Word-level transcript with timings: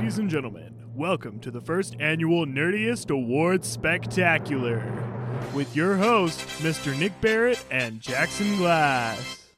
Ladies 0.00 0.18
and 0.18 0.30
gentlemen, 0.30 0.74
welcome 0.94 1.40
to 1.40 1.50
the 1.50 1.60
first 1.60 1.94
annual 2.00 2.46
Nerdiest 2.46 3.10
Awards 3.10 3.68
Spectacular 3.68 4.82
with 5.54 5.76
your 5.76 5.94
hosts, 5.94 6.42
Mr. 6.62 6.98
Nick 6.98 7.20
Barrett 7.20 7.62
and 7.70 8.00
Jackson 8.00 8.56
Glass. 8.56 9.49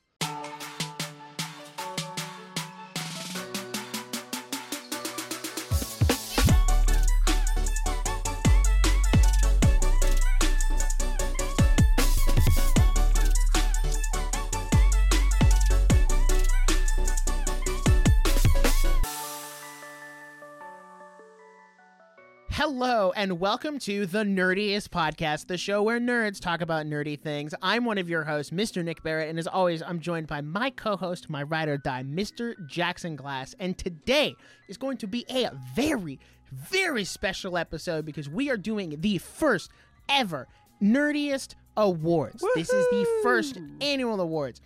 And 23.23 23.39
welcome 23.39 23.79
to 23.79 24.05
the 24.05 24.25
Nerdiest 24.25 24.89
Podcast, 24.89 25.47
the 25.47 25.57
show 25.57 25.81
where 25.81 26.01
nerds 26.01 26.41
talk 26.41 26.61
about 26.61 26.87
nerdy 26.87 27.17
things. 27.17 27.55
I'm 27.63 27.85
one 27.85 27.97
of 27.99 28.11
your 28.11 28.25
hosts, 28.25 28.51
Mr. 28.51 28.83
Nick 28.83 29.01
Barrett, 29.05 29.29
and 29.29 29.39
as 29.39 29.47
always, 29.47 29.81
I'm 29.81 30.01
joined 30.01 30.27
by 30.27 30.41
my 30.41 30.71
co 30.71 30.97
host, 30.97 31.31
my 31.31 31.45
ride 31.45 31.69
or 31.69 31.79
die, 31.79 32.03
Mr. 32.03 32.55
Jackson 32.67 33.15
Glass. 33.15 33.55
And 33.61 33.79
today 33.79 34.35
is 34.67 34.77
going 34.77 34.97
to 34.97 35.07
be 35.07 35.25
a 35.31 35.53
very, 35.77 36.19
very 36.51 37.05
special 37.05 37.57
episode 37.57 38.05
because 38.05 38.29
we 38.29 38.51
are 38.51 38.57
doing 38.57 38.97
the 38.99 39.19
first 39.19 39.71
ever 40.09 40.49
Nerdiest 40.83 41.55
Awards. 41.77 42.45
This 42.57 42.71
is 42.71 42.87
the 42.91 43.07
first 43.23 43.57
annual 43.81 44.21
awards. 44.21 44.61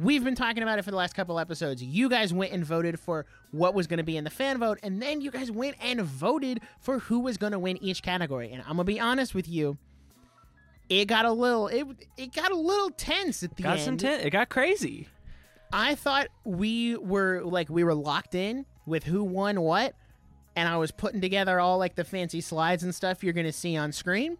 We've 0.00 0.24
been 0.24 0.34
talking 0.34 0.62
about 0.62 0.78
it 0.78 0.82
for 0.82 0.90
the 0.90 0.96
last 0.96 1.14
couple 1.14 1.38
episodes. 1.38 1.82
You 1.82 2.08
guys 2.08 2.32
went 2.32 2.52
and 2.52 2.64
voted 2.64 2.98
for 2.98 3.26
what 3.50 3.74
was 3.74 3.86
going 3.86 3.98
to 3.98 4.02
be 4.02 4.16
in 4.16 4.24
the 4.24 4.30
fan 4.30 4.56
vote, 4.58 4.78
and 4.82 5.02
then 5.02 5.20
you 5.20 5.30
guys 5.30 5.50
went 5.50 5.76
and 5.82 6.00
voted 6.00 6.60
for 6.80 7.00
who 7.00 7.20
was 7.20 7.36
going 7.36 7.52
to 7.52 7.58
win 7.58 7.76
each 7.82 8.02
category. 8.02 8.50
And 8.50 8.62
I'm 8.62 8.70
gonna 8.76 8.84
be 8.84 8.98
honest 8.98 9.34
with 9.34 9.46
you, 9.46 9.76
it 10.88 11.04
got 11.04 11.26
a 11.26 11.32
little 11.32 11.68
it 11.68 11.86
it 12.16 12.32
got 12.32 12.50
a 12.50 12.56
little 12.56 12.88
tense 12.90 13.42
at 13.42 13.54
the 13.56 13.62
got 13.62 13.72
end. 13.74 13.82
some 13.82 13.96
ten- 13.98 14.20
it 14.20 14.30
got 14.30 14.48
crazy. 14.48 15.06
I 15.72 15.94
thought 15.96 16.28
we 16.44 16.96
were 16.96 17.42
like 17.44 17.68
we 17.68 17.84
were 17.84 17.94
locked 17.94 18.34
in 18.34 18.64
with 18.86 19.04
who 19.04 19.22
won 19.22 19.60
what, 19.60 19.94
and 20.56 20.66
I 20.66 20.78
was 20.78 20.90
putting 20.92 21.20
together 21.20 21.60
all 21.60 21.76
like 21.78 21.94
the 21.94 22.04
fancy 22.04 22.40
slides 22.40 22.82
and 22.82 22.94
stuff 22.94 23.22
you're 23.22 23.34
gonna 23.34 23.52
see 23.52 23.76
on 23.76 23.92
screen. 23.92 24.38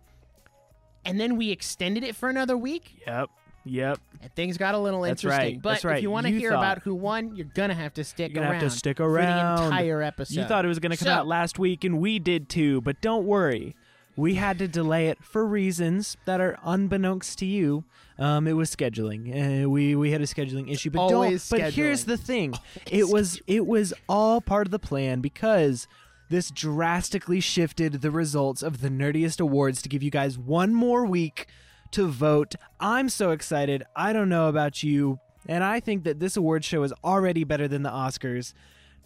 And 1.05 1.21
then 1.21 1.37
we 1.37 1.51
extended 1.51 2.03
it 2.03 2.17
for 2.17 2.29
another 2.31 2.57
week, 2.57 3.03
Yep. 3.07 3.31
Yep. 3.65 3.99
and 4.23 4.35
things 4.35 4.57
got 4.57 4.75
a 4.75 4.79
little 4.79 5.03
That's 5.03 5.23
interesting. 5.23 5.55
right. 5.57 5.63
But 5.63 5.71
That's 5.73 5.85
right. 5.85 5.97
if 5.99 6.03
you 6.03 6.11
want 6.11 6.27
to 6.27 6.33
You 6.33 6.39
hear 6.39 6.51
thought- 6.53 6.59
about 6.59 6.83
who 6.83 6.95
won, 6.95 7.37
you're 7.37 7.47
gonna 7.55 7.75
have 7.75 7.93
to 7.95 8.05
stick 8.05 8.31
You're 8.33 8.43
gonna 8.43 8.53
around. 8.53 8.63
have 8.63 8.73
to 8.73 8.79
stick 8.79 8.97
for 8.97 9.13
the 9.13 9.19
entire 9.65 10.03
episode. 10.03 10.35
You 10.41 10.45
thought 10.45 10.65
it 10.65 10.69
was 10.69 10.79
going 10.79 10.93
to 10.93 10.97
come 10.97 11.07
So- 11.07 11.13
out 11.13 11.27
last 11.27 11.59
week, 11.59 11.85
and 11.85 11.99
we 12.01 12.19
did 12.19 12.49
too. 12.49 12.81
But 12.81 13.01
don't 13.01 13.27
worry, 13.27 13.77
we 14.17 14.35
had 14.37 14.59
to 14.59 14.69
delay 14.69 15.09
it 15.09 15.23
for 15.23 15.47
reasons 15.47 16.17
that 16.25 16.41
are 16.41 16.59
unbeknownst 16.65 17.39
to 17.41 17.47
you. 17.47 17.85
Um, 18.19 18.47
it 18.47 18.53
was 18.55 18.75
scheduling. 18.75 19.65
Uh, 19.65 19.69
we 19.71 19.95
we 19.95 20.11
had 20.11 20.21
a 20.21 20.27
scheduling 20.27 20.71
issue, 20.71 20.91
but 20.91 21.01
Always 21.01 21.49
don't. 21.49 21.61
But 21.61 21.73
here's 21.75 22.05
the 22.05 22.17
thing: 22.17 22.55
it 22.91 23.09
was 23.09 23.41
it 23.47 23.67
was 23.67 23.93
all 24.09 24.41
part 24.41 24.67
of 24.67 24.71
the 24.71 24.79
plan 24.79 25.21
because. 25.21 25.87
This 26.29 26.53
drastically 26.53 27.41
shifted 27.41 28.03
the 28.03 28.11
results 28.13 28.63
of 28.63 28.83
the 28.83 28.89
Nerdiest 28.89 29.41
Awards 29.41 29.83
to 29.83 29.89
give 29.89 30.01
you 30.01 30.13
guys 30.13 30.39
one 30.39 30.73
more 30.73 31.05
week 31.05 31.49
to 31.93 32.07
vote. 32.07 32.55
I'm 32.79 33.09
so 33.09 33.31
excited. 33.31 33.83
I 33.95 34.13
don't 34.13 34.29
know 34.29 34.49
about 34.49 34.83
you, 34.83 35.19
and 35.47 35.65
I 35.65 35.81
think 35.81 36.05
that 36.05 36.21
this 36.21 36.37
award 36.37 36.65
show 36.65 36.83
is 36.83 36.93
already 37.05 37.45
better 37.45 37.69
than 37.69 37.83
the 37.83 37.91
Oscars 37.91 38.53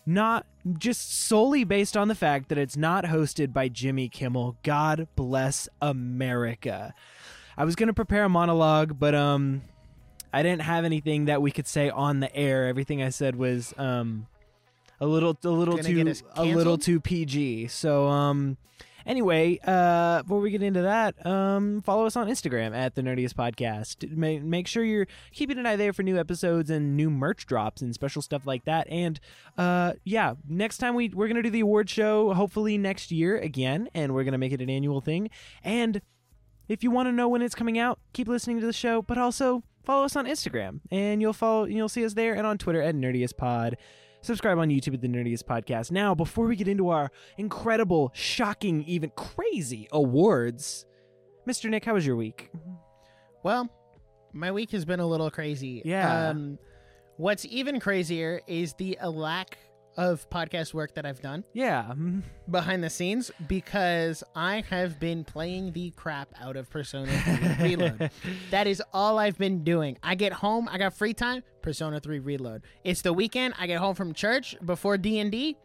not 0.06 0.46
just 0.78 1.26
solely 1.26 1.64
based 1.64 1.96
on 1.96 2.08
the 2.08 2.14
fact 2.14 2.48
that 2.48 2.58
it's 2.58 2.76
not 2.76 3.04
hosted 3.04 3.52
by 3.52 3.68
Jimmy 3.68 4.08
Kimmel. 4.08 4.56
God 4.62 5.08
bless 5.16 5.68
America. 5.80 6.94
I 7.56 7.64
was 7.64 7.74
going 7.74 7.86
to 7.86 7.94
prepare 7.94 8.24
a 8.24 8.28
monologue, 8.28 8.98
but 8.98 9.14
um 9.14 9.62
I 10.32 10.42
didn't 10.42 10.62
have 10.62 10.84
anything 10.84 11.26
that 11.26 11.40
we 11.40 11.52
could 11.52 11.68
say 11.68 11.90
on 11.90 12.18
the 12.18 12.34
air. 12.34 12.66
Everything 12.66 13.02
I 13.02 13.10
said 13.10 13.36
was 13.36 13.72
um 13.78 14.26
a 15.00 15.06
little 15.06 15.36
a 15.44 15.48
little 15.48 15.76
Gonna 15.76 16.14
too 16.14 16.26
a 16.36 16.44
little 16.44 16.78
too 16.78 17.00
PG. 17.00 17.68
So 17.68 18.08
um 18.08 18.56
Anyway, 19.06 19.58
uh, 19.66 20.22
before 20.22 20.40
we 20.40 20.50
get 20.50 20.62
into 20.62 20.82
that, 20.82 21.24
um, 21.26 21.82
follow 21.82 22.06
us 22.06 22.16
on 22.16 22.28
Instagram 22.28 22.74
at 22.74 22.94
the 22.94 23.02
Nerdiest 23.02 23.34
Podcast. 23.34 24.10
Ma- 24.16 24.44
make 24.44 24.66
sure 24.66 24.82
you're 24.82 25.06
keeping 25.32 25.58
an 25.58 25.66
eye 25.66 25.76
there 25.76 25.92
for 25.92 26.02
new 26.02 26.18
episodes 26.18 26.70
and 26.70 26.96
new 26.96 27.10
merch 27.10 27.46
drops 27.46 27.82
and 27.82 27.94
special 27.94 28.22
stuff 28.22 28.46
like 28.46 28.64
that. 28.64 28.88
And 28.88 29.20
uh, 29.58 29.94
yeah, 30.04 30.34
next 30.48 30.78
time 30.78 30.94
we 30.94 31.10
we're 31.10 31.28
gonna 31.28 31.42
do 31.42 31.50
the 31.50 31.60
award 31.60 31.90
show, 31.90 32.32
hopefully 32.34 32.78
next 32.78 33.10
year 33.10 33.36
again, 33.36 33.88
and 33.94 34.14
we're 34.14 34.24
gonna 34.24 34.38
make 34.38 34.52
it 34.52 34.60
an 34.60 34.70
annual 34.70 35.00
thing. 35.00 35.30
And 35.62 36.00
if 36.68 36.82
you 36.82 36.90
want 36.90 37.08
to 37.08 37.12
know 37.12 37.28
when 37.28 37.42
it's 37.42 37.54
coming 37.54 37.78
out, 37.78 37.98
keep 38.12 38.28
listening 38.28 38.60
to 38.60 38.66
the 38.66 38.72
show, 38.72 39.02
but 39.02 39.18
also 39.18 39.62
follow 39.84 40.04
us 40.04 40.16
on 40.16 40.26
Instagram, 40.26 40.80
and 40.90 41.20
you'll 41.20 41.32
follow 41.34 41.64
you'll 41.64 41.88
see 41.88 42.04
us 42.04 42.14
there, 42.14 42.34
and 42.34 42.46
on 42.46 42.58
Twitter 42.58 42.80
at 42.80 42.94
Nerdiest 42.94 43.36
Pod. 43.36 43.76
Subscribe 44.24 44.56
on 44.56 44.70
YouTube 44.70 44.94
at 44.94 45.02
the 45.02 45.08
Nerdiest 45.08 45.44
Podcast. 45.44 45.90
Now, 45.90 46.14
before 46.14 46.46
we 46.46 46.56
get 46.56 46.66
into 46.66 46.88
our 46.88 47.10
incredible, 47.36 48.10
shocking, 48.14 48.82
even 48.84 49.10
crazy 49.10 49.86
awards, 49.92 50.86
Mr. 51.46 51.68
Nick, 51.68 51.84
how 51.84 51.92
was 51.92 52.06
your 52.06 52.16
week? 52.16 52.50
Well, 53.42 53.68
my 54.32 54.50
week 54.50 54.70
has 54.70 54.86
been 54.86 54.98
a 54.98 55.06
little 55.06 55.30
crazy. 55.30 55.82
Yeah. 55.84 56.30
Um, 56.30 56.58
what's 57.18 57.44
even 57.44 57.78
crazier 57.80 58.40
is 58.46 58.72
the 58.78 58.96
lack 59.04 59.58
of 59.96 60.28
podcast 60.30 60.74
work 60.74 60.94
that 60.94 61.06
I've 61.06 61.20
done 61.20 61.44
Yeah, 61.52 61.92
behind 62.50 62.82
the 62.82 62.90
scenes 62.90 63.30
because 63.48 64.22
I 64.34 64.64
have 64.70 64.98
been 64.98 65.24
playing 65.24 65.72
the 65.72 65.90
crap 65.90 66.28
out 66.40 66.56
of 66.56 66.68
Persona 66.70 67.12
3 67.58 67.64
Reload. 67.76 68.10
That 68.50 68.66
is 68.66 68.82
all 68.92 69.18
I've 69.18 69.38
been 69.38 69.64
doing. 69.64 69.98
I 70.02 70.14
get 70.14 70.32
home, 70.32 70.68
I 70.70 70.78
got 70.78 70.94
free 70.94 71.14
time, 71.14 71.42
Persona 71.62 72.00
3 72.00 72.18
Reload. 72.18 72.62
It's 72.82 73.02
the 73.02 73.12
weekend, 73.12 73.54
I 73.58 73.66
get 73.66 73.78
home 73.78 73.94
from 73.94 74.12
church 74.14 74.56
before 74.64 74.96
D&D, 74.98 75.56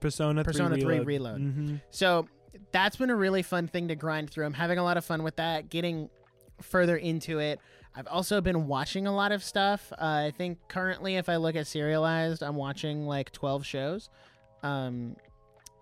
Persona, 0.00 0.44
Persona 0.44 0.74
3 0.76 0.82
3 0.82 0.98
Reload. 1.00 1.40
hmm 1.40 1.76
So 1.90 2.28
that's 2.72 2.96
been 2.96 3.10
a 3.10 3.16
really 3.16 3.42
fun 3.42 3.66
thing 3.68 3.88
to 3.88 3.96
grind 3.96 4.30
through. 4.30 4.46
I'm 4.46 4.52
having 4.54 4.78
a 4.78 4.84
lot 4.84 4.96
of 4.96 5.04
fun 5.04 5.22
with 5.22 5.36
that, 5.36 5.68
getting 5.70 6.08
further 6.60 6.96
into 6.96 7.38
it. 7.38 7.60
I've 7.94 8.06
also 8.06 8.40
been 8.40 8.66
watching 8.68 9.06
a 9.06 9.14
lot 9.14 9.32
of 9.32 9.42
stuff. 9.42 9.92
Uh, 9.92 10.26
I 10.28 10.32
think 10.36 10.58
currently, 10.68 11.16
if 11.16 11.28
I 11.28 11.36
look 11.36 11.56
at 11.56 11.66
serialized, 11.66 12.42
I'm 12.42 12.54
watching 12.56 13.06
like 13.06 13.32
12 13.32 13.66
shows. 13.66 14.10
Um, 14.62 15.16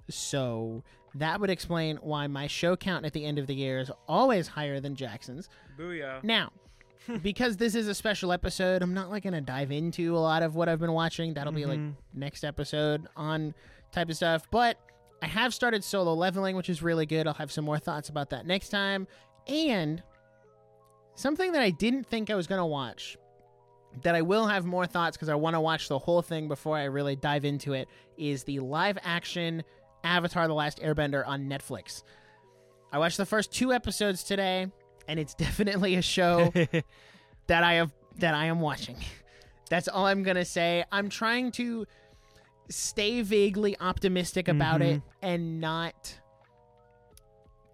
so 0.09 0.83
that 1.15 1.41
would 1.41 1.51
explain 1.51 1.97
why 2.03 2.27
my 2.27 2.47
show 2.47 2.77
count 2.77 3.05
at 3.05 3.13
the 3.13 3.25
end 3.25 3.39
of 3.39 3.47
the 3.47 3.55
year 3.55 3.79
is 3.81 3.91
always 4.09 4.49
higher 4.49 4.81
than 4.81 4.95
Jackson's. 4.95 5.49
Booyah. 5.79 6.23
Now, 6.23 6.53
because 7.23 7.57
this 7.57 7.75
is 7.75 7.89
a 7.89 7.95
special 7.95 8.33
episode, 8.33 8.83
I'm 8.83 8.95
not 8.95 9.11
like 9.11 9.25
gonna 9.25 9.41
dive 9.41 9.71
into 9.73 10.17
a 10.17 10.19
lot 10.21 10.43
of 10.43 10.55
what 10.57 10.69
I've 10.69 10.81
been 10.81 10.93
watching. 10.93 11.35
That'll 11.35 11.53
be 11.53 11.67
like 11.67 11.79
Mhm. 11.79 11.95
next 12.15 12.45
episode 12.45 13.09
on 13.17 13.55
type 13.93 14.09
of 14.09 14.17
stuff. 14.17 14.47
But 14.51 14.79
I 15.23 15.27
have 15.27 15.55
started 15.55 15.83
solo 15.83 16.15
leveling, 16.15 16.57
which 16.57 16.69
is 16.69 16.83
really 16.83 17.07
good. 17.07 17.27
I'll 17.27 17.35
have 17.35 17.51
some 17.53 17.65
more 17.65 17.79
thoughts 17.79 18.09
about 18.09 18.31
that 18.31 18.47
next 18.47 18.69
time. 18.69 19.07
And 19.49 20.03
something 21.17 21.53
that 21.53 21.63
I 21.63 21.71
didn't 21.71 22.07
think 22.07 22.31
I 22.31 22.37
was 22.37 22.47
gonna 22.47 22.67
watch. 22.67 23.19
That 24.03 24.15
I 24.15 24.23
will 24.23 24.47
have 24.47 24.67
more 24.67 24.87
thoughts 24.87 25.17
because 25.17 25.31
I 25.31 25.35
want 25.35 25.55
to 25.55 25.61
watch 25.61 25.89
the 25.89 25.99
whole 25.99 26.21
thing 26.21 26.49
before 26.49 26.77
I 26.77 26.85
really 26.85 27.17
dive 27.17 27.47
into 27.47 27.73
it. 27.73 27.89
Is 28.19 28.45
the 28.45 28.61
live 28.61 28.99
action 29.03 29.65
Avatar: 30.05 30.47
The 30.47 30.55
Last 30.55 30.79
Airbender 30.81 31.27
on 31.27 31.49
Netflix? 31.49 32.03
I 32.93 32.99
watched 32.99 33.17
the 33.17 33.27
first 33.27 33.53
two 33.53 33.73
episodes 33.73 34.23
today, 34.23 34.71
and 35.09 35.19
it's 35.19 35.35
definitely 35.47 35.97
a 35.97 36.03
show 36.03 36.53
that 37.47 37.65
I 37.65 37.75
have 37.75 37.93
that 38.19 38.35
I 38.35 38.47
am 38.47 38.61
watching. 38.61 38.97
That's 39.71 39.89
all 39.89 40.07
I'm 40.07 40.23
gonna 40.23 40.45
say. 40.45 40.85
I'm 40.93 41.09
trying 41.09 41.51
to 41.53 41.87
stay 42.69 43.23
vaguely 43.23 43.77
optimistic 43.81 44.49
about 44.49 44.83
it 44.83 44.99
mm-hmm. 44.99 45.27
and 45.27 45.61
not 45.61 46.19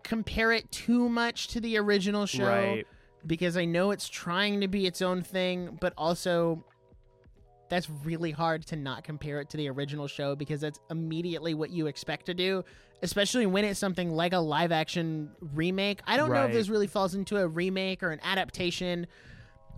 compare 0.02 0.52
it 0.52 0.70
too 0.70 1.08
much 1.08 1.48
to 1.48 1.60
the 1.60 1.78
original 1.78 2.26
show 2.26 2.46
Right. 2.46 2.86
Because 3.26 3.56
I 3.56 3.64
know 3.64 3.90
it's 3.90 4.08
trying 4.08 4.60
to 4.60 4.68
be 4.68 4.86
its 4.86 5.00
own 5.02 5.22
thing, 5.22 5.78
but 5.80 5.92
also 5.96 6.64
that's 7.68 7.88
really 8.04 8.30
hard 8.30 8.66
to 8.66 8.76
not 8.76 9.02
compare 9.04 9.40
it 9.40 9.48
to 9.50 9.56
the 9.56 9.68
original 9.70 10.06
show 10.06 10.34
because 10.36 10.60
that's 10.60 10.78
immediately 10.90 11.54
what 11.54 11.70
you 11.70 11.86
expect 11.86 12.26
to 12.26 12.34
do, 12.34 12.62
especially 13.02 13.46
when 13.46 13.64
it's 13.64 13.78
something 13.78 14.10
like 14.10 14.32
a 14.34 14.38
live 14.38 14.72
action 14.72 15.30
remake. 15.54 16.00
I 16.06 16.16
don't 16.18 16.28
know 16.28 16.40
if 16.40 16.46
Right. 16.46 16.52
this 16.52 16.68
really 16.68 16.86
falls 16.86 17.14
into 17.14 17.38
a 17.38 17.48
remake 17.48 18.02
or 18.02 18.10
an 18.10 18.20
adaptation, 18.22 19.06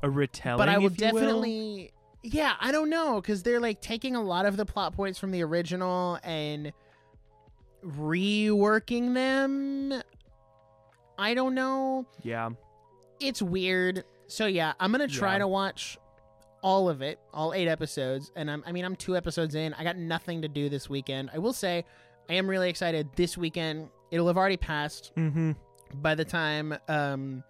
A 0.03 0.11
retelling, 0.11 0.59
but 0.59 0.69
I 0.69 0.79
will 0.79 0.87
if 0.87 0.93
you 0.93 0.97
definitely 0.99 1.93
yeah, 2.23 2.55
I 2.59 2.73
don't 2.73 2.89
know 2.91 3.21
cuz 3.23 3.43
they're 3.43 3.61
like 3.61 3.81
taking 3.81 4.17
a 4.17 4.23
lot 4.23 4.47
of 4.47 4.57
the 4.57 4.65
plot 4.65 4.95
points 4.95 5.19
from 5.19 5.31
the 5.31 5.43
original 5.43 6.19
and 6.25 6.73
reworking 7.85 9.15
them. 9.15 10.03
I 11.19 11.35
don't 11.35 11.55
know 11.55 12.07
Yeah. 12.23 12.51
It's 13.29 13.43
weird. 13.43 14.05
So 14.27 14.47
yeah, 14.47 14.73
I'm 14.81 14.91
gonna 14.93 15.09
try 15.09 15.33
Yeah. 15.35 15.39
to 15.41 15.49
watch 15.49 15.99
all 16.63 16.89
of 16.89 17.03
it, 17.03 17.19
all 17.33 17.53
eight 17.53 17.69
episodes, 17.69 18.33
and 18.37 18.51
I'm, 18.51 18.65
I 18.67 18.73
mean, 18.73 18.85
I'm 18.87 18.97
two 18.97 19.17
episodes 19.17 19.55
in. 19.55 19.75
I 19.75 19.85
got 19.85 19.97
nothing 19.99 20.41
to 20.43 20.49
do 20.49 20.69
this 20.71 20.89
weekend. 20.89 21.29
I 21.35 21.39
will 21.39 21.53
say, 21.53 21.85
I 22.31 22.35
am 22.35 22.49
really 22.49 22.71
excited. 22.71 23.07
This 23.17 23.37
weekend, 23.37 23.91
it'll 24.11 24.27
have 24.29 24.39
already 24.39 24.57
passed 24.57 25.13
Mm-hmm. 25.17 25.53
by 25.97 26.15
the 26.15 26.25
time 26.25 26.75
um, 26.89 27.45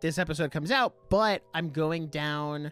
this 0.00 0.18
episode 0.18 0.50
comes 0.50 0.70
out, 0.70 0.94
but 1.08 1.42
I'm 1.54 1.70
going 1.70 2.08
down 2.08 2.70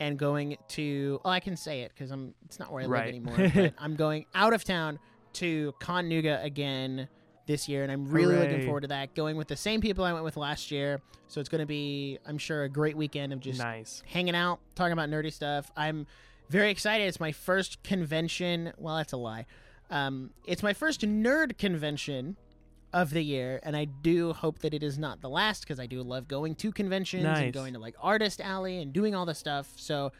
and 0.00 0.18
going 0.18 0.56
to. 0.70 1.20
Oh, 1.24 1.30
I 1.30 1.38
can 1.38 1.56
say 1.56 1.82
it 1.82 1.92
because 1.94 2.10
I'm. 2.10 2.34
It's 2.46 2.58
not 2.58 2.72
where 2.72 2.82
I 2.82 2.86
Right. 2.86 3.14
live 3.14 3.38
anymore. 3.38 3.52
but 3.54 3.74
I'm 3.78 3.94
going 3.94 4.26
out 4.34 4.52
of 4.52 4.64
town 4.64 4.98
to 5.34 5.72
Conuga 5.80 6.42
again 6.44 7.06
this 7.46 7.68
year, 7.68 7.82
and 7.82 7.90
I'm 7.90 8.08
really 8.08 8.36
looking 8.36 8.64
forward 8.64 8.82
to 8.82 8.88
that. 8.88 9.14
Going 9.14 9.36
with 9.36 9.48
the 9.48 9.56
same 9.56 9.80
people 9.80 10.04
I 10.04 10.12
went 10.12 10.24
with 10.24 10.36
last 10.36 10.70
year, 10.70 11.00
so 11.28 11.40
it's 11.40 11.48
going 11.48 11.60
to 11.60 11.66
be, 11.66 12.18
I'm 12.26 12.38
sure, 12.38 12.64
a 12.64 12.68
great 12.68 12.96
weekend 12.96 13.32
of 13.32 13.40
just 13.40 13.58
Nice. 13.60 14.02
hanging 14.06 14.34
out, 14.36 14.60
talking 14.74 14.92
about 14.92 15.08
nerdy 15.08 15.32
stuff. 15.32 15.70
I'm 15.76 16.06
very 16.50 16.70
excited. 16.70 17.04
It's 17.08 17.20
my 17.20 17.32
first 17.32 17.82
convention. 17.82 18.72
Well, 18.78 18.96
that's 18.96 19.12
a 19.12 19.16
lie. 19.16 19.46
Um, 19.90 20.30
it's 20.46 20.62
my 20.62 20.72
first 20.72 21.00
nerd 21.02 21.58
convention 21.58 22.36
of 22.92 23.10
the 23.10 23.22
year, 23.24 23.58
and 23.62 23.76
I 23.76 23.86
do 23.86 24.32
hope 24.34 24.58
that 24.60 24.74
it 24.74 24.82
is 24.82 24.98
not 24.98 25.20
the 25.20 25.28
last 25.28 25.62
because 25.62 25.80
I 25.80 25.86
do 25.86 26.02
love 26.02 26.28
going 26.28 26.54
to 26.56 26.70
conventions 26.72 27.24
Nice. 27.24 27.38
and 27.38 27.52
going 27.52 27.72
to 27.72 27.78
like 27.78 27.94
Artist 28.00 28.40
Alley 28.40 28.80
and 28.82 28.92
doing 28.92 29.14
all 29.14 29.24
the 29.26 29.34
stuff. 29.34 29.72
So 29.76 30.12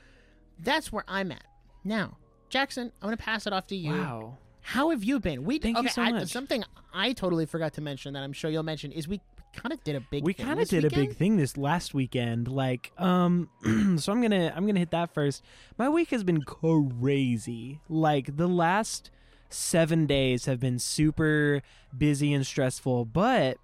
that's 0.59 0.91
where 0.93 1.05
I'm 1.07 1.31
at 1.33 1.45
now. 1.85 2.17
Jackson, 2.49 2.93
I'm 3.01 3.07
gonna 3.07 3.17
pass 3.17 3.47
it 3.47 3.53
off 3.55 3.67
to 3.69 3.77
you. 3.77 3.93
Wow. 3.93 4.37
How 4.63 4.91
have 4.91 5.05
you 5.05 5.21
been? 5.21 5.45
We 5.45 5.59
Thank 5.59 5.77
you 5.77 5.81
okay, 5.81 5.91
so 5.91 6.03
I- 6.03 6.13
much. 6.13 6.29
something 6.29 6.65
I 6.95 7.13
totally 7.13 7.47
forgot 7.47 7.75
to 7.75 7.81
mention 7.81 8.15
that 8.15 8.23
I'm 8.23 8.33
sure 8.33 8.51
you'll 8.51 8.63
mention 8.63 8.93
is 8.93 9.07
we 9.09 9.21
kind 9.55 9.73
of 9.73 9.83
did 9.85 9.97
a 9.97 10.01
big. 10.01 10.09
Thing. 10.11 10.25
We 10.25 10.35
kind 10.35 10.61
of 10.61 10.69
did 10.69 10.85
a 10.85 10.91
big 10.91 11.15
thing 11.17 11.37
this 11.37 11.57
last 11.57 11.93
weekend 11.95 12.49
like 12.49 12.91
um 12.97 13.51
so 13.99 14.13
i'm 14.13 14.23
gonna 14.23 14.51
i'm 14.57 14.67
gonna 14.67 14.79
hit 14.79 14.91
that 14.93 15.13
first 15.13 15.43
my 15.77 15.89
week 15.91 16.09
has 16.11 16.25
been 16.25 16.41
crazy 16.43 17.81
like 17.89 18.37
the 18.39 18.49
last 18.49 19.11
seven 19.51 20.07
days 20.07 20.47
have 20.47 20.59
been 20.59 20.79
super 20.79 21.61
busy 21.97 22.33
and 22.33 22.47
stressful 22.47 23.05
but 23.05 23.59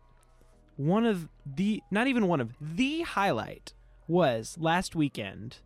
one 0.77 1.07
of 1.07 1.29
the 1.47 1.83
not 1.91 2.07
even 2.07 2.27
one 2.29 2.41
of 2.43 2.53
the 2.61 3.01
highlight 3.03 3.73
was 4.07 4.57
last 4.61 4.95
weekend 4.95 5.59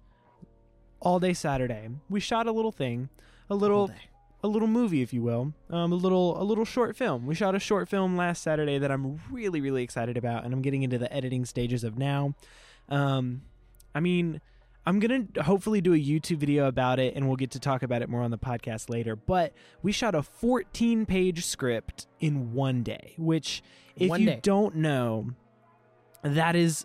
all 1.00 1.18
day 1.18 1.32
saturday 1.32 1.88
we 2.08 2.20
shot 2.20 2.46
a 2.46 2.52
little 2.52 2.72
thing 2.72 3.08
a 3.50 3.56
little. 3.56 3.90
A 4.44 4.48
little 4.48 4.68
movie, 4.68 5.02
if 5.02 5.12
you 5.12 5.22
will, 5.22 5.52
um, 5.70 5.92
a 5.92 5.96
little 5.96 6.40
a 6.40 6.44
little 6.44 6.64
short 6.64 6.96
film. 6.96 7.26
We 7.26 7.34
shot 7.34 7.54
a 7.54 7.58
short 7.60 7.88
film 7.88 8.16
last 8.16 8.42
Saturday 8.42 8.78
that 8.78 8.90
I'm 8.90 9.20
really 9.30 9.60
really 9.60 9.82
excited 9.82 10.16
about, 10.16 10.44
and 10.44 10.52
I'm 10.52 10.62
getting 10.62 10.82
into 10.82 10.98
the 10.98 11.12
editing 11.12 11.44
stages 11.44 11.84
of 11.84 11.96
now. 11.96 12.34
Um, 12.88 13.42
I 13.94 14.00
mean, 14.00 14.40
I'm 14.84 14.98
gonna 14.98 15.26
hopefully 15.44 15.80
do 15.80 15.94
a 15.94 15.98
YouTube 15.98 16.38
video 16.38 16.66
about 16.66 16.98
it, 16.98 17.14
and 17.14 17.28
we'll 17.28 17.36
get 17.36 17.52
to 17.52 17.60
talk 17.60 17.82
about 17.82 18.02
it 18.02 18.08
more 18.08 18.22
on 18.22 18.30
the 18.32 18.38
podcast 18.38 18.90
later. 18.90 19.14
But 19.14 19.52
we 19.82 19.92
shot 19.92 20.14
a 20.14 20.22
14 20.22 21.06
page 21.06 21.44
script 21.44 22.06
in 22.18 22.52
one 22.52 22.82
day, 22.82 23.14
which, 23.16 23.62
if 23.96 24.10
One 24.10 24.20
you 24.20 24.26
day. 24.26 24.40
don't 24.42 24.76
know, 24.76 25.30
that 26.22 26.56
is 26.56 26.84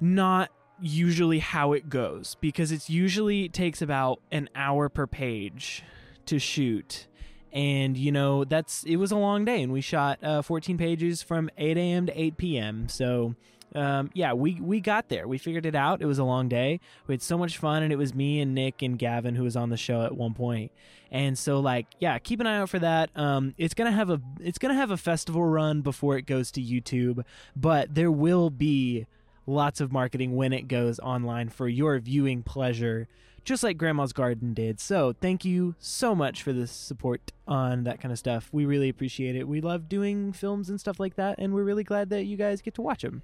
not 0.00 0.50
usually 0.82 1.38
how 1.40 1.72
it 1.74 1.88
goes 1.90 2.36
because 2.40 2.72
it's 2.72 2.88
usually 2.88 3.48
takes 3.48 3.82
about 3.82 4.18
an 4.32 4.48
hour 4.54 4.88
per 4.88 5.06
page 5.06 5.84
to 6.30 6.38
shoot. 6.38 7.06
And 7.52 7.96
you 7.96 8.12
know 8.12 8.44
that's 8.44 8.84
it 8.84 8.96
was 8.96 9.10
a 9.10 9.16
long 9.16 9.44
day 9.44 9.62
and 9.62 9.72
we 9.72 9.80
shot 9.80 10.22
uh, 10.22 10.40
14 10.40 10.78
pages 10.78 11.20
from 11.20 11.50
8 11.58 11.76
a.m 11.76 12.06
to 12.06 12.20
8 12.20 12.36
p.m 12.36 12.88
so 12.88 13.34
um, 13.74 14.10
yeah 14.14 14.32
we 14.34 14.60
we 14.60 14.80
got 14.80 15.08
there. 15.08 15.26
We 15.26 15.36
figured 15.36 15.66
it 15.66 15.74
out. 15.74 16.00
It 16.00 16.06
was 16.06 16.20
a 16.20 16.24
long 16.24 16.48
day. 16.48 16.78
We 17.08 17.14
had 17.14 17.22
so 17.22 17.36
much 17.36 17.58
fun 17.58 17.82
and 17.82 17.92
it 17.92 17.96
was 17.96 18.14
me 18.14 18.40
and 18.40 18.54
nick 18.54 18.82
and 18.82 18.96
gavin 18.96 19.34
who 19.34 19.42
was 19.42 19.56
on 19.56 19.70
the 19.70 19.76
show 19.76 20.02
at 20.02 20.16
one 20.16 20.32
point. 20.32 20.70
And 21.10 21.36
so 21.36 21.58
like 21.58 21.86
yeah 21.98 22.16
keep 22.20 22.38
an 22.38 22.46
eye 22.46 22.58
out 22.58 22.70
for 22.70 22.78
that. 22.78 23.10
Um, 23.16 23.54
it's 23.58 23.74
gonna 23.74 23.90
have 23.90 24.10
a 24.10 24.20
it's 24.38 24.58
gonna 24.58 24.74
have 24.74 24.92
a 24.92 24.96
festival 24.96 25.44
run 25.44 25.80
before 25.80 26.16
it 26.18 26.26
goes 26.26 26.52
to 26.52 26.62
youtube 26.62 27.24
but 27.56 27.92
there 27.96 28.12
will 28.12 28.50
be 28.50 29.06
lots 29.50 29.80
of 29.80 29.92
marketing 29.92 30.34
when 30.36 30.52
it 30.52 30.68
goes 30.68 30.98
online 31.00 31.48
for 31.48 31.68
your 31.68 31.98
viewing 31.98 32.42
pleasure, 32.42 33.08
just 33.44 33.62
like 33.62 33.76
Grandma's 33.78 34.12
Garden 34.12 34.54
did. 34.54 34.80
So, 34.80 35.12
thank 35.20 35.44
you 35.44 35.74
so 35.78 36.14
much 36.14 36.42
for 36.42 36.52
the 36.52 36.66
support 36.66 37.32
on 37.46 37.84
that 37.84 38.00
kind 38.00 38.12
of 38.12 38.18
stuff. 38.18 38.48
We 38.52 38.64
really 38.64 38.88
appreciate 38.88 39.36
it. 39.36 39.48
We 39.48 39.60
love 39.60 39.88
doing 39.88 40.32
films 40.32 40.68
and 40.70 40.78
stuff 40.80 41.00
like 41.00 41.16
that, 41.16 41.36
and 41.38 41.52
we're 41.54 41.64
really 41.64 41.84
glad 41.84 42.10
that 42.10 42.24
you 42.24 42.36
guys 42.36 42.60
get 42.62 42.74
to 42.74 42.82
watch 42.82 43.02
them. 43.02 43.22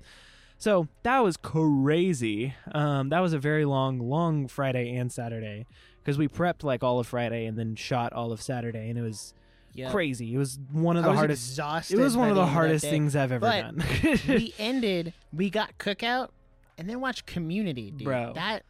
So, 0.59 0.89
that 1.03 1.21
was 1.21 1.37
crazy. 1.37 2.55
Um, 2.73 3.11
that 3.11 3.21
was 3.21 3.33
a 3.33 3.39
very 3.39 3.65
long, 3.65 3.99
long 3.99 4.49
Friday 4.49 4.95
and 4.97 5.13
Saturday 5.13 5.67
because 6.03 6.17
we 6.19 6.29
prepped 6.29 6.63
like 6.65 6.83
all 6.83 6.99
of 6.99 7.07
Friday 7.07 7.47
and 7.47 7.59
then 7.59 7.75
shot 7.77 8.13
all 8.13 8.33
of 8.33 8.41
Saturday, 8.41 8.89
and 8.89 8.99
it 8.99 9.03
was 9.03 9.35
Yeah. 9.75 9.91
crazy. 9.91 10.33
It 10.35 10.39
was 10.39 10.59
one 10.73 10.97
of 10.97 11.03
the 11.05 11.11
was 11.11 11.19
hardest. 11.19 11.51
exhausted 11.51 11.99
It 11.99 12.03
was 12.03 12.17
one 12.17 12.31
of 12.31 12.35
the 12.37 12.41
the 12.41 12.47
end 12.47 12.51
that 12.51 12.55
hardest 12.55 12.85
things 12.87 13.15
I've 13.17 13.33
ever 13.33 13.41
But 13.41 13.77
done. 13.77 14.19
we 14.29 14.55
ended. 14.59 15.13
We 15.33 15.51
got 15.51 15.77
cookout, 15.79 16.31
and 16.79 16.89
then 16.89 17.01
watched 17.01 17.27
Community, 17.27 17.91
dude. 17.91 18.05
Bro. 18.05 18.33
That 18.35 18.63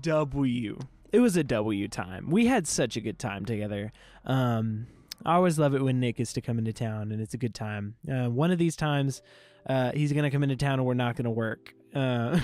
W. 0.00 0.78
It 1.12 1.20
was 1.20 1.36
a 1.36 1.44
W 1.44 1.88
time. 1.88 2.30
We 2.30 2.46
had 2.46 2.66
such 2.66 2.96
a 2.96 3.00
good 3.00 3.18
time 3.18 3.44
together. 3.44 3.92
Um, 4.24 4.86
I 5.24 5.34
always 5.34 5.58
love 5.58 5.74
it 5.74 5.82
when 5.82 6.00
Nick 6.00 6.18
is 6.18 6.32
to 6.32 6.40
come 6.40 6.58
into 6.58 6.72
town, 6.72 7.12
and 7.12 7.20
it's 7.20 7.34
a 7.34 7.38
good 7.38 7.54
time. 7.54 7.94
Uh, 8.10 8.28
one 8.28 8.50
of 8.50 8.58
these 8.58 8.76
times, 8.76 9.22
uh, 9.68 9.92
he's 9.92 10.12
gonna 10.12 10.30
come 10.30 10.42
into 10.42 10.56
town, 10.56 10.74
and 10.74 10.86
we're 10.86 10.94
not 10.94 11.16
gonna 11.16 11.30
work. 11.30 11.74
Uh, 11.94 12.40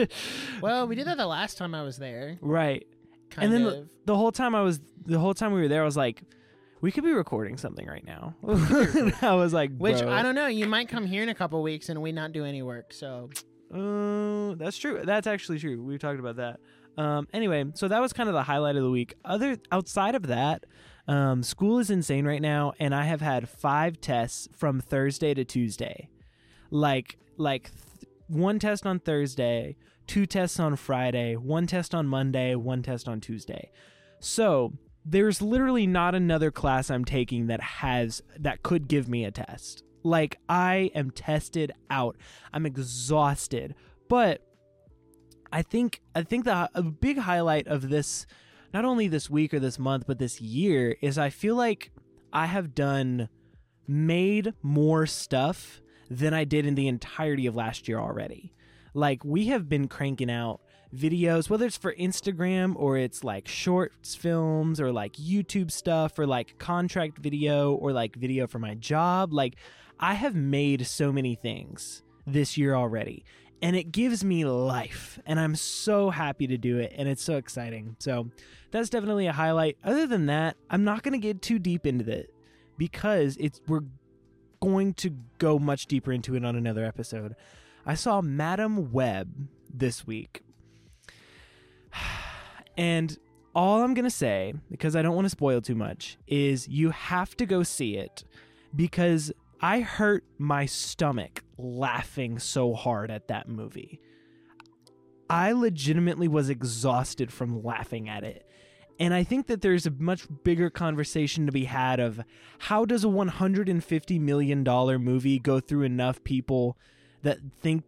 well, 0.62 0.86
we 0.86 0.94
did 0.94 1.06
that 1.06 1.18
the 1.18 1.26
last 1.26 1.58
time 1.58 1.74
I 1.74 1.82
was 1.82 1.98
there. 1.98 2.38
right. 2.40 2.86
Kind 3.30 3.52
and 3.52 3.52
then 3.52 3.72
of. 3.72 3.88
the, 4.06 4.16
whole 4.16 4.30
time 4.30 4.54
I 4.54 4.62
was, 4.62 4.80
the 5.04 5.18
whole 5.18 5.34
time 5.34 5.52
we 5.52 5.60
were 5.60 5.66
there, 5.68 5.82
I 5.82 5.84
was 5.84 5.96
like, 5.96 6.22
we 6.80 6.92
could 6.92 7.02
be 7.02 7.12
recording 7.12 7.56
something 7.56 7.84
right 7.86 8.04
now. 8.04 8.36
I 9.20 9.34
was 9.34 9.52
like, 9.52 9.76
Which 9.76 9.98
bro, 9.98 10.12
I 10.12 10.22
don't 10.22 10.36
know. 10.36 10.46
You 10.46 10.66
might 10.68 10.88
come 10.88 11.04
here 11.04 11.24
in 11.24 11.28
a 11.28 11.34
couple 11.34 11.60
weeks 11.60 11.88
and 11.88 12.00
we 12.00 12.12
not 12.12 12.30
do 12.32 12.44
any 12.44 12.62
work. 12.62 12.92
So 12.92 13.30
Uh, 13.74 14.54
that's 14.54 14.78
true. 14.78 15.00
That's 15.04 15.26
actually 15.26 15.58
true. 15.58 15.82
We've 15.82 15.98
talked 15.98 16.20
about 16.20 16.36
that. 16.36 16.60
Um, 16.96 17.28
anyway, 17.32 17.64
so 17.74 17.88
that 17.88 18.00
was 18.00 18.12
kind 18.12 18.28
of 18.28 18.34
the 18.34 18.42
highlight 18.42 18.76
of 18.76 18.82
the 18.82 18.90
week. 18.90 19.14
Other 19.24 19.58
outside 19.70 20.14
of 20.14 20.26
that, 20.28 20.64
um, 21.08 21.42
school 21.42 21.78
is 21.78 21.90
insane 21.90 22.26
right 22.26 22.42
now, 22.42 22.72
and 22.80 22.94
I 22.94 23.04
have 23.04 23.20
had 23.20 23.48
five 23.48 24.00
tests 24.00 24.48
from 24.56 24.80
Thursday 24.80 25.34
to 25.34 25.44
Tuesday. 25.44 26.08
Like, 26.70 27.18
like 27.36 27.70
th- 28.00 28.10
one 28.28 28.58
test 28.58 28.86
on 28.86 28.98
Thursday, 28.98 29.76
two 30.06 30.26
tests 30.26 30.58
on 30.58 30.76
Friday, 30.76 31.36
one 31.36 31.66
test 31.66 31.94
on 31.94 32.06
Monday, 32.06 32.54
one 32.54 32.82
test 32.82 33.08
on 33.08 33.20
Tuesday. 33.20 33.70
So 34.20 34.72
there's 35.04 35.40
literally 35.40 35.86
not 35.86 36.14
another 36.14 36.50
class 36.50 36.90
I'm 36.90 37.04
taking 37.04 37.46
that 37.46 37.60
has 37.60 38.22
that 38.38 38.62
could 38.62 38.88
give 38.88 39.08
me 39.08 39.24
a 39.24 39.30
test. 39.30 39.84
Like 40.02 40.38
I 40.48 40.90
am 40.94 41.10
tested 41.10 41.72
out. 41.90 42.16
I'm 42.52 42.66
exhausted. 42.66 43.74
But 44.08 44.45
I 45.52 45.62
think 45.62 46.00
I 46.14 46.22
think 46.22 46.44
the 46.44 46.70
a 46.74 46.82
big 46.82 47.18
highlight 47.18 47.66
of 47.68 47.88
this 47.88 48.26
not 48.74 48.84
only 48.84 49.08
this 49.08 49.30
week 49.30 49.54
or 49.54 49.60
this 49.60 49.78
month 49.78 50.04
but 50.06 50.18
this 50.18 50.40
year 50.40 50.96
is 51.00 51.18
I 51.18 51.30
feel 51.30 51.54
like 51.54 51.90
I 52.32 52.46
have 52.46 52.74
done 52.74 53.28
made 53.86 54.52
more 54.62 55.06
stuff 55.06 55.80
than 56.10 56.34
I 56.34 56.44
did 56.44 56.66
in 56.66 56.74
the 56.74 56.88
entirety 56.88 57.46
of 57.46 57.56
last 57.56 57.88
year 57.88 57.98
already. 57.98 58.52
Like 58.94 59.24
we 59.24 59.46
have 59.46 59.68
been 59.68 59.88
cranking 59.88 60.30
out 60.30 60.60
videos 60.94 61.50
whether 61.50 61.66
it's 61.66 61.76
for 61.76 61.94
Instagram 61.94 62.74
or 62.76 62.96
it's 62.96 63.24
like 63.24 63.48
shorts 63.48 64.14
films 64.14 64.80
or 64.80 64.92
like 64.92 65.14
YouTube 65.14 65.70
stuff 65.70 66.18
or 66.18 66.26
like 66.26 66.58
contract 66.58 67.18
video 67.18 67.72
or 67.74 67.92
like 67.92 68.14
video 68.16 68.46
for 68.46 68.58
my 68.58 68.74
job 68.74 69.32
like 69.32 69.56
I 69.98 70.14
have 70.14 70.34
made 70.34 70.86
so 70.86 71.12
many 71.12 71.34
things 71.34 72.02
this 72.26 72.56
year 72.56 72.74
already 72.74 73.24
and 73.62 73.74
it 73.74 73.92
gives 73.92 74.24
me 74.24 74.44
life 74.44 75.18
and 75.26 75.40
I'm 75.40 75.56
so 75.56 76.10
happy 76.10 76.46
to 76.46 76.58
do 76.58 76.78
it 76.78 76.92
and 76.96 77.08
it's 77.08 77.22
so 77.22 77.36
exciting. 77.36 77.96
So 77.98 78.30
that's 78.70 78.90
definitely 78.90 79.26
a 79.26 79.32
highlight. 79.32 79.78
Other 79.82 80.06
than 80.06 80.26
that, 80.26 80.56
I'm 80.70 80.84
not 80.84 81.02
going 81.02 81.12
to 81.12 81.18
get 81.18 81.42
too 81.42 81.58
deep 81.58 81.86
into 81.86 82.10
it 82.10 82.32
because 82.76 83.36
it's 83.40 83.60
we're 83.66 83.84
going 84.60 84.94
to 84.94 85.10
go 85.38 85.58
much 85.58 85.86
deeper 85.86 86.12
into 86.12 86.34
it 86.34 86.44
on 86.44 86.56
another 86.56 86.84
episode. 86.84 87.34
I 87.84 87.94
saw 87.94 88.20
Madame 88.20 88.92
Web 88.92 89.48
this 89.72 90.06
week. 90.06 90.42
And 92.78 93.16
all 93.54 93.82
I'm 93.82 93.94
going 93.94 94.04
to 94.04 94.10
say, 94.10 94.52
because 94.70 94.94
I 94.94 95.00
don't 95.00 95.14
want 95.14 95.24
to 95.24 95.30
spoil 95.30 95.62
too 95.62 95.74
much, 95.74 96.18
is 96.26 96.68
you 96.68 96.90
have 96.90 97.34
to 97.38 97.46
go 97.46 97.62
see 97.62 97.96
it 97.96 98.22
because 98.74 99.32
I 99.62 99.80
hurt 99.80 100.24
my 100.36 100.66
stomach 100.66 101.42
laughing 101.58 102.38
so 102.38 102.74
hard 102.74 103.10
at 103.10 103.28
that 103.28 103.48
movie. 103.48 104.00
I 105.28 105.52
legitimately 105.52 106.28
was 106.28 106.48
exhausted 106.48 107.32
from 107.32 107.62
laughing 107.62 108.08
at 108.08 108.24
it. 108.24 108.46
And 108.98 109.12
I 109.12 109.24
think 109.24 109.46
that 109.48 109.60
there's 109.60 109.86
a 109.86 109.90
much 109.90 110.26
bigger 110.44 110.70
conversation 110.70 111.46
to 111.46 111.52
be 111.52 111.64
had 111.64 112.00
of 112.00 112.20
how 112.60 112.84
does 112.84 113.04
a 113.04 113.08
$150 113.08 114.20
million 114.20 114.62
movie 114.64 115.38
go 115.38 115.60
through 115.60 115.82
enough 115.82 116.22
people 116.24 116.78
that 117.22 117.38
think 117.60 117.84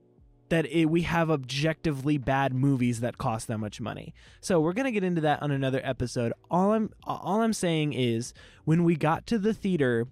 that 0.48 0.66
it, 0.66 0.86
we 0.86 1.02
have 1.02 1.30
objectively 1.30 2.18
bad 2.18 2.54
movies 2.54 3.00
that 3.00 3.18
cost 3.18 3.46
that 3.48 3.58
much 3.58 3.80
money. 3.80 4.14
So 4.40 4.60
we're 4.60 4.72
gonna 4.72 4.90
get 4.90 5.04
into 5.04 5.20
that 5.22 5.42
on 5.42 5.50
another 5.50 5.80
episode. 5.84 6.32
All 6.50 6.72
I'm 6.72 6.90
all 7.04 7.42
I'm 7.42 7.52
saying 7.52 7.92
is 7.92 8.32
when 8.64 8.84
we 8.84 8.96
got 8.96 9.26
to 9.26 9.38
the 9.38 9.52
theater, 9.54 10.08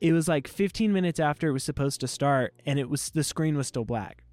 it 0.00 0.12
was 0.12 0.28
like 0.28 0.48
15 0.48 0.92
minutes 0.92 1.18
after 1.18 1.48
it 1.48 1.52
was 1.52 1.64
supposed 1.64 2.00
to 2.00 2.08
start, 2.08 2.54
and 2.66 2.78
it 2.78 2.88
was 2.88 3.10
the 3.10 3.24
screen 3.24 3.56
was 3.56 3.66
still 3.68 3.84
black. 3.84 4.24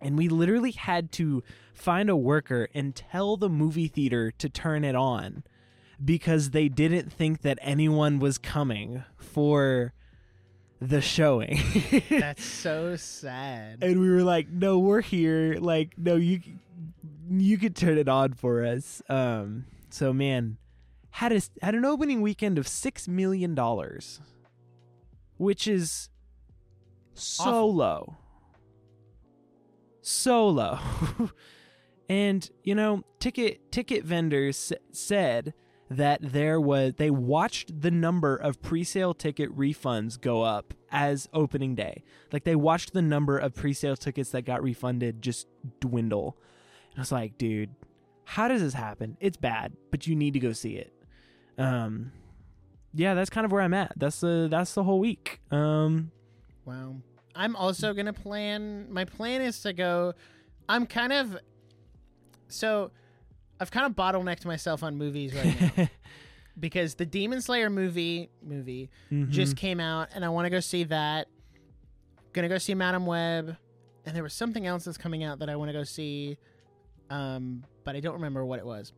And 0.00 0.18
we 0.18 0.28
literally 0.28 0.72
had 0.72 1.10
to 1.12 1.42
find 1.74 2.10
a 2.10 2.16
worker 2.16 2.68
and 2.74 2.94
tell 2.94 3.36
the 3.36 3.48
movie 3.48 3.88
theater 3.88 4.30
to 4.32 4.48
turn 4.48 4.84
it 4.84 4.94
on 4.94 5.42
because 6.04 6.50
they 6.50 6.68
didn't 6.68 7.10
think 7.10 7.40
that 7.40 7.58
anyone 7.62 8.18
was 8.18 8.36
coming 8.36 9.04
for 9.16 9.94
the 10.80 11.00
showing. 11.00 11.58
That's 12.10 12.44
so 12.44 12.96
sad. 12.96 13.78
and 13.82 13.98
we 13.98 14.10
were 14.10 14.22
like, 14.22 14.50
"No, 14.50 14.78
we're 14.78 15.00
here. 15.00 15.56
Like, 15.58 15.94
no, 15.96 16.16
you 16.16 16.40
you 17.30 17.56
could 17.56 17.74
turn 17.74 17.96
it 17.96 18.08
on 18.08 18.34
for 18.34 18.62
us." 18.64 19.00
Um, 19.08 19.64
so 19.88 20.12
man, 20.12 20.58
had 21.12 21.32
a, 21.32 21.40
had 21.62 21.74
an 21.74 21.86
opening 21.86 22.20
weekend 22.20 22.58
of 22.58 22.68
six 22.68 23.08
million 23.08 23.54
dollars, 23.54 24.20
which 25.36 25.66
is 25.66 26.08
so 27.14 27.44
Awful. 27.44 27.74
low, 27.74 28.16
so 30.00 30.48
low. 30.48 30.78
and 32.08 32.48
you 32.62 32.74
know, 32.74 33.02
ticket 33.18 33.70
ticket 33.72 34.04
vendors 34.04 34.72
s- 34.72 34.78
said 34.92 35.54
that 35.88 36.18
there 36.20 36.60
was 36.60 36.94
they 36.96 37.10
watched 37.10 37.80
the 37.80 37.90
number 37.90 38.36
of 38.36 38.60
pre-sale 38.60 39.14
ticket 39.14 39.54
refunds 39.56 40.20
go 40.20 40.42
up 40.42 40.74
as 40.90 41.28
opening 41.32 41.74
day. 41.74 42.02
Like 42.32 42.44
they 42.44 42.56
watched 42.56 42.92
the 42.92 43.02
number 43.02 43.38
of 43.38 43.54
pre-sale 43.54 43.96
tickets 43.96 44.30
that 44.30 44.42
got 44.42 44.62
refunded 44.62 45.22
just 45.22 45.46
dwindle. 45.80 46.36
And 46.90 46.98
I 46.98 47.02
was 47.02 47.12
like, 47.12 47.38
dude, 47.38 47.70
how 48.24 48.48
does 48.48 48.62
this 48.62 48.74
happen? 48.74 49.16
It's 49.20 49.36
bad, 49.36 49.74
but 49.90 50.06
you 50.06 50.16
need 50.16 50.32
to 50.34 50.40
go 50.40 50.52
see 50.52 50.76
it. 50.76 50.92
Um 51.58 52.12
yeah, 52.96 53.14
that's 53.14 53.30
kind 53.30 53.44
of 53.44 53.52
where 53.52 53.62
I'm 53.62 53.74
at. 53.74 53.92
That's 53.96 54.20
the 54.20 54.48
that's 54.50 54.74
the 54.74 54.82
whole 54.82 54.98
week. 54.98 55.40
Um 55.50 56.10
Wow. 56.66 56.96
I'm 57.34 57.54
also 57.54 57.94
going 57.94 58.06
to 58.06 58.12
plan. 58.12 58.92
My 58.92 59.04
plan 59.04 59.40
is 59.40 59.60
to 59.60 59.72
go. 59.72 60.14
I'm 60.68 60.86
kind 60.86 61.12
of. 61.12 61.38
So 62.48 62.90
I've 63.60 63.70
kind 63.70 63.86
of 63.86 63.92
bottlenecked 63.92 64.44
myself 64.44 64.82
on 64.82 64.96
movies 64.96 65.34
right 65.34 65.78
now 65.78 65.88
because 66.60 66.94
the 66.94 67.06
Demon 67.06 67.40
Slayer 67.40 67.70
movie 67.70 68.30
movie 68.42 68.90
mhm. 69.10 69.30
just 69.30 69.56
came 69.56 69.80
out 69.80 70.08
and 70.14 70.24
I 70.24 70.28
want 70.28 70.46
to 70.46 70.50
go 70.50 70.60
see 70.60 70.84
that. 70.84 71.28
Gonna 72.32 72.48
go 72.48 72.58
see 72.58 72.74
Madame 72.74 73.06
Web, 73.06 73.56
and 74.04 74.14
there 74.14 74.22
was 74.22 74.34
something 74.34 74.66
else 74.66 74.84
that's 74.84 74.98
coming 74.98 75.24
out 75.24 75.38
that 75.38 75.48
I 75.48 75.56
want 75.56 75.70
to 75.70 75.72
go 75.72 75.84
see, 75.84 76.36
um, 77.08 77.64
but 77.82 77.96
I 77.96 78.00
don't 78.00 78.14
remember 78.14 78.44
what 78.44 78.58
it 78.58 78.66
was. 78.66 78.92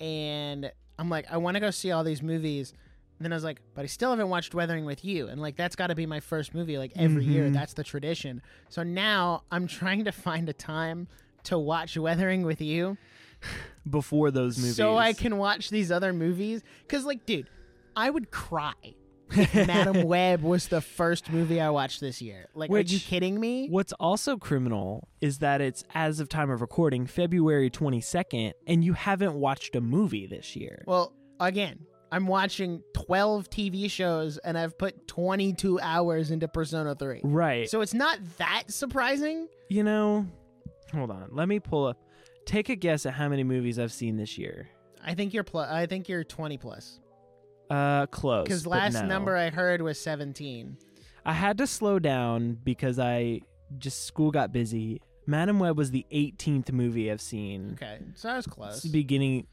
And 0.00 0.72
I'm 0.98 1.10
like, 1.10 1.26
I 1.30 1.36
want 1.36 1.56
to 1.56 1.60
go 1.60 1.70
see 1.70 1.90
all 1.92 2.04
these 2.04 2.22
movies. 2.22 2.72
And 3.18 3.24
then 3.24 3.32
I 3.32 3.36
was 3.36 3.42
like, 3.44 3.60
but 3.74 3.82
I 3.82 3.86
still 3.86 4.10
haven't 4.10 4.28
watched 4.28 4.54
Weathering 4.54 4.84
with 4.84 5.04
You, 5.04 5.26
and 5.28 5.40
like 5.40 5.56
that's 5.56 5.74
got 5.76 5.88
to 5.88 5.94
be 5.96 6.06
my 6.06 6.20
first 6.20 6.54
movie. 6.54 6.78
Like 6.78 6.92
every 6.96 7.24
year, 7.24 7.46
Mhm. 7.48 7.52
that's 7.52 7.72
the 7.74 7.82
tradition. 7.84 8.42
So 8.68 8.82
now 8.84 9.42
I'm 9.50 9.66
trying 9.80 10.04
to 10.04 10.12
find 10.12 10.48
a 10.48 10.52
time 10.52 11.08
to 11.44 11.58
watch 11.58 11.96
Weathering 11.96 12.42
with 12.44 12.60
You 12.60 12.96
before 13.90 14.30
those 14.30 14.58
movies. 14.58 14.76
so 14.76 14.96
I 14.96 15.12
can 15.12 15.38
watch 15.38 15.70
these 15.70 15.90
other 15.90 16.12
movies. 16.12 16.62
Because, 16.86 17.04
like, 17.04 17.26
dude, 17.26 17.48
I 17.96 18.10
would 18.10 18.30
cry 18.30 18.74
if 19.30 19.54
Madame 19.66 20.04
Web 20.04 20.42
was 20.42 20.68
the 20.68 20.80
first 20.80 21.30
movie 21.30 21.60
I 21.60 21.70
watched 21.70 22.00
this 22.00 22.22
year. 22.22 22.46
Like, 22.54 22.70
are 22.70 22.78
you 22.80 22.98
kidding 22.98 23.38
me? 23.40 23.68
What's 23.68 23.92
also 23.94 24.36
criminal 24.36 25.08
is 25.20 25.38
that 25.40 25.60
it's 25.60 25.84
as 25.94 26.20
of 26.20 26.28
time 26.28 26.50
of 26.50 26.60
recording 26.60 27.06
February 27.06 27.70
22nd 27.70 28.52
and 28.66 28.84
you 28.84 28.92
haven't 28.94 29.34
watched 29.34 29.74
a 29.76 29.80
movie 29.80 30.26
this 30.26 30.54
year. 30.56 30.84
Well, 30.86 31.12
again, 31.40 31.80
I'm 32.10 32.26
watching 32.26 32.82
12 32.94 33.50
TV 33.50 33.90
shows 33.90 34.38
and 34.38 34.56
I've 34.56 34.78
put 34.78 35.06
22 35.08 35.78
hours 35.80 36.30
into 36.30 36.48
Persona 36.48 36.94
3. 36.94 37.20
right. 37.24 37.68
So 37.68 37.80
it's 37.80 37.94
not 37.94 38.18
that 38.38 38.64
surprising. 38.68 39.48
you 39.68 39.82
know, 39.82 40.26
hold 40.92 41.10
on. 41.10 41.28
Let 41.32 41.48
me 41.48 41.60
pull 41.60 41.86
up. 41.86 41.98
Take 42.46 42.70
a 42.70 42.76
guess 42.76 43.04
at 43.04 43.12
how 43.12 43.28
many 43.28 43.44
movies 43.44 43.78
I've 43.78 43.92
seen 43.92 44.16
this 44.16 44.38
year. 44.38 44.68
I 45.04 45.14
think 45.14 45.34
you're 45.34 45.44
pl- 45.44 45.60
I 45.60 45.86
think 45.86 46.08
you're 46.08 46.24
20 46.24 46.56
plus. 46.58 46.98
Uh 47.70 48.06
close. 48.06 48.44
Because 48.44 48.66
last 48.66 48.94
no. 48.94 49.04
number 49.06 49.36
I 49.36 49.50
heard 49.50 49.82
was 49.82 50.00
17. 50.00 50.78
I 51.26 51.32
had 51.34 51.58
to 51.58 51.66
slow 51.66 51.98
down 51.98 52.56
because 52.64 52.98
I 52.98 53.42
just 53.76 54.06
school 54.06 54.30
got 54.30 54.50
busy. 54.50 55.02
Madame 55.26 55.58
Web 55.58 55.76
was 55.76 55.90
the 55.90 56.06
18th 56.10 56.72
movie 56.72 57.10
I've 57.10 57.20
seen. 57.20 57.72
Okay, 57.74 57.98
so 58.14 58.30
I 58.30 58.36
was 58.36 58.46
close. 58.46 58.82
beginning 58.82 59.46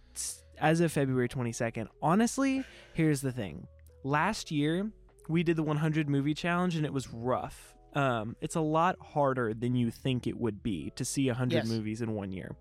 as 0.59 0.79
of 0.81 0.91
February 0.91 1.29
22nd. 1.29 1.87
Honestly, 2.01 2.63
here's 2.93 3.21
the 3.21 3.31
thing. 3.31 3.67
Last 4.03 4.51
year, 4.51 4.91
we 5.27 5.43
did 5.43 5.55
the 5.57 5.63
100 5.63 6.07
movie 6.09 6.33
challenge 6.33 6.75
and 6.75 6.85
it 6.85 6.93
was 6.93 7.11
rough. 7.11 7.73
Um, 7.93 8.35
it's 8.41 8.55
a 8.55 8.61
lot 8.61 8.97
harder 8.99 9.53
than 9.53 9.75
you 9.75 9.89
think 9.89 10.27
it 10.27 10.37
would 10.37 10.61
be 10.61 10.91
to 10.97 11.05
see 11.05 11.27
100 11.27 11.55
Yes. 11.55 11.67
movies 11.67 12.01
in 12.01 12.13
one 12.13 12.31
year. 12.31 12.55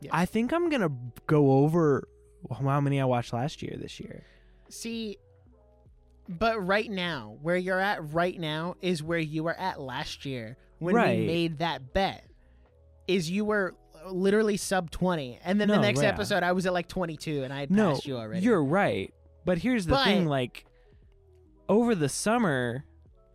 Yes. 0.00 0.10
I 0.14 0.24
think 0.26 0.52
I'm 0.52 0.68
going 0.70 0.80
to 0.82 0.92
go 1.26 1.52
over 1.52 2.08
how 2.60 2.80
many 2.80 3.00
I 3.00 3.04
watched 3.04 3.32
last 3.32 3.62
year 3.62 3.76
this 3.80 4.00
year. 4.00 4.24
See, 4.68 5.18
but 6.28 6.64
right 6.66 6.90
now, 6.90 7.36
where 7.42 7.56
you're 7.56 7.78
at 7.78 8.12
right 8.12 8.38
now 8.38 8.74
is 8.80 9.02
where 9.02 9.18
you 9.18 9.44
were 9.44 9.58
at 9.58 9.80
last 9.80 10.24
year 10.24 10.56
when 10.78 10.94
Right. 10.94 11.18
we 11.20 11.26
made 11.26 11.58
that 11.58 11.92
bet. 11.92 12.24
Is 13.06 13.30
you 13.30 13.44
were 13.44 13.74
literally 14.10 14.56
sub 14.56 14.90
20. 14.90 15.38
And 15.44 15.60
then 15.60 15.68
the 15.68 15.78
next 15.78 16.02
yeah. 16.02 16.08
episode, 16.08 16.42
I 16.42 16.52
was 16.52 16.66
at 16.66 16.72
like 16.72 16.88
22 16.88 17.44
and 17.44 17.52
I 17.52 17.60
had 17.60 17.70
No, 17.70 17.90
passed 17.92 18.06
you 18.06 18.16
already. 18.16 18.44
you're 18.44 18.62
right. 18.64 19.12
But 19.44 19.58
here's 19.58 19.86
the 19.86 19.92
But- 19.92 20.04
thing 20.04 20.26
like 20.26 20.64
over 21.68 21.94
the 21.94 22.08
summer, 22.08 22.84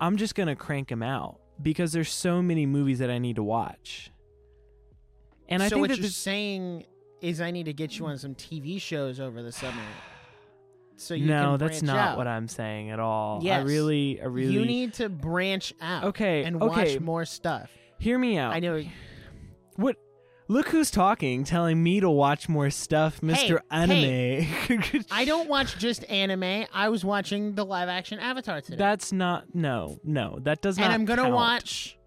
I'm 0.00 0.16
just 0.16 0.34
going 0.34 0.46
to 0.48 0.56
crank 0.56 0.88
them 0.88 1.02
out 1.02 1.40
because 1.60 1.92
there's 1.92 2.10
so 2.12 2.40
many 2.42 2.66
movies 2.66 2.98
that 3.00 3.10
I 3.10 3.18
need 3.18 3.36
to 3.36 3.42
watch. 3.42 4.10
And 5.48 5.62
I 5.62 5.68
so 5.68 5.76
think 5.76 5.80
what 5.82 5.88
that 5.90 5.96
you're 5.96 6.02
this, 6.04 6.16
saying 6.16 6.84
is 7.20 7.40
I 7.40 7.50
need 7.50 7.64
to 7.64 7.72
get 7.72 7.98
you 7.98 8.06
on 8.06 8.18
some 8.18 8.34
TV 8.34 8.80
shows 8.80 9.18
over 9.18 9.42
the 9.42 9.50
summer. 9.52 9.82
So 10.96 11.14
you 11.14 11.26
no, 11.26 11.56
that's 11.56 11.80
not 11.82 11.96
out. 11.96 12.18
what 12.18 12.26
I'm 12.26 12.48
saying 12.48 12.90
at 12.90 12.98
all. 13.00 13.40
I 13.48 13.60
really, 13.60 14.20
I 14.20 14.24
really. 14.26 14.52
You 14.52 14.64
need 14.64 14.94
to 14.94 15.08
branch 15.08 15.72
out. 15.80 16.04
Okay, 16.04 16.44
And 16.44 16.60
okay. 16.62 16.92
watch 16.94 17.00
more 17.00 17.24
stuff. 17.24 17.70
hear 17.98 18.18
me 18.18 18.36
out. 18.36 18.52
I 18.52 18.60
know. 18.60 18.82
What? 19.76 19.96
Look 20.50 20.68
who's 20.68 20.90
talking, 20.90 21.44
telling 21.44 21.82
me 21.82 22.00
to 22.00 22.08
watch 22.08 22.48
more 22.48 22.70
stuff, 22.70 23.22
Mister 23.22 23.60
Hey, 23.70 24.48
Anime. 24.70 25.04
I 25.10 25.26
don't 25.26 25.46
watch 25.48 25.76
just 25.78 26.08
anime. 26.08 26.64
I 26.72 26.88
was 26.88 27.04
watching 27.04 27.54
the 27.54 27.66
live 27.66 27.90
action 27.90 28.18
Avatar 28.18 28.62
today. 28.62 28.76
That's 28.78 29.12
not. 29.12 29.54
No, 29.54 29.98
no, 30.04 30.38
that 30.42 30.62
does 30.62 30.78
not. 30.78 30.84
and 30.84 30.92
I'm 30.94 31.04
gonna 31.04 31.22
count. 31.22 31.34
watch 31.34 31.98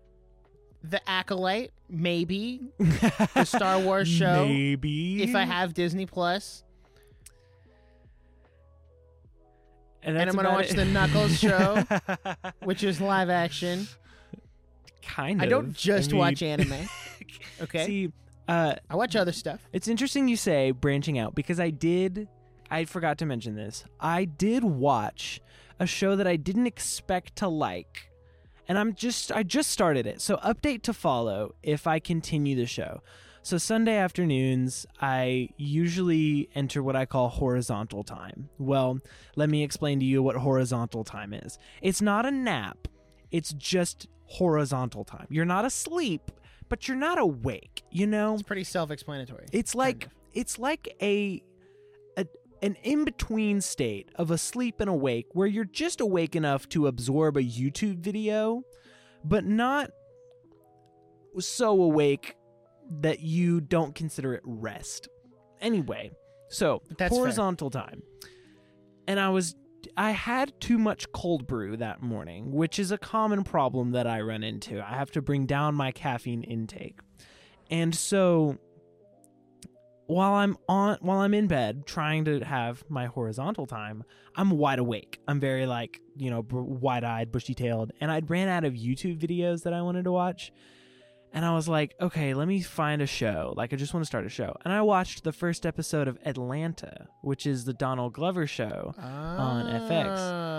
the 0.84 1.00
Acolyte, 1.08 1.70
maybe 1.88 2.62
the 2.80 3.44
Star 3.46 3.78
Wars 3.84 4.08
show, 4.08 4.46
Maybe 4.48 5.22
if 5.22 5.36
I 5.36 5.44
have 5.44 5.76
Disney 5.76 6.08
Plus, 6.08 6.64
and, 10.02 10.18
and 10.18 10.28
I'm 10.32 10.36
gonna 10.36 10.50
watch 10.50 10.72
it. 10.72 10.78
the 10.78 10.86
Knuckles 10.86 11.38
show. 11.38 11.84
which 12.64 12.84
is 12.84 13.00
live 13.00 13.30
action. 13.30 13.88
kind 15.06 15.40
of. 15.42 15.46
I 15.46 15.50
don't 15.50 15.74
just 15.74 16.10
mean- 16.12 16.20
watch 16.20 16.42
anime. 16.42 16.74
Okay, 17.62 17.86
See, 17.86 18.12
uh, 18.52 18.76
I 18.90 18.96
watch 18.96 19.16
other 19.16 19.32
stuff. 19.32 19.68
It's 19.72 19.88
interesting 19.88 20.28
you 20.28 20.36
say 20.36 20.72
branching 20.72 21.18
out 21.18 21.36
because 21.36 21.60
I 21.60 21.70
did 21.70 22.28
I 22.72 22.86
forgot 22.86 23.18
to 23.18 23.26
mention 23.26 23.56
this. 23.56 23.84
I 24.00 24.24
did 24.24 24.64
watch 24.64 25.42
a 25.80 25.86
show 25.86 26.16
that 26.16 26.26
I 26.26 26.38
didn't 26.38 26.68
expect 26.68 27.36
to 27.38 27.50
like. 27.50 28.10
And 28.68 28.78
I'm 28.78 28.94
just 28.94 29.32
I 29.32 29.44
just 29.44 29.72
started 29.72 30.08
it. 30.08 30.22
So 30.22 30.38
update 30.38 30.82
to 30.84 30.94
follow 30.94 31.54
if 31.62 31.86
I 31.86 32.00
continue 32.00 32.56
the 32.56 32.66
show. 32.66 33.02
So 33.44 33.58
Sunday 33.58 33.98
afternoons, 33.98 34.86
I 35.02 35.50
usually 35.58 36.50
enter 36.54 36.84
what 36.84 36.96
I 36.96 37.06
call 37.06 37.28
horizontal 37.28 38.04
time. 38.04 38.50
Well, 38.60 39.00
let 39.36 39.50
me 39.50 39.64
explain 39.64 40.00
to 40.00 40.06
you 40.06 40.22
what 40.22 40.36
horizontal 40.36 41.04
time 41.04 41.34
is. 41.34 41.58
It's 41.82 42.02
not 42.02 42.26
a 42.26 42.32
nap. 42.32 42.88
It's 43.32 43.52
just 43.54 44.08
horizontal 44.26 45.04
time. 45.04 45.28
You're 45.30 45.46
not 45.46 45.66
asleep, 45.66 46.32
but 46.72 46.88
you're 46.88 46.96
not 46.96 47.20
awake, 47.20 47.84
you 47.92 48.08
know? 48.08 48.34
It's 48.34 48.44
pretty 48.44 48.64
self-explanatory. 48.64 49.48
It's 49.52 49.74
kind 49.74 49.80
like 49.80 50.06
of. 50.06 50.12
it's 50.34 50.58
like 50.58 50.96
a, 51.02 51.44
a 52.18 52.26
an 52.62 52.78
in 52.84 53.04
between 53.04 53.60
state 53.60 54.10
of 54.16 54.32
asleep 54.32 54.80
and 54.80 54.90
awake 54.90 55.26
where 55.34 55.48
you're 55.48 55.66
just 55.66 56.00
awake 56.00 56.34
enough 56.34 56.70
to 56.70 56.88
absorb 56.88 57.36
a 57.36 57.42
YouTube 57.42 57.98
video, 57.98 58.64
but 59.26 59.44
not 59.44 59.90
so 61.40 61.82
awake 61.82 62.36
that 63.02 63.20
you 63.20 63.60
don't 63.60 63.94
consider 63.94 64.34
it 64.34 64.42
rest. 64.46 65.10
Anyway, 65.60 66.10
so 66.50 66.82
That's 66.98 67.14
fair. 67.14 67.20
horizontal 67.20 67.70
time. 67.70 68.02
And 69.10 69.20
I 69.20 69.28
was 69.28 69.56
I 69.98 70.12
had 70.12 70.60
too 70.60 70.78
much 70.78 71.12
cold 71.12 71.48
brew 71.48 71.78
that 71.78 72.02
morning, 72.02 72.52
which 72.52 72.80
is 72.80 72.92
a 72.92 72.98
common 72.98 73.44
problem 73.44 73.92
that 73.92 74.08
I 74.08 74.22
run 74.22 74.44
into. 74.44 74.82
I 74.82 74.96
have 74.96 75.12
to 75.12 75.22
bring 75.22 75.46
down 75.46 75.76
my 75.76 75.92
caffeine 75.92 76.44
intake. 76.44 77.00
And 77.70 77.94
so 77.94 78.58
while 80.08 80.34
I'm 80.34 80.58
on 80.68 80.98
while 81.02 81.20
I'm 81.20 81.34
in 81.34 81.48
bed 81.48 81.86
trying 81.86 82.26
to 82.26 82.40
have 82.42 82.84
my 82.90 83.06
horizontal 83.06 83.66
time, 83.66 84.04
I'm 84.36 84.52
wide 84.52 84.80
awake. 84.80 85.20
I'm 85.28 85.40
very 85.40 85.66
like, 85.66 86.02
you 86.18 86.30
know, 86.30 86.46
wide-eyed, 86.52 87.32
bushy-tailed, 87.32 87.92
and 88.02 88.12
I'd 88.12 88.30
ran 88.30 88.50
out 88.50 88.66
of 88.66 88.74
YouTube 88.74 89.20
videos 89.20 89.64
that 89.64 89.74
I 89.74 89.82
wanted 89.82 90.04
to 90.04 90.12
watch. 90.12 90.52
And 91.34 91.46
I 91.46 91.54
was 91.54 91.70
like, 91.70 91.96
okay, 92.02 92.34
let 92.34 92.48
me 92.48 92.60
find 92.62 93.02
a 93.02 93.08
show. 93.08 93.54
Like 93.56 93.72
I 93.72 93.78
just 93.78 93.94
want 93.94 94.02
to 94.04 94.08
start 94.08 94.26
a 94.26 94.30
show. 94.30 94.56
And 94.66 94.74
I 94.74 94.82
watched 94.82 95.24
the 95.24 95.32
first 95.32 95.66
episode 95.66 96.08
of 96.10 96.18
Atlanta, 96.26 97.08
which 97.22 97.46
is 97.46 97.64
the 97.64 97.74
Donald 97.74 98.14
Glover 98.14 98.46
show 98.48 98.94
on 98.98 99.66
FX. 99.66 100.16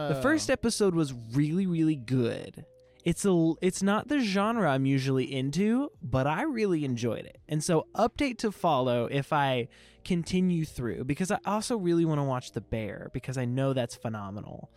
The 0.08 0.16
ah. 0.18 0.22
first 0.22 0.48
Oh. 0.48 0.52
episode 0.54 0.94
was 0.94 1.12
really 1.32 1.66
really 1.66 1.96
good. 1.96 2.64
It's 3.04 3.24
a 3.26 3.52
it's 3.60 3.82
not 3.82 4.08
the 4.08 4.20
genre 4.20 4.70
I'm 4.70 4.86
usually 4.86 5.30
into, 5.30 5.90
but 6.02 6.26
I 6.26 6.42
really 6.42 6.84
enjoyed 6.86 7.26
it. 7.26 7.40
And 7.48 7.62
so 7.62 7.86
update 7.94 8.38
to 8.38 8.50
follow 8.52 9.06
if 9.10 9.32
I 9.32 9.68
continue 10.04 10.64
through 10.64 11.04
because 11.04 11.30
I 11.30 11.38
also 11.44 11.76
really 11.76 12.04
want 12.04 12.18
to 12.18 12.24
watch 12.24 12.52
The 12.52 12.60
Bear 12.62 13.10
because 13.12 13.36
I 13.36 13.44
know 13.44 13.72
that's 13.72 13.94
phenomenal. 13.94 14.70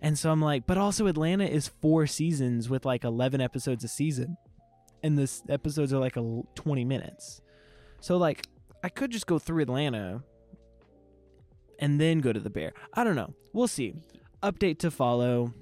And 0.00 0.18
so 0.18 0.32
I'm 0.32 0.40
like, 0.40 0.66
but 0.66 0.78
also 0.78 1.06
Atlanta 1.06 1.44
is 1.44 1.68
4 1.68 2.06
seasons 2.08 2.68
with 2.68 2.84
like 2.84 3.04
11 3.04 3.40
episodes 3.40 3.84
a 3.84 3.88
season. 3.88 4.36
And 5.02 5.18
the 5.18 5.22
s- 5.24 5.42
episodes 5.48 5.92
are 5.92 5.98
like 5.98 6.16
a 6.16 6.20
l- 6.20 6.46
20 6.54 6.84
minutes. 6.84 7.40
So 8.00 8.16
like 8.16 8.46
I 8.84 8.88
could 8.88 9.10
just 9.10 9.26
go 9.26 9.38
through 9.38 9.62
Atlanta 9.62 10.22
and 11.78 12.00
then 12.00 12.20
go 12.20 12.32
to 12.32 12.40
The 12.40 12.50
Bear. 12.50 12.72
I 12.94 13.02
don't 13.04 13.16
know. 13.16 13.34
We'll 13.52 13.68
see 13.68 13.94
update 14.42 14.78
to 14.80 14.90
follow 14.90 15.52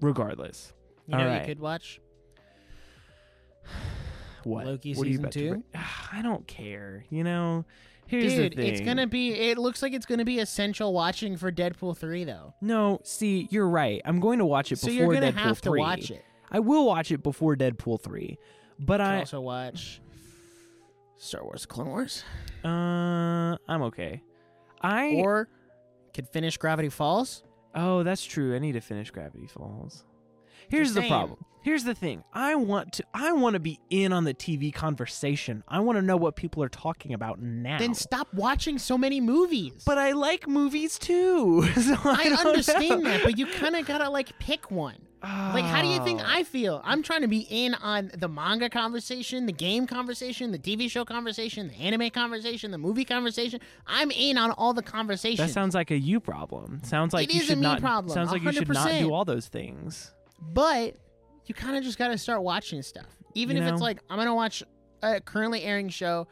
regardless 0.00 0.72
You 1.06 1.16
know, 1.16 1.22
All 1.22 1.26
right. 1.28 1.40
you 1.40 1.46
could 1.46 1.60
watch. 1.60 2.00
what 4.44 4.66
Loki 4.66 4.94
what 4.94 5.06
season 5.06 5.30
two? 5.30 5.62
i 6.12 6.20
don't 6.22 6.46
care 6.48 7.04
you 7.10 7.22
know 7.22 7.64
here's 8.06 8.34
Dude, 8.34 8.52
the 8.52 8.56
thing 8.56 8.66
it's 8.72 8.80
gonna 8.80 9.06
be. 9.06 9.32
It 9.32 9.56
looks 9.58 9.82
like 9.82 9.92
it's 9.92 10.04
gonna 10.06 10.24
be 10.24 10.40
essential 10.40 10.92
watching 10.92 11.36
for 11.36 11.52
Deadpool 11.52 11.96
three, 11.96 12.24
though. 12.24 12.52
no 12.60 13.00
see 13.04 13.46
you're 13.50 13.68
right 13.68 14.02
i'm 14.04 14.18
going 14.20 14.38
to 14.40 14.44
watch 14.44 14.72
it 14.72 14.78
So 14.78 14.88
before 14.88 15.04
you're 15.04 15.14
gonna 15.14 15.32
deadpool 15.32 15.36
have 15.36 15.58
3 15.58 15.78
to 15.78 15.80
watch 15.80 16.10
it. 16.10 16.24
I 16.52 16.60
will 16.60 16.86
watch 16.86 17.10
it 17.10 17.22
before 17.22 17.56
deadpool 17.56 18.00
3 18.00 18.38
but 18.78 19.00
i 19.00 19.06
can 19.10 19.18
also 19.20 19.40
watch 19.40 20.00
Star 21.16 21.44
Wars: 21.44 21.66
Clone 21.66 21.88
Wars, 21.88 22.24
uh 22.64 22.68
i'm 23.68 23.82
okay 23.82 24.22
i 24.80 25.14
or 25.14 25.48
could 26.14 26.28
finish 26.28 26.56
Gravity 26.56 26.88
Falls. 26.88 27.42
oh 27.74 28.02
that's 28.02 28.24
true 28.24 28.54
i 28.54 28.58
need 28.58 28.72
to 28.72 28.80
finish 28.80 29.10
gravity 29.10 29.46
falls 29.46 30.04
here's 30.68 30.88
Just 30.94 31.00
the 31.00 31.08
problem 31.08 31.38
here's 31.62 31.84
the 31.84 31.94
thing 31.94 32.22
i 32.32 32.54
want 32.56 32.92
to 32.94 33.04
i 33.14 33.30
want 33.32 33.54
to 33.54 33.60
be 33.60 33.78
in 33.88 34.12
on 34.12 34.24
the 34.24 34.34
tv 34.34 34.74
conversation 34.74 35.62
i 35.68 35.78
want 35.80 35.96
to 35.96 36.02
know 36.02 36.16
what 36.16 36.34
people 36.36 36.62
are 36.62 36.68
talking 36.68 37.14
about 37.14 37.40
now 37.40 37.78
Then 37.78 37.94
stop 37.94 38.32
watching 38.34 38.78
so 38.78 38.98
many 38.98 39.20
movies. 39.20 39.82
But 39.86 39.96
I 39.98 40.12
like 40.12 40.48
movies 40.48 40.98
too. 40.98 41.62
so 41.74 41.94
I, 42.04 42.34
I 42.36 42.44
understand 42.44 43.04
know. 43.04 43.10
that, 43.10 43.22
but 43.22 43.38
you 43.38 43.46
kind 43.46 43.76
of 43.76 43.86
gotta 43.86 44.10
like 44.10 44.36
pick 44.40 44.70
one. 44.70 44.96
Like, 45.22 45.64
how 45.64 45.82
do 45.82 45.88
you 45.88 46.02
think 46.04 46.20
Oh. 46.20 46.26
I 46.26 46.42
feel? 46.42 46.80
I'm 46.84 47.02
trying 47.02 47.20
to 47.22 47.28
be 47.28 47.46
in 47.48 47.74
on 47.74 48.10
the 48.18 48.26
manga 48.28 48.68
conversation, 48.68 49.46
the 49.46 49.52
game 49.52 49.86
conversation, 49.86 50.50
the 50.50 50.58
TV 50.58 50.90
show 50.90 51.04
conversation, 51.04 51.68
the 51.68 51.74
anime 51.74 52.10
conversation, 52.10 52.72
the 52.72 52.78
movie 52.78 53.04
conversation. 53.04 53.60
I'm 53.86 54.10
in 54.10 54.36
on 54.36 54.50
all 54.50 54.74
the 54.74 54.82
conversations. 54.82 55.38
That 55.46 55.50
sounds 55.52 55.74
like 55.76 55.90
a 55.92 55.96
you 55.96 56.18
problem. 56.18 56.80
Sounds 56.82 57.12
like 57.14 57.28
It 57.28 57.34
you 57.34 57.40
is 57.40 57.46
a 57.46 57.52
should 57.52 57.58
me 57.58 57.62
not. 57.62 57.80
problem, 57.80 58.12
Sounds 58.12 58.32
like 58.32 58.42
you 58.42 58.52
should 58.52 58.68
not 58.68 58.88
do 58.98 59.12
all 59.12 59.24
those 59.24 59.46
things. 59.48 60.12
but 60.40 60.96
you 61.46 61.54
kind 61.54 61.76
of 61.76 61.84
just 61.84 61.98
gotta 61.98 62.18
start 62.18 62.42
watching 62.42 62.82
stuff, 62.82 63.06
even 63.34 63.56
You 63.56 63.62
if 63.62 63.72
it's 63.72 63.80
like 63.82 64.00
I'm 64.10 64.18
gonna 64.18 64.34
watch 64.34 64.62
a 65.02 65.20
currently 65.20 65.62
airing 65.62 65.88
show. 65.88 66.26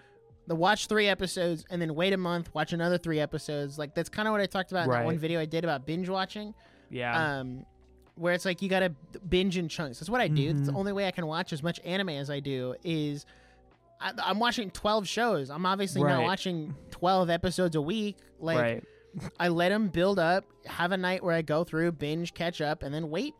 The 0.46 0.56
watch 0.56 0.86
three 0.88 1.06
episodes 1.06 1.64
and 1.70 1.80
then 1.80 1.94
wait 1.94 2.12
a 2.12 2.16
month, 2.16 2.52
watch 2.54 2.72
another 2.72 2.98
three 2.98 3.20
episodes. 3.20 3.78
Like 3.78 3.94
that's 3.94 4.08
kind 4.08 4.26
of 4.26 4.32
what 4.32 4.40
I 4.40 4.46
talked 4.46 4.72
about 4.72 4.86
in 4.86 4.90
that 4.90 5.04
one 5.04 5.16
video 5.18 5.38
I 5.40 5.44
did 5.44 5.62
about 5.62 5.86
binge 5.86 6.08
watching. 6.08 6.54
Yeah. 6.90 7.38
um, 7.38 7.64
where 8.16 8.34
it's 8.34 8.44
like 8.44 8.62
you 8.62 8.68
gotta 8.68 8.92
binge 9.28 9.56
in 9.56 9.68
chunks. 9.68 9.98
That's 9.98 10.10
what 10.10 10.20
I 10.20 10.28
do. 10.28 10.52
That's 10.52 10.66
the 10.66 10.72
mm-hmm. 10.72 10.76
only 10.76 10.92
way 10.92 11.06
I 11.06 11.10
can 11.10 11.26
watch 11.26 11.52
as 11.52 11.62
much 11.62 11.80
anime 11.84 12.10
as 12.10 12.30
I 12.30 12.40
do 12.40 12.74
is 12.84 13.26
I, 14.00 14.12
I'm 14.22 14.38
watching 14.38 14.70
12 14.70 15.06
shows. 15.06 15.50
I'm 15.50 15.66
obviously 15.66 16.02
not 16.02 16.22
watching 16.22 16.74
12 16.90 17.30
episodes 17.30 17.76
a 17.76 17.82
week. 17.82 18.16
Like 18.38 18.58
right. 18.58 18.84
I 19.38 19.48
let 19.48 19.70
them 19.70 19.88
build 19.88 20.18
up, 20.18 20.44
have 20.66 20.92
a 20.92 20.96
night 20.96 21.22
where 21.22 21.34
I 21.34 21.42
go 21.42 21.64
through, 21.64 21.92
binge, 21.92 22.34
catch 22.34 22.60
up, 22.60 22.82
and 22.82 22.94
then 22.94 23.10
wait 23.10 23.34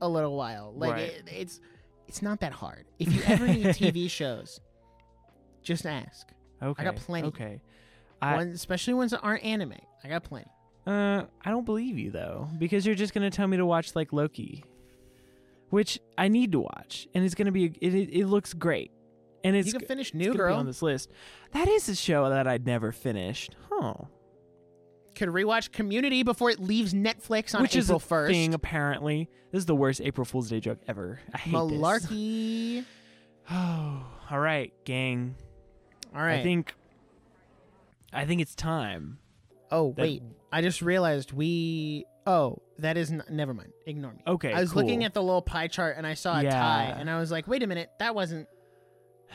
a 0.00 0.08
little 0.08 0.36
while. 0.36 0.72
Like 0.76 0.92
Right. 0.92 1.02
it, 1.02 1.22
it's 1.30 1.60
it's 2.06 2.22
not 2.22 2.40
that 2.40 2.52
hard. 2.52 2.84
If 2.98 3.12
you 3.12 3.22
ever 3.26 3.46
need 3.46 3.66
TV 3.68 4.10
shows, 4.10 4.60
just 5.62 5.86
ask. 5.86 6.28
Okay. 6.62 6.82
I 6.82 6.84
got 6.84 6.96
plenty. 6.96 7.28
Okay. 7.28 7.60
I 8.20 8.36
One, 8.36 8.48
especially 8.48 8.94
ones 8.94 9.10
that 9.10 9.20
aren't 9.20 9.44
anime. 9.44 9.74
I 10.02 10.08
got 10.08 10.24
plenty. 10.24 10.50
Uh 10.86 11.24
I 11.44 11.50
don't 11.50 11.64
believe 11.64 11.98
you 11.98 12.10
though 12.10 12.48
because 12.58 12.84
you're 12.86 12.94
just 12.94 13.14
gonna 13.14 13.30
tell 13.30 13.46
me 13.46 13.56
to 13.56 13.66
watch 13.66 13.94
like 13.96 14.12
Loki, 14.12 14.64
which 15.70 15.98
I 16.18 16.28
need 16.28 16.52
to 16.52 16.60
watch 16.60 17.08
and 17.14 17.24
it's 17.24 17.34
gonna 17.34 17.52
be 17.52 17.66
it 17.80 17.94
it, 17.94 18.10
it 18.20 18.26
looks 18.26 18.52
great 18.54 18.90
and 19.42 19.54
it's 19.56 19.66
you 19.72 19.78
can 19.78 19.86
finish 19.86 20.14
New 20.14 20.34
Girl. 20.34 20.56
on 20.56 20.66
this 20.66 20.82
list. 20.82 21.10
That 21.52 21.68
is 21.68 21.88
a 21.88 21.94
show 21.94 22.28
that 22.30 22.46
I'd 22.46 22.64
never 22.66 22.92
finished. 22.92 23.54
Huh. 23.70 23.94
Could 25.14 25.28
rewatch 25.28 25.70
Community 25.70 26.22
before 26.22 26.50
it 26.50 26.58
leaves 26.58 26.92
Netflix 26.92 27.54
on 27.54 27.62
Which 27.62 27.76
April 27.76 27.96
is 27.98 28.02
a 28.02 28.06
1st. 28.14 28.26
thing 28.30 28.54
apparently. 28.54 29.28
This 29.52 29.60
is 29.60 29.66
the 29.66 29.74
worst 29.76 30.00
April 30.00 30.24
Fool's 30.24 30.48
Day 30.48 30.58
joke 30.60 30.78
ever. 30.88 31.20
I 31.32 31.38
hate 31.38 31.52
this. 31.52 31.60
Malarkey. 31.60 32.84
Oh, 33.50 34.06
all 34.30 34.40
right, 34.40 34.72
gang. 34.86 35.34
All 36.14 36.22
right. 36.22 36.40
I 36.40 36.42
think 36.42 36.74
I 38.10 38.24
think 38.24 38.40
it's 38.40 38.54
time. 38.54 39.18
oh 39.70 39.88
wait, 39.98 40.22
I 40.54 40.62
just 40.62 40.80
realized 40.82 41.32
we. 41.32 42.04
Oh, 42.26 42.62
that 42.78 42.96
is 42.96 43.10
n- 43.10 43.22
never 43.28 43.52
mind. 43.52 43.72
Ignore 43.86 44.12
me. 44.12 44.22
Okay, 44.26 44.52
I 44.52 44.60
was 44.60 44.74
looking 44.74 45.04
at 45.04 45.12
the 45.12 45.22
little 45.22 45.42
pie 45.42 45.66
chart 45.68 45.96
and 45.98 46.06
I 46.06 46.14
saw 46.14 46.38
a 46.38 46.42
Yeah. 46.44 46.50
tie, 46.52 46.94
and 46.98 47.10
I 47.10 47.18
was 47.18 47.30
like, 47.30 47.46
wait 47.48 47.62
a 47.62 47.66
minute, 47.66 47.90
that 47.98 48.14
wasn't. 48.14 48.48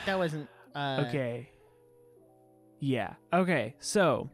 That 0.06 0.18
wasn't. 0.18 0.48
Uh, 0.74 1.04
Okay. 1.08 1.50
Yeah. 2.80 3.14
Okay. 3.34 3.76
So, 3.80 4.30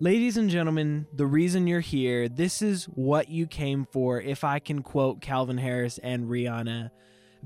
ladies 0.00 0.36
and 0.36 0.50
gentlemen, 0.50 1.06
the 1.14 1.26
reason 1.26 1.66
you're 1.66 1.80
here, 1.80 2.28
this 2.28 2.60
is 2.62 2.86
what 2.86 3.28
you 3.28 3.46
came 3.46 3.86
for. 3.92 4.20
If 4.20 4.42
I 4.44 4.58
can 4.58 4.82
quote 4.82 5.20
Calvin 5.20 5.58
Harris 5.58 5.98
and 5.98 6.24
Rihanna, 6.28 6.90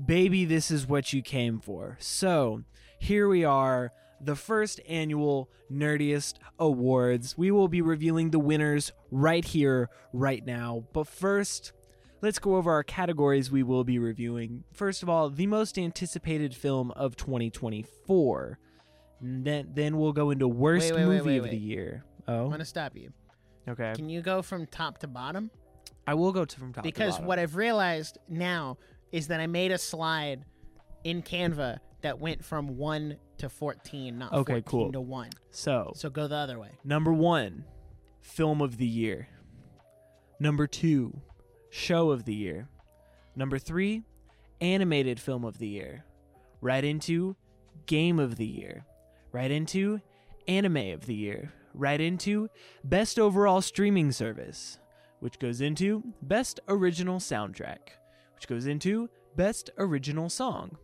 baby, 0.03 0.45
this 0.45 0.71
is 0.71 0.87
what 0.87 1.13
you 1.13 1.21
came 1.21 1.59
for. 1.59 1.97
So, 1.99 2.63
here 2.99 3.27
we 3.27 3.43
are, 3.45 3.91
the 4.21 4.35
first 4.35 4.79
annual 4.87 5.49
Nerdiest 5.71 6.35
Awards. 6.59 7.37
We 7.37 7.51
will 7.51 7.67
be 7.67 7.81
revealing 7.81 8.31
the 8.31 8.39
winners 8.39 8.91
right 9.11 9.43
here, 9.45 9.89
right 10.13 10.45
now. 10.45 10.85
But 10.93 11.07
first, 11.07 11.73
let's 12.21 12.39
go 12.39 12.55
over 12.55 12.71
our 12.71 12.83
categories 12.83 13.51
we 13.51 13.63
will 13.63 13.83
be 13.83 13.99
reviewing. 13.99 14.63
First 14.73 15.03
of 15.03 15.09
all, 15.09 15.29
the 15.29 15.47
most 15.47 15.77
anticipated 15.77 16.55
film 16.55 16.91
of 16.91 17.15
2024. 17.15 18.59
And 19.19 19.45
Then, 19.45 19.69
then 19.73 19.97
we'll 19.97 20.13
go 20.13 20.31
into 20.31 20.47
worst 20.47 20.91
Wait, 20.93 20.99
wait, 20.99 21.05
movie 21.05 21.39
wait, 21.39 21.45
of 21.45 21.49
the 21.49 21.57
year. 21.57 22.03
Oh, 22.27 22.45
I'm 22.45 22.51
gonna 22.51 22.65
stop 22.65 22.95
you. 22.95 23.11
okay. 23.67 23.93
Can 23.95 24.09
you 24.09 24.21
go 24.21 24.41
from 24.41 24.65
top 24.67 24.97
to 24.99 25.07
bottom? 25.07 25.49
I 26.05 26.13
will 26.13 26.31
go 26.31 26.45
to 26.45 26.59
from 26.59 26.73
top 26.73 26.83
to 26.83 26.87
because 26.87 27.13
bottom. 27.13 27.25
what 27.27 27.39
I've 27.39 27.55
realized 27.55 28.17
now 28.29 28.77
is 29.11 29.27
that 29.27 29.39
I 29.39 29.47
made 29.47 29.71
a 29.71 29.77
slide 29.77 30.45
in 31.03 31.21
Canva 31.21 31.79
that 32.01 32.19
went 32.19 32.43
from 32.43 32.77
one 32.77 33.17
to 33.39 33.49
fourteen, 33.49 34.17
not 34.17 34.33
Okay, 34.33 34.53
14 34.61 34.63
cool. 34.63 34.91
to 34.91 35.01
one. 35.01 35.29
So, 35.51 35.91
So 35.95 36.09
go 36.09 36.27
the 36.27 36.35
other 36.35 36.57
way. 36.59 36.71
number 36.83 37.13
one, 37.13 37.63
film 38.21 38.61
of 38.61 38.77
the 38.77 38.85
year. 38.87 39.27
Number 40.39 40.67
two, 40.67 41.21
show 41.69 42.11
of 42.11 42.25
the 42.25 42.33
year. 42.35 42.67
Number 43.35 43.57
three, 43.59 44.03
animated 44.61 45.19
film 45.19 45.43
of 45.43 45.57
the 45.57 45.67
year. 45.67 46.03
Right 46.61 46.83
into 46.83 47.35
game 47.85 48.19
of 48.19 48.35
the 48.37 48.45
year. 48.45 48.85
Right 49.31 49.51
into 49.51 50.01
anime 50.47 50.91
of 50.93 51.05
the 51.05 51.13
year. 51.15 51.53
Right 51.73 52.01
into 52.01 52.49
best 52.83 53.19
overall 53.19 53.61
streaming 53.61 54.11
service, 54.11 54.79
which 55.19 55.37
goes 55.37 55.61
into 55.61 56.03
best 56.23 56.59
original 56.67 57.19
soundtrack, 57.19 57.77
which 58.35 58.47
goes 58.47 58.65
into 58.65 59.09
best 59.35 59.69
original 59.77 60.29
song, 60.29 60.77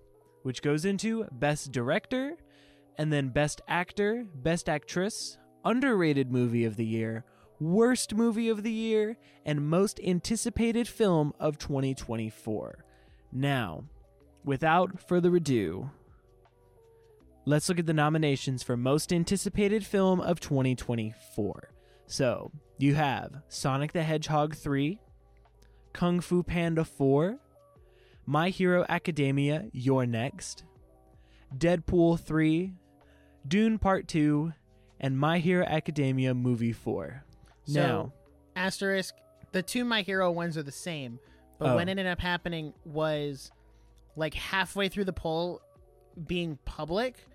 which 0.43 0.61
goes 0.61 0.85
into 0.85 1.25
best 1.31 1.71
director, 1.71 2.37
and 2.97 3.11
then 3.11 3.29
best 3.29 3.61
actor, 3.67 4.25
best 4.35 4.69
actress, 4.69 5.37
underrated 5.65 6.31
movie 6.31 6.65
of 6.65 6.75
the 6.75 6.85
year, 6.85 7.25
worst 7.59 8.13
movie 8.13 8.49
of 8.49 8.63
the 8.63 8.71
year, 8.71 9.17
and 9.45 9.67
most 9.67 9.99
anticipated 10.01 10.87
film 10.87 11.33
of 11.39 11.57
2024. 11.57 12.85
Now, 13.31 13.85
without 14.43 14.99
further 15.07 15.35
ado, 15.35 15.89
let's 17.45 17.69
look 17.69 17.79
at 17.79 17.85
the 17.85 17.93
nominations 17.93 18.63
for 18.63 18.77
most 18.77 19.11
anticipated 19.11 19.85
film 19.85 20.19
of 20.21 20.39
2024. 20.39 21.69
So, 22.05 22.51
you 22.77 22.95
have 22.95 23.41
Sonic 23.47 23.93
the 23.93 24.03
Hedgehog 24.03 24.55
3, 24.55 24.99
Kung 25.93 26.19
Fu 26.19 26.43
Panda 26.43 26.83
4, 26.83 27.39
My 28.25 28.49
Hero 28.49 28.85
Academia 28.87 29.65
You're 29.71 30.05
Next, 30.05 30.63
Deadpool 31.57 32.19
3, 32.19 32.73
Dune 33.47 33.77
Part 33.77 34.07
2, 34.07 34.53
and 34.99 35.17
My 35.17 35.39
Hero 35.39 35.65
Academia 35.65 36.33
Movie 36.33 36.71
4. 36.71 37.23
So, 37.65 37.73
now, 37.73 38.13
asterisk, 38.55 39.15
the 39.51 39.61
two 39.61 39.83
My 39.83 40.01
Hero 40.01 40.31
ones 40.31 40.57
are 40.57 40.63
the 40.63 40.71
same, 40.71 41.19
but 41.59 41.71
Oh. 41.71 41.75
what 41.75 41.87
ended 41.89 42.07
up 42.07 42.19
happening 42.19 42.73
was 42.85 43.51
like 44.15 44.33
halfway 44.33 44.89
through 44.89 45.05
the 45.05 45.13
poll 45.13 45.61
being 46.27 46.57
public, 46.65 47.27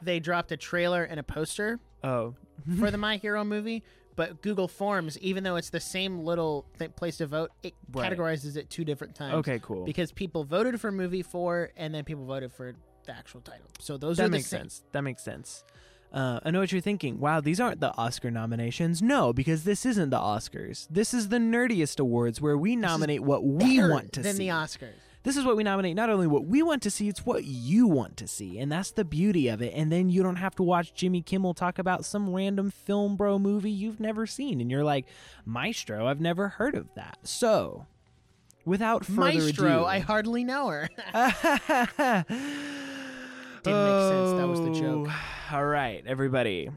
they 0.00 0.20
dropped 0.20 0.52
a 0.52 0.56
trailer 0.56 1.02
and 1.04 1.18
a 1.18 1.22
poster 1.22 1.80
oh, 2.04 2.34
for 2.78 2.90
the 2.90 2.98
My 2.98 3.16
Hero 3.16 3.44
movie. 3.44 3.82
But 4.14 4.42
Google 4.42 4.68
Forms, 4.68 5.18
even 5.20 5.42
though 5.44 5.56
it's 5.56 5.70
the 5.70 5.80
same 5.80 6.20
little 6.24 6.66
th- 6.78 6.94
place 6.96 7.16
to 7.18 7.26
vote, 7.26 7.50
it 7.62 7.74
Right. 7.92 8.10
categorizes 8.12 8.56
it 8.56 8.68
two 8.70 8.84
different 8.84 9.14
times. 9.14 9.34
okay, 9.36 9.58
cool. 9.62 9.84
Because 9.84 10.12
people 10.12 10.44
voted 10.44 10.80
for 10.80 10.92
movie 10.92 11.22
four, 11.22 11.70
and 11.76 11.94
then 11.94 12.04
people 12.04 12.24
voted 12.26 12.52
for 12.52 12.74
the 13.06 13.12
actual 13.16 13.40
title. 13.40 13.66
So 13.80 13.96
those 13.96 14.18
are 14.20 14.24
that 14.24 14.28
the 14.28 14.36
makes 14.38 14.48
same. 14.48 14.60
sense. 14.60 14.82
That 14.92 15.02
makes 15.02 15.22
sense. 15.22 15.64
Uh, 16.12 16.40
I 16.44 16.50
know 16.50 16.60
what 16.60 16.70
you're 16.70 16.80
thinking. 16.82 17.18
Wow, 17.20 17.40
these 17.40 17.58
aren't 17.58 17.80
the 17.80 17.96
Oscar 17.96 18.30
nominations. 18.30 19.00
No, 19.00 19.32
because 19.32 19.64
this 19.64 19.86
isn't 19.86 20.10
the 20.10 20.18
Oscars. 20.18 20.86
This 20.90 21.14
is 21.14 21.30
the 21.30 21.38
nerdiest 21.38 21.98
awards 21.98 22.38
where 22.38 22.56
we 22.58 22.76
nominate 22.76 23.22
what 23.22 23.42
we 23.44 23.78
want 23.80 24.12
to 24.12 24.20
than 24.22 24.34
see. 24.36 24.44
the 24.48 24.48
Oscars. 24.54 24.92
This 25.24 25.36
is 25.36 25.44
what 25.44 25.56
we 25.56 25.62
nominate. 25.62 25.94
Not 25.94 26.10
only 26.10 26.26
what 26.26 26.46
we 26.46 26.62
want 26.62 26.82
to 26.82 26.90
see, 26.90 27.08
it's 27.08 27.24
what 27.24 27.44
you 27.44 27.86
want 27.86 28.16
to 28.18 28.26
see, 28.26 28.58
and 28.58 28.70
that's 28.70 28.90
the 28.90 29.04
beauty 29.04 29.48
of 29.48 29.62
it. 29.62 29.72
And 29.74 29.90
then 29.92 30.08
you 30.08 30.22
don't 30.22 30.36
have 30.36 30.54
to 30.56 30.62
watch 30.62 30.94
Jimmy 30.94 31.22
Kimmel 31.22 31.54
talk 31.54 31.78
about 31.78 32.04
some 32.04 32.34
random 32.34 32.70
film 32.70 33.16
bro 33.16 33.38
movie 33.38 33.70
you've 33.70 34.00
never 34.00 34.26
seen, 34.26 34.60
and 34.60 34.70
you're 34.70 34.84
like, 34.84 35.06
Maestro, 35.44 36.06
I've 36.06 36.20
never 36.20 36.48
heard 36.48 36.74
of 36.74 36.88
that. 36.96 37.18
So, 37.22 37.86
without 38.64 39.04
further 39.04 39.20
Maestro, 39.20 39.82
ado, 39.82 39.84
I 39.84 40.00
hardly 40.00 40.42
know 40.44 40.68
her. 40.68 40.88
Didn't 43.62 43.84
make 43.84 44.10
sense. 44.10 44.32
That 44.32 44.48
was 44.48 44.60
the 44.60 44.70
oh. 44.70 44.74
joke. 44.74 45.08
Oh, 45.08 45.56
All 45.56 45.66
right, 45.66 46.02
everybody. 46.06 46.68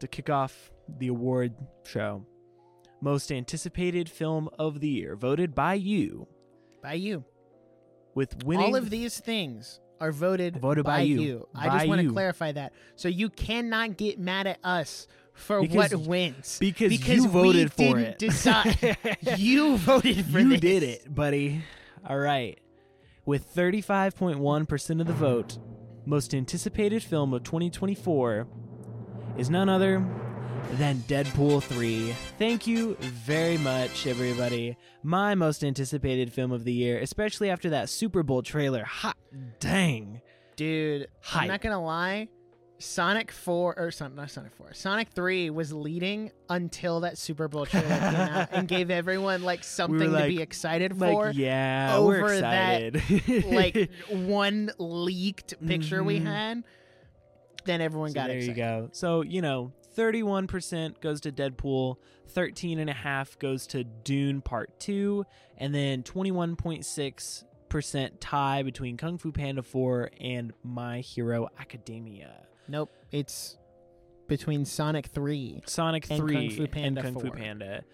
To 0.00 0.08
kick 0.08 0.30
off 0.30 0.70
the 0.98 1.08
award 1.08 1.54
show, 1.84 2.24
most 3.00 3.30
anticipated 3.30 4.08
film 4.08 4.48
of 4.58 4.80
the 4.80 4.88
year, 4.88 5.16
voted 5.16 5.54
by 5.54 5.74
you, 5.74 6.26
By 6.82 6.94
you. 6.94 7.24
With 8.14 8.44
winning. 8.44 8.64
All 8.66 8.76
of 8.76 8.90
these 8.90 9.18
things 9.20 9.80
are 10.00 10.12
voted, 10.12 10.56
Voted 10.58 10.84
by 10.84 11.00
you. 11.00 11.48
I 11.54 11.68
By 11.68 11.76
just 11.78 11.88
want 11.88 12.00
to 12.02 12.12
clarify 12.12 12.52
that. 12.52 12.72
So 12.96 13.08
you 13.08 13.28
cannot 13.30 13.96
get 13.96 14.18
mad 14.18 14.46
at 14.46 14.58
us 14.64 15.06
for 15.32 15.60
Because- 15.62 15.92
what 15.94 16.06
wins. 16.06 16.58
because 16.60 16.90
because 16.90 17.08
you 17.24 17.28
voted 17.28 17.72
for 17.72 17.98
it. 17.98 18.18
decide. 18.18 18.96
you 19.36 19.76
voted 19.78 20.24
for 20.26 20.38
it. 20.38 20.42
you 20.42 20.48
this. 20.50 20.60
did 20.60 20.82
it, 20.82 21.14
buddy. 21.14 21.62
All 22.08 22.18
right. 22.18 22.58
With 23.26 23.54
35.1% 23.54 25.00
of 25.00 25.06
the 25.06 25.12
vote, 25.14 25.58
most 26.04 26.34
anticipated 26.34 27.02
film 27.02 27.32
of 27.32 27.42
2024 27.44 28.46
is 29.38 29.48
none 29.48 29.68
other 29.70 30.04
than 30.72 30.98
Deadpool 31.08 31.62
3. 31.62 32.12
Thank 32.38 32.66
you 32.66 32.96
very 33.00 33.56
much, 33.58 34.06
everybody. 34.06 34.76
My 35.02 35.34
most 35.34 35.62
anticipated 35.64 36.32
film 36.32 36.52
of 36.52 36.64
the 36.64 36.72
year, 36.72 36.98
especially 36.98 37.50
after 37.50 37.70
that 37.70 37.88
Super 37.88 38.22
Bowl 38.22 38.42
trailer. 38.42 38.84
Hot 38.84 39.16
dang. 39.60 40.20
Dude, 40.56 41.08
Hype. 41.20 41.42
I'm 41.42 41.48
not 41.48 41.60
going 41.60 41.72
to 41.74 41.78
lie. 41.80 42.28
Sonic 42.78 43.30
4 43.30 43.78
or 43.78 43.90
Son- 43.92 44.14
not 44.16 44.30
Sonic 44.30 44.52
4. 44.56 44.74
Sonic 44.74 45.08
3 45.10 45.48
was 45.50 45.72
leading 45.72 46.30
until 46.50 47.00
that 47.00 47.16
Super 47.18 47.46
Bowl 47.48 47.66
trailer 47.66 47.86
came 47.88 47.96
out 48.16 48.48
and 48.52 48.66
gave 48.68 48.90
everyone 48.90 49.42
like 49.42 49.62
something 49.64 50.12
like- 50.12 50.24
to 50.24 50.28
be 50.28 50.42
excited 50.42 50.96
for. 50.98 51.26
Like, 51.26 51.36
yeah, 51.36 51.94
over 51.96 52.20
we're 52.22 52.40
that, 52.40 52.96
excited. 52.96 53.44
like 53.46 53.90
one 54.10 54.70
leaked 54.78 55.54
picture 55.66 56.02
we 56.02 56.18
Mhm. 56.20 56.26
had, 56.26 56.64
then 57.64 57.80
everyone 57.80 58.10
So 58.10 58.14
got 58.16 58.26
there 58.28 58.38
excited. 58.38 58.56
you 58.56 58.62
go. 58.62 58.88
So, 58.92 59.22
you 59.22 59.40
know, 59.40 59.72
31% 59.96 61.00
goes 61.00 61.20
to 61.22 61.32
Deadpool, 61.32 61.96
13.5 62.34 63.38
goes 63.38 63.66
to 63.68 63.84
Dune 63.84 64.40
Part 64.40 64.78
2, 64.80 65.24
and 65.58 65.74
then 65.74 66.02
21.6% 66.02 68.10
tie 68.20 68.62
between 68.62 68.96
Kung 68.96 69.18
Fu 69.18 69.32
Panda 69.32 69.62
4 69.62 70.10
and 70.20 70.52
My 70.62 71.00
Hero 71.00 71.48
Academia. 71.58 72.46
Nope, 72.68 72.90
it's 73.10 73.56
between 74.26 74.64
Sonic 74.64 75.06
3 75.08 75.62
Sonic 75.66 76.10
And 76.10 76.20
3 76.20 76.34
Kung 76.34 76.50
Fu 76.56 76.66
Panda 76.66 77.00
and 77.00 77.14
Kung 77.14 77.14
4. 77.14 77.22
Fu 77.22 77.30
Panda. 77.30 77.84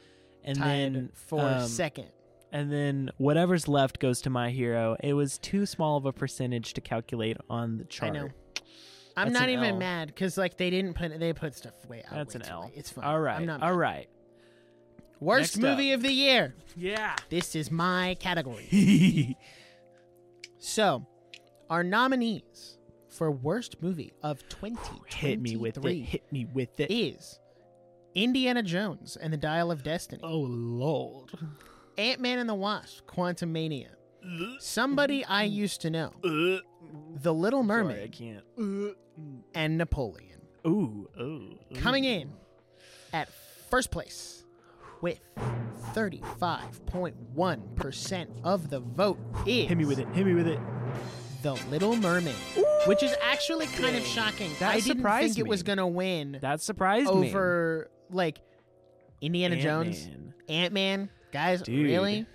And 0.45 0.59
tied 0.59 0.95
then 0.95 1.11
for 1.13 1.41
um, 1.41 1.67
second. 1.69 2.09
and 2.53 2.73
then 2.73 3.11
whatever's 3.19 3.69
left 3.69 3.99
goes 3.99 4.23
to 4.23 4.31
My 4.31 4.51
Hero. 4.51 4.97
It 5.03 5.13
was 5.13 5.39
too 5.39 5.67
small 5.67 5.97
of 5.99 6.07
a 6.07 6.13
percentage 6.13 6.73
to 6.75 6.81
calculate 6.81 7.37
on 7.51 7.77
the 7.79 7.85
I 7.85 7.89
chart. 7.89 8.13
know. 8.15 8.29
I'm 9.17 9.33
not 9.33 9.49
even 9.49 9.65
L. 9.65 9.77
mad 9.77 10.09
because 10.09 10.37
like 10.39 10.57
they 10.57 10.71
didn't 10.71 10.95
put 10.95 11.19
they 11.19 11.33
put 11.33 11.55
stuff 11.55 11.75
way 11.89 12.03
out. 12.09 12.15
That's 12.15 12.35
way 12.35 12.41
an 12.45 12.49
L. 12.49 12.63
late. 12.63 12.73
It's 12.77 12.91
fine. 12.91 13.05
All 13.05 13.21
right. 13.21 13.37
I'm 13.37 13.47
not 13.47 13.63
all 13.63 13.71
mad. 13.71 13.77
right. 13.79 14.09
Worst 15.21 15.57
Next 15.59 15.65
up. 15.65 15.77
movie 15.79 15.93
of 15.93 16.03
the 16.03 16.13
year. 16.13 16.55
Yeah. 16.77 17.15
This 17.29 17.55
is 17.55 17.71
my 17.71 18.17
category. 18.21 19.37
So, 20.63 21.07
our 21.71 21.83
nominees 21.83 22.77
for 23.09 23.31
worst 23.31 23.83
movie 23.83 24.13
of 24.23 24.41
2023 24.51 25.31
Hit 25.31 25.41
me 25.41 25.57
with 25.57 25.83
it. 25.85 25.95
Hit 26.03 26.31
me 26.33 26.45
with 26.53 26.79
it. 26.81 26.91
is 26.93 27.39
Indiana 28.15 28.63
Jones 28.63 29.17
and 29.17 29.33
the 29.33 29.37
Dial 29.39 29.71
of 29.71 29.83
Destiny, 29.83 30.21
Oh 30.23 30.41
lord. 30.41 31.31
Ant 31.97 32.21
Man 32.21 32.39
and 32.39 32.49
the 32.49 32.55
Wasp, 32.55 33.07
Quantumania, 33.07 33.87
uh, 34.25 34.29
Somebody 34.59 35.25
uh, 35.25 35.33
I 35.33 35.43
Used 35.45 35.81
to 35.83 35.91
Know, 35.91 36.13
uh, 36.25 36.61
The 37.23 37.35
Little 37.35 37.65
Sorry, 37.65 37.81
I 37.81 37.83
Mermaid, 37.83 38.13
can't. 38.13 38.45
and 39.55 39.79
Napoleon. 39.79 40.41
Ooh, 40.67 41.09
oh, 41.19 41.23
ooh, 41.23 41.59
ooh. 41.73 41.77
Coming 41.77 42.05
in 42.05 42.31
at 43.13 43.29
first 43.71 43.91
place 43.91 44.45
with 45.01 45.19
35.1% 45.95 48.27
of 48.45 48.69
the 48.71 48.81
vote 48.81 49.19
is 49.47 49.69
Hit 49.69 49.79
me 49.79 49.85
with 49.85 49.99
it. 49.99 50.09
Hit 50.09 50.27
me 50.27 50.35
with 50.35 50.47
it. 50.49 50.59
The 51.43 51.55
Little 51.71 51.97
Mermaid, 51.97 52.35
which 52.87 53.03
is 53.03 53.15
actually 53.23 53.67
kind 53.67 53.97
of 53.97 54.05
shocking. 54.05 54.51
That 54.59 54.73
I 54.73 54.81
didn't 54.81 54.99
surprised 54.99 55.29
think 55.35 55.39
it 55.39 55.45
me. 55.45 55.51
was 55.51 55.63
going 55.63 55.79
to 55.79 55.87
win 55.87 56.39
That 56.43 56.61
surprised 56.61 57.07
me. 57.15 57.29
over 57.31 57.91
like 58.11 58.41
Indiana 59.23 59.57
Jones, 59.59 60.05
Ant-Man. 60.07 60.35
Ant 60.49 60.73
Man. 60.75 61.09
Guys, 61.33 61.63
Dude. 61.63 61.87
really? 61.87 62.27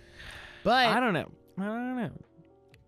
But 0.64 0.88
I 0.88 1.00
don't 1.00 1.14
know. 1.14 1.30
I 1.60 1.64
don't 1.66 1.98
know. 1.98 2.10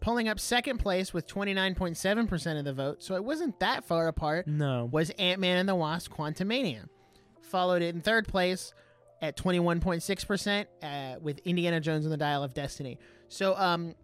Pulling 0.07 0.29
up 0.29 0.39
second 0.39 0.77
place 0.77 1.13
with 1.13 1.27
29.7% 1.27 2.57
of 2.59 2.63
the 2.63 2.71
vote, 2.73 3.03
so 3.03 3.15
it 3.15 3.23
wasn't 3.25 3.59
that 3.59 3.83
far 3.83 4.07
apart, 4.07 4.47
No. 4.47 4.87
was 4.89 5.09
Ant 5.19 5.41
Man 5.41 5.57
and 5.57 5.67
the 5.67 5.75
Wasp 5.75 6.09
Quantumania. 6.13 6.85
Followed 7.41 7.81
it 7.81 7.93
in 7.93 7.99
third 7.99 8.25
place 8.25 8.71
at 9.21 9.35
21.6% 9.35 10.65
uh, 10.81 11.19
with 11.21 11.39
Indiana 11.39 11.81
Jones 11.81 12.05
and 12.05 12.13
the 12.13 12.17
Dial 12.17 12.41
of 12.41 12.53
Destiny. 12.53 12.99
So, 13.27 13.53
um, 13.57 13.95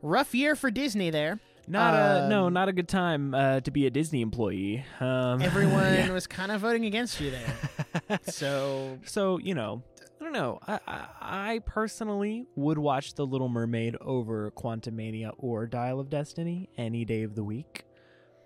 rough 0.00 0.34
year 0.34 0.56
for 0.56 0.70
Disney 0.70 1.10
there. 1.10 1.38
Not 1.66 1.92
a 1.92 2.28
no, 2.30 2.46
Um, 2.46 2.54
not 2.54 2.70
a 2.70 2.72
good 2.72 2.88
time 2.88 3.34
uh, 3.34 3.60
to 3.60 3.70
be 3.70 3.86
a 3.86 3.90
Disney 3.90 4.22
employee. 4.22 4.82
Um, 4.98 5.42
Everyone 5.50 6.10
was 6.14 6.26
kind 6.26 6.50
of 6.50 6.62
voting 6.62 6.86
against 6.86 7.20
you 7.20 7.30
there. 7.32 8.18
So, 8.28 8.98
So 9.04 9.36
you 9.36 9.54
know, 9.54 9.82
I 10.20 10.24
don't 10.24 10.32
know. 10.32 10.58
I, 10.66 10.80
I 10.86 11.06
I 11.20 11.58
personally 11.60 12.46
would 12.56 12.78
watch 12.78 13.14
The 13.14 13.24
Little 13.26 13.48
Mermaid 13.48 13.96
over 14.00 14.50
Quantumania 14.50 15.32
or 15.38 15.66
Dial 15.66 16.00
of 16.00 16.10
Destiny 16.10 16.68
any 16.76 17.04
day 17.04 17.22
of 17.22 17.34
the 17.34 17.44
week. 17.44 17.84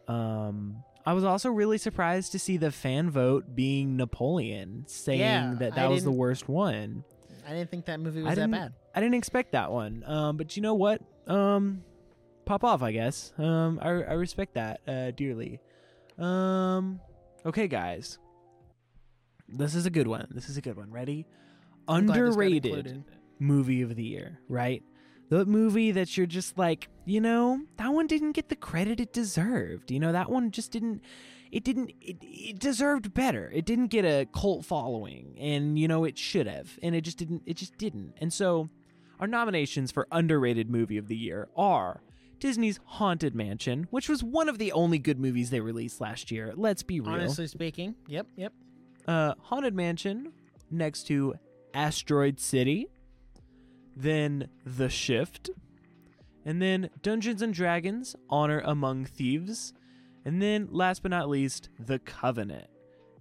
Um, 0.07 0.83
I 1.07 1.15
was 1.15 1.25
also 1.25 1.51
really 1.51 1.79
surprised 1.79 2.33
to 2.33 2.39
see 2.39 2.57
the 2.59 2.71
fan 2.71 3.11
vote 3.11 3.55
being 3.55 3.97
Napoleon, 3.97 4.85
saying 4.87 5.21
Yeah, 5.21 5.55
that 5.59 5.73
I 5.73 5.77
that 5.77 5.91
was 5.91 6.05
the 6.05 6.13
worst 6.13 6.49
one. 6.49 7.05
I 7.47 7.51
didn't 7.55 7.71
think 7.71 7.87
that 7.87 7.99
movie 8.01 8.23
was 8.23 8.37
that 8.37 8.51
bad. 8.51 8.73
I 8.95 9.01
didn't 9.01 9.15
expect 9.15 9.53
that 9.53 9.73
one. 9.73 10.05
Um, 10.07 10.37
but 10.37 10.57
you 10.57 10.63
know 10.63 10.75
what? 10.75 11.01
Um, 11.27 11.83
pop 12.45 12.63
off, 12.65 12.83
I 12.83 12.93
guess. 12.93 13.33
Um, 13.39 13.79
I 13.83 13.89
I 13.89 14.13
respect 14.13 14.55
that 14.55 14.81
uh, 14.87 15.11
dearly. 15.13 15.61
Um, 16.19 17.01
okay, 17.47 17.67
guys. 17.67 18.19
This 19.49 19.75
is 19.75 19.87
a 19.87 19.91
good 19.91 20.07
one. 20.07 20.29
This 20.31 20.49
is 20.49 20.57
a 20.57 20.61
good 20.61 20.77
one. 20.77 20.91
Ready? 20.91 21.27
I'm 21.89 22.07
glad 22.07 22.17
this 22.17 22.37
got 22.37 22.43
Underrated 22.45 23.05
movie 23.39 23.83
of 23.83 23.97
the 23.97 24.05
year, 24.05 24.41
right? 24.49 24.83
The 25.29 25.47
movie 25.47 25.93
that 25.93 26.17
you're 26.17 26.27
just 26.27 26.59
like, 26.59 26.89
you 27.05 27.21
know, 27.21 27.63
that 27.77 27.93
one 27.93 28.07
didn't 28.07 28.33
get 28.33 28.49
the 28.49 28.57
credit 28.57 29.01
it 29.01 29.13
deserved. 29.13 29.91
You 29.91 29.99
know, 29.99 30.13
that 30.13 30.31
one 30.31 30.51
just 30.51 30.73
didn't. 30.73 31.03
It 31.51 31.65
didn't. 31.65 31.91
It, 32.01 32.19
it 32.21 32.59
deserved 32.59 33.13
better. 33.13 33.51
It 33.53 33.65
didn't 33.67 33.89
get 33.89 34.05
a 34.05 34.27
cult 34.35 34.65
following, 34.65 35.37
and 35.39 35.79
you 35.79 35.89
know 35.89 36.05
it 36.05 36.19
should 36.19 36.47
have, 36.47 36.79
and 36.83 36.95
it 36.95 37.03
just 37.03 37.19
didn't. 37.19 37.43
It 37.47 37.57
just 37.57 37.77
didn't. 37.79 38.15
And 38.19 38.33
so, 38.33 38.69
our 39.21 39.27
nominations 39.27 39.91
for 39.91 40.07
underrated 40.13 40.71
movie 40.71 40.99
of 40.99 41.09
the 41.09 41.17
year 41.17 41.49
are 41.57 42.03
Disney's 42.39 42.81
Haunted 42.85 43.35
Mansion, 43.35 43.87
which 43.91 44.09
was 44.09 44.25
one 44.25 44.49
of 44.49 44.59
the 44.59 44.73
only 44.73 44.99
good 44.99 45.21
movies 45.21 45.51
they 45.51 45.61
released 45.61 46.01
last 46.01 46.31
year. 46.31 46.53
Let's 46.57 46.83
be 46.83 47.01
real. 47.01 47.11
Honestly 47.15 47.47
speaking, 47.47 47.95
yep, 48.07 48.27
yep. 48.37 48.53
Uh, 49.07 49.35
Haunted 49.41 49.75
Mansion 49.75 50.33
next 50.71 51.07
to 51.07 51.35
Asteroid 51.75 52.39
City, 52.41 52.89
then 53.97 54.49
The 54.65 54.89
Shift, 54.89 55.51
and 56.45 56.61
then 56.61 56.91
Dungeons 57.03 57.43
and 57.43 57.55
Dragons 57.55 58.17
Honor 58.29 58.61
Among 58.65 59.05
Thieves, 59.05 59.73
and 60.25 60.41
then 60.41 60.69
last 60.71 61.03
but 61.03 61.11
not 61.11 61.29
least, 61.29 61.69
The 61.79 61.99
Covenant. 61.99 62.67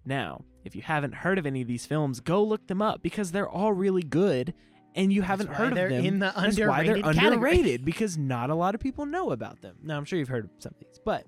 Now, 0.05 0.43
if 0.63 0.75
you 0.75 0.81
haven't 0.81 1.13
heard 1.15 1.37
of 1.37 1.45
any 1.45 1.61
of 1.61 1.67
these 1.67 1.85
films, 1.85 2.19
go 2.19 2.43
look 2.43 2.67
them 2.67 2.81
up 2.81 3.01
because 3.03 3.31
they're 3.31 3.49
all 3.49 3.73
really 3.73 4.03
good 4.03 4.53
and 4.93 5.13
you 5.13 5.21
haven't 5.21 5.47
heard 5.49 5.71
of 5.71 5.77
them. 5.89 6.03
in 6.05 6.19
the 6.19 6.33
That's 6.35 6.59
why 6.59 6.83
they're 6.83 7.01
category. 7.01 7.25
underrated 7.33 7.85
because 7.85 8.17
not 8.17 8.49
a 8.49 8.55
lot 8.55 8.75
of 8.75 8.81
people 8.81 9.05
know 9.05 9.31
about 9.31 9.61
them. 9.61 9.77
Now, 9.83 9.97
I'm 9.97 10.05
sure 10.05 10.19
you've 10.19 10.27
heard 10.27 10.45
of 10.45 10.51
some 10.59 10.73
of 10.73 10.79
these, 10.79 10.99
but 11.05 11.25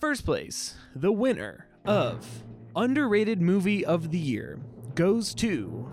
first 0.00 0.24
place, 0.24 0.74
the 0.94 1.12
winner 1.12 1.66
of 1.84 2.26
underrated 2.74 3.40
movie 3.40 3.84
of 3.84 4.10
the 4.10 4.18
year 4.18 4.58
goes 4.94 5.34
to 5.34 5.90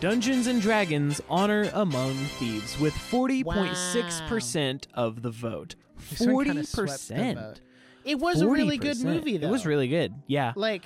Dungeons 0.00 0.46
and 0.48 0.60
Dragons 0.60 1.20
Honor 1.30 1.70
Among 1.74 2.14
Thieves 2.14 2.78
with 2.80 2.92
40.6% 2.94 4.86
of 4.94 5.22
the 5.22 5.30
vote. 5.30 5.74
This 6.10 6.26
one 6.26 6.44
kinda 6.46 6.64
swept 6.64 7.08
the 7.08 7.14
40%. 7.14 7.34
vote. 7.36 7.60
It 8.04 8.18
was 8.18 8.40
a 8.40 8.48
really 8.48 8.78
good 8.78 8.98
movie, 9.00 9.36
though. 9.36 9.46
It 9.46 9.50
was 9.50 9.64
really 9.66 9.88
good. 9.88 10.12
Yeah. 10.26 10.52
like. 10.56 10.84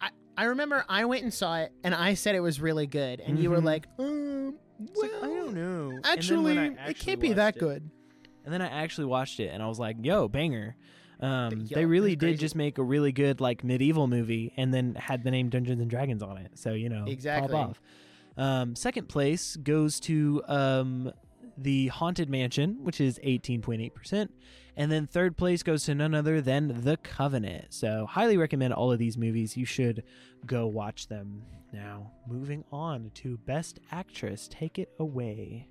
I, 0.00 0.10
I 0.36 0.44
remember 0.44 0.84
I 0.88 1.04
went 1.06 1.24
and 1.24 1.34
saw 1.34 1.56
it, 1.58 1.72
and 1.82 1.94
I 1.94 2.14
said 2.14 2.34
it 2.36 2.40
was 2.40 2.60
really 2.60 2.86
good, 2.86 3.20
and 3.20 3.38
you 3.38 3.50
were 3.50 3.60
Mhm. 3.60 3.64
like, 3.64 3.86
um, 3.98 4.54
It's 4.82 5.00
like, 5.00 5.12
I 5.22 5.26
don't 5.26 5.54
know. 5.54 5.90
Then 5.90 6.00
Actually, 6.04 6.56
it 6.88 6.98
can't 6.98 7.20
be 7.20 7.32
that 7.32 7.56
it- 7.56 7.60
good. 7.60 7.90
And 8.44 8.52
then 8.52 8.60
I 8.60 8.66
actually 8.68 9.06
watched 9.06 9.40
it 9.40 9.50
and 9.54 9.62
I 9.62 9.68
was 9.68 9.78
like, 9.78 9.96
yo, 10.02 10.28
banger. 10.28 10.76
Um, 11.24 11.60
Yo, 11.62 11.74
they 11.74 11.86
really 11.86 12.16
did 12.16 12.38
just 12.38 12.54
make 12.54 12.78
a 12.78 12.82
really 12.82 13.12
good 13.12 13.40
like 13.40 13.64
medieval 13.64 14.06
movie 14.06 14.52
and 14.56 14.74
then 14.74 14.94
had 14.94 15.24
the 15.24 15.30
name 15.30 15.48
Dungeons 15.48 15.80
and 15.80 15.88
Dragons 15.90 16.22
on 16.22 16.36
it. 16.38 16.52
So, 16.54 16.72
you 16.72 16.88
know, 16.88 17.04
Exactly. 17.06 17.52
pop 17.52 17.70
off. 17.70 17.80
Um, 18.36 18.74
second 18.76 19.08
place 19.08 19.56
goes 19.56 20.00
to 20.00 20.42
um, 20.48 21.12
the 21.56 21.86
Haunted 21.88 22.28
Mansion, 22.28 22.78
which 22.82 23.00
is 23.00 23.18
18.8%. 23.24 24.28
And 24.76 24.90
then 24.90 25.06
third 25.06 25.36
place 25.36 25.62
goes 25.62 25.84
to 25.84 25.94
none 25.94 26.14
other 26.14 26.40
than 26.40 26.82
The 26.82 26.96
Covenant. 26.96 27.66
So, 27.72 28.06
highly 28.06 28.36
recommend 28.36 28.74
all 28.74 28.90
of 28.90 28.98
these 28.98 29.16
movies. 29.16 29.56
You 29.56 29.64
should 29.64 30.02
go 30.46 30.66
watch 30.66 31.06
them. 31.06 31.42
Now, 31.72 32.10
moving 32.28 32.64
on 32.72 33.12
to 33.14 33.38
Best 33.38 33.78
Actress. 33.92 34.48
Take 34.50 34.78
it 34.80 34.90
away. 34.98 35.68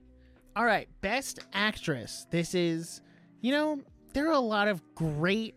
All 0.56 0.66
right, 0.66 0.88
best 1.02 1.40
actress. 1.54 2.28
This 2.30 2.54
is, 2.54 3.02
you 3.42 3.52
know, 3.52 3.82
there 4.14 4.28
are 4.28 4.34
a 4.34 4.40
lot 4.40 4.68
of 4.68 4.82
great 4.96 5.56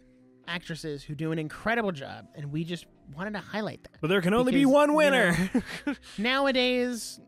actresses 0.48 1.02
who 1.02 1.14
do 1.14 1.32
an 1.32 1.38
incredible 1.38 1.92
job, 1.92 2.26
and 2.34 2.52
we 2.52 2.64
just 2.64 2.86
wanted 3.16 3.32
to 3.32 3.40
highlight 3.40 3.82
that. 3.84 3.92
But 4.00 4.08
there 4.08 4.20
can 4.20 4.34
only 4.34 4.52
be 4.52 4.60
Because, 4.60 4.72
one 4.72 4.90
you 4.90 4.96
winner. 4.96 5.50
Nowadays, 6.18 7.20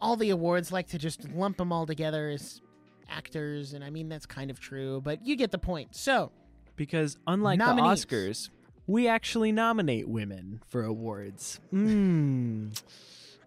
all 0.00 0.16
the 0.16 0.30
awards 0.30 0.72
like 0.72 0.88
to 0.88 0.98
just 0.98 1.28
lump 1.30 1.56
them 1.58 1.72
all 1.72 1.86
together 1.86 2.28
as 2.30 2.60
actors, 3.08 3.72
and 3.72 3.84
I 3.84 3.90
mean, 3.90 4.08
that's 4.08 4.26
kind 4.26 4.50
of 4.50 4.60
true, 4.60 5.00
but 5.02 5.24
you 5.24 5.36
get 5.36 5.50
the 5.50 5.58
point. 5.58 5.94
So, 5.94 6.32
because 6.76 7.16
unlike 7.26 7.58
Nominees. 7.58 8.04
the 8.04 8.16
Oscars, 8.16 8.50
we 8.86 9.08
actually 9.08 9.52
nominate 9.52 10.08
women 10.08 10.60
for 10.68 10.84
awards. 10.84 11.60
Hmm. 11.70 12.68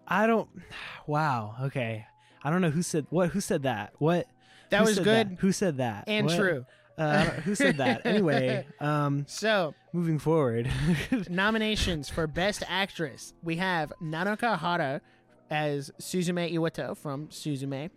I 0.06 0.26
don't. 0.26 0.48
Wow. 1.06 1.56
Okay. 1.62 2.06
I 2.44 2.50
don't 2.50 2.60
know 2.60 2.70
who 2.70 2.82
said 2.82 3.06
what. 3.10 3.30
Who 3.30 3.40
said 3.40 3.62
that? 3.62 3.92
What? 3.98 4.26
that 4.70 4.80
who 4.80 4.84
was 4.86 4.98
good 4.98 5.30
that? 5.30 5.38
Who 5.40 5.52
said 5.52 5.76
that? 5.78 6.04
and 6.06 6.26
What? 6.26 6.36
true. 6.36 6.66
Uh, 6.98 7.24
who 7.24 7.54
said 7.54 7.78
that? 7.78 8.02
Anyway, 8.04 8.66
um, 8.80 9.24
So, 9.28 9.74
moving 9.92 10.18
forward. 10.18 10.70
nominations 11.30 12.08
for 12.08 12.26
Best 12.26 12.62
Actress. 12.68 13.32
We 13.42 13.56
have 13.56 13.92
Nanoka 14.02 14.58
Hara 14.58 15.00
as 15.50 15.90
Suzume 16.00 16.52
Iwato 16.52 16.96
from 16.96 17.28
Suzume, 17.28 17.90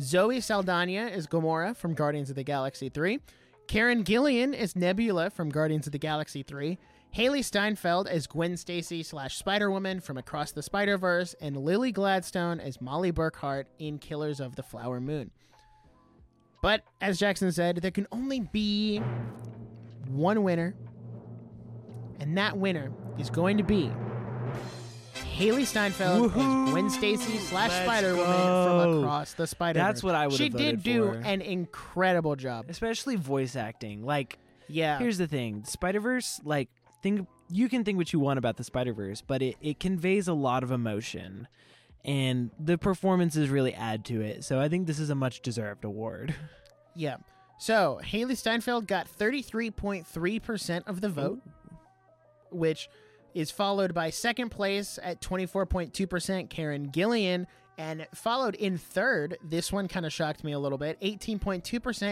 Zoe 0.00 0.40
Saldana 0.40 1.08
as 1.10 1.26
Gamora 1.26 1.76
from 1.76 1.94
Guardians 1.94 2.30
of 2.30 2.36
the 2.36 2.44
Galaxy 2.44 2.88
3, 2.88 3.18
Karen 3.66 4.04
Gillan 4.04 4.54
as 4.54 4.76
Nebula 4.76 5.30
from 5.30 5.48
Guardians 5.50 5.86
of 5.86 5.92
the 5.92 5.98
Galaxy 5.98 6.42
3, 6.42 6.78
Hailee 7.16 7.44
Steinfeld 7.44 8.06
as 8.06 8.26
Gwen 8.26 8.56
Stacy 8.56 9.02
slash 9.02 9.36
Spider 9.36 9.70
Woman 9.70 10.00
from 10.00 10.18
Across 10.18 10.52
the 10.52 10.62
Spider 10.62 10.98
Verse, 10.98 11.34
and 11.40 11.56
Lily 11.56 11.90
Gladstone 11.92 12.60
as 12.60 12.80
Mollie 12.80 13.12
Burkhart 13.12 13.64
in 13.78 13.98
Killers 13.98 14.40
of 14.40 14.56
the 14.56 14.62
Flower 14.62 15.00
Moon. 15.00 15.30
But 16.60 16.82
as 17.00 17.18
Jackson 17.18 17.52
said, 17.52 17.76
there 17.76 17.90
can 17.90 18.06
only 18.12 18.40
be 18.40 18.98
one 20.08 20.42
winner, 20.42 20.74
and 22.20 22.36
that 22.36 22.56
winner 22.58 22.90
is 23.18 23.30
going 23.30 23.58
to 23.58 23.62
be 23.62 23.92
Hailee 25.36 25.64
Steinfeld 25.66 26.32
Woohoo! 26.32 26.66
as 26.66 26.70
Gwen 26.72 26.90
Stacy 26.90 27.38
slash 27.38 27.70
Let's 27.70 27.84
Spider 27.84 28.16
Woman 28.16 28.32
go. 28.36 28.64
from 28.90 28.98
Across 29.04 29.34
the 29.34 29.46
Spider. 29.46 29.78
That's 29.78 30.02
what 30.02 30.14
I 30.16 30.26
would've 30.26 30.36
She 30.38 30.48
did 30.48 30.82
do 30.82 31.12
for. 31.12 31.18
an 31.18 31.40
incredible 31.42 32.34
job. 32.34 32.66
Especially 32.68 33.14
voice 33.16 33.54
acting. 33.54 34.04
Like, 34.04 34.38
Yeah, 34.66 34.98
here's 34.98 35.18
the 35.18 35.28
thing: 35.28 35.64
Spider 35.64 36.00
Verse. 36.00 36.40
Like, 36.44 36.68
think 37.02 37.28
you 37.50 37.68
can 37.68 37.84
think 37.84 37.98
what 37.98 38.12
you 38.12 38.18
want 38.18 38.38
about 38.38 38.56
the 38.56 38.64
Spider 38.64 38.92
Verse, 38.92 39.22
but 39.24 39.42
it 39.42 39.56
it 39.60 39.78
conveys 39.78 40.26
a 40.26 40.34
lot 40.34 40.62
of 40.64 40.72
emotion, 40.72 41.46
and 42.08 42.50
the 42.58 42.78
performances 42.78 43.50
really 43.50 43.74
add 43.74 44.06
to 44.06 44.22
it. 44.22 44.42
So 44.42 44.58
I 44.58 44.68
think 44.70 44.86
this 44.86 44.98
is 44.98 45.10
a 45.10 45.14
much 45.14 45.42
deserved 45.42 45.84
award. 45.84 46.34
yeah. 46.96 47.16
So 47.58 48.00
Hailee 48.02 48.36
Steinfeld 48.36 48.86
got 48.86 49.06
thirty 49.06 49.42
three 49.42 49.70
point 49.70 50.06
three 50.06 50.40
percent 50.40 50.88
of 50.88 51.00
the 51.02 51.10
vote, 51.10 51.40
which 52.50 52.88
is 53.34 53.50
followed 53.50 53.92
by 53.92 54.08
second 54.10 54.48
place 54.48 54.98
at 55.02 55.20
twenty 55.20 55.44
four 55.44 55.66
point 55.66 55.92
two 55.92 56.06
percent 56.06 56.48
Karen 56.50 56.90
Gillan. 56.90 57.46
And 57.76 58.08
followed 58.12 58.56
in 58.56 58.76
third, 58.76 59.38
this 59.44 59.70
one 59.70 59.86
kind 59.86 60.04
of 60.04 60.12
shocked 60.12 60.42
me 60.42 60.50
a 60.50 60.58
little 60.58 60.78
bit. 60.78 61.00
18.2% 61.00 61.62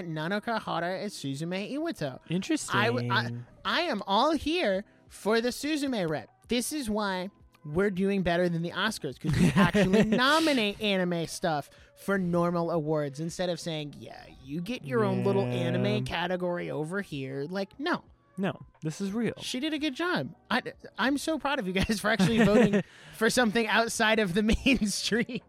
Nanoka 0.08 0.62
Hara 0.62 1.00
as 1.00 1.12
Suzume 1.12 1.72
Iwato. 1.74 2.20
Interesting. 2.30 3.10
I 3.10 3.30
I 3.64 3.80
am 3.80 4.00
all 4.06 4.34
here 4.34 4.84
for 5.08 5.40
the 5.40 5.48
Suzume 5.48 6.08
rep. 6.08 6.28
This 6.46 6.72
is 6.72 6.88
why 6.88 7.30
we're 7.72 7.90
doing 7.90 8.22
better 8.22 8.48
than 8.48 8.62
the 8.62 8.70
Oscars 8.70 9.20
because 9.20 9.38
we 9.38 9.52
actually 9.56 10.04
nominate 10.04 10.80
anime 10.80 11.26
stuff 11.26 11.68
for 11.96 12.18
normal 12.18 12.70
awards 12.70 13.20
instead 13.20 13.48
of 13.48 13.58
saying, 13.58 13.94
yeah, 13.98 14.22
you 14.44 14.60
get 14.60 14.84
your 14.84 15.04
own 15.04 15.24
little 15.24 15.44
anime 15.44 16.04
category 16.04 16.70
over 16.70 17.00
here. 17.00 17.46
Like, 17.48 17.70
no, 17.78 18.02
no, 18.38 18.60
this 18.82 19.00
is 19.00 19.12
real. 19.12 19.34
she 19.40 19.60
did 19.60 19.72
a 19.72 19.78
good 19.78 19.94
job. 19.94 20.34
I, 20.50 20.62
I'm 20.98 21.18
so 21.18 21.38
proud 21.38 21.58
of 21.58 21.66
you 21.66 21.72
guys 21.72 22.00
for 22.00 22.10
actually 22.10 22.44
voting 22.44 22.82
for 23.16 23.30
something 23.30 23.66
outside 23.66 24.18
of 24.18 24.34
the 24.34 24.42
mainstream. 24.64 25.40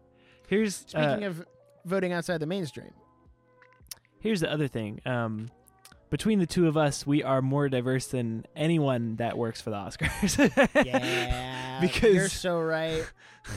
Here's 0.48 0.76
Speaking 0.76 1.24
uh, 1.24 1.28
of 1.28 1.46
voting 1.84 2.12
outside 2.12 2.40
the 2.40 2.46
mainstream, 2.46 2.92
here's 4.20 4.40
the 4.40 4.50
other 4.50 4.68
thing. 4.68 5.00
Um, 5.04 5.50
between 6.10 6.38
the 6.38 6.46
two 6.46 6.66
of 6.68 6.76
us, 6.76 7.06
we 7.06 7.22
are 7.22 7.40
more 7.42 7.68
diverse 7.68 8.06
than 8.06 8.44
anyone 8.56 9.16
that 9.16 9.36
works 9.38 9.60
for 9.60 9.70
the 9.70 9.76
Oscars. 9.76 10.38
yeah, 10.86 11.80
Because- 11.80 12.14
you're 12.14 12.28
so 12.28 12.60
right. 12.60 13.04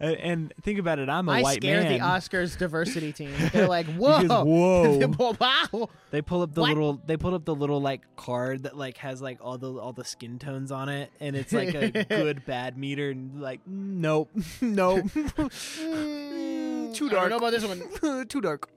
And 0.00 0.52
think 0.60 0.80
about 0.80 0.98
it, 0.98 1.08
I'm 1.08 1.28
a 1.28 1.32
I 1.32 1.42
white 1.42 1.62
man. 1.62 1.80
scare 1.82 1.82
man. 1.84 1.92
the 1.92 2.04
Oscars 2.04 2.58
diversity 2.58 3.12
team. 3.12 3.32
They're 3.52 3.68
like, 3.68 3.86
whoa, 3.86 4.22
Because, 4.22 4.44
whoa. 4.44 5.36
wow. 5.40 5.88
They 6.10 6.20
pull 6.20 6.42
up 6.42 6.52
the 6.52 6.62
What? 6.62 6.68
little 6.70 7.00
they 7.06 7.16
pull 7.16 7.32
up 7.32 7.44
the 7.44 7.54
little 7.54 7.80
like 7.80 8.02
card 8.16 8.64
that 8.64 8.76
like 8.76 8.96
has 8.98 9.22
like 9.22 9.38
all 9.40 9.56
the 9.56 9.72
all 9.72 9.92
the 9.92 10.04
skin 10.04 10.40
tones 10.40 10.72
on 10.72 10.88
it 10.88 11.10
and 11.20 11.36
it's 11.36 11.52
like 11.52 11.74
a 11.74 12.04
good 12.06 12.44
bad 12.44 12.76
meter 12.76 13.10
and 13.10 13.40
like 13.40 13.60
nope 13.66 14.30
nope 14.60 15.04
Mm, 15.04 16.92
too 16.94 17.06
I 17.06 17.08
don't 17.08 17.10
dark 17.10 17.30
know 17.30 17.36
about 17.36 17.52
this 17.52 17.64
one. 17.64 18.26
too 18.26 18.40
dark 18.40 18.68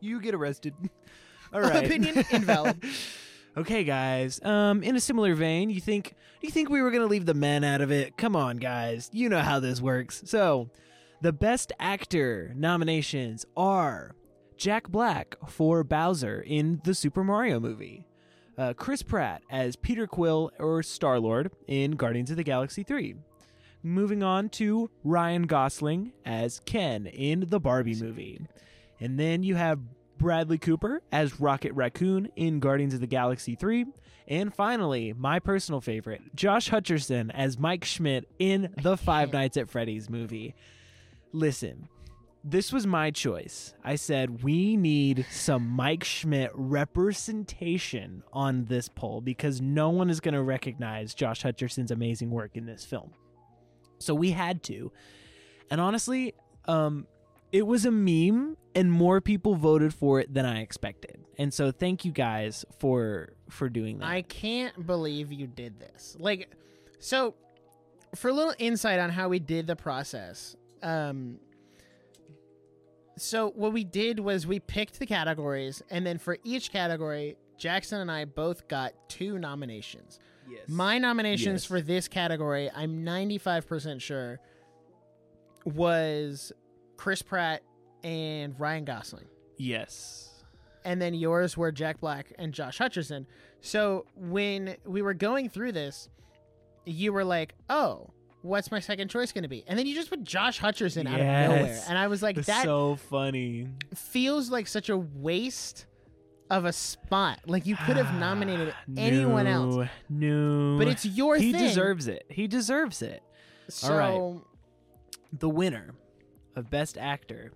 you 0.00 0.20
get 0.22 0.34
arrested 0.34 0.74
all 1.52 1.60
right 1.60 1.84
Opinion 1.84 2.24
invalid. 2.30 2.82
okay 3.56 3.84
guys 3.84 4.40
um 4.44 4.82
in 4.82 4.96
a 4.96 5.00
similar 5.00 5.34
vein 5.34 5.68
you 5.68 5.80
think 5.80 6.14
you 6.40 6.50
think 6.50 6.70
we 6.70 6.80
were 6.80 6.90
gonna 6.90 7.06
leave 7.06 7.26
the 7.26 7.34
men 7.34 7.64
out 7.64 7.80
of 7.80 7.90
it 7.92 8.16
come 8.16 8.34
on 8.34 8.56
guys 8.56 9.10
you 9.12 9.28
know 9.28 9.40
how 9.40 9.60
this 9.60 9.80
works 9.80 10.22
so 10.24 10.70
the 11.20 11.32
best 11.32 11.70
actor 11.78 12.52
nominations 12.56 13.44
are 13.56 14.14
Jack 14.56 14.88
Black 14.88 15.34
for 15.48 15.82
Bowser 15.82 16.40
in 16.40 16.80
the 16.84 16.94
Super 16.94 17.24
Mario 17.24 17.58
movie, 17.58 18.04
uh, 18.56 18.72
Chris 18.74 19.02
Pratt 19.02 19.42
as 19.50 19.74
Peter 19.74 20.06
Quill 20.06 20.52
or 20.60 20.84
Star 20.84 21.18
Lord 21.18 21.50
in 21.66 21.92
Guardians 21.92 22.30
of 22.30 22.36
the 22.36 22.44
Galaxy 22.44 22.84
3. 22.84 23.16
Moving 23.82 24.22
on 24.22 24.48
to 24.50 24.88
Ryan 25.02 25.48
Gosling 25.48 26.12
as 26.24 26.60
Ken 26.64 27.06
in 27.06 27.46
the 27.48 27.58
Barbie 27.58 27.96
movie. 27.96 28.40
And 29.00 29.18
then 29.18 29.42
you 29.42 29.56
have 29.56 29.80
Bradley 30.22 30.56
Cooper 30.56 31.02
as 31.10 31.40
Rocket 31.40 31.72
Raccoon 31.72 32.28
in 32.36 32.60
Guardians 32.60 32.94
of 32.94 33.00
the 33.00 33.08
Galaxy 33.08 33.56
3. 33.56 33.86
And 34.28 34.54
finally, 34.54 35.12
my 35.12 35.40
personal 35.40 35.80
favorite, 35.80 36.22
Josh 36.36 36.70
Hutcherson 36.70 37.32
as 37.34 37.58
Mike 37.58 37.84
Schmidt 37.84 38.28
in 38.38 38.72
the 38.80 38.96
Five 38.96 39.32
Nights 39.32 39.56
at 39.56 39.68
Freddy's 39.68 40.08
movie. 40.08 40.54
Listen, 41.32 41.88
this 42.44 42.72
was 42.72 42.86
my 42.86 43.10
choice. 43.10 43.74
I 43.82 43.96
said 43.96 44.44
we 44.44 44.76
need 44.76 45.26
some 45.28 45.68
Mike 45.68 46.04
Schmidt 46.04 46.52
representation 46.54 48.22
on 48.32 48.66
this 48.66 48.88
poll 48.88 49.20
because 49.22 49.60
no 49.60 49.90
one 49.90 50.08
is 50.08 50.20
going 50.20 50.34
to 50.34 50.42
recognize 50.42 51.14
Josh 51.14 51.42
Hutcherson's 51.42 51.90
amazing 51.90 52.30
work 52.30 52.56
in 52.56 52.64
this 52.64 52.84
film. 52.84 53.10
So 53.98 54.14
we 54.14 54.30
had 54.30 54.62
to. 54.64 54.92
And 55.68 55.80
honestly, 55.80 56.34
um 56.68 57.08
it 57.52 57.66
was 57.66 57.84
a 57.84 57.90
meme 57.90 58.56
and 58.74 58.90
more 58.90 59.20
people 59.20 59.54
voted 59.54 59.92
for 59.94 60.18
it 60.20 60.32
than 60.32 60.46
I 60.46 60.60
expected. 60.62 61.18
And 61.38 61.52
so 61.52 61.70
thank 61.70 62.04
you 62.04 62.12
guys 62.12 62.64
for 62.78 63.34
for 63.50 63.68
doing 63.68 63.98
that. 63.98 64.06
I 64.08 64.22
can't 64.22 64.86
believe 64.86 65.30
you 65.32 65.46
did 65.46 65.78
this. 65.78 66.16
Like, 66.18 66.50
so 66.98 67.34
for 68.14 68.28
a 68.28 68.32
little 68.32 68.54
insight 68.58 68.98
on 68.98 69.10
how 69.10 69.28
we 69.28 69.38
did 69.38 69.66
the 69.66 69.76
process, 69.76 70.56
um, 70.82 71.38
so 73.18 73.50
what 73.50 73.72
we 73.72 73.84
did 73.84 74.20
was 74.20 74.46
we 74.46 74.58
picked 74.58 74.98
the 74.98 75.06
categories, 75.06 75.82
and 75.90 76.06
then 76.06 76.18
for 76.18 76.38
each 76.44 76.72
category, 76.72 77.36
Jackson 77.58 78.00
and 78.00 78.10
I 78.10 78.24
both 78.24 78.68
got 78.68 78.92
two 79.08 79.38
nominations. 79.38 80.18
yes. 80.48 80.62
My 80.68 80.98
nominations 80.98 81.62
Yes. 81.62 81.64
for 81.66 81.80
this 81.80 82.08
category, 82.08 82.70
I'm 82.74 83.04
95% 83.04 84.00
sure, 84.00 84.40
was 85.64 86.52
Chris 86.96 87.22
Pratt 87.22 87.62
and 88.04 88.58
Ryan 88.58 88.84
Gosling. 88.84 89.26
yes. 89.58 90.28
and 90.84 91.00
then 91.00 91.14
yours 91.14 91.56
were 91.56 91.70
Jack 91.70 92.00
Black 92.00 92.32
and 92.38 92.52
Josh 92.52 92.78
Hutcherson. 92.78 93.26
So 93.60 94.04
when 94.16 94.76
we 94.84 95.00
were 95.02 95.14
going 95.14 95.48
through 95.48 95.70
this, 95.72 96.08
you 96.84 97.12
were 97.12 97.24
like, 97.24 97.54
"Oh, 97.70 98.10
what's 98.42 98.72
my 98.72 98.80
second 98.80 99.06
choice 99.08 99.30
going 99.30 99.44
to 99.44 99.48
be?" 99.48 99.62
And 99.68 99.78
then 99.78 99.86
you 99.86 99.94
just 99.94 100.10
put 100.10 100.24
Josh 100.24 100.58
Hutcherson 100.60 101.06
out 101.06 101.20
of 101.20 101.26
nowhere, 101.26 101.80
and 101.88 101.96
I 101.96 102.08
was 102.08 102.20
like, 102.24 102.34
That's 102.34 102.48
"That 102.48 102.64
so 102.64 102.96
funny. 102.96 103.68
feels 103.94 104.50
like 104.50 104.66
such 104.66 104.88
a 104.88 104.96
waste 104.98 105.86
of 106.50 106.64
a 106.64 106.72
spot. 106.72 107.38
Like 107.46 107.64
you 107.66 107.76
could 107.76 107.96
have 107.96 108.12
nominated 108.18 108.74
anyone 108.96 109.46
else, 109.46 109.88
No. 110.10 110.76
but 110.78 110.88
it's 110.88 111.06
your 111.06 111.36
he 111.36 111.52
thing." 111.52 111.62
deserves 111.62 112.08
it. 112.08 112.24
He 112.28 112.48
deserves 112.48 113.00
it. 113.02 113.22
so, 113.68 113.92
all 113.92 113.98
right. 113.98 114.40
The 115.38 115.48
winner 115.48 115.94
of 116.56 116.70
Best 116.70 116.96
Actor 116.98 117.52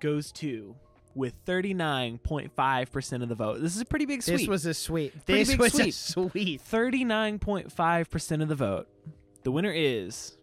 goes 0.00 0.32
to 0.32 0.74
with 1.14 1.34
39.5% 1.44 3.22
of 3.22 3.28
the 3.28 3.34
vote. 3.34 3.60
This 3.60 3.74
is 3.74 3.80
a 3.82 3.84
pretty 3.84 4.06
big 4.06 4.22
sweep. 4.22 4.38
This 4.38 4.48
was 4.48 4.64
a 4.66 4.74
sweep. 4.74 5.24
Pretty 5.26 5.42
This 5.44 5.56
was 5.58 5.72
sweep. 5.72 5.88
a 5.88 5.92
sweep. 5.92 6.62
39.5% 6.62 8.42
of 8.42 8.48
the 8.48 8.54
vote. 8.54 8.88
The 9.42 9.50
winner 9.50 9.72
is 9.74 10.36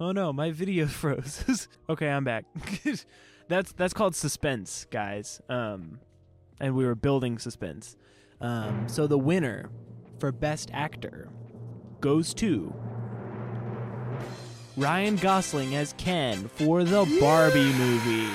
Oh 0.00 0.10
no, 0.12 0.32
my 0.32 0.50
video 0.50 0.86
froze. 0.88 1.68
okay, 1.88 2.08
I'm 2.08 2.24
back. 2.24 2.44
that's 3.48 3.72
that's 3.72 3.92
called 3.92 4.14
suspense, 4.14 4.86
guys. 4.90 5.40
Um 5.48 5.98
and 6.60 6.74
we 6.76 6.84
were 6.86 6.94
building 6.94 7.38
suspense. 7.38 7.96
Um 8.40 8.88
so 8.88 9.06
the 9.06 9.18
winner 9.18 9.70
for 10.18 10.30
best 10.32 10.70
actor 10.72 11.28
goes 12.00 12.32
to 12.34 12.72
Ryan 14.76 15.16
Gosling 15.16 15.74
as 15.74 15.92
Ken 15.98 16.48
for 16.48 16.82
the 16.82 17.04
Barbie 17.20 17.72
movie. 17.74 18.30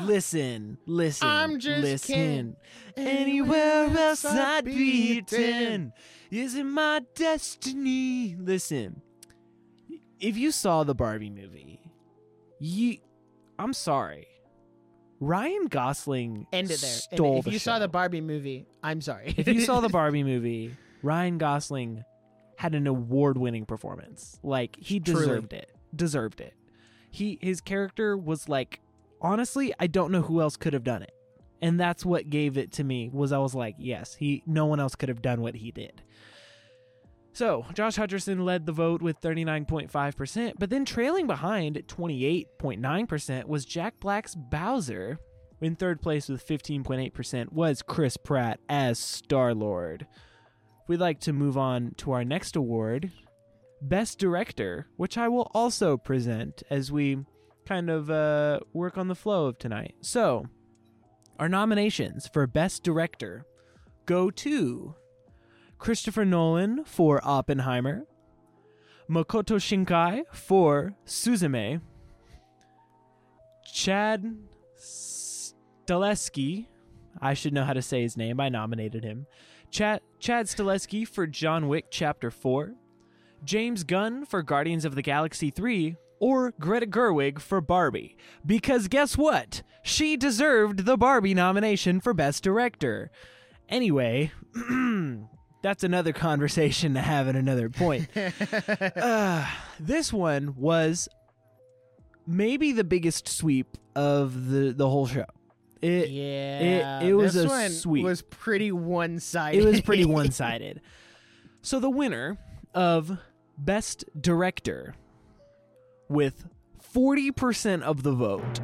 Listen, 0.00 0.78
listen, 0.86 1.28
I'm 1.28 1.58
just 1.58 1.82
listen. 1.82 2.14
Ken. 2.14 2.56
Anywhere 2.96 3.88
else 3.96 4.24
I'd 4.24 4.64
be 4.64 5.20
ten. 5.22 5.92
Isn't 6.30 6.70
my 6.70 7.02
destiny? 7.14 8.36
Listen, 8.38 9.02
if 10.20 10.36
you 10.36 10.50
saw 10.52 10.84
the 10.84 10.94
Barbie 10.94 11.30
movie, 11.30 11.80
you, 12.58 12.98
I'm 13.58 13.72
sorry, 13.72 14.26
Ryan 15.20 15.66
Gosling 15.66 16.46
End 16.52 16.70
it 16.70 16.80
there. 16.80 16.90
End 17.12 17.20
it. 17.20 17.38
If 17.38 17.44
the 17.44 17.50
you 17.52 17.58
saw 17.58 17.78
the 17.78 17.88
Barbie 17.88 18.20
movie, 18.20 18.66
I'm 18.82 19.00
sorry. 19.00 19.34
if 19.36 19.48
you 19.48 19.60
saw 19.60 19.80
the 19.80 19.88
Barbie 19.90 20.24
movie, 20.24 20.74
Ryan 21.02 21.38
Gosling 21.38 22.04
had 22.56 22.74
an 22.74 22.86
award-winning 22.86 23.66
performance. 23.66 24.38
Like 24.42 24.76
he 24.80 25.00
Truly. 25.00 25.20
deserved 25.20 25.52
it. 25.52 25.70
Deserved 25.94 26.40
it. 26.40 26.54
He 27.10 27.38
his 27.40 27.60
character 27.60 28.16
was 28.16 28.48
like 28.48 28.80
honestly, 29.20 29.72
I 29.78 29.86
don't 29.86 30.12
know 30.12 30.22
who 30.22 30.40
else 30.40 30.56
could 30.56 30.72
have 30.72 30.84
done 30.84 31.02
it. 31.02 31.12
And 31.62 31.80
that's 31.80 32.04
what 32.04 32.28
gave 32.28 32.58
it 32.58 32.72
to 32.72 32.84
me 32.84 33.08
was 33.12 33.32
I 33.32 33.38
was 33.38 33.54
like, 33.54 33.76
yes, 33.78 34.14
he 34.14 34.42
no 34.46 34.66
one 34.66 34.80
else 34.80 34.94
could 34.94 35.08
have 35.08 35.22
done 35.22 35.40
what 35.40 35.56
he 35.56 35.70
did. 35.70 36.02
So, 37.32 37.66
Josh 37.74 37.96
Hutcherson 37.96 38.44
led 38.44 38.64
the 38.64 38.72
vote 38.72 39.02
with 39.02 39.20
39.5%, 39.20 40.54
but 40.58 40.70
then 40.70 40.86
trailing 40.86 41.26
behind 41.26 41.76
at 41.76 41.86
28.9% 41.86 43.44
was 43.44 43.66
Jack 43.66 44.00
Black's 44.00 44.34
Bowser. 44.34 45.18
In 45.60 45.76
third 45.76 46.00
place 46.00 46.28
with 46.30 46.46
15.8% 46.46 47.52
was 47.52 47.82
Chris 47.82 48.16
Pratt 48.16 48.60
as 48.70 48.98
Star 48.98 49.54
Lord. 49.54 50.06
We'd 50.88 51.00
like 51.00 51.20
to 51.20 51.32
move 51.32 51.56
on 51.58 51.94
to 51.98 52.12
our 52.12 52.24
next 52.24 52.54
award, 52.54 53.10
Best 53.82 54.18
Director, 54.18 54.86
which 54.96 55.18
I 55.18 55.28
will 55.28 55.50
also 55.52 55.96
present 55.96 56.62
as 56.70 56.92
we 56.92 57.18
kind 57.66 57.90
of 57.90 58.08
uh, 58.08 58.60
work 58.72 58.96
on 58.96 59.08
the 59.08 59.16
flow 59.16 59.46
of 59.46 59.58
tonight. 59.58 59.96
So, 60.00 60.46
our 61.38 61.48
nominations 61.48 62.28
for 62.28 62.46
Best 62.46 62.84
Director 62.84 63.44
go 64.06 64.30
to 64.30 64.94
Christopher 65.78 66.24
Nolan 66.24 66.84
for 66.84 67.20
Oppenheimer, 67.24 68.06
Makoto 69.10 69.56
Shinkai 69.56 70.22
for 70.32 70.94
Suzume, 71.04 71.80
Chad 73.72 74.36
Stahelski, 74.78 76.66
I 77.20 77.34
should 77.34 77.52
know 77.52 77.64
how 77.64 77.72
to 77.72 77.82
say 77.82 78.02
his 78.02 78.16
name, 78.16 78.40
I 78.40 78.48
nominated 78.48 79.02
him. 79.04 79.26
Chad, 79.70 80.00
Chad 80.18 80.46
Stahelski 80.46 81.06
for 81.06 81.26
John 81.26 81.68
Wick 81.68 81.86
Chapter 81.90 82.30
4, 82.30 82.74
James 83.44 83.84
Gunn 83.84 84.24
for 84.24 84.42
Guardians 84.42 84.84
of 84.84 84.94
the 84.94 85.02
Galaxy 85.02 85.50
3, 85.50 85.96
or 86.18 86.52
Greta 86.58 86.86
Gerwig 86.86 87.38
for 87.38 87.60
Barbie. 87.60 88.16
Because 88.44 88.88
guess 88.88 89.16
what? 89.16 89.62
She 89.82 90.16
deserved 90.16 90.84
the 90.84 90.96
Barbie 90.96 91.34
nomination 91.34 92.00
for 92.00 92.14
Best 92.14 92.42
Director. 92.42 93.10
Anyway, 93.68 94.32
that's 95.62 95.84
another 95.84 96.12
conversation 96.12 96.94
to 96.94 97.00
have 97.00 97.28
at 97.28 97.36
another 97.36 97.68
point. 97.68 98.08
uh, 98.96 99.46
this 99.78 100.12
one 100.12 100.54
was 100.56 101.08
maybe 102.26 102.72
the 102.72 102.84
biggest 102.84 103.28
sweep 103.28 103.76
of 103.94 104.48
the, 104.48 104.72
the 104.72 104.88
whole 104.88 105.06
show. 105.06 105.26
It, 105.82 106.08
yeah, 106.08 107.02
it 107.02 107.12
was 107.12 107.34
this 107.34 107.44
a 107.44 107.48
one 107.48 107.70
sweep. 107.70 108.04
Was 108.04 108.22
pretty 108.22 108.72
one 108.72 109.20
sided. 109.20 109.62
it 109.62 109.64
was 109.64 109.80
pretty 109.80 110.04
one 110.06 110.30
sided. 110.30 110.80
So 111.62 111.80
the 111.80 111.90
winner 111.90 112.38
of 112.74 113.18
Best 113.58 114.04
Director 114.18 114.94
with 116.08 116.46
40% 116.94 117.82
of 117.82 118.02
the 118.02 118.12
vote, 118.12 118.60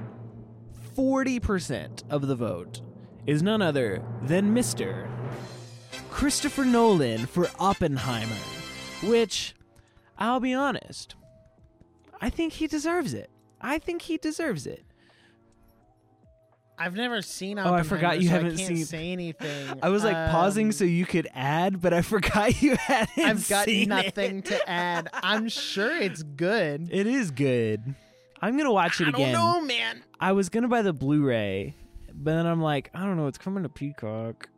40% 0.96 2.02
of 2.10 2.26
the 2.26 2.36
vote 2.36 2.80
is 3.26 3.42
none 3.42 3.60
other 3.62 4.02
than 4.22 4.54
Mr. 4.54 5.10
Christopher 6.10 6.64
Nolan 6.64 7.26
for 7.26 7.48
Oppenheimer, 7.58 8.34
which, 9.02 9.54
I'll 10.18 10.40
be 10.40 10.54
honest, 10.54 11.14
I 12.20 12.30
think 12.30 12.54
he 12.54 12.66
deserves 12.66 13.14
it. 13.14 13.30
I 13.60 13.78
think 13.78 14.02
he 14.02 14.16
deserves 14.16 14.66
it. 14.66 14.84
I've 16.84 16.96
never 16.96 17.22
seen. 17.22 17.58
Oh, 17.58 17.72
I 17.74 17.82
forgot 17.82 18.20
you 18.20 18.26
so 18.28 18.34
haven't 18.34 18.54
I 18.54 18.56
can't 18.56 18.68
seen- 18.76 18.84
Say 18.86 19.12
anything. 19.12 19.78
I 19.82 19.88
was 19.88 20.02
like 20.04 20.14
pausing 20.30 20.66
Um, 20.66 20.72
so 20.72 20.84
you 20.84 21.06
could 21.06 21.28
add, 21.34 21.80
but 21.80 21.92
I 21.94 22.02
forgot 22.14 22.60
you 22.62 22.76
hadn't. 22.76 23.18
I've 23.24 23.48
got 23.48 23.68
nothing 23.68 24.38
it. 24.38 24.44
to 24.46 24.68
add. 24.68 25.08
I'm 25.14 25.48
sure 25.48 25.96
it's 25.96 26.22
good. 26.22 26.88
It 26.90 27.06
is 27.06 27.30
good. 27.30 27.94
I'm 28.40 28.56
gonna 28.56 28.72
watch 28.72 29.00
it 29.00 29.06
I 29.06 29.10
again. 29.10 29.32
don't 29.32 29.60
know, 29.60 29.60
man. 29.66 30.02
I 30.18 30.32
was 30.32 30.48
gonna 30.48 30.66
buy 30.68 30.82
the 30.82 30.92
Blu-ray, 30.92 31.76
but 32.12 32.34
then 32.34 32.46
I'm 32.46 32.60
like, 32.60 32.90
I 32.94 33.04
don't 33.04 33.16
know. 33.16 33.28
It's 33.28 33.38
coming 33.38 33.62
to 33.62 33.68
Peacock. 33.68 34.48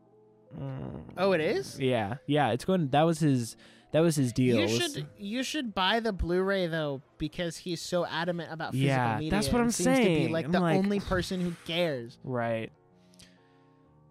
Mm. 0.58 1.02
Oh, 1.18 1.32
it 1.32 1.40
is. 1.40 1.78
Yeah, 1.78 2.14
yeah. 2.26 2.52
It's 2.52 2.64
going. 2.64 2.88
That 2.88 3.02
was 3.02 3.18
his. 3.18 3.56
That 3.94 4.00
was 4.00 4.16
his 4.16 4.32
deal. 4.32 4.56
You 4.56 4.66
should 4.68 5.06
you 5.16 5.42
should 5.44 5.72
buy 5.72 6.00
the 6.00 6.12
Blu-ray 6.12 6.66
though 6.66 7.00
because 7.16 7.56
he's 7.58 7.80
so 7.80 8.04
adamant 8.04 8.52
about 8.52 8.72
physical 8.72 8.88
Yeah, 8.88 9.14
media. 9.18 9.30
that's 9.30 9.48
what 9.50 9.60
I'm 9.62 9.70
seems 9.70 9.84
To 9.98 10.04
be 10.04 10.14
saying. 10.16 10.32
like 10.32 10.46
I'm 10.46 10.50
the 10.52 10.58
like- 10.60 10.76
only 10.76 10.98
person 11.14 11.40
who 11.40 11.52
cares. 11.64 12.18
Right. 12.24 12.72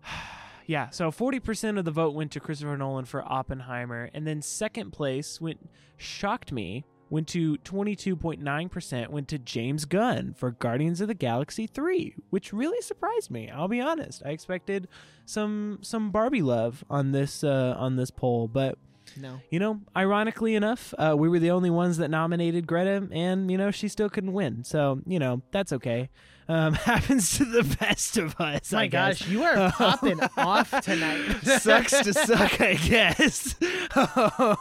yeah, 0.67 0.89
so 0.89 1.11
40% 1.11 1.77
of 1.77 1.85
the 1.85 1.91
vote 1.91 2.13
went 2.15 2.31
to 2.31 2.39
Christopher 2.39 2.77
Nolan 2.77 3.03
for 3.05 3.23
Oppenheimer, 3.29 4.09
and 4.13 4.25
then 4.25 4.41
second 4.41 4.91
place 4.91 5.41
went 5.41 5.69
shocked 5.97 6.51
me, 6.53 6.85
went 7.09 7.27
to 7.29 7.57
22.9% 7.57 9.09
went 9.09 9.27
to 9.27 9.37
James 9.37 9.85
Gunn 9.85 10.33
for 10.33 10.51
Guardians 10.51 11.01
of 11.01 11.07
the 11.09 11.13
Galaxy 11.13 11.67
3, 11.67 12.15
which 12.29 12.53
really 12.53 12.81
surprised 12.81 13.29
me. 13.31 13.49
I'll 13.49 13.67
be 13.67 13.81
honest. 13.81 14.21
I 14.25 14.29
expected 14.29 14.87
some 15.25 15.79
some 15.81 16.09
Barbie 16.11 16.41
love 16.41 16.83
on 16.89 17.11
this 17.11 17.43
uh 17.43 17.75
on 17.77 17.97
this 17.97 18.11
poll, 18.11 18.47
but 18.47 18.77
No. 19.19 19.39
You 19.49 19.59
know, 19.59 19.79
ironically 19.95 20.55
enough, 20.55 20.93
uh, 20.97 21.15
we 21.17 21.29
were 21.29 21.39
the 21.39 21.51
only 21.51 21.69
ones 21.69 21.97
that 21.97 22.09
nominated 22.09 22.67
Greta, 22.67 23.07
and 23.11 23.49
you 23.51 23.57
know 23.57 23.71
she 23.71 23.87
still 23.87 24.09
couldn't 24.09 24.33
win. 24.33 24.63
So 24.63 25.01
you 25.05 25.19
know 25.19 25.41
that's 25.51 25.71
okay. 25.73 26.09
Um, 26.47 26.73
happens 26.73 27.37
to 27.37 27.45
the 27.45 27.63
best 27.79 28.17
of 28.17 28.35
us. 28.39 28.71
My 28.73 28.81
I 28.83 28.87
guess. 28.87 29.19
gosh, 29.19 29.27
you 29.29 29.43
are 29.43 29.71
popping 29.77 30.19
off 30.37 30.71
tonight. 30.81 31.21
Sucks 31.43 31.91
to 32.01 32.13
suck, 32.13 32.59
I 32.59 32.73
guess. 32.75 33.55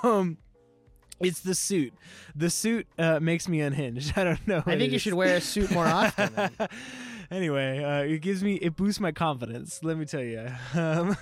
um, 0.05 0.39
it's 1.21 1.41
the 1.41 1.55
suit. 1.55 1.93
The 2.35 2.51
suit 2.51 2.87
uh, 2.99 3.21
makes 3.21 3.49
me 3.49 3.61
unhinged. 3.61 4.13
I 4.17 4.25
don't 4.25 4.47
know. 4.47 4.63
I 4.67 4.77
think 4.77 4.93
you 4.93 4.99
should 4.99 5.15
wear 5.15 5.37
a 5.37 5.41
suit 5.41 5.71
more 5.71 5.87
often. 5.87 6.51
Anyway, 7.33 7.83
uh, 7.83 8.03
it 8.03 8.21
gives 8.21 8.43
me 8.45 8.55
it 8.57 8.77
boosts 8.77 9.01
my 9.01 9.11
confidence. 9.13 9.81
Let 9.83 9.97
me 9.99 10.05
tell 10.05 10.23
you. 10.23 10.47
Um, 10.75 11.17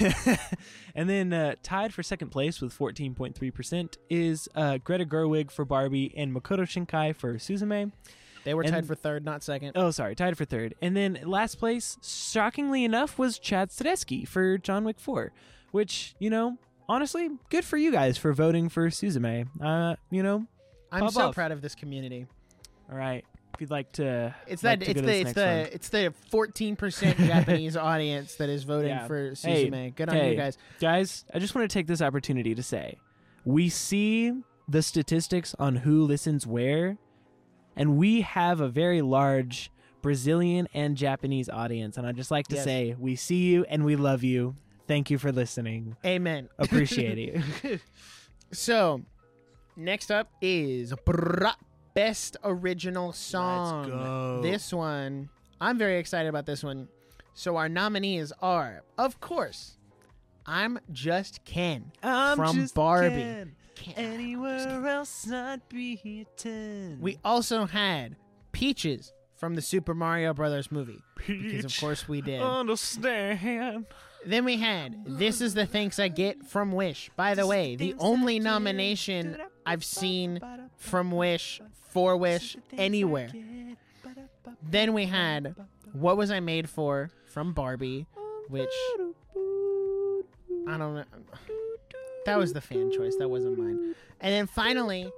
and 0.94 1.08
then 1.08 1.32
uh, 1.32 1.54
tied 1.62 1.92
for 1.94 2.02
second 2.02 2.28
place 2.30 2.60
with 2.60 2.76
14.3 2.76 3.54
percent 3.54 3.98
is 4.10 4.48
uh, 4.54 4.78
Greta 4.78 5.04
Gerwig 5.04 5.50
for 5.50 5.64
Barbie 5.64 6.12
and 6.16 6.34
Makoto 6.34 6.60
Shinkai 6.62 7.14
for 7.14 7.34
Suzume. 7.34 7.92
They 8.44 8.54
were 8.54 8.62
And- 8.62 8.72
tied 8.72 8.86
for 8.86 8.94
third, 8.96 9.24
not 9.24 9.42
second. 9.42 9.72
Oh, 9.76 9.90
sorry, 9.92 10.14
tied 10.16 10.36
for 10.36 10.44
third. 10.44 10.74
And 10.82 10.96
then 10.96 11.20
last 11.24 11.56
place, 11.60 11.96
shockingly 12.02 12.84
enough, 12.84 13.16
was 13.18 13.38
Chad 13.38 13.70
Stahelski 13.70 14.26
for 14.26 14.58
John 14.58 14.84
Wick 14.84 14.98
4, 14.98 15.32
which 15.70 16.14
you 16.18 16.30
know. 16.30 16.58
Honestly, 16.88 17.30
good 17.48 17.64
for 17.64 17.76
you 17.76 17.92
guys 17.92 18.18
for 18.18 18.32
voting 18.32 18.68
for 18.68 18.88
Suzume. 18.90 19.46
Uh, 19.62 19.94
you 20.10 20.22
know, 20.22 20.44
I'm 20.90 21.08
so 21.10 21.28
off. 21.28 21.34
proud 21.34 21.52
of 21.52 21.62
this 21.62 21.74
community. 21.76 22.26
all 22.90 22.98
right. 22.98 23.24
If 23.54 23.60
you'd 23.60 23.70
like 23.70 23.92
to, 23.92 24.34
It's 24.46 24.62
like 24.64 24.80
that 24.80 24.84
to 24.86 24.90
it's 24.92 25.00
go 25.00 25.06
to 25.06 25.12
the 25.12 25.20
it's 25.20 25.32
the 25.34 25.74
it's 25.74 25.88
the 25.90 26.14
14 26.30 26.76
percent 26.76 27.16
Japanese 27.18 27.76
audience 27.76 28.34
that 28.36 28.48
is 28.48 28.64
voting 28.64 28.88
Yeah. 28.90 29.06
for 29.06 29.34
Hey, 29.40 29.92
Good 29.94 30.08
on 30.08 30.14
hey. 30.16 30.30
you 30.30 30.36
guys. 30.36 30.56
Guys, 30.80 31.24
I 31.34 31.38
just 31.38 31.54
want 31.54 31.68
to 31.70 31.72
take 31.72 31.86
this 31.86 32.00
opportunity 32.02 32.54
to 32.54 32.62
say 32.62 32.98
we 33.44 33.68
see 33.68 34.32
the 34.68 34.82
statistics 34.82 35.54
on 35.58 35.76
who 35.76 36.02
listens 36.04 36.46
where, 36.46 36.96
and 37.76 37.96
we 37.98 38.20
have 38.22 38.60
a 38.60 38.68
very 38.68 39.02
large 39.02 39.70
Brazilian 40.00 40.66
and 40.74 40.96
Japanese 40.96 41.48
audience. 41.48 41.96
And 41.96 42.06
I'd 42.06 42.16
just 42.16 42.30
like 42.30 42.48
to 42.48 42.56
Yes. 42.56 42.64
say 42.64 42.96
we 42.98 43.16
see 43.16 43.44
you 43.50 43.64
and 43.68 43.84
we 43.84 43.96
love 43.96 44.22
you. 44.24 44.56
Thank 44.88 45.10
you 45.10 45.18
for 45.18 45.30
listening. 45.30 45.96
Amen. 46.04 46.48
Appreciate 46.58 47.18
it. 47.18 47.80
So, 48.54 49.00
next 49.76 50.10
up 50.10 50.30
is 50.42 50.92
Bra- 51.06 51.54
Best 51.94 52.36
Original 52.44 53.12
Song. 53.12 53.88
go. 53.88 54.40
This 54.42 54.72
one, 54.72 55.28
I'm 55.60 55.78
very 55.78 55.98
excited 55.98 56.28
about 56.28 56.46
this 56.46 56.62
one. 56.64 56.88
So, 57.34 57.56
our 57.56 57.68
nominees 57.68 58.32
are, 58.42 58.82
of 58.98 59.20
course, 59.20 59.76
I'm 60.44 60.78
Just 60.90 61.44
Ken 61.44 61.92
I'm 62.02 62.36
from 62.36 62.56
just 62.56 62.74
Barbie. 62.74 63.08
Ken. 63.08 63.52
Ken. 63.74 63.94
Anywhere 63.96 64.86
else 64.86 65.30
I'd 65.30 65.66
be 65.68 65.96
here 65.96 66.24
ten. 66.36 66.98
We 67.00 67.18
also 67.24 67.66
had 67.66 68.16
Peaches 68.52 69.12
from 69.36 69.54
the 69.54 69.62
Super 69.62 69.94
Mario 69.94 70.34
Brothers 70.34 70.70
movie. 70.70 71.02
Because, 71.26 71.64
of 71.64 71.78
course, 71.80 72.08
we 72.08 72.20
did. 72.20 72.42
understand. 72.42 73.86
Then 74.24 74.44
we 74.44 74.56
had 74.58 75.04
This 75.04 75.40
is 75.40 75.54
the 75.54 75.66
Thanks 75.66 75.98
I 75.98 76.08
Get 76.08 76.44
from 76.46 76.70
Wish. 76.72 77.10
By 77.16 77.34
the 77.34 77.46
way, 77.46 77.74
the 77.76 77.94
only 77.98 78.38
nomination 78.38 79.36
I've 79.66 79.84
seen 79.84 80.40
from 80.82 81.10
Wish 81.12 81.60
for 81.90 82.16
Wish 82.16 82.56
anywhere. 82.76 83.30
Then 84.62 84.92
we 84.92 85.06
had 85.06 85.54
What 85.92 86.16
Was 86.16 86.30
I 86.30 86.40
Made 86.40 86.68
For 86.68 87.10
from 87.26 87.52
Barbie, 87.52 88.06
which 88.48 88.68
I 90.68 90.76
don't 90.78 90.94
know. 90.94 91.04
That 92.26 92.38
was 92.38 92.52
the 92.52 92.60
fan 92.60 92.92
choice. 92.92 93.16
That 93.16 93.28
wasn't 93.28 93.58
mine. 93.58 93.94
And 94.20 94.32
then 94.32 94.46
finally, 94.46 95.10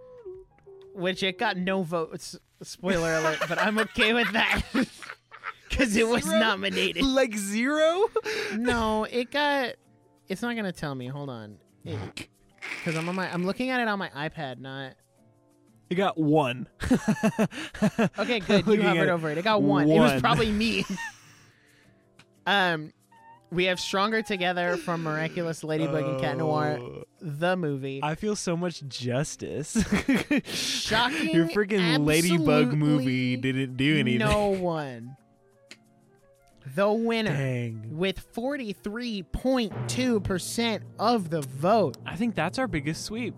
which 0.95 1.23
it 1.23 1.39
got 1.39 1.57
no 1.57 1.83
votes. 1.83 2.39
Spoiler 2.62 3.15
alert, 3.17 3.41
but 3.49 3.59
I'm 3.61 3.79
okay 3.79 4.12
with 4.15 4.31
that. 4.33 4.62
Because 5.69 5.97
it 5.97 6.07
was 6.07 6.23
Zero? 6.23 6.39
nominated. 6.39 7.03
like 7.03 7.35
zero. 7.37 8.07
No, 8.55 9.05
it 9.11 9.33
got. 9.33 9.71
It's 10.29 10.41
not 10.41 10.55
gonna 10.55 10.71
tell 10.71 10.95
me. 10.95 11.09
Hold 11.09 11.29
on. 11.31 11.57
Because 11.85 12.95
I'm 12.97 13.09
on 13.09 13.17
my. 13.17 13.29
I'm 13.33 13.45
looking 13.45 13.71
at 13.71 13.81
it 13.81 13.89
on 13.89 13.99
my 13.99 14.09
iPad, 14.11 14.61
not. 14.61 14.93
You 15.95 15.99
got 15.99 16.18
one. 16.18 16.66
Okay, 18.18 18.40
good. 18.40 18.66
You 18.74 18.82
hovered 18.82 19.09
over 19.09 19.30
it. 19.30 19.38
It 19.38 19.45
got 19.45 19.62
one. 19.62 19.88
It 19.88 20.01
was 20.01 20.20
probably 20.20 20.51
me. 20.51 20.84
um, 22.47 22.92
we 23.53 23.66
have 23.66 23.78
"Stronger 23.78 24.20
Together" 24.22 24.76
from 24.76 25.05
Miraculous 25.05 25.62
Ladybug 25.62 26.05
and 26.05 26.20
Cat 26.20 26.36
Noir, 26.38 26.78
Oh, 26.80 27.05
the 27.20 27.57
movie. 27.57 28.01
I 28.03 28.16
feel 28.16 28.34
so 28.34 28.57
much 28.57 28.82
justice. 28.88 29.74
Shocking. 30.47 31.30
Your 31.30 31.47
freaking 31.49 32.05
ladybug 32.05 32.72
movie 32.72 33.36
didn't 33.36 33.76
do 33.76 33.97
anything. 33.97 34.26
No 34.26 34.49
one. 34.49 35.16
The 36.74 36.90
winner 36.90 37.36
Dang. 37.36 37.86
with 37.90 38.26
43.2% 38.34 40.80
of 40.99 41.28
the 41.30 41.42
vote 41.42 41.99
I 42.07 42.16
think 42.16 42.34
that's 42.34 42.59
our 42.59 42.66
biggest 42.66 43.05
sweep. 43.05 43.34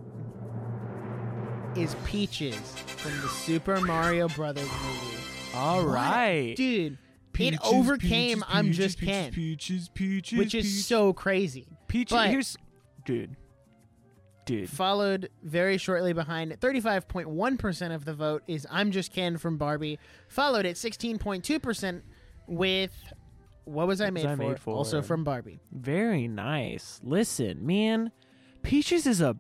Is 1.77 1.95
Peaches 2.05 2.57
from 2.97 3.13
the 3.21 3.29
Super 3.29 3.81
Mario 3.81 4.29
Brothers 4.29 4.65
movie. 4.69 5.17
All 5.55 5.85
What? 5.85 5.95
right. 5.95 6.55
Dude, 6.57 6.99
it 7.39 7.59
overcame 7.65 8.43
I'm 8.49 8.73
Just 8.73 9.01
Ken, 9.01 9.31
Peaches, 9.33 9.89
peaches, 9.91 10.39
which 10.39 10.55
is 10.55 10.87
so 10.87 11.13
crazy. 11.13 11.67
peaches. 11.89 12.13
but- 12.17 12.31
Here's, 12.31 12.57
dude, 13.05 13.37
dude. 14.47 14.71
Followed 14.71 15.29
very 15.43 15.77
shortly 15.77 16.13
behind, 16.13 16.53
35.1% 16.61 17.95
of 17.95 18.05
the 18.05 18.15
vote 18.15 18.43
is 18.47 18.67
I'm 18.71 18.91
Just 18.91 19.13
Ken 19.13 19.37
from 19.37 19.59
Barbie. 19.59 19.99
Followed 20.29 20.65
at 20.67 20.77
16.2% 20.77 22.03
with 22.47 22.93
What 23.65 23.87
Was 23.89 24.01
I, 24.01 24.11
made, 24.11 24.25
I 24.27 24.37
for? 24.37 24.43
Made 24.49 24.59
For? 24.61 24.75
Also 24.75 25.03
from 25.03 25.25
Barbie. 25.25 25.61
Very 25.73 26.29
nice. 26.29 27.01
Listen, 27.03 27.67
man, 27.67 28.13
Peaches 28.63 29.07
is 29.07 29.21
a 29.21 29.37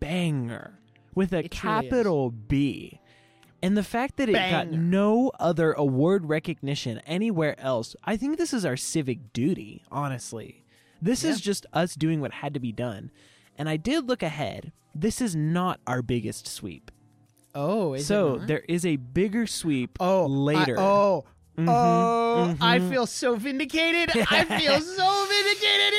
banger 0.00 0.80
with 1.16 1.32
a 1.32 1.40
It 1.46 1.50
capital 1.50 2.30
B. 2.30 3.00
And 3.62 3.76
the 3.76 3.82
fact 3.82 4.18
that 4.18 4.28
it 4.28 4.34
got 4.34 4.70
no 4.70 5.32
other 5.40 5.72
award 5.72 6.28
recognition 6.28 7.00
anywhere 7.06 7.58
else, 7.58 7.96
I 8.04 8.16
think 8.16 8.38
this 8.38 8.52
is 8.54 8.64
our 8.64 8.76
civic 8.76 9.32
duty, 9.32 9.82
honestly. 9.90 10.62
This 11.02 11.24
is 11.24 11.40
just 11.40 11.66
us 11.72 11.94
doing 11.96 12.20
what 12.20 12.32
had 12.32 12.54
to 12.54 12.60
be 12.60 12.70
done. 12.70 13.10
And 13.58 13.68
I 13.68 13.76
did 13.76 14.08
look 14.08 14.22
ahead. 14.22 14.72
This 14.94 15.20
is 15.20 15.34
not 15.34 15.80
our 15.86 16.02
biggest 16.02 16.46
sweep. 16.46 16.90
Oh, 17.54 17.94
is 17.94 18.06
so 18.06 18.36
there 18.36 18.62
is 18.68 18.84
a 18.84 18.96
bigger 18.96 19.46
sweep 19.46 19.96
oh, 19.98 20.24
I- 20.24 20.26
later. 20.26 20.76
oh, 20.78 21.24
Mhm, 21.58 21.68
oh, 21.70 22.54
I 22.60 22.78
mhm. 22.78 22.90
feel 22.90 23.06
so 23.06 23.34
vindicated. 23.36 24.10
I 24.30 24.44
feel 24.60 24.78
so 24.78 25.26
vindicated. 25.26 25.94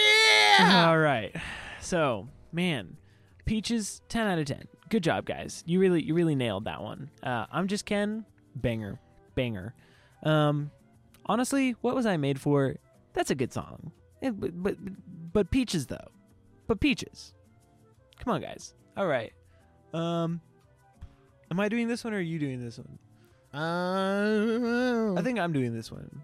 Yeah. 0.59 0.85
All 0.87 0.99
right. 0.99 1.35
So, 1.81 2.27
man, 2.51 2.97
Peaches, 3.45 4.01
ten 4.07 4.27
out 4.27 4.37
of 4.37 4.45
ten. 4.45 4.67
Good 4.89 5.03
job, 5.03 5.25
guys. 5.25 5.63
You 5.65 5.79
really, 5.79 6.01
you 6.01 6.13
really 6.13 6.35
nailed 6.35 6.65
that 6.65 6.81
one. 6.81 7.09
Uh, 7.21 7.45
I'm 7.51 7.67
just 7.67 7.85
Ken, 7.85 8.25
banger, 8.55 8.99
banger. 9.35 9.73
Um, 10.23 10.71
honestly, 11.25 11.75
what 11.81 11.93
was 11.95 12.05
I 12.05 12.17
made 12.17 12.39
for? 12.39 12.75
That's 13.13 13.29
a 13.31 13.35
good 13.35 13.51
song. 13.51 13.91
It- 14.21 14.39
but, 14.39 14.51
but, 14.63 14.75
but 15.33 15.51
Peaches 15.51 15.87
though, 15.87 16.07
but 16.67 16.79
Peaches. 16.79 17.33
Come 18.19 18.33
on, 18.33 18.41
guys. 18.41 18.73
All 18.95 19.07
right. 19.07 19.33
Um, 19.93 20.41
am 21.51 21.59
I 21.59 21.69
doing 21.69 21.87
this 21.87 22.03
one 22.03 22.13
or 22.13 22.17
are 22.17 22.21
you 22.21 22.39
doing 22.39 22.63
this 22.63 22.77
one? 22.79 22.97
Uh, 23.53 25.13
I 25.17 25.21
think 25.21 25.39
I'm 25.39 25.53
doing 25.53 25.73
this 25.73 25.91
one. 25.91 26.23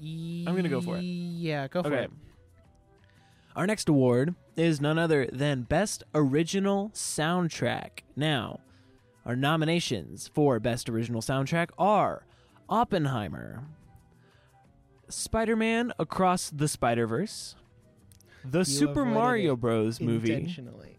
I'm 0.00 0.44
gonna 0.56 0.68
go 0.68 0.80
for 0.80 0.96
it. 0.98 1.02
Yeah, 1.02 1.68
go 1.68 1.82
for 1.82 1.88
Okay. 1.88 2.04
it. 2.04 2.10
Our 3.56 3.66
next 3.66 3.88
award 3.88 4.34
is 4.56 4.80
none 4.80 4.98
other 4.98 5.28
than 5.32 5.62
Best 5.62 6.02
Original 6.14 6.90
Soundtrack. 6.92 8.00
Now, 8.16 8.60
our 9.24 9.36
nominations 9.36 10.28
for 10.34 10.58
Best 10.58 10.88
Original 10.88 11.20
Soundtrack 11.20 11.70
are 11.78 12.26
Oppenheimer, 12.68 13.64
Spider 15.08 15.54
Man 15.54 15.92
Across 15.98 16.50
the 16.50 16.66
Spider 16.66 17.06
Verse, 17.06 17.54
the 18.44 18.58
You 18.60 18.64
Super 18.64 19.04
Mario 19.04 19.54
Bros. 19.54 20.00
movie, 20.00 20.32
Intentionally, 20.32 20.98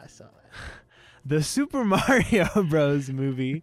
I 0.00 0.06
saw 0.08 0.24
that. 0.24 0.58
the 1.24 1.42
Super 1.42 1.84
Mario 1.84 2.48
Bros. 2.68 3.08
movie, 3.08 3.62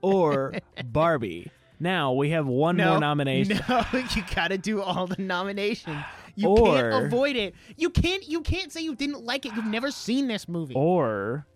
or 0.00 0.54
Barbie. 0.86 1.52
Now 1.78 2.12
we 2.12 2.30
have 2.30 2.46
one 2.46 2.76
no, 2.76 2.90
more 2.92 3.00
nomination. 3.00 3.60
No, 3.68 3.84
you 3.92 4.22
gotta 4.34 4.58
do 4.58 4.82
all 4.82 5.06
the 5.06 5.20
nominations. 5.22 6.02
You 6.34 6.48
Or- 6.48 6.66
can't 6.66 7.06
avoid 7.06 7.36
it. 7.36 7.54
You 7.76 7.90
can't. 7.90 8.26
You 8.28 8.40
can't 8.40 8.72
say 8.72 8.80
you 8.80 8.94
didn't 8.94 9.24
like 9.24 9.44
it. 9.46 9.54
You've 9.54 9.66
never 9.66 9.90
seen 9.90 10.28
this 10.28 10.48
movie. 10.48 10.74
Or 10.74 11.46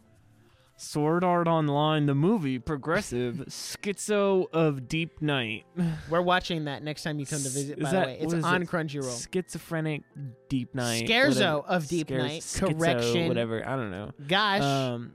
Sword 0.78 1.24
Art 1.24 1.48
Online, 1.48 2.04
the 2.04 2.14
movie, 2.14 2.58
progressive, 2.58 3.36
schizo 3.48 4.44
of 4.52 4.86
Deep 4.88 5.22
Night. 5.22 5.64
We're 6.10 6.20
watching 6.20 6.66
that 6.66 6.82
next 6.82 7.02
time 7.04 7.18
you 7.18 7.24
come 7.24 7.38
to 7.38 7.48
visit. 7.48 7.78
Is 7.78 7.84
By 7.84 7.90
that- 7.92 8.00
the 8.00 8.06
way, 8.12 8.18
it's 8.36 8.44
on 8.44 8.62
it? 8.62 8.68
Crunchyroll. 8.68 9.32
Schizophrenic 9.32 10.02
Deep 10.50 10.74
Night. 10.74 11.06
Scherzo 11.08 11.64
of 11.64 11.88
Deep 11.88 12.08
Scher- 12.08 12.18
Night. 12.18 12.42
schizo, 12.42 12.78
Correction. 12.78 13.28
Whatever. 13.28 13.66
I 13.66 13.76
don't 13.76 13.90
know. 13.90 14.10
Gosh, 14.28 14.60
Um, 14.62 15.12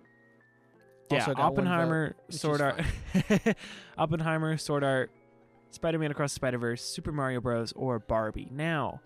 yeah, 1.11 1.19
Also 1.27 1.39
Oppenheimer, 1.39 2.15
vote, 2.29 2.33
Sword 2.33 2.61
Art, 2.61 2.81
Oppenheimer, 3.99 4.57
Sword 4.57 4.83
Art, 4.83 5.11
Spider-Man 5.69 6.09
Across 6.11 6.31
the 6.31 6.35
Spider-Verse, 6.35 6.81
Super 6.83 7.11
Mario 7.11 7.39
Bros, 7.39 7.71
or 7.73 7.99
Barbie. 7.99 8.49
Now, 8.51 8.99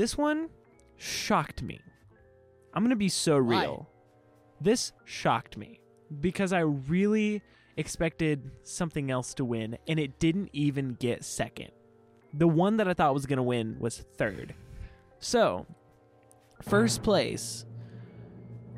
this 0.00 0.16
one 0.16 0.48
shocked 0.96 1.62
me. 1.62 1.78
I'm 2.72 2.82
gonna 2.82 2.96
be 2.96 3.10
so 3.10 3.34
Why? 3.42 3.64
real. 3.64 3.86
This 4.58 4.92
shocked 5.04 5.58
me 5.58 5.80
because 6.22 6.54
I 6.54 6.60
really 6.60 7.42
expected 7.76 8.50
something 8.62 9.10
else 9.10 9.34
to 9.34 9.44
win, 9.44 9.76
and 9.86 10.00
it 10.00 10.18
didn't 10.18 10.48
even 10.54 10.94
get 10.94 11.22
second. 11.22 11.72
The 12.32 12.48
one 12.48 12.78
that 12.78 12.88
I 12.88 12.94
thought 12.94 13.12
was 13.12 13.26
gonna 13.26 13.42
win 13.42 13.76
was 13.78 13.98
third. 14.16 14.54
So, 15.18 15.66
first 16.62 17.02
place 17.02 17.66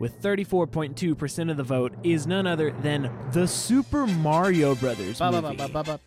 with 0.00 0.20
34.2% 0.20 1.52
of 1.52 1.56
the 1.56 1.62
vote 1.62 1.92
is 2.02 2.26
none 2.26 2.48
other 2.48 2.72
than 2.82 3.12
the 3.30 3.46
Super 3.46 4.08
Mario 4.08 4.74
Brothers 4.74 5.20
Ba- 5.20 5.30
ba- 5.30 5.42
movie. 5.56 5.98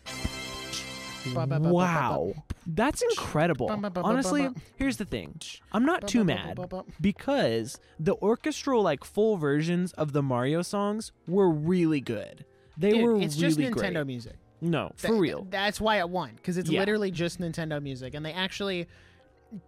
Wow. 1.34 2.32
That's 2.66 3.02
incredible. 3.02 3.70
Honestly, 3.96 4.48
here's 4.76 4.96
the 4.96 5.04
thing. 5.04 5.40
I'm 5.72 5.84
not 5.84 6.08
too 6.08 6.24
mad 6.24 6.58
because 7.00 7.78
the 7.98 8.14
orchestral 8.16 8.82
like 8.82 9.04
full 9.04 9.36
versions 9.36 9.92
of 9.94 10.12
the 10.12 10.22
Mario 10.22 10.62
songs 10.62 11.12
were 11.26 11.50
really 11.50 12.00
good. 12.00 12.44
They 12.76 12.90
Dude, 12.90 13.04
were 13.04 13.16
it's 13.20 13.36
really 13.40 13.48
just 13.48 13.58
Nintendo 13.58 13.92
great. 13.94 14.06
music. 14.06 14.34
No, 14.60 14.90
for 14.96 15.08
Th- 15.08 15.20
real. 15.20 15.46
That's 15.50 15.80
why 15.80 15.98
it 15.98 16.08
won 16.08 16.32
because 16.36 16.56
it's 16.58 16.70
Yeah. 16.70 16.80
literally 16.80 17.10
just 17.10 17.40
Nintendo 17.40 17.80
music, 17.82 18.14
and 18.14 18.24
they 18.24 18.32
actually 18.32 18.86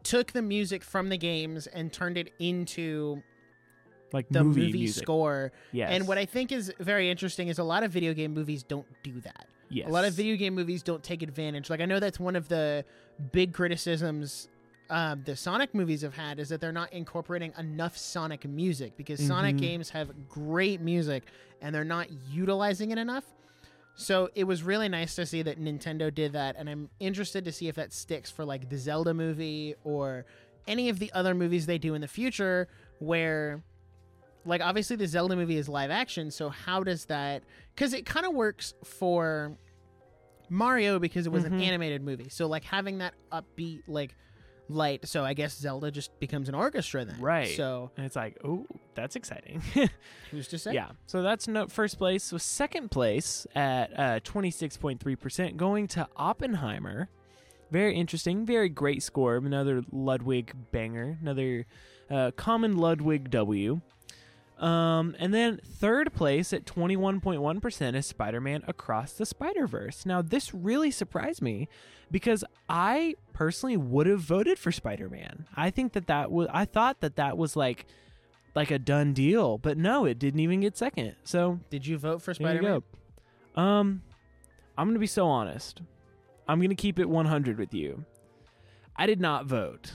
took 0.03 0.33
the 0.33 0.43
music 0.43 0.83
from 0.83 1.09
the 1.09 1.17
games 1.19 1.67
and 1.67 1.93
turned 1.93 2.19
it 2.19 2.33
into 2.39 3.23
like 4.13 4.27
the 4.31 4.43
movie, 4.43 4.67
movie, 4.67 4.87
score. 4.89 5.53
Yes. 5.73 5.91
And 5.93 6.09
what 6.09 6.17
I 6.19 6.25
think 6.25 6.51
is 6.53 6.73
very 6.81 7.11
interesting 7.11 7.49
is 7.49 7.59
a 7.59 7.65
lot 7.65 7.83
of 7.83 7.93
video 7.93 8.15
game 8.15 8.33
movies 8.35 8.63
don't 8.63 8.87
do 9.03 9.21
that. 9.21 9.47
Yes. 9.71 9.89
A 9.89 9.91
lot 9.91 10.05
of 10.05 10.15
video 10.15 10.37
game 10.37 10.55
movies 10.55 10.83
don't 10.83 11.03
take 11.03 11.23
advantage. 11.23 11.71
Like 11.71 11.81
I 11.81 11.85
know 11.87 12.01
that's 12.01 12.19
one 12.21 12.37
of 12.37 12.49
the 12.49 12.85
big 13.33 13.53
criticisms 13.53 14.49
um, 14.91 15.23
the 15.27 15.37
Sonic 15.37 15.75
movies 15.75 16.01
have 16.01 16.15
had 16.17 16.39
is 16.41 16.49
that 16.49 16.63
they're 16.63 16.73
not 16.73 16.91
incorporating 16.95 17.53
enough 17.59 17.95
Sonic 17.99 18.49
music 18.49 18.97
because 18.97 19.21
Sonic 19.21 19.57
Mhm. 19.57 19.61
games 19.61 19.91
have 19.91 20.29
great 20.31 20.81
music 20.81 21.25
and 21.61 21.75
they're 21.75 21.85
not 21.85 22.09
utilizing 22.31 22.91
it 22.91 22.97
enough. 22.97 23.25
So 23.97 24.31
it 24.35 24.45
was 24.45 24.63
really 24.63 24.89
nice 24.89 25.15
to 25.17 25.27
see 25.27 25.43
that 25.43 25.61
Nintendo 25.61 26.15
did 26.15 26.33
that, 26.33 26.57
and 26.57 26.71
I'm 26.71 26.89
interested 27.01 27.45
to 27.45 27.53
see 27.53 27.69
if 27.69 27.75
that 27.75 27.93
sticks 27.93 28.31
for 28.31 28.47
like 28.47 28.71
the 28.71 28.79
Zelda 28.79 29.13
movie 29.13 29.75
or 29.85 30.25
any 30.67 30.89
of 30.89 31.01
the 31.01 31.13
other 31.13 31.35
movies 31.35 31.67
they 31.67 31.77
do 31.79 31.93
in 31.95 32.01
the 32.01 32.09
future 32.09 32.67
where 32.99 33.63
like 34.49 34.61
obviously 34.61 34.97
the 34.97 35.07
Zelda 35.07 35.37
movie 35.37 35.57
is 35.57 35.69
live 35.69 35.91
action, 35.91 36.31
so 36.31 36.49
how 36.49 36.83
does 36.83 37.05
that 37.07 37.43
cuz 37.77 37.93
it 37.93 38.05
kind 38.07 38.27
of 38.27 38.35
works 38.35 38.75
for 38.85 39.57
Mario 40.51 40.99
because 40.99 41.27
it 41.27 41.31
was 41.33 41.45
an 41.45 41.53
Mhm. 41.53 41.63
animated 41.63 42.03
movie. 42.03 42.29
So 42.31 42.47
like 42.47 42.65
having 42.65 42.99
that 42.99 43.15
upbeat 43.31 43.83
like 43.87 44.17
light, 44.71 45.07
so 45.07 45.25
I 45.25 45.33
guess 45.35 45.57
Zelda 45.59 45.91
just 45.91 46.19
becomes 46.21 46.49
an 46.49 46.55
orchestra 46.55 47.05
then. 47.05 47.21
Right. 47.21 47.57
So 47.57 47.91
And 47.97 48.05
it's 48.07 48.17
like, 48.17 48.37
oh, 48.45 48.67
that's 48.95 49.17
exciting. 49.17 49.63
who's 50.31 50.49
to 50.49 50.59
say? 50.59 50.73
yeah. 50.75 50.91
So 51.07 51.23
that's 51.23 51.49
no 51.49 51.67
first 51.69 51.99
place. 51.99 52.25
So 52.25 52.39
second 52.39 52.91
place 52.91 53.47
at 53.55 53.99
uh, 53.99 54.21
26.3% 54.21 55.57
going 55.57 55.87
to 55.89 56.07
Oppenheimer. 56.17 57.09
Very 57.71 57.95
interesting. 57.95 58.47
Very 58.47 58.69
great 58.71 59.03
score. 59.03 59.37
Another 59.37 59.83
Ludwig 59.93 60.53
banger. 60.71 61.19
Another 61.21 61.67
uh, 62.11 62.31
common 62.33 62.77
Ludwig 62.79 63.31
W. 63.31 63.81
Um, 64.59 65.15
and 65.21 65.33
then 65.33 65.61
third 65.65 66.13
place 66.15 66.53
at 66.53 66.65
21.1% 66.65 67.95
is 67.95 68.07
Spider 68.07 68.41
Man 68.41 68.65
Across 68.67 69.13
the 69.13 69.27
Spider 69.27 69.67
Verse. 69.67 70.05
Now, 70.05 70.21
this 70.21 70.53
really 70.53 70.91
surprised 70.91 71.41
me 71.41 71.69
because 72.11 72.45
I 72.69 73.15
personally 73.33 73.77
would 73.77 74.07
have 74.09 74.21
voted 74.21 74.59
for 74.59 74.73
Spider 74.73 75.09
Man. 75.09 75.47
I 75.55 75.71
think 75.71 75.93
that 75.93 76.09
that 76.09 76.33
was, 76.33 76.49
I 76.53 76.65
thought 76.65 77.01
that 77.03 77.17
that 77.17 77.39
was 77.39 77.55
like, 77.55 77.87
like 78.55 78.71
a 78.73 78.79
done 78.79 79.13
deal, 79.13 79.59
but 79.59 79.79
no, 79.79 80.05
it 80.05 80.19
didn't 80.19 80.41
even 80.41 80.61
get 80.61 80.77
second. 80.77 81.15
So 81.23 81.61
Did 81.71 81.87
you 81.87 81.97
vote 81.97 82.23
for 82.23 82.35
Spider-Man? 82.35 82.83
Um, 83.55 84.03
I'm 84.77 84.89
gonna 84.89 84.99
be 84.99 85.07
so 85.07 85.29
honest. 85.29 85.83
I'm 86.49 86.61
gonna 86.61 86.75
keep 86.75 86.99
it 86.99 87.09
100 87.09 87.59
with 87.59 87.73
you. 87.73 88.05
I 88.97 89.07
did 89.07 89.21
not 89.21 89.47
vote, 89.47 89.93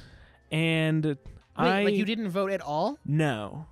and 0.51 1.03
Wait, 1.05 1.17
I 1.57 1.83
like 1.83 1.95
you 1.95 2.05
didn't 2.05 2.29
vote 2.29 2.51
at 2.51 2.61
all? 2.61 2.97
no, 3.05 3.65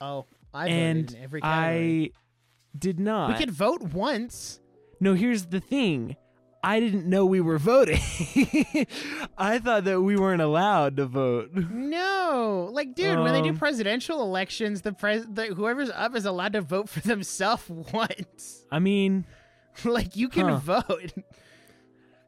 Oh, 0.00 0.26
I 0.54 0.68
and 0.68 1.04
voted 1.06 1.16
in 1.18 1.22
every 1.24 1.40
category. 1.40 2.12
I 2.14 2.78
did 2.78 3.00
not. 3.00 3.30
we 3.30 3.34
could 3.38 3.50
vote 3.50 3.82
once. 3.82 4.60
No, 5.00 5.14
here's 5.14 5.46
the 5.46 5.60
thing. 5.60 6.16
I 6.62 6.80
didn't 6.80 7.06
know 7.06 7.24
we 7.24 7.40
were 7.40 7.58
voting. 7.58 8.00
I 9.38 9.60
thought 9.60 9.84
that 9.84 10.00
we 10.02 10.16
weren't 10.16 10.42
allowed 10.42 10.96
to 10.96 11.06
vote. 11.06 11.50
No, 11.54 12.68
like, 12.72 12.94
dude, 12.96 13.18
when 13.20 13.32
they 13.32 13.42
do 13.42 13.50
Um, 13.50 13.56
presidential 13.58 14.22
elections, 14.22 14.82
the 14.82 14.92
pres, 14.92 15.24
the, 15.30 15.46
whoever's 15.46 15.90
up 15.90 16.16
is 16.16 16.24
allowed 16.24 16.54
to 16.54 16.60
vote 16.60 16.88
for 16.88 17.00
themselves 17.08 17.62
once. 17.68 18.64
I 18.72 18.80
mean, 18.80 19.24
like, 19.84 20.16
you 20.16 20.28
can 20.28 20.48
Huh. 20.48 20.82
vote. 20.88 21.12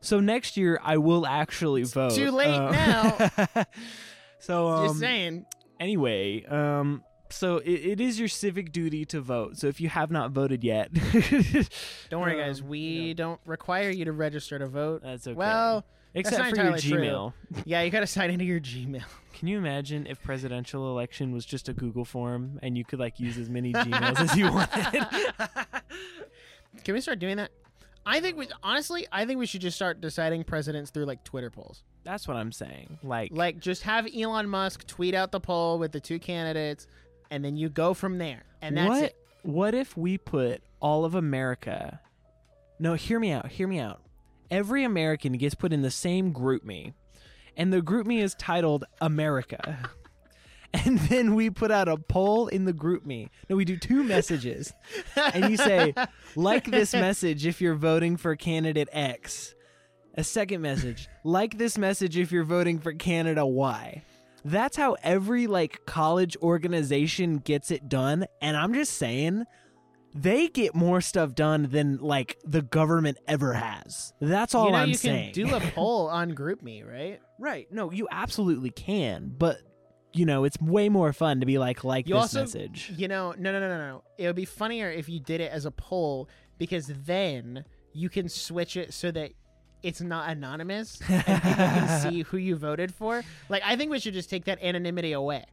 so 0.01 0.21
next 0.21 0.57
year 0.57 0.79
I 0.83 0.99
will 0.99 1.27
actually 1.27 1.83
vote. 1.83 2.13
too 2.15 2.31
late 2.31 2.55
Uh, 2.55 2.71
now. 2.71 3.65
so 4.39 4.69
um, 4.69 4.87
Just 4.87 5.01
saying. 5.01 5.45
anyway, 5.81 6.45
um, 6.45 7.03
so 7.33 7.59
it, 7.59 7.71
it 7.71 8.01
is 8.01 8.19
your 8.19 8.29
civic 8.29 8.73
duty 8.73 9.05
to 9.07 9.21
vote. 9.21 9.57
So 9.57 9.67
if 9.69 9.81
you 9.81 9.89
have 9.89 10.11
not 10.11 10.31
voted 10.33 10.63
yet, 10.65 10.93
Don't 12.11 12.21
worry, 12.21 12.37
guys. 12.37 12.61
um, 12.61 12.69
We 12.69 12.79
yeah. 12.81 13.15
don't 13.15 13.41
require 13.47 13.91
you 13.91 14.05
to 14.07 14.13
register 14.13 14.59
to 14.59 14.67
vote. 14.67 15.03
that's 15.03 15.27
okay. 15.27 15.35
Well, 15.35 15.85
except 16.15 16.51
for 16.51 16.57
your 16.57 16.67
entirely 16.67 16.81
true. 16.81 16.99
Gmail. 17.01 17.33
yeah, 17.65 17.83
you 17.83 17.91
got 17.91 18.01
to 18.01 18.07
sign 18.07 18.31
into 18.31 18.45
your 18.45 18.61
Gmail. 18.61 19.05
Can 19.35 19.49
you 19.49 19.59
imagine 19.59 20.07
if 20.07 20.23
presidential 20.23 20.91
election 20.91 21.33
was 21.33 21.47
just 21.47 21.69
a 21.69 21.73
Google 21.73 22.05
form 22.05 22.59
and 22.63 22.77
you 22.77 22.85
could 22.85 22.99
like 22.99 23.19
use 23.21 23.39
as 23.39 23.49
many 23.49 23.73
Gmails 23.73 24.21
as 24.21 24.37
you 24.37 24.51
wanted? 24.53 25.07
Can 26.85 26.95
we 26.95 27.01
start 27.01 27.19
doing 27.19 27.37
that? 27.37 27.51
I 28.07 28.21
think 28.21 28.37
we 28.39 28.49
honestly, 28.63 29.07
I 29.13 29.27
think 29.27 29.39
we 29.39 29.47
should 29.47 29.61
just 29.61 29.77
start 29.77 30.01
deciding 30.01 30.45
presidents 30.45 30.91
through 30.91 31.05
like 31.05 31.23
Twitter 31.25 31.51
polls. 31.51 31.83
That's 32.03 32.27
what 32.27 32.37
I'm 32.37 32.51
saying. 32.53 32.99
Like, 33.03 33.31
Like, 33.33 33.59
just 33.61 33.83
have 33.83 34.09
Elon 34.17 34.49
Musk 34.49 34.87
tweet 34.87 35.15
out 35.15 35.33
the 35.33 35.41
poll 35.41 35.79
with 35.79 35.93
the 35.93 36.01
two 36.01 36.19
candidates, 36.19 36.87
and 37.31 37.45
then 37.45 37.57
you 37.57 37.69
go 37.69 37.95
from 37.95 38.19
there. 38.19 38.45
And 38.61 38.77
that's 38.77 38.89
what? 38.89 39.03
it. 39.05 39.17
What 39.43 39.75
if 39.75 39.97
we 39.97 40.19
put 40.19 40.63
all 40.81 41.05
of 41.05 41.15
America? 41.15 42.01
No, 42.79 42.95
hear 42.95 43.19
me 43.19 43.31
out. 43.31 43.53
Hear 43.53 43.69
me 43.69 43.79
out. 43.79 44.03
Every 44.51 44.85
American 44.85 45.35
gets 45.35 45.55
put 45.55 45.73
in 45.73 45.83
the 45.83 45.91
same 45.91 46.33
GroupMe, 46.33 46.95
and 47.57 47.73
the 47.73 47.81
GroupMe 47.81 48.23
is 48.23 48.35
titled 48.35 48.85
America. 49.01 49.91
And 50.73 51.01
then 51.01 51.35
we 51.35 51.51
put 51.51 51.73
out 51.73 51.89
a 51.89 51.97
poll 51.97 52.47
in 52.47 52.65
the 52.65 52.73
GroupMe. 52.73 53.29
No, 53.49 53.57
we 53.57 53.65
do 53.65 53.77
two 53.77 54.05
messages. 54.05 54.73
and 55.17 55.51
you 55.51 55.57
say, 55.57 55.95
like 56.37 56.71
this 56.71 56.93
message 56.93 57.45
if 57.45 57.61
you're 57.61 57.75
voting 57.75 58.17
for 58.17 58.37
candidate 58.37 58.89
X. 58.93 59.57
A 60.15 60.23
second 60.23 60.61
message, 60.61 61.09
like 61.25 61.59
this 61.59 61.77
message 61.77 62.17
if 62.17 62.31
you're 62.31 62.45
voting 62.45 62.79
for 62.79 62.93
Canada 62.93 63.45
Y. 63.45 64.05
That's 64.45 64.77
how 64.77 64.97
every 65.03 65.47
like 65.47 65.85
college 65.87 66.37
organization 66.43 67.39
gets 67.39 67.71
it 67.71 67.89
done. 67.89 68.27
And 68.41 68.57
I'm 68.57 68.73
just 68.75 68.95
saying, 68.97 69.45
they 70.15 70.49
get 70.49 70.75
more 70.75 71.01
stuff 71.01 71.35
done 71.35 71.69
than 71.71 71.99
like 71.99 72.39
the 72.45 72.63
government 72.63 73.19
ever 73.29 73.53
has. 73.55 74.13
That's 74.21 74.55
all 74.55 74.67
you 74.67 74.73
know, 74.73 74.79
I'm 74.79 74.89
you 74.89 74.95
saying. 74.95 75.35
can 75.35 75.47
do 75.49 75.55
a 75.55 75.61
poll 75.75 76.09
on 76.09 76.33
GroupMe, 76.35 76.87
right? 76.87 77.21
right. 77.39 77.71
No, 77.73 77.91
you 77.93 78.09
absolutely 78.11 78.71
can. 78.71 79.33
But, 79.39 79.59
you 80.13 80.27
know, 80.27 80.43
it's 80.45 80.61
way 80.61 80.89
more 80.89 81.13
fun 81.13 81.41
to 81.41 81.47
be 81.47 81.59
like, 81.59 81.85
like 81.85 82.09
You 82.09 82.15
this 82.15 82.23
also- 82.23 82.41
message. 82.41 82.93
You 82.97 83.07
know, 83.09 83.35
no, 83.39 83.53
no, 83.53 83.61
no, 83.61 83.69
no, 83.69 83.79
no. 83.79 84.03
It 84.19 84.27
would 84.27 84.37
be 84.37 84.45
funnier 84.47 84.91
if 84.91 85.09
you 85.09 85.21
did 85.21 85.41
it 85.41 85.53
as 85.53 85.65
a 85.65 85.71
poll 85.71 86.29
because 86.59 86.89
then 86.89 87.65
you 87.93 88.09
can 88.09 88.29
switch 88.29 88.77
it 88.77 88.93
so 88.93 89.11
that 89.13 89.31
it's 89.83 90.01
not 90.01 90.29
anonymous 90.31 91.01
and 91.09 91.25
people 91.25 91.43
can 91.55 92.01
see 92.01 92.23
who 92.23 92.37
you 92.37 92.57
voted 92.57 92.95
for. 92.95 93.23
Like, 93.49 93.63
I 93.65 93.77
think 93.77 93.91
we 93.91 93.99
should 93.99 94.15
just 94.15 94.31
take 94.31 94.45
that 94.47 94.63
anonymity 94.63 95.13
away. 95.13 95.45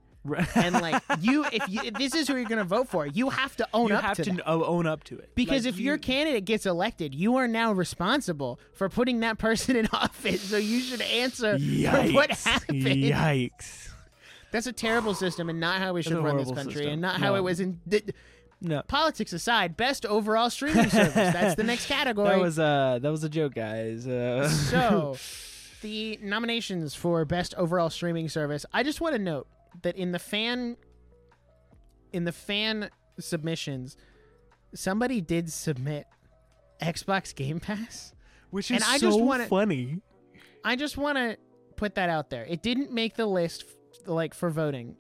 And 0.55 0.73
like 0.73 1.01
you, 1.21 1.45
if 1.53 1.69
you 1.69 1.82
if 1.86 1.93
this 1.93 2.13
is 2.13 2.28
who 2.28 2.36
you're 2.36 2.49
gonna 2.49 2.65
vote 2.65 2.89
for, 2.89 3.05
you 3.07 3.30
have 3.30 3.55
to 3.57 3.67
own 3.73 3.89
you 3.89 3.95
up 3.95 4.03
have 4.03 4.17
to, 4.17 4.23
to, 4.25 4.32
that. 4.34 4.45
own 4.47 4.86
up 4.86 5.05
to 5.05 5.17
it. 5.17 5.30
Because 5.36 5.63
Like, 5.65 5.75
if 5.75 5.80
your 5.80 5.97
candidate 5.97 6.43
gets 6.43 6.65
elected, 6.65 7.15
you 7.15 7.38
are 7.38 7.47
now 7.47 7.71
responsible 7.71 8.59
for 8.73 8.89
putting 8.89 9.21
that 9.21 9.38
person 9.38 9.78
in 9.78 9.88
office. 9.93 10.41
So 10.41 10.57
you 10.57 10.82
should 10.82 11.01
answer 11.01 11.53
for 11.57 11.63
Yikes. 11.63 12.13
what 12.13 12.30
happened. 12.32 12.84
Yikes. 12.84 13.89
That's 14.51 14.67
a 14.67 14.73
terrible 14.73 15.13
system 15.13 15.49
and 15.49 15.59
not 15.59 15.80
how 15.82 15.93
we 15.93 16.01
should 16.01 16.17
run 16.17 16.38
this 16.38 16.51
country 16.51 16.73
system. 16.73 16.93
and 16.93 17.01
not 17.01 17.19
how 17.19 17.32
No. 17.34 17.36
it 17.36 17.41
was 17.43 17.59
in. 17.59 17.80
th- 17.89 18.09
No. 18.60 18.82
politics 18.88 19.34
aside, 19.34 19.78
best 19.78 20.05
overall 20.05 20.49
streaming 20.49 20.89
service. 20.89 21.14
That's 21.14 21.55
the 21.55 21.64
next 21.64 21.86
category. 21.89 22.30
That 22.30 22.39
was 22.39 22.58
uh 22.58 22.97
that 23.01 23.10
was 23.12 23.24
a 23.24 23.30
joke, 23.30 23.53
guys. 23.53 24.08
Uh, 24.08 24.49
so, 24.72 25.16
the 25.82 26.18
nominations 26.24 26.95
for 26.95 27.24
best 27.26 27.53
overall 27.55 27.89
streaming 27.91 28.30
service. 28.30 28.66
I 28.74 28.82
just 28.82 28.99
want 28.99 29.14
to 29.16 29.22
note 29.22 29.47
that 29.84 29.95
in 29.95 30.12
the 30.12 30.18
fan 30.20 30.76
in 32.12 32.24
the 32.24 32.32
fan 32.32 32.89
submissions, 33.20 33.95
somebody 34.74 35.22
did 35.22 35.51
submit 35.51 36.05
Xbox 36.82 37.36
Game 37.36 37.60
Pass. 37.60 38.14
which 38.49 38.72
and 38.72 38.80
is 38.80 38.88
I 38.88 38.97
so 38.97 39.08
just 39.12 39.20
wanna- 39.22 39.45
funny. 39.45 40.01
I 40.66 40.76
just 40.76 40.97
want 40.97 41.18
to 41.20 41.38
put 41.76 41.93
that 41.95 42.10
out 42.10 42.32
there. 42.32 42.43
It 42.45 42.64
didn't 42.64 42.91
make 42.91 43.16
the 43.16 43.28
list 43.28 43.66
like 44.08 44.34
for 44.34 44.49
voting. 44.49 44.95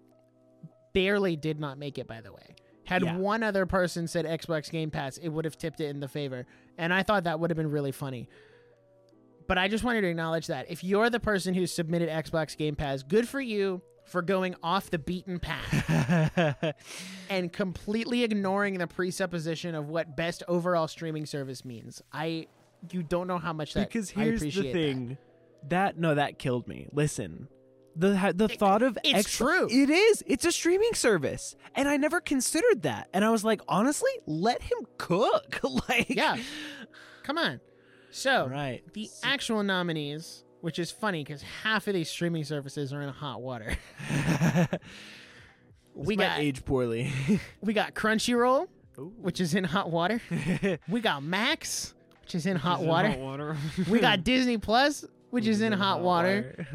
Barely 0.93 1.35
did 1.35 1.59
not 1.59 1.77
make 1.79 1.97
it 1.97 2.07
by 2.07 2.21
the 2.21 2.31
way. 2.31 2.55
Had 2.87 3.03
Yeah. 3.03 3.17
one 3.17 3.43
other 3.43 3.65
person 3.65 4.07
said 4.07 4.25
Xbox 4.25 4.71
Game 4.71 4.89
Pass, 4.91 5.17
it 5.17 5.29
would 5.29 5.45
have 5.45 5.57
tipped 5.57 5.79
it 5.81 5.89
in 5.89 5.99
the 5.99 6.07
favor. 6.07 6.45
And 6.77 6.93
I 6.93 7.03
thought 7.03 7.25
that 7.25 7.39
would 7.39 7.49
have 7.51 7.57
been 7.57 7.69
really 7.69 7.91
funny. 7.91 8.29
But 9.47 9.57
I 9.57 9.67
just 9.67 9.83
wanted 9.83 10.01
to 10.01 10.07
acknowledge 10.07 10.47
that. 10.47 10.69
If 10.69 10.83
you're 10.83 11.09
the 11.09 11.19
person 11.19 11.53
who 11.53 11.67
submitted 11.67 12.09
Xbox 12.09 12.57
Game 12.57 12.75
Pass, 12.75 13.03
good 13.03 13.27
for 13.27 13.39
you 13.41 13.81
for 14.05 14.21
going 14.21 14.55
off 14.63 14.89
the 14.89 14.97
beaten 14.99 15.37
path 15.39 16.73
and 17.29 17.51
completely 17.51 18.23
ignoring 18.23 18.77
the 18.77 18.87
presupposition 18.87 19.75
of 19.75 19.89
what 19.89 20.15
best 20.15 20.43
overall 20.47 20.87
streaming 20.87 21.25
service 21.25 21.65
means. 21.65 22.01
I 22.13 22.47
you 22.91 23.03
don't 23.03 23.27
know 23.27 23.37
how 23.37 23.51
much 23.53 23.73
that 23.73 23.89
because 23.89 24.09
here's 24.11 24.39
the 24.39 24.47
appreciate 24.49 24.71
that. 24.71 24.77
thing 24.77 25.17
that. 25.67 25.97
no 25.97 26.15
that 26.15 26.37
killed 26.39 26.67
me 26.69 26.87
listen 26.93 27.47
the 27.99 28.33
the 28.35 28.47
thought 28.47 28.81
of 28.83 28.97
it's 29.03 29.19
X- 29.19 29.37
true. 29.37 29.67
it 29.71 29.89
is 29.89 30.23
it's 30.27 30.45
a 30.45 30.51
streaming 30.51 30.93
service 30.93 31.55
and 31.75 31.87
i 31.89 31.97
never 31.97 32.21
considered 32.21 32.83
that 32.83 33.09
and 33.13 33.25
i 33.25 33.29
was 33.31 33.43
like 33.43 33.61
honestly 33.67 34.11
let 34.27 34.61
him 34.61 34.77
cook 34.97 35.59
like 35.89 36.07
Yeah. 36.09 36.37
Come 37.23 37.37
on. 37.37 37.59
So, 38.11 38.47
right 38.47 38.81
the 38.93 39.09
actual 39.23 39.63
nominees, 39.63 40.43
which 40.61 40.79
is 40.79 40.91
funny 40.91 41.23
because 41.23 41.41
half 41.63 41.87
of 41.87 41.93
these 41.93 42.09
streaming 42.09 42.43
services 42.45 42.93
are 42.93 43.01
in 43.01 43.09
hot 43.09 43.41
water. 43.41 43.75
we 45.93 46.15
got 46.15 46.39
age 46.39 46.63
poorly 46.65 47.11
we 47.61 47.73
got 47.73 47.93
Crunchyroll, 47.95 48.67
Ooh. 48.99 49.13
which 49.19 49.41
is 49.41 49.55
in 49.55 49.63
hot 49.63 49.89
water. 49.91 50.21
we 50.87 51.01
got 51.01 51.23
Max, 51.23 51.93
which 52.21 52.35
is 52.35 52.45
in 52.45 52.55
hot 52.55 52.81
Is 52.81 52.87
water. 52.87 53.09
hot 53.09 53.19
water 53.19 53.57
we 53.89 53.99
got 53.99 54.23
Disney 54.23 54.57
Plus, 54.57 55.03
which 55.29 55.47
is 55.47 55.61
in 55.61 55.73
hot 55.73 56.01
water. 56.01 56.65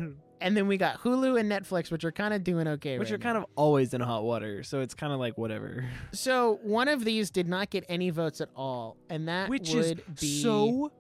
And 0.43 0.57
then 0.57 0.67
we 0.67 0.77
got 0.77 1.01
Hulu 1.01 1.39
and 1.39 1.51
Netflix, 1.51 1.91
which 1.91 2.05
are 2.05 2.13
kind 2.13 2.35
of 2.35 2.45
doing 2.45 2.67
okay 2.69 2.99
which 2.99 3.11
right 3.11 3.15
are 3.15 3.19
kind 3.23 3.39
of 3.39 3.47
always 3.57 3.95
in 3.95 4.01
hot 4.01 4.25
water 4.25 4.63
so 4.63 4.81
it's 4.81 4.95
kind 4.95 5.13
of 5.13 5.19
like 5.19 5.39
whatever 5.39 5.89
So, 6.13 6.59
one 6.63 6.89
of 6.89 7.05
these 7.05 7.31
did 7.31 7.49
not 7.49 7.71
get 7.71 7.85
any 7.89 8.11
votes 8.11 8.41
at 8.41 8.49
all, 8.57 8.97
and 9.09 9.29
that 9.29 9.49
which 9.49 9.75
is 9.75 9.95
be 10.21 10.43
so 10.43 10.93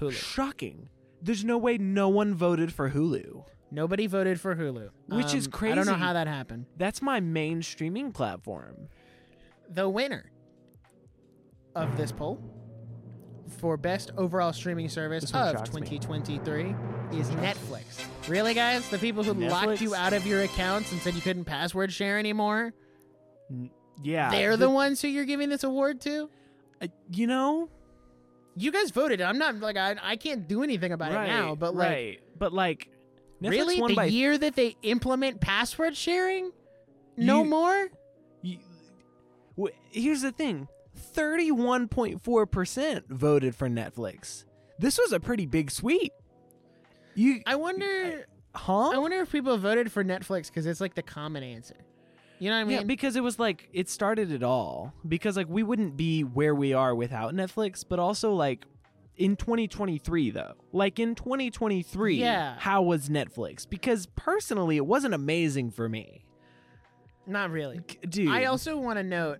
Hulu. 0.00 0.12
shocking 0.12 0.88
there's 1.22 1.44
no 1.44 1.56
way 1.58 1.78
no 1.78 2.08
one 2.08 2.34
voted 2.34 2.72
for 2.72 2.90
hulu 2.90 3.44
Nobody 3.68 4.06
voted 4.06 4.40
for 4.40 4.54
Hulu, 4.54 4.90
Which 5.08 5.34
is 5.34 5.48
crazy. 5.48 5.72
I 5.72 5.74
don't 5.74 5.86
know 5.86 5.94
how 5.94 6.12
that 6.12 6.28
happened. 6.28 6.66
that's 6.76 7.02
my 7.02 7.18
main 7.18 7.62
streaming 7.62 8.12
platform 8.12 8.88
The 9.68 9.88
winner 9.88 10.30
of 11.74 11.96
this 11.96 12.12
poll 12.12 12.40
for 13.58 13.76
best 13.76 14.10
overall 14.16 14.52
streaming 14.52 14.88
service 14.88 15.22
This 15.22 15.34
of 15.34 15.56
shocks 15.56 15.72
me. 15.74 15.80
2023 15.82 16.74
is 17.18 17.28
Netflix. 17.30 18.04
Really, 18.28 18.54
guys? 18.54 18.88
The 18.88 18.98
people 18.98 19.22
who 19.22 19.34
locked 19.34 19.80
you 19.80 19.94
out 19.94 20.12
of 20.12 20.26
your 20.26 20.42
accounts 20.42 20.92
and 20.92 21.00
said 21.00 21.14
you 21.14 21.20
couldn't 21.20 21.44
password 21.44 21.92
share 21.92 22.18
anymore? 22.18 22.72
yeah 24.02 24.30
They're 24.30 24.56
the 24.56 24.68
ones 24.70 25.00
who 25.00 25.08
you're 25.08 25.24
giving 25.24 25.48
this 25.48 25.64
award 25.64 26.00
to? 26.02 26.28
uh, 26.82 26.88
you 27.12 27.26
know 27.26 27.68
You 28.56 28.70
guys 28.72 28.90
voted. 28.90 29.20
I'm 29.20 29.38
not 29.38 29.56
like 29.60 29.76
I, 29.76 29.96
I 30.02 30.16
can't 30.16 30.46
do 30.48 30.62
anything 30.62 30.92
about 30.92 31.12
it 31.12 31.26
now, 31.28 31.54
but 31.54 31.74
like 31.74 31.88
right. 31.90 32.20
but 32.38 32.52
like 32.52 32.88
Netflix 33.42 33.50
really 33.50 33.80
the 33.88 33.94
by 33.94 34.04
year 34.06 34.36
that 34.36 34.56
they 34.56 34.76
implement 34.82 35.40
password 35.40 35.96
sharing? 35.96 36.50
No 37.16 37.42
You- 37.44 37.50
more? 37.50 37.88
you- 38.42 38.58
here's 39.90 40.22
the 40.22 40.32
thing 40.32 40.68
31.4% 41.14 43.02
voted 43.08 43.54
for 43.54 43.68
Netflix. 43.68 44.44
This 44.78 44.98
was 44.98 45.12
a 45.12 45.20
pretty 45.20 45.46
big 45.46 45.70
sweep. 45.70 46.12
You 47.14 47.40
I 47.46 47.56
wonder 47.56 48.26
huh? 48.54 48.90
I 48.90 48.98
wonder 48.98 49.20
if 49.20 49.32
people 49.32 49.56
voted 49.56 49.90
for 49.90 50.04
Netflix 50.04 50.52
cuz 50.52 50.66
it's 50.66 50.80
like 50.80 50.94
the 50.94 51.02
common 51.02 51.42
answer. 51.42 51.76
You 52.38 52.50
know 52.50 52.56
what 52.56 52.60
I 52.60 52.64
mean? 52.64 52.78
yeah, 52.78 52.82
because 52.84 53.16
it 53.16 53.22
was 53.22 53.38
like 53.38 53.70
it 53.72 53.88
started 53.88 54.30
it 54.30 54.42
all. 54.42 54.92
Because 55.08 55.36
like 55.36 55.48
we 55.48 55.62
wouldn't 55.62 55.96
be 55.96 56.22
where 56.24 56.54
we 56.54 56.74
are 56.74 56.94
without 56.94 57.32
Netflix, 57.32 57.82
but 57.88 57.98
also 57.98 58.34
like 58.34 58.66
in 59.16 59.36
2023 59.36 60.30
though. 60.32 60.52
Like 60.72 60.98
in 60.98 61.14
2023, 61.14 62.16
Yeah. 62.16 62.56
how 62.58 62.82
was 62.82 63.08
Netflix? 63.08 63.66
Because 63.66 64.04
personally, 64.14 64.76
it 64.76 64.84
wasn't 64.84 65.14
amazing 65.14 65.70
for 65.70 65.88
me. 65.88 66.26
Not 67.26 67.50
really. 67.50 67.80
Dude. 68.06 68.28
I 68.28 68.44
also 68.44 68.76
want 68.76 68.98
to 68.98 69.02
note 69.02 69.38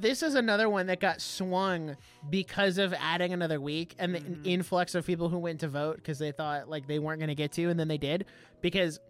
this 0.00 0.22
is 0.22 0.34
another 0.34 0.68
one 0.68 0.86
that 0.86 1.00
got 1.00 1.20
swung 1.20 1.96
because 2.30 2.78
of 2.78 2.92
adding 2.94 3.32
another 3.32 3.60
week 3.60 3.94
and 3.98 4.14
the 4.14 4.20
Mm-hmm. 4.20 4.42
influx 4.44 4.94
of 4.94 5.06
people 5.06 5.28
who 5.28 5.38
went 5.38 5.60
to 5.60 5.68
vote 5.68 5.96
because 5.96 6.18
they 6.18 6.32
thought 6.32 6.68
like 6.68 6.86
they 6.86 6.98
weren't 6.98 7.18
going 7.18 7.28
to 7.28 7.34
get 7.34 7.52
to 7.52 7.64
and 7.70 7.78
then 7.80 7.88
they 7.88 7.98
did 7.98 8.26
because 8.60 9.00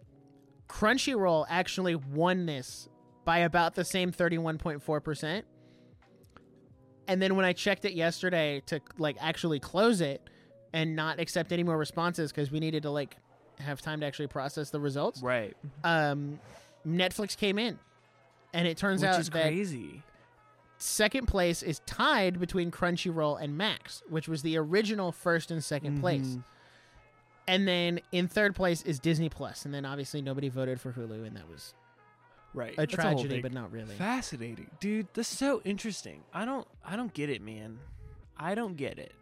Crunchyroll 0.69 1.45
actually 1.49 1.95
won 1.95 2.45
this 2.45 2.87
by 3.25 3.39
about 3.39 3.75
the 3.75 3.83
same 3.83 4.11
31.4%. 4.11 5.43
And 7.07 7.21
then 7.21 7.35
when 7.35 7.45
I 7.45 7.53
checked 7.53 7.85
it 7.85 7.93
yesterday 7.93 8.61
to 8.67 8.81
like 8.97 9.17
actually 9.19 9.59
close 9.59 10.01
it 10.01 10.21
and 10.73 10.95
not 10.95 11.19
accept 11.19 11.51
any 11.51 11.63
more 11.63 11.77
responses 11.77 12.31
because 12.31 12.51
we 12.51 12.59
needed 12.59 12.83
to 12.83 12.89
like 12.89 13.15
have 13.59 13.81
time 13.81 14.01
to 14.01 14.05
actually 14.05 14.27
process 14.27 14.69
the 14.69 14.79
results, 14.79 15.21
right. 15.21 15.55
um, 15.83 16.39
Netflix 16.85 17.35
came 17.37 17.57
in. 17.57 17.79
And 18.53 18.67
it 18.67 18.77
turns 18.77 19.01
Which 19.01 19.09
out 19.09 19.19
is 19.19 19.29
that 19.29 19.43
crazy. 19.43 20.03
Second 20.77 21.27
place 21.27 21.63
is 21.63 21.79
tied 21.85 22.39
between 22.39 22.71
Crunchyroll 22.71 23.41
and 23.41 23.57
Max, 23.57 24.03
which 24.09 24.27
was 24.27 24.41
the 24.41 24.57
original 24.57 25.11
first 25.11 25.49
and 25.51 25.61
2nd 25.61 25.99
place. 25.99 26.21
Mhm. 26.27 26.43
And 27.47 27.67
then 27.67 27.99
in 28.11 28.27
third 28.27 28.55
place 28.55 28.81
is 28.83 28.99
Disney 28.99 29.29
Plus, 29.29 29.65
and 29.65 29.73
then 29.73 29.85
obviously 29.85 30.21
nobody 30.21 30.49
voted 30.49 30.81
for 30.81 30.91
Hulu, 30.91 31.25
and 31.25 31.35
that 31.37 31.49
was 31.49 31.73
Right. 32.53 32.73
a 32.73 32.77
That's 32.77 32.93
tragedy, 32.93 33.29
thing. 33.29 33.41
but 33.41 33.53
not 33.53 33.71
really. 33.71 33.95
Fascinating, 33.95 34.69
dude. 34.79 35.07
This 35.13 35.31
is 35.31 35.37
so 35.37 35.61
interesting. 35.63 36.23
I 36.33 36.43
don't, 36.45 36.67
I 36.85 36.95
don't 36.95 37.13
get 37.13 37.29
it, 37.29 37.41
man. 37.41 37.79
I 38.37 38.53
don't 38.55 38.75
get 38.75 38.99
it. 38.99 39.13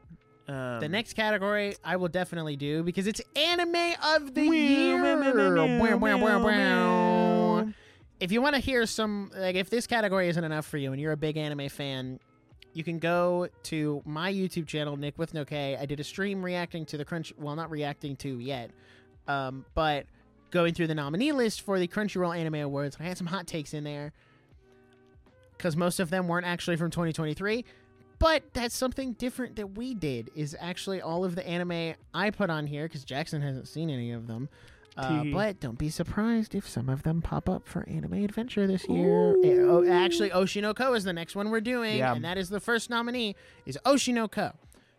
Um, 0.47 0.79
The 0.79 0.89
next 0.89 1.13
category 1.13 1.75
I 1.83 1.95
will 1.95 2.07
definitely 2.07 2.55
do 2.55 2.83
because 2.83 3.07
it's 3.07 3.21
anime 3.35 3.95
of 4.03 4.33
the 4.35 4.43
year. 4.43 4.97
If 8.19 8.31
you 8.31 8.41
want 8.41 8.55
to 8.55 8.61
hear 8.61 8.85
some, 8.85 9.31
like, 9.35 9.55
if 9.55 9.69
this 9.69 9.87
category 9.87 10.29
isn't 10.29 10.43
enough 10.43 10.65
for 10.65 10.77
you 10.77 10.91
and 10.91 11.01
you're 11.01 11.11
a 11.11 11.17
big 11.17 11.37
anime 11.37 11.69
fan, 11.69 12.19
you 12.73 12.83
can 12.83 12.99
go 12.99 13.47
to 13.63 14.01
my 14.05 14.31
YouTube 14.31 14.67
channel, 14.67 14.97
Nic 14.97 15.17
with 15.17 15.33
No 15.33 15.45
K. 15.45 15.77
I 15.79 15.85
did 15.85 15.99
a 15.99 16.03
stream 16.03 16.43
reacting 16.43 16.85
to 16.87 16.97
the 16.97 17.05
Crunch, 17.05 17.33
well, 17.37 17.55
not 17.55 17.69
reacting 17.69 18.15
to 18.17 18.39
yet, 18.39 18.71
um, 19.27 19.65
but 19.73 20.05
going 20.51 20.73
through 20.73 20.87
the 20.87 20.95
nominee 20.95 21.31
list 21.31 21.61
for 21.61 21.79
the 21.79 21.87
Crunchyroll 21.87 22.35
Anime 22.37 22.55
Awards. 22.55 22.97
I 22.99 23.03
had 23.03 23.17
some 23.17 23.27
hot 23.27 23.47
takes 23.47 23.73
in 23.73 23.83
there 23.83 24.13
because 25.57 25.75
most 25.75 25.99
of 25.99 26.09
them 26.09 26.27
weren't 26.27 26.45
actually 26.45 26.77
from 26.77 26.91
2023. 26.91 27.65
But 28.17 28.43
that's 28.53 28.75
something 28.75 29.13
different 29.13 29.57
that 29.57 29.75
we 29.75 29.93
did. 29.93 30.31
Is 30.35 30.55
actually 30.59 31.01
all 31.01 31.25
of 31.25 31.35
the 31.35 31.45
anime 31.45 31.95
I 32.13 32.29
put 32.29 32.49
on 32.49 32.65
here 32.65 32.87
because 32.87 33.03
Jackson 33.03 33.41
hasn't 33.41 33.67
seen 33.67 33.89
any 33.89 34.11
of 34.11 34.27
them. 34.27 34.47
Uh, 34.97 35.25
but 35.25 35.59
don't 35.59 35.77
be 35.77 35.89
surprised 35.89 36.55
if 36.55 36.67
some 36.67 36.87
of 36.87 37.03
them 37.03 37.21
pop 37.21 37.49
up 37.49 37.67
for 37.67 37.87
Anime 37.89 38.13
Adventure 38.23 38.65
this 38.65 38.87
year. 38.87 39.31
Eh, 39.43 39.57
oh, 39.59 39.85
actually, 39.85 40.29
Oshi 40.29 40.61
no 40.61 40.73
Ko 40.73 40.93
is 40.93 41.03
the 41.03 41.11
next 41.13 41.35
one 41.35 41.49
we're 41.51 41.59
doing, 41.61 41.97
Yeah. 41.97 42.13
and 42.13 42.23
that 42.23 42.37
is 42.37 42.49
the 42.49 42.61
first 42.61 42.89
nominee 42.89 43.35
is 43.65 43.77
Oshinoko. 43.85 44.53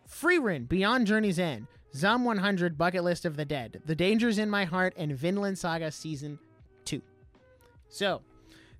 Frieren, 0.07 0.69
Beyond 0.69 1.07
Journey's 1.07 1.39
End, 1.39 1.67
Zom 1.95 2.23
100, 2.23 2.77
Bucket 2.77 3.03
List 3.03 3.25
of 3.25 3.37
the 3.37 3.43
Dead, 3.45 3.81
The 3.85 3.95
Dangers 3.95 4.37
in 4.37 4.49
My 4.49 4.65
Heart, 4.65 4.93
and 4.97 5.17
Vinland 5.17 5.57
Saga 5.57 5.91
Season 5.91 6.37
2. 6.85 7.01
So, 7.89 8.21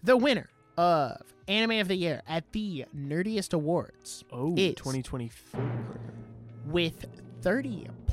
the 0.04 0.16
winner 0.18 0.50
of 0.78 1.22
Anime 1.48 1.80
of 1.80 1.88
the 1.88 1.96
Year 1.96 2.22
at 2.28 2.52
the 2.52 2.86
Nerdiest 2.96 3.54
Awards 3.54 4.24
Oh, 4.32 4.54
is 4.56 4.76
2024. 4.76 5.62
with 6.68 7.06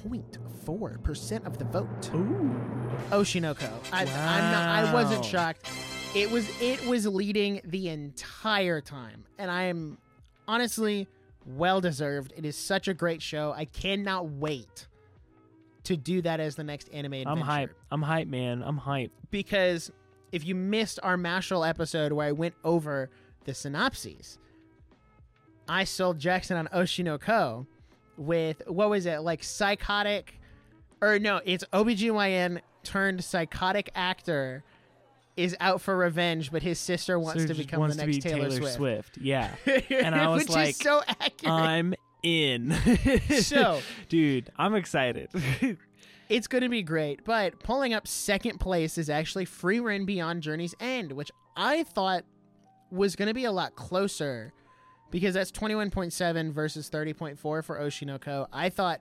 30.4% 0.06 1.46
of 1.46 1.58
the 1.58 1.64
vote. 1.64 2.10
Ooh. 2.14 2.54
Oshi 3.10 3.40
no 3.40 3.54
Ko. 3.54 3.68
I, 3.92 4.02
I'm 4.02 4.06
not, 4.06 4.88
I 4.88 4.92
wasn't 4.92 5.24
shocked. 5.24 5.68
It 6.14 6.30
was 6.30 6.48
it 6.60 6.86
was 6.86 7.06
leading 7.06 7.60
the 7.64 7.88
entire 7.88 8.80
time, 8.80 9.24
and 9.38 9.50
I 9.50 9.64
am 9.64 9.98
honestly 10.46 11.08
well 11.44 11.80
deserved. 11.80 12.32
It 12.36 12.44
is 12.44 12.56
such 12.56 12.86
a 12.86 12.94
great 12.94 13.20
show. 13.20 13.52
I 13.56 13.64
cannot 13.64 14.28
wait 14.28 14.86
to 15.84 15.96
do 15.96 16.22
that 16.22 16.38
as 16.40 16.54
the 16.54 16.64
next 16.64 16.88
anime 16.92 17.14
adventure. 17.14 17.30
I'm 17.30 17.46
hype. 17.46 17.74
I'm 17.90 18.02
hype, 18.02 18.28
man. 18.28 18.62
I'm 18.62 18.76
hype. 18.78 19.10
because 19.30 19.90
if 20.32 20.46
you 20.46 20.54
missed 20.54 20.98
our 21.02 21.16
Mashle 21.16 21.68
episode 21.68 22.12
where 22.12 22.28
I 22.28 22.32
went 22.32 22.54
over 22.64 23.10
the 23.44 23.54
synopses, 23.54 24.38
I 25.68 25.84
sold 25.84 26.18
Jackson 26.18 26.56
on 26.56 26.68
Oshi 26.68 27.02
no 27.04 27.18
Ko 27.18 27.66
with 28.16 28.62
what 28.66 28.90
was 28.90 29.06
it 29.06 29.18
like 29.18 29.42
psychotic 29.44 30.38
or 31.00 31.18
no, 31.18 31.40
it's 31.44 31.64
OBGYN 31.72 32.60
turned 32.82 33.22
psychotic 33.24 33.90
actor 33.94 34.64
is 35.36 35.56
out 35.60 35.80
for 35.80 35.96
revenge, 35.96 36.52
but 36.52 36.62
his 36.62 36.78
sister 36.78 37.18
wants 37.18 37.42
So 37.42 37.48
to 37.48 37.54
become 37.54 37.80
wants 37.80 37.96
the 37.96 38.06
next 38.06 38.16
be 38.16 38.22
Taylor, 38.22 38.50
Swift. 38.70 39.18
Yeah. 39.20 39.54
And 39.90 40.14
I 40.14 40.28
was 40.28 40.44
Which 40.44 40.50
like, 40.50 40.68
is 40.70 40.76
so 40.76 41.02
accurate. 41.06 41.52
I'm 41.52 41.94
in. 42.22 42.74
So- 43.40 43.80
dude, 44.08 44.50
I'm 44.56 44.74
excited. 44.74 45.30
It's 46.28 46.46
going 46.46 46.62
to 46.62 46.68
be 46.70 46.82
great, 46.82 47.24
but 47.24 47.58
pulling 47.60 47.92
up 47.92 48.06
second 48.08 48.58
place 48.60 48.96
is 48.96 49.10
actually 49.10 49.44
Frieren 49.44 50.06
Beyond 50.06 50.42
Journey's 50.42 50.74
End, 50.80 51.12
which 51.12 51.30
I 51.56 51.82
thought 51.84 52.24
was 52.90 53.16
going 53.16 53.28
to 53.28 53.34
be 53.34 53.44
a 53.44 53.52
lot 53.52 53.74
closer 53.74 54.52
because 55.10 55.34
that's 55.34 55.50
21.7 55.52 56.52
versus 56.52 56.90
30.4 56.90 57.38
for 57.38 57.62
Oshi 57.64 58.06
no 58.06 58.18
Ko. 58.18 58.46
I 58.52 58.68
thought 58.68 59.00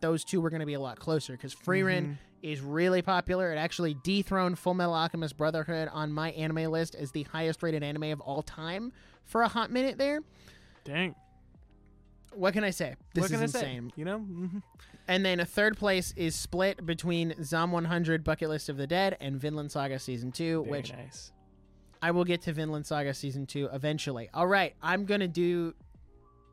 those 0.00 0.24
two 0.24 0.40
were 0.40 0.50
going 0.50 0.60
to 0.60 0.66
be 0.66 0.74
a 0.74 0.80
lot 0.80 0.98
closer 0.98 1.32
because 1.34 1.54
Frieren 1.54 2.16
is 2.42 2.60
really 2.60 3.02
popular. 3.02 3.52
It 3.52 3.56
actually 3.56 3.94
dethroned 4.02 4.58
Full 4.58 4.74
Metal 4.74 4.94
Alchemist 4.94 5.36
Brotherhood 5.36 5.88
on 5.92 6.10
MyAnimeList 6.10 6.96
as 6.96 7.12
the 7.12 7.22
highest 7.24 7.62
rated 7.62 7.82
anime 7.84 8.04
of 8.04 8.20
all 8.20 8.42
time 8.42 8.92
for 9.24 9.42
a 9.42 9.48
hot 9.48 9.70
minute 9.70 9.98
there. 9.98 10.20
Dang. 10.84 11.14
What 12.34 12.52
can 12.54 12.64
I 12.64 12.70
say? 12.70 12.96
This 13.14 13.30
is 13.30 13.40
insane. 13.40 13.90
say? 13.90 13.94
You 13.96 14.04
know? 14.04 14.18
Mhm. 14.18 14.62
And 15.06 15.24
then 15.24 15.38
a 15.38 15.44
third 15.44 15.76
place 15.76 16.12
is 16.16 16.34
split 16.34 16.84
between 16.86 17.34
Zom 17.44 17.70
100 17.72 18.24
Bucket 18.24 18.48
List 18.48 18.68
of 18.68 18.76
the 18.76 18.86
Dead 18.86 19.16
and 19.20 19.38
Vinland 19.40 19.70
Saga 19.70 19.98
Season 19.98 20.32
2, 20.32 20.62
Very 20.62 20.70
which 20.70 20.92
nice. 20.92 21.32
I 22.02 22.10
will 22.10 22.24
get 22.24 22.42
to 22.42 22.52
Vinland 22.52 22.84
Saga 22.86 23.14
Season 23.14 23.46
2 23.46 23.70
eventually. 23.72 24.28
All 24.34 24.46
right, 24.46 24.74
I'm 24.82 25.04
going 25.04 25.20
to 25.20 25.28
do 25.28 25.74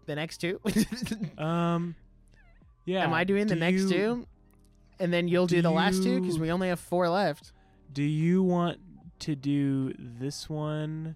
the 0.06 0.16
next 0.16 0.38
two. 0.38 0.60
Um, 1.38 1.96
yeah. 2.86 3.04
Am 3.04 3.14
I 3.14 3.24
doing 3.24 3.48
the 3.48 3.56
do 3.56 3.60
next 3.60 3.82
you- 3.84 3.90
two? 3.90 4.28
And 5.02 5.14
then 5.14 5.28
you'll 5.30 5.48
do, 5.48 5.58
do 5.58 5.62
the 5.62 5.72
last 5.72 6.04
two 6.04 6.20
because 6.20 6.38
we 6.38 6.52
only 6.52 6.68
have 6.68 6.80
four 6.80 7.08
left. 7.08 7.54
Do 7.94 8.04
you 8.04 8.44
want 8.44 8.80
to 9.20 9.34
do 9.36 9.94
this 9.98 10.50
one, 10.50 11.16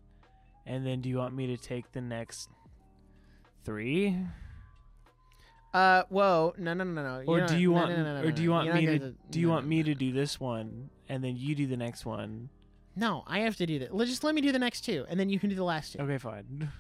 and 0.66 0.86
then 0.86 1.02
do 1.02 1.10
you 1.10 1.18
want 1.18 1.36
me 1.36 1.48
to 1.48 1.58
take 1.58 1.92
the 1.92 2.00
next 2.02 2.50
three, 3.66 4.16
Uh, 5.74 6.04
whoa, 6.10 6.54
no, 6.58 6.74
no, 6.74 6.84
no, 6.84 7.02
no. 7.04 7.24
or 7.26 7.42
do 7.48 7.58
you 7.58 7.72
want, 7.72 7.92
or 7.92 8.32
do 8.32 8.42
you 8.44 8.52
want 8.52 8.74
me 8.74 8.86
gonna? 8.86 9.14
Do 9.30 9.40
you 9.40 9.50
want 9.50 9.68
me 9.68 9.84
to 9.84 9.94
do 9.96 10.12
this 10.14 10.40
one, 10.40 10.90
and 11.10 11.24
then 11.24 11.36
you 11.36 11.54
do 11.56 11.68
the 11.68 11.78
next 11.78 12.06
one? 12.06 12.50
No, 12.96 13.24
I 13.28 13.40
have 13.40 13.56
to 13.58 13.66
do 13.66 13.80
that. 13.80 13.96
Let's 13.96 14.12
just 14.12 14.24
let 14.24 14.36
me 14.36 14.42
do 14.42 14.52
the 14.52 14.60
next 14.60 14.82
two, 14.82 15.06
and 15.10 15.20
then 15.20 15.30
you 15.30 15.40
can 15.40 15.50
do 15.50 15.56
the 15.56 15.64
last 15.64 15.94
two. 15.94 16.00
Okay, 16.00 16.18
fine. 16.18 16.72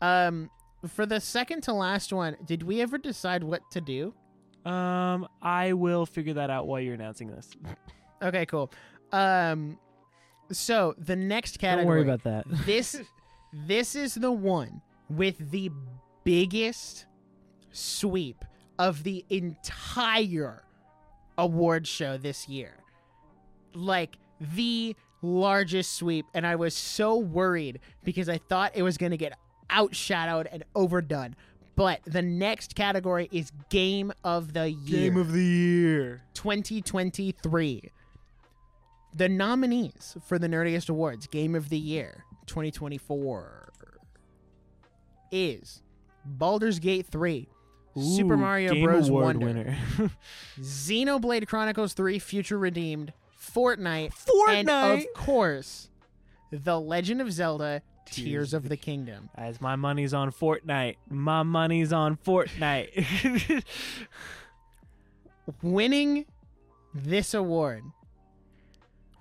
Um, 0.00 0.50
for 0.86 1.04
the 1.04 1.20
second 1.20 1.62
to 1.64 1.72
last 1.72 2.12
one, 2.12 2.36
did 2.44 2.62
we 2.62 2.80
ever 2.80 2.96
decide 2.96 3.42
what 3.42 3.62
to 3.72 3.80
do? 3.80 4.14
Um, 4.64 5.26
I 5.42 5.72
will 5.72 6.06
figure 6.06 6.34
that 6.34 6.50
out 6.50 6.66
while 6.66 6.80
you're 6.80 6.94
announcing 6.94 7.28
this. 7.28 7.50
Okay, 8.22 8.46
cool. 8.46 8.70
Um, 9.12 9.78
so 10.52 10.94
the 10.98 11.16
next 11.16 11.58
category. 11.58 11.84
Don't 11.84 11.88
worry 11.88 12.02
about 12.02 12.24
that. 12.24 12.44
this. 12.66 13.00
This 13.52 13.96
is 13.96 14.14
the 14.14 14.30
one 14.30 14.80
with 15.08 15.50
the 15.50 15.70
biggest 16.22 17.06
sweep 17.72 18.44
of 18.78 19.02
the 19.02 19.24
entire 19.28 20.62
award 21.36 21.86
show 21.86 22.16
this 22.16 22.48
year. 22.48 22.74
Like 23.74 24.16
the 24.40 24.96
largest 25.22 25.94
sweep, 25.94 26.26
and 26.34 26.46
I 26.46 26.56
was 26.56 26.74
so 26.74 27.16
worried 27.16 27.80
because 28.04 28.28
I 28.28 28.38
thought 28.38 28.72
it 28.74 28.82
was 28.82 28.96
going 28.96 29.10
to 29.10 29.18
get 29.18 29.34
outshadowed 29.68 30.46
and 30.50 30.64
overdone. 30.74 31.36
But 31.76 32.00
the 32.04 32.22
next 32.22 32.74
category 32.74 33.28
is 33.32 33.52
Game 33.70 34.12
of 34.24 34.52
the 34.52 34.70
Year. 34.70 35.10
Game 35.10 35.16
of 35.16 35.32
the 35.32 35.44
year. 35.44 36.22
2023. 36.34 37.90
The 39.14 39.28
nominees 39.28 40.16
for 40.26 40.38
the 40.38 40.46
Nerdiest 40.46 40.88
Awards 40.88 41.26
Game 41.26 41.54
of 41.54 41.68
the 41.68 41.78
Year 41.78 42.24
2024 42.46 43.72
is 45.32 45.82
Baldur's 46.24 46.78
Gate 46.78 47.06
3, 47.06 47.48
Super 47.96 48.36
Mario 48.36 48.74
Game 48.74 48.84
Bros. 48.84 49.08
Award 49.08 49.38
Wonder, 49.38 49.46
winner. 49.46 50.10
Xenoblade 50.60 51.46
Chronicles 51.46 51.92
3 51.94 52.18
Future 52.18 52.58
Redeemed, 52.58 53.12
Fortnite, 53.54 54.12
and 54.48 54.68
Fortnite. 54.68 54.98
of 54.98 55.04
course, 55.14 55.88
The 56.50 56.80
Legend 56.80 57.20
of 57.20 57.32
Zelda 57.32 57.82
Tears, 58.06 58.24
Tears 58.26 58.54
of 58.54 58.68
the 58.68 58.76
Kingdom. 58.76 59.28
As 59.34 59.60
my 59.60 59.76
money's 59.76 60.14
on 60.14 60.30
Fortnite. 60.32 60.96
My 61.08 61.42
money's 61.42 61.92
on 61.92 62.16
Fortnite. 62.16 63.62
Winning 65.62 66.26
this 66.94 67.34
award 67.34 67.82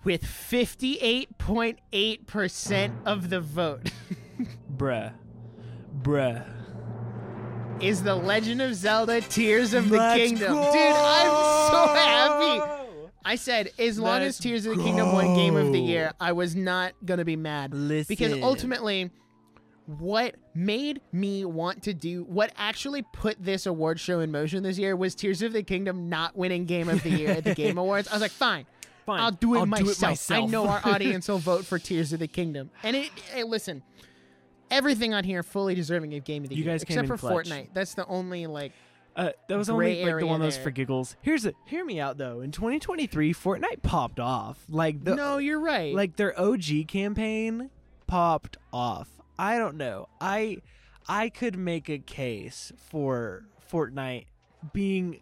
with 0.03 0.23
58.8% 0.23 2.91
of 3.05 3.29
the 3.29 3.39
vote. 3.41 3.91
Bruh. 4.77 5.11
Bruh. 6.01 6.45
is 7.81 8.03
The 8.03 8.15
Legend 8.15 8.61
of 8.61 8.73
Zelda 8.75 9.19
Tears 9.21 9.73
of 9.73 9.89
the 9.89 9.97
Let's 9.97 10.17
Kingdom. 10.17 10.53
go! 10.53 10.71
Dude, 10.71 10.95
I'm 10.95 11.71
so 11.71 11.87
happy. 11.93 12.78
I 13.25 13.35
said, 13.35 13.71
as 13.77 13.99
long 13.99 14.21
Let's 14.21 14.37
as 14.37 14.43
Tears 14.43 14.65
of 14.65 14.77
the 14.77 14.83
Kingdom 14.83 15.11
won 15.13 15.35
Game 15.35 15.55
of 15.55 15.71
the. 15.71 15.79
Year, 15.79 16.13
I 16.19 16.31
was 16.31 16.55
not 16.55 16.93
going 17.05 17.17
to 17.17 17.25
be 17.25 17.35
mad. 17.35 17.71
Because 18.07 18.33
ultimately, 18.41 19.11
what 19.85 20.35
made 20.53 21.01
me 21.11 21.45
want 21.45 21.83
to 21.83 21.93
do, 21.93 22.23
what 22.23 22.51
actually 22.57 23.01
put 23.01 23.43
this 23.43 23.65
award 23.65 23.99
show 23.99 24.19
in 24.19 24.31
motion 24.31 24.63
this 24.63 24.77
year 24.77 24.95
was 24.95 25.15
Tears 25.15 25.41
of 25.41 25.51
the 25.53 25.63
Kingdom 25.63 26.09
not 26.09 26.35
winning 26.35 26.65
Game 26.65 26.89
of 26.89 27.01
the 27.01 27.09
Year 27.09 27.31
at 27.31 27.43
the 27.43 27.55
Game 27.55 27.77
Awards. 27.79 28.07
I 28.07 28.13
was 28.13 28.21
like, 28.21 28.31
fine. 28.31 28.65
Fine. 29.05 29.19
I'll 29.19 29.31
do 29.31 29.55
it, 29.55 29.59
I'll 29.59 29.65
myself. 29.65 29.87
do 29.87 30.05
it 30.05 30.09
myself. 30.09 30.43
I 30.43 30.45
know 30.45 30.67
our 30.67 30.81
audience 30.85 31.27
will 31.27 31.39
vote 31.39 31.65
for 31.65 31.79
Tears 31.79 32.13
of 32.13 32.19
the 32.19 32.27
Kingdom. 32.27 32.69
And 32.83 32.95
it, 32.95 33.09
hey, 33.33 33.43
listen, 33.43 33.81
everything 34.69 35.13
on 35.13 35.23
here 35.23 35.41
fully 35.43 35.73
deserving 35.75 36.13
of 36.13 36.23
Game 36.23 36.43
of 36.43 36.49
the 36.49 36.55
You 36.55 36.63
Year, 36.63 36.73
guys 36.73 36.83
except 36.83 37.07
for 37.07 37.17
clutch. 37.17 37.47
Fortnite. 37.47 37.69
That's 37.73 37.95
the 37.95 38.05
only 38.05 38.45
like 38.47 38.73
Uh, 39.19 39.31
that 39.49 39.57
was 39.57 39.69
only 39.69 40.01
like 40.05 40.17
the 40.19 40.25
one 40.25 40.39
those 40.39 40.55
there. 40.55 40.63
for 40.63 40.71
giggles. 40.71 41.17
Here's 41.21 41.45
a 41.45 41.51
hear 41.65 41.83
me 41.83 41.99
out 41.99 42.17
though. 42.17 42.39
In 42.39 42.51
2023, 42.53 43.33
Fortnite 43.33 43.81
popped 43.83 44.19
off. 44.19 44.63
Like 44.69 45.03
the 45.03 45.13
no, 45.13 45.39
you're 45.39 45.59
right. 45.59 45.93
like 45.93 46.15
their 46.15 46.39
OG 46.39 46.87
campaign 46.87 47.69
popped 48.07 48.55
off. 48.71 49.09
I 49.37 49.57
don't 49.57 49.75
know. 49.75 50.07
I 50.21 50.59
I 51.07 51.27
could 51.27 51.57
make 51.57 51.89
a 51.89 51.97
case 51.97 52.71
for 52.77 53.43
Fortnite 53.69 54.27
being 54.71 55.19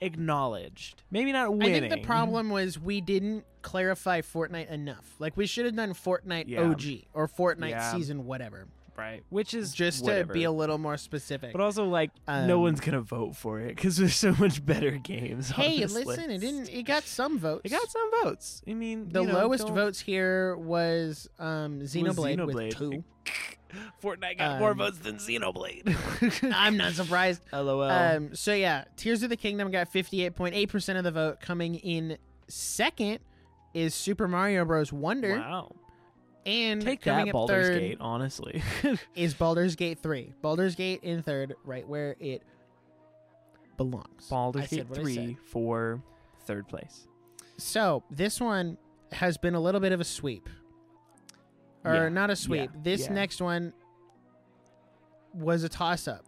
acknowledged. 0.00 1.02
Maybe 1.10 1.32
not 1.32 1.50
winning. 1.56 1.84
I 1.84 1.88
think 1.88 2.02
the 2.02 2.06
problem 2.06 2.50
was 2.50 2.78
we 2.78 3.00
didn't 3.00 3.44
clarify 3.62 4.20
Fortnite 4.20 4.70
enough. 4.70 5.16
Like 5.18 5.36
we 5.36 5.46
should 5.46 5.66
have 5.66 5.76
done 5.76 5.94
Fortnite 5.94 6.44
Yeah. 6.46 6.62
OG 6.62 7.06
or 7.12 7.28
Fortnite 7.28 7.70
Yeah. 7.70 7.92
season 7.92 8.24
whatever, 8.24 8.66
right, 9.00 9.24
which 9.30 9.54
is 9.54 9.72
just 9.74 10.04
whatever. 10.04 10.28
to 10.28 10.32
be 10.34 10.44
a 10.44 10.50
little 10.50 10.78
more 10.78 10.96
specific. 10.96 11.52
But 11.52 11.60
also, 11.60 11.86
like, 11.86 12.10
no 12.28 12.56
Um, 12.56 12.62
one's 12.62 12.80
gonna 12.80 13.00
vote 13.00 13.34
for 13.34 13.58
it 13.60 13.74
because 13.74 13.96
there's 13.96 14.14
so 14.14 14.32
much 14.38 14.64
better 14.64 14.92
games. 14.92 15.50
hey, 15.50 15.84
listen, 15.86 16.30
it 16.30 16.38
didn't. 16.38 16.68
It 16.68 16.82
got 16.84 17.04
some 17.04 17.38
votes. 17.38 17.62
It 17.64 17.70
got 17.70 17.88
some 17.90 18.10
votes. 18.22 18.62
I 18.68 18.74
mean, 18.74 19.08
the 19.08 19.22
know, 19.24 19.32
lowest 19.32 19.66
don't- 19.66 19.74
votes 19.74 20.00
here 20.00 20.56
was 20.56 21.28
um, 21.38 21.80
Xenoblade, 21.80 22.36
Xenoblade. 22.38 22.54
with 22.54 22.76
two. 22.76 23.04
Fortnite 24.02 24.38
got 24.38 24.58
more 24.58 24.72
Um, 24.72 24.78
votes 24.78 24.98
than 24.98 25.16
Xenoblade. 25.16 26.52
I'm 26.54 26.76
not 26.76 26.92
surprised. 26.94 27.40
LOL. 27.52 27.82
Um, 27.84 28.34
so 28.34 28.52
yeah, 28.52 28.84
Tears 28.96 29.22
of 29.22 29.30
the 29.30 29.36
Kingdom 29.36 29.70
got 29.70 29.92
58.8% 29.92 30.96
of 30.98 31.04
the 31.04 31.12
vote. 31.12 31.40
Coming 31.40 31.76
in 31.76 32.18
second 32.48 33.20
is 33.72 33.94
Super 33.94 34.26
Mario 34.26 34.64
Bros. 34.64 34.92
Wonder, 34.92 35.38
wow. 35.38 35.70
And 36.46 36.80
Take 36.82 37.02
coming 37.02 37.26
that, 37.26 37.30
up 37.30 37.32
Baldur's 37.32 37.68
third 37.68 37.80
Gate. 37.80 37.98
Honestly, 38.00 38.62
is 39.14 39.34
Baldur's 39.34 39.76
Gate 39.76 39.98
3. 40.02 40.32
Baldur's 40.42 40.74
Gate 40.74 41.00
in 41.02 41.22
third, 41.22 41.54
right 41.64 41.86
where 41.86 42.16
it 42.18 42.42
belongs. 43.76 44.26
I 44.26 44.30
Baldur's 44.30 44.68
said 44.68 44.88
Gate 44.88 44.94
three 44.94 45.36
for 45.50 46.02
third 46.44 46.68
place. 46.68 47.06
So 47.58 48.02
this 48.10 48.40
one 48.40 48.78
has 49.12 49.36
been 49.36 49.54
a 49.54 49.60
little 49.60 49.80
bit 49.80 49.92
of 49.92 50.00
a 50.00 50.04
sweep, 50.04 50.48
or 51.84 51.94
Yeah, 51.94 52.08
not 52.08 52.30
a 52.30 52.36
sweep. 52.36 52.70
yeah, 52.72 52.80
this 52.82 53.02
yeah. 53.02 53.12
next 53.12 53.40
one 53.42 53.72
was 55.34 55.62
a 55.62 55.68
toss-up. 55.68 56.24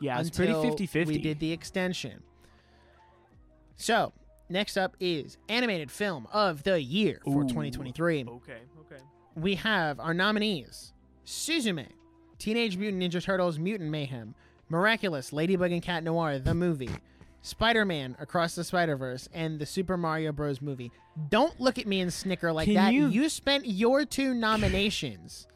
Yeah, 0.00 0.20
it's 0.20 0.30
pretty 0.30 0.52
until 0.52 0.76
50-50. 0.76 1.06
We 1.06 1.18
did 1.18 1.40
the 1.40 1.52
extension. 1.52 2.22
So 3.76 4.12
next 4.48 4.76
up 4.76 4.96
is 5.00 5.38
animated 5.48 5.90
film 5.90 6.26
of 6.32 6.62
the 6.62 6.80
year 6.80 7.20
for 7.24 7.42
Ooh. 7.42 7.48
2023. 7.48 8.24
Okay, 8.24 8.52
okay. 8.80 9.02
We 9.36 9.56
have 9.56 10.00
our 10.00 10.14
nominees: 10.14 10.92
Suzume, 11.26 11.86
Teenage 12.38 12.76
Mutant 12.76 13.02
Ninja 13.02 13.22
Turtles: 13.22 13.58
Mutant 13.58 13.90
Mayhem, 13.90 14.34
Miraculous, 14.68 15.32
Ladybug 15.32 15.72
and 15.72 15.82
Cat 15.82 16.02
Noir, 16.02 16.38
the 16.38 16.54
movie, 16.54 16.90
Spider-Man 17.42 18.16
Across 18.18 18.54
the 18.56 18.64
Spider-Verse 18.64 19.28
and 19.32 19.58
the 19.58 19.66
Super 19.66 19.96
Mario 19.96 20.32
Bros. 20.32 20.60
movie. 20.60 20.90
Don't 21.28 21.60
look 21.60 21.78
at 21.78 21.86
me 21.86 22.00
and 22.00 22.12
snicker 22.12 22.52
like 22.52 22.64
Can 22.66 22.74
that. 22.74 22.92
you- 22.94 23.28
spent 23.28 23.66
your 23.66 24.04
two 24.04 24.34
nominations 24.34 25.46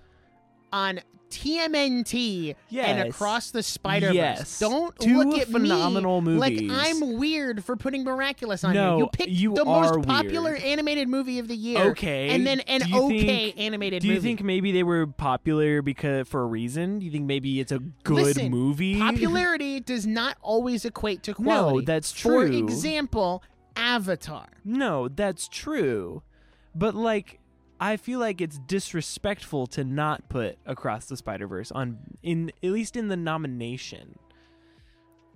on 0.73 1.01
TMNT 1.31 2.55
and 2.73 3.09
Across 3.09 3.53
the 3.53 3.63
Spider-Verse. 3.63 4.15
Yes. 4.15 4.59
Don't 4.59 4.95
Two 4.99 5.23
look 5.23 5.39
at 5.39 5.49
phenomenal 5.49 6.21
me 6.21 6.33
like. 6.35 6.61
I'm 6.71 7.17
weird 7.19 7.65
for 7.65 7.77
putting 7.77 8.05
Miraculous 8.05 8.65
on 8.65 8.75
No, 8.75 8.97
here. 8.97 8.99
You 9.05 9.09
picked 9.13 9.31
you 9.31 9.55
the 9.55 9.65
most 9.65 10.03
popular 10.07 10.53
weird. 10.53 10.63
animated 10.63 11.09
movie 11.09 11.39
of 11.39 11.49
the 11.49 11.57
year. 11.57 11.81
Okay. 11.91 12.31
And 12.31 12.47
then 12.47 12.61
an 12.61 12.83
okay 12.93 13.53
think- 13.53 13.59
animated 13.61 14.03
Do 14.03 14.09
you 14.09 14.15
movie. 14.15 14.29
think 14.29 14.43
maybe 14.43 14.73
they 14.73 14.83
were 14.83 15.07
popular 15.07 15.83
because 15.83 16.29
for 16.29 16.43
a 16.43 16.47
reason? 16.47 16.99
Do 16.99 17.07
you 17.07 17.13
think 17.13 17.27
maybe 17.27 17.61
it's 17.61 17.73
a 17.73 17.79
good 18.05 18.15
Listen, 18.17 18.51
movie? 18.51 18.99
Popularity 18.99 19.81
does 19.91 20.07
not 20.07 20.37
always 20.43 20.85
equate 20.85 21.23
to 21.25 21.35
quality. 21.35 21.79
No, 21.79 21.81
that's 21.83 22.13
true. 22.13 22.47
For 22.47 22.53
example, 22.53 23.43
Avatar. 23.77 24.47
No, 24.65 25.09
that's 25.09 25.49
true. 25.49 26.23
But 26.75 26.95
like 26.95 27.40
I 27.81 27.97
feel 27.97 28.21
like 28.21 28.41
it's 28.41 28.59
disrespectful 28.59 29.67
to 29.69 29.85
not 29.85 30.29
put 30.29 30.59
Across 30.67 31.07
the 31.07 31.17
Spider-Verse 31.17 31.73
on 31.73 31.99
in 32.23 32.53
at 32.63 32.71
least 32.71 32.95
in 32.95 33.09
the 33.09 33.17
nomination. 33.17 34.19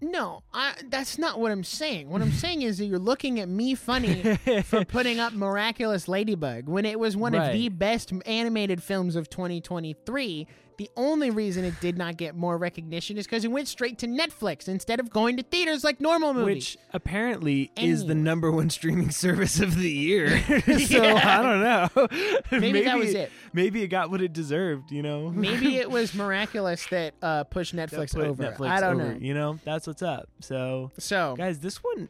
No, 0.02 0.42
I, 0.52 0.74
that's 0.90 1.18
not 1.18 1.40
what 1.40 1.50
I'm 1.50 1.64
saying. 1.64 2.10
What 2.10 2.20
I'm 2.20 2.32
saying 2.44 2.62
is 2.62 2.78
that 2.78 2.84
you're 2.84 2.98
looking 2.98 3.40
at 3.40 3.48
me 3.48 3.74
funny 3.74 4.36
for 4.64 4.84
putting 4.88 5.18
up 5.18 5.32
Miraculous 5.32 6.06
Ladybug 6.06 6.68
when 6.68 6.84
it 6.84 6.98
was 6.98 7.16
one 7.16 7.34
of 7.34 7.52
the 7.52 7.70
best 7.70 8.12
animated 8.26 8.82
films 8.82 9.16
of 9.16 9.30
2023. 9.30 10.46
The 10.76 10.90
only 10.96 11.30
reason 11.30 11.64
it 11.64 11.78
did 11.80 11.96
not 11.96 12.16
get 12.16 12.34
more 12.34 12.58
recognition 12.58 13.16
is 13.16 13.26
because 13.26 13.44
it 13.44 13.50
went 13.50 13.68
straight 13.68 13.98
to 13.98 14.08
Netflix 14.08 14.66
instead 14.66 14.98
of 14.98 15.08
going 15.08 15.36
to 15.36 15.42
theaters 15.44 15.84
like 15.84 16.00
normal 16.00 16.34
movies. 16.34 16.54
Which 16.74 16.78
apparently 16.92 17.70
is 17.76 18.06
the 18.06 18.14
number 18.16 18.50
one 18.50 18.70
streaming 18.70 19.10
service 19.12 19.60
of 19.60 19.76
the 19.76 19.88
year. 19.90 20.40
so 20.46 20.60
Yeah. 20.66 21.20
I 21.38 21.42
don't 21.42 21.60
know. 21.60 22.08
Maybe 22.58 22.82
that 22.82 22.98
was 22.98 23.14
it. 23.14 23.30
Maybe 23.52 23.82
it 23.82 23.88
got 23.88 24.10
what 24.10 24.20
it 24.20 24.32
deserved, 24.32 24.90
you 24.90 25.02
know? 25.02 25.30
Maybe 25.30 25.76
it 25.76 25.88
was 25.88 26.12
Miraculous 26.14 26.86
that 26.86 27.14
uh, 27.22 27.44
pushed 27.44 27.74
Netflix 27.76 28.12
put 28.12 28.24
over. 28.26 28.42
Netflix 28.42 28.68
I 28.68 28.80
don't 28.80 29.00
over, 29.00 29.12
know. 29.14 29.18
You 29.20 29.34
know, 29.34 29.58
that's 29.64 29.86
what's 29.86 30.02
up. 30.02 30.28
So, 30.40 30.90
So 30.98 31.36
guys, 31.36 31.60
this 31.60 31.76
one, 31.84 32.08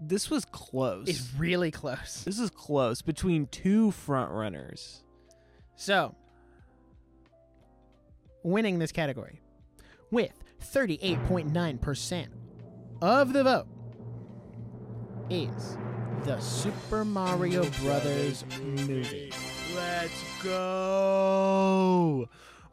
this 0.00 0.28
was 0.30 0.44
close. 0.44 1.08
it's 1.08 1.30
really 1.38 1.70
close. 1.70 2.24
this 2.24 2.40
is 2.40 2.50
close 2.50 3.02
between 3.02 3.46
two 3.46 3.92
front 3.92 4.32
runners. 4.32 5.02
So, 5.76 6.14
winning 8.44 8.78
this 8.78 8.92
category 8.92 9.40
with 10.10 10.44
38.9% 10.62 12.26
of 13.02 13.32
the 13.32 13.42
vote 13.42 13.66
is 15.30 15.76
the 16.24 16.38
Super 16.38 17.04
Mario 17.04 17.68
Brothers 17.82 18.44
movie. 18.62 19.32
Let's 19.74 20.22
go. 20.42 22.28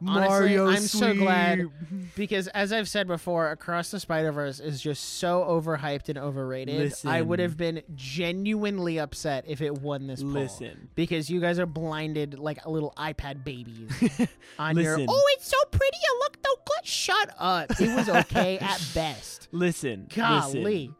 Honestly, 0.06 0.28
Mario 0.28 0.68
I'm 0.68 0.80
so 0.80 1.14
glad 1.14 1.68
because, 2.16 2.48
as 2.48 2.72
I've 2.72 2.88
said 2.88 3.06
before, 3.06 3.50
Across 3.50 3.90
the 3.90 4.00
Spider 4.00 4.32
Verse 4.32 4.60
is 4.60 4.80
just 4.80 5.18
so 5.18 5.44
overhyped 5.48 6.08
and 6.08 6.18
overrated. 6.18 6.92
I 7.04 7.22
would 7.22 7.38
have 7.38 7.56
been 7.56 7.82
genuinely 7.94 8.98
upset 8.98 9.44
if 9.46 9.60
it 9.60 9.78
won 9.78 10.06
this 10.06 10.22
poll. 10.22 10.32
Listen. 10.32 10.88
because 10.94 11.30
you 11.30 11.40
guys 11.40 11.58
are 11.58 11.66
blinded 11.66 12.38
like 12.38 12.64
little 12.66 12.92
iPad 12.96 13.44
babies 13.44 13.90
on 14.58 14.76
your. 14.76 14.98
Oh, 15.08 15.28
it's 15.34 15.48
so 15.48 15.56
pretty! 15.70 15.96
It 15.96 16.18
look 16.20 16.38
so 16.44 16.54
good. 16.64 16.86
Shut 16.86 17.34
up. 17.38 17.80
It 17.80 17.94
was 17.94 18.08
okay 18.08 18.58
at 18.58 18.84
best. 18.94 19.48
Listen. 19.52 20.06
Golly. 20.14 20.62
Listen. 20.62 20.96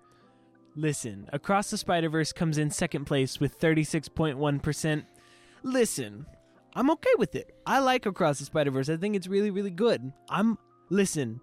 Listen. 0.75 1.29
Across 1.33 1.71
the 1.71 1.77
Spider 1.79 2.09
Verse 2.09 2.33
comes 2.33 2.57
in 2.57 2.71
second 2.71 3.05
place 3.05 3.39
with 3.41 3.59
36.1%. 3.61 5.05
Listen. 5.63 6.27
I'm 6.75 6.91
okay 6.91 7.13
with 7.19 7.35
it. 7.35 7.55
I 7.67 7.81
like 7.81 8.07
Across 8.07 8.39
the 8.39 8.45
Spider 8.45 8.71
Verse. 8.71 8.89
I 8.89 8.97
think 8.97 9.17
it's 9.17 9.29
really, 9.29 9.51
really 9.51 9.71
good. 9.71 10.13
I'm. 10.29 10.59
Listen. 10.91 11.41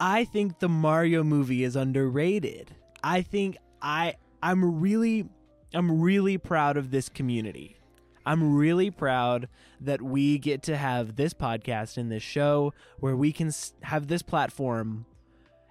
I 0.00 0.24
think 0.24 0.58
the 0.58 0.68
Mario 0.68 1.22
movie 1.22 1.64
is 1.64 1.76
underrated. 1.76 2.74
I 3.02 3.22
think 3.22 3.56
I. 3.82 4.14
I'm 4.42 4.80
really. 4.80 5.28
I'm 5.72 6.00
really 6.00 6.38
proud 6.38 6.76
of 6.76 6.90
this 6.90 7.08
community. 7.08 7.78
I'm 8.26 8.54
really 8.56 8.90
proud 8.90 9.48
that 9.80 10.00
we 10.00 10.38
get 10.38 10.62
to 10.64 10.76
have 10.76 11.16
this 11.16 11.34
podcast 11.34 11.96
and 11.96 12.10
this 12.10 12.22
show 12.22 12.72
where 12.98 13.16
we 13.16 13.32
can 13.32 13.52
have 13.82 14.06
this 14.06 14.22
platform 14.22 15.04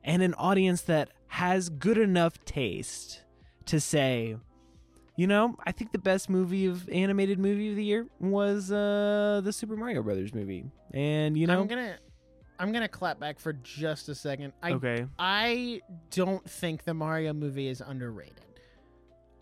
and 0.04 0.22
an 0.22 0.34
audience 0.36 0.82
that 0.82 1.10
has 1.28 1.70
good 1.70 1.98
enough 1.98 2.44
taste 2.46 3.22
to 3.66 3.80
say, 3.80 4.36
you 5.16 5.28
know, 5.28 5.56
I 5.66 5.72
think 5.72 5.92
the 5.92 6.00
best 6.00 6.30
movie 6.30 6.66
of 6.66 6.90
animated 6.90 7.40
movie 7.40 7.70
of 7.70 7.76
the 7.76 7.84
year 7.84 8.08
was 8.20 8.72
uh 8.72 9.42
the 9.44 9.54
Super 9.54 9.76
Mario 9.76 10.02
Brothers 10.02 10.34
movie. 10.34 10.66
And 10.92 11.38
you 11.38 11.48
know, 11.48 11.60
I'm 11.60 11.68
gonna, 11.68 11.98
I'm 12.60 12.72
gonna 12.72 12.88
clap 12.88 13.20
back 13.20 13.40
for 13.40 13.54
just 13.54 14.10
a 14.10 14.16
second. 14.16 14.54
I, 14.62 14.72
okay. 14.74 15.06
I 15.20 15.82
don't 16.10 16.48
think 16.50 16.84
the 16.84 16.94
Mario 16.94 17.34
movie 17.34 17.68
is 17.68 17.82
underrated. 17.82 18.40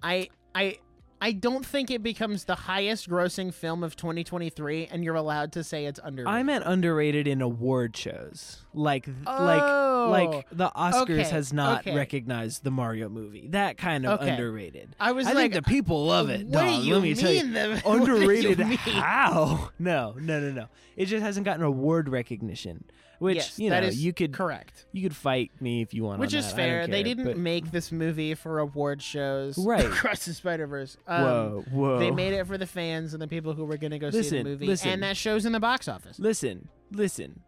I, 0.04 0.30
I. 0.56 0.80
I 1.24 1.34
don't 1.34 1.64
think 1.64 1.92
it 1.92 2.02
becomes 2.02 2.46
the 2.46 2.56
highest 2.56 3.08
grossing 3.08 3.54
film 3.54 3.84
of 3.84 3.96
2023 3.96 4.88
and 4.92 5.04
you're 5.04 5.14
allowed 5.16 5.52
to 5.52 5.64
say 5.64 5.86
it's 5.86 6.00
underrated. 6.04 6.34
I 6.34 6.42
meant 6.42 6.64
underrated 6.66 7.28
in 7.28 7.42
award 7.44 7.96
shows. 7.96 8.66
Like 8.74 9.08
Oh. 9.28 10.08
like 10.10 10.32
like 10.32 10.48
the 10.52 10.72
Oscars 10.76 11.02
Okay, 11.02 11.24
has 11.24 11.54
not 11.54 11.82
okay. 11.82 11.96
recognized 11.96 12.64
the 12.64 12.72
Mario 12.72 13.08
movie. 13.08 13.48
That 13.52 13.78
kind 13.78 14.06
of 14.06 14.20
Okay. 14.20 14.32
underrated. 14.32 14.96
I 15.00 15.12
was 15.12 15.28
I 15.28 15.34
like, 15.34 15.52
think 15.54 15.64
the 15.66 15.70
people 15.70 16.06
love 16.08 16.30
it. 16.30 16.48
what 16.48 16.62
do 16.64 16.72
dog. 16.72 16.84
you 16.84 16.94
Let 16.96 17.04
me 17.04 17.14
tell 17.14 17.32
you. 17.32 17.44
mean 17.44 17.54
the- 17.54 17.82
do 17.84 17.90
you 17.90 17.96
underrated 17.96 18.60
mean? 18.60 18.78
how 18.78 19.70
no 19.78 20.16
no 20.20 20.40
no 20.40 20.52
no 20.52 20.68
it 20.96 21.06
just 21.06 21.22
hasn't 21.24 21.46
gotten 21.46 21.64
award 21.64 22.10
recognition 22.10 22.84
which 23.22 23.36
yes, 23.38 23.60
you 23.60 23.70
know 23.70 23.80
you 23.82 24.12
could 24.14 24.34
correct. 24.34 24.86
you 24.92 25.04
could 25.04 25.16
fight 25.16 25.52
me 25.62 25.82
if 25.82 25.94
you 25.94 26.04
want 26.04 26.20
Which 26.20 26.34
is 26.34 26.48
that. 26.48 26.56
Fair. 26.56 26.82
don't 26.82 26.92
They 26.92 27.04
didn't 27.04 27.26
but- 27.26 27.38
make 27.38 27.70
this 27.72 27.92
movie 27.92 28.34
for 28.34 28.58
award 28.60 29.02
shows. 29.02 29.58
Right. 29.64 29.86
Across 29.86 30.26
the 30.26 30.34
Spider 30.34 30.66
Verse. 30.66 30.98
Um, 31.08 31.24
whoa 31.24 31.64
whoa 31.72 32.00
They 32.00 32.10
made 32.12 32.34
it 32.34 32.48
for 32.48 32.58
the 32.58 32.66
fans 32.66 33.14
and 33.14 33.22
the 33.22 33.28
people 33.28 33.54
who 33.54 33.64
were 33.66 33.78
going 33.78 33.92
to 33.92 34.00
go 34.00 34.10
see 34.10 34.28
the 34.28 34.44
movie, 34.44 34.66
listen. 34.68 34.90
and 34.90 35.04
that 35.04 35.16
shows 35.18 35.46
in 35.46 35.52
the 35.52 35.60
box 35.60 35.88
office. 35.88 36.18
listen 36.20 36.68
listen 36.92 37.42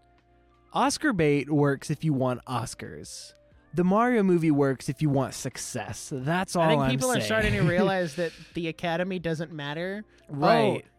oscar 0.74 1.11
bait 1.13 1.49
works 1.49 1.89
if 1.89 2.03
you 2.03 2.13
want 2.13 2.43
oscars 2.45 3.34
the 3.74 3.84
mario 3.84 4.24
movie 4.24 4.51
works 4.51 4.89
if 4.89 5.01
you 5.01 5.09
want 5.09 5.34
success 5.34 6.09
that's 6.13 6.55
all 6.55 6.63
I 6.63 6.67
think 6.69 6.82
I'm 6.82 6.89
people 6.91 7.09
are 7.09 7.15
saying. 7.15 7.26
starting 7.26 7.53
to 7.53 7.61
realize 7.61 8.15
that 8.21 8.32
the 8.53 8.67
Academy 8.67 9.17
doesn't 9.19 9.51
matter. 9.51 10.03
right 10.30 10.84
Oh, 10.86 10.89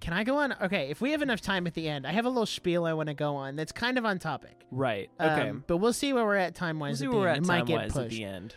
can 0.00 0.12
I 0.12 0.24
go 0.24 0.36
on? 0.38 0.54
Okay, 0.62 0.90
if 0.90 1.00
we 1.00 1.12
have 1.12 1.22
enough 1.22 1.40
time 1.40 1.66
at 1.66 1.74
the 1.74 1.88
end, 1.88 2.06
I 2.06 2.12
have 2.12 2.24
a 2.24 2.28
little 2.28 2.46
spiel 2.46 2.84
I 2.84 2.92
want 2.92 3.08
to 3.08 3.14
go 3.14 3.36
on 3.36 3.56
that's 3.56 3.72
kind 3.72 3.98
of 3.98 4.04
on 4.04 4.18
topic. 4.18 4.64
right 4.70 5.10
okay 5.20 5.48
Um, 5.50 5.64
but 5.66 5.78
we'll 5.78 5.92
see 5.92 6.12
where 6.12 6.24
we're 6.24 6.36
at 6.36 6.54
time 6.54 6.78
wise. 6.78 7.00
we'll 7.00 7.10
see 7.10 7.14
where 7.16 7.26
we're 7.26 7.28
end. 7.34 7.44
at 7.44 7.48
time 7.48 7.64
get 7.64 7.76
wise 7.76 7.96
at 7.96 8.10
the 8.10 8.24
end 8.24 8.56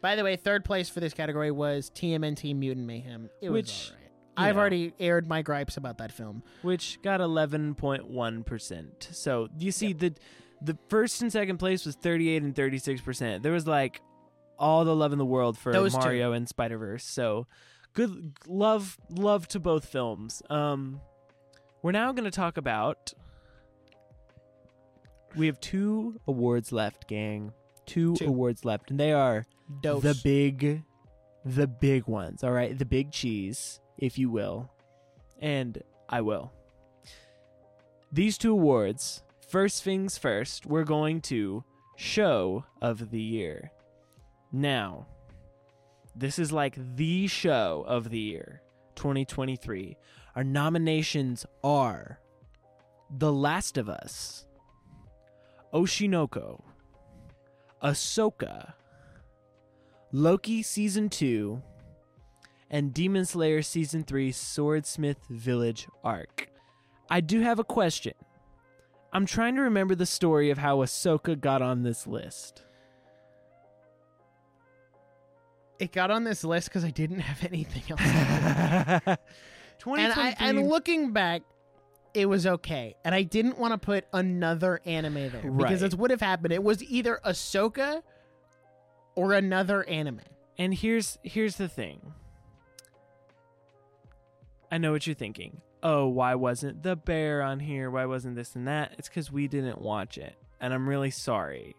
By 0.00 0.14
the 0.16 0.22
way, 0.24 0.36
third 0.36 0.64
place 0.64 0.88
for 0.88 1.00
this 1.00 1.12
category 1.14 1.50
was 1.50 1.90
TMNT 1.90 2.54
Mutant 2.54 2.86
Mayhem. 2.86 3.28
It 3.42 3.50
Which, 3.50 3.66
was 3.66 3.90
all 3.90 3.96
right. 3.96 4.02
I've 4.48 4.54
know. 4.54 4.60
already 4.60 4.92
aired 5.00 5.26
my 5.28 5.42
gripes 5.42 5.76
about 5.78 5.98
that 5.98 6.12
film. 6.12 6.42
which 6.62 7.00
got 7.02 7.20
11.1%. 7.20 9.14
So 9.14 9.48
you 9.58 9.72
see 9.72 9.92
the 9.92 10.14
the 10.62 10.78
first 10.88 11.20
and 11.22 11.30
second 11.30 11.58
place 11.58 11.84
was 11.84 11.96
38 11.96 12.42
and 12.42 12.54
36%. 12.54 13.42
There 13.42 13.52
was 13.52 13.66
like 13.66 14.00
all 14.58 14.84
the 14.84 14.96
love 14.96 15.12
in 15.12 15.18
the 15.18 15.24
world 15.26 15.58
for 15.58 15.72
Those 15.72 15.92
two. 15.92 15.98
Mario 16.00 16.32
and 16.32 16.48
Spider-Verse. 16.48 17.04
So 17.04 17.46
good 17.96 18.32
love 18.46 18.96
love 19.10 19.48
to 19.48 19.58
both 19.58 19.86
films. 19.86 20.42
Um 20.48 21.00
we're 21.82 21.92
now 21.92 22.12
going 22.12 22.24
to 22.24 22.30
talk 22.30 22.56
about 22.56 23.12
we 25.36 25.46
have 25.46 25.60
two 25.60 26.20
awards 26.26 26.72
left, 26.72 27.08
gang. 27.08 27.52
Two, 27.84 28.16
Two. 28.16 28.26
awards 28.26 28.64
left, 28.64 28.90
and 28.90 28.98
they 28.98 29.12
are 29.12 29.46
Dose. 29.80 30.02
the 30.02 30.18
big 30.24 30.82
the 31.44 31.68
big 31.68 32.06
ones 32.08 32.42
all 32.42 32.50
right 32.50 32.76
the 32.76 32.84
big 32.84 33.12
cheese 33.12 33.80
if 33.98 34.18
you 34.18 34.28
will 34.28 34.68
and 35.38 35.80
i 36.08 36.20
will 36.20 36.52
these 38.12 38.36
two 38.36 38.50
awards 38.50 39.22
first 39.48 39.84
things 39.84 40.18
first 40.18 40.66
we're 40.66 40.82
going 40.82 41.20
to 41.20 41.62
show 41.96 42.64
of 42.82 43.12
the 43.12 43.20
year 43.20 43.70
now 44.50 45.06
this 46.16 46.38
is 46.38 46.52
like 46.52 46.76
the 46.96 47.26
show 47.26 47.84
of 47.86 48.10
the 48.10 48.18
year 48.18 48.62
2023 48.94 49.96
our 50.34 50.44
nominations 50.44 51.46
are 51.62 52.18
the 53.18 53.32
last 53.32 53.76
of 53.76 53.88
us 53.88 54.46
oshi 55.72 56.08
no 56.08 56.26
ko 56.26 56.64
ahsoka 57.82 58.74
Loki 60.12 60.62
Season 60.62 61.08
2, 61.08 61.60
and 62.70 62.94
Demon 62.94 63.24
Slayer 63.24 63.60
Season 63.60 64.04
3 64.04 64.30
Swordsmith 64.30 65.18
Village 65.28 65.88
Arc. 66.04 66.48
I 67.10 67.20
do 67.20 67.40
have 67.40 67.58
a 67.58 67.64
question. 67.64 68.14
I'm 69.12 69.26
trying 69.26 69.56
to 69.56 69.62
remember 69.62 69.94
the 69.94 70.06
story 70.06 70.50
of 70.50 70.58
how 70.58 70.78
Ahsoka 70.78 71.38
got 71.38 71.60
on 71.60 71.82
this 71.82 72.06
list. 72.06 72.62
It 75.78 75.92
got 75.92 76.10
on 76.10 76.24
this 76.24 76.44
list 76.44 76.68
because 76.68 76.84
I 76.84 76.90
didn't 76.90 77.20
have 77.20 77.44
anything 77.52 77.82
else. 77.90 78.00
and 79.86 80.12
I 80.12 80.34
and 80.38 80.68
looking 80.68 81.12
back, 81.12 81.42
it 82.14 82.26
was 82.26 82.46
okay. 82.46 82.96
And 83.04 83.14
I 83.14 83.22
didn't 83.22 83.58
want 83.58 83.72
to 83.72 83.78
put 83.78 84.06
another 84.12 84.80
anime 84.84 85.14
there 85.14 85.30
because 85.30 85.50
Right. 85.52 85.78
that's 85.78 85.94
what 85.94 86.10
have 86.10 86.20
happened. 86.20 86.52
It 86.52 86.62
was 86.62 86.82
either 86.84 87.20
Ahsoka 87.24 88.02
or 89.14 89.32
another 89.32 89.84
anime. 89.84 90.20
And 90.58 90.72
here's 90.74 91.18
here's 91.22 91.56
the 91.56 91.68
thing. 91.68 92.14
I 94.70 94.78
know 94.78 94.92
what 94.92 95.06
you're 95.06 95.14
thinking. 95.14 95.60
Oh, 95.82 96.08
why 96.08 96.34
wasn't 96.34 96.82
the 96.82 96.96
bear 96.96 97.42
on 97.42 97.60
here? 97.60 97.90
Why 97.90 98.06
wasn't 98.06 98.34
this 98.34 98.54
and 98.56 98.66
that? 98.66 98.94
It's 98.98 99.08
because 99.08 99.30
we 99.30 99.46
didn't 99.46 99.80
watch 99.80 100.18
it, 100.18 100.34
and 100.60 100.74
I'm 100.74 100.88
really 100.88 101.10
sorry. 101.10 101.76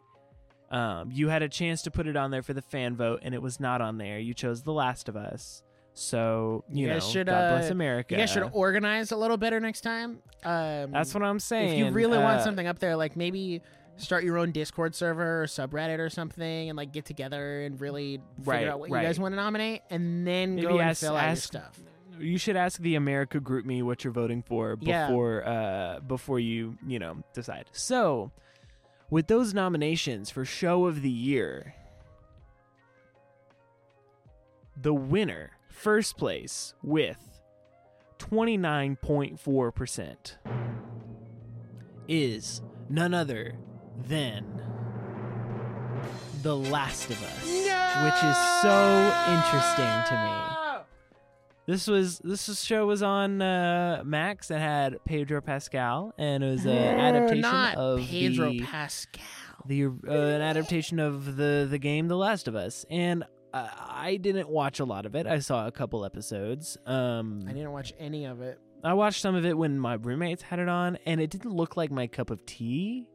Um, 0.69 1.11
you 1.11 1.29
had 1.29 1.43
a 1.43 1.49
chance 1.49 1.81
to 1.83 1.91
put 1.91 2.07
it 2.07 2.15
on 2.17 2.31
there 2.31 2.43
for 2.43 2.53
the 2.53 2.61
fan 2.61 2.95
vote, 2.95 3.21
and 3.23 3.33
it 3.33 3.41
was 3.41 3.59
not 3.59 3.81
on 3.81 3.97
there. 3.97 4.19
You 4.19 4.33
chose 4.33 4.63
The 4.63 4.73
Last 4.73 5.07
of 5.07 5.15
Us, 5.15 5.63
so 5.93 6.63
you, 6.69 6.83
You 6.87 6.93
know, 6.93 6.99
should, 6.99 7.27
God 7.27 7.51
bless 7.57 7.69
uh, 7.69 7.73
America. 7.73 8.15
You 8.15 8.19
guys 8.21 8.31
should 8.31 8.49
organize 8.51 9.11
a 9.11 9.17
little 9.17 9.37
better 9.37 9.59
next 9.59 9.81
time. 9.81 10.19
Um, 10.43 10.91
That's 10.91 11.13
what 11.13 11.23
I'm 11.23 11.39
saying. 11.39 11.79
if 11.79 11.87
you 11.87 11.91
really 11.91 12.17
want 12.17 12.39
Uh, 12.41 12.43
something 12.43 12.67
up 12.67 12.79
there, 12.79 12.95
like 12.95 13.15
maybe 13.15 13.61
start 13.95 14.23
your 14.23 14.37
own 14.37 14.51
Discord 14.51 14.93
server 14.93 15.43
or 15.43 15.45
subreddit 15.47 15.99
or 15.99 16.09
something, 16.09 16.69
and 16.69 16.75
like 16.77 16.91
get 16.91 17.05
together 17.05 17.63
and 17.63 17.79
really 17.81 18.19
figure 18.39 18.51
Right, 18.53 18.67
out 18.67 18.79
what 18.79 18.89
right. 18.91 19.01
you 19.01 19.07
guys 19.07 19.19
want 19.19 19.31
to 19.33 19.37
nominate, 19.37 19.81
and 19.89 20.27
then 20.27 20.55
Maybe 20.55 20.67
go 20.67 20.79
and 20.79 20.89
ask- 20.89 20.99
fill 21.01 21.15
out 21.15 21.27
your 21.27 21.35
stuff. 21.37 21.79
you 22.19 22.37
should 22.37 22.55
ask 22.57 22.79
the 22.81 22.95
America 22.95 23.39
GroupMe 23.39 23.81
what 23.83 24.03
you're 24.03 24.11
voting 24.13 24.41
for 24.43 24.77
Yeah. 24.81 25.07
before 25.07 25.47
uh 25.47 25.99
before 26.01 26.39
you 26.39 26.77
you 26.85 26.99
know 26.99 27.17
decide. 27.33 27.65
So, 27.71 28.31
with 29.09 29.27
those 29.27 29.53
nominations 29.53 30.29
for 30.29 30.43
Show 30.45 30.85
of 30.85 31.01
the 31.01 31.09
Year, 31.09 31.75
the 34.75 34.93
winner, 34.93 35.51
first 35.69 36.17
place 36.17 36.73
with 36.83 37.39
twenty 38.17 38.57
nine 38.57 38.95
point 38.95 39.39
four 39.39 39.71
percent, 39.71 40.37
is 42.07 42.61
none 42.89 43.13
other 43.13 43.55
than 44.07 44.61
The 46.43 46.55
Last 46.55 47.09
of 47.09 47.23
Us, 47.23 47.43
which 47.43 48.23
is 48.23 48.37
so 48.61 49.13
interesting 49.29 50.03
to 50.07 50.23
me. 50.23 50.56
This 51.67 51.85
was 51.85 52.19
this 52.19 52.63
show 52.63 52.87
was 52.87 53.03
on 53.03 53.41
uh, 53.41 54.01
Max 54.05 54.51
and 54.51 54.61
had 54.61 55.03
Pedro 55.03 55.41
Pascal, 55.41 56.13
and 56.17 56.41
it 56.41 56.49
was 56.49 56.65
an 56.65 56.71
adaptation 56.71 57.41
not 57.41 57.75
of 57.75 57.99
Pedro 57.99 58.51
the, 58.51 58.61
Pascal. 58.61 59.21
the 59.65 59.85
uh, 59.85 59.89
an 60.11 60.41
adaptation 60.41 60.97
of 60.97 61.35
the 61.35 61.67
the 61.69 61.77
game 61.77 62.07
The 62.07 62.15
Last 62.15 62.47
of 62.47 62.55
Us, 62.55 62.85
and 62.89 63.25
uh, 63.53 63.67
I 63.77 64.15
didn't 64.15 64.47
watch 64.47 64.79
a 64.79 64.85
lot 64.85 65.05
of 65.05 65.13
it. 65.13 65.27
I 65.27 65.39
saw 65.39 65.67
a 65.67 65.71
couple 65.73 66.05
episodes. 66.05 66.77
Um, 66.85 67.43
I 67.45 67.51
didn't 67.51 67.73
watch 67.73 67.91
any 67.99 68.23
of 68.23 68.39
it. 68.39 68.59
I 68.81 68.93
watched 68.93 69.21
some 69.21 69.35
of 69.35 69.45
it 69.45 69.57
when 69.57 69.77
my 69.77 69.95
roommates 69.95 70.43
had 70.43 70.59
it 70.59 70.69
on, 70.69 70.97
and 71.05 71.19
it 71.19 71.29
didn't 71.29 71.51
look 71.51 71.75
like 71.75 71.91
my 71.91 72.07
cup 72.07 72.29
of 72.29 72.45
tea. 72.45 73.09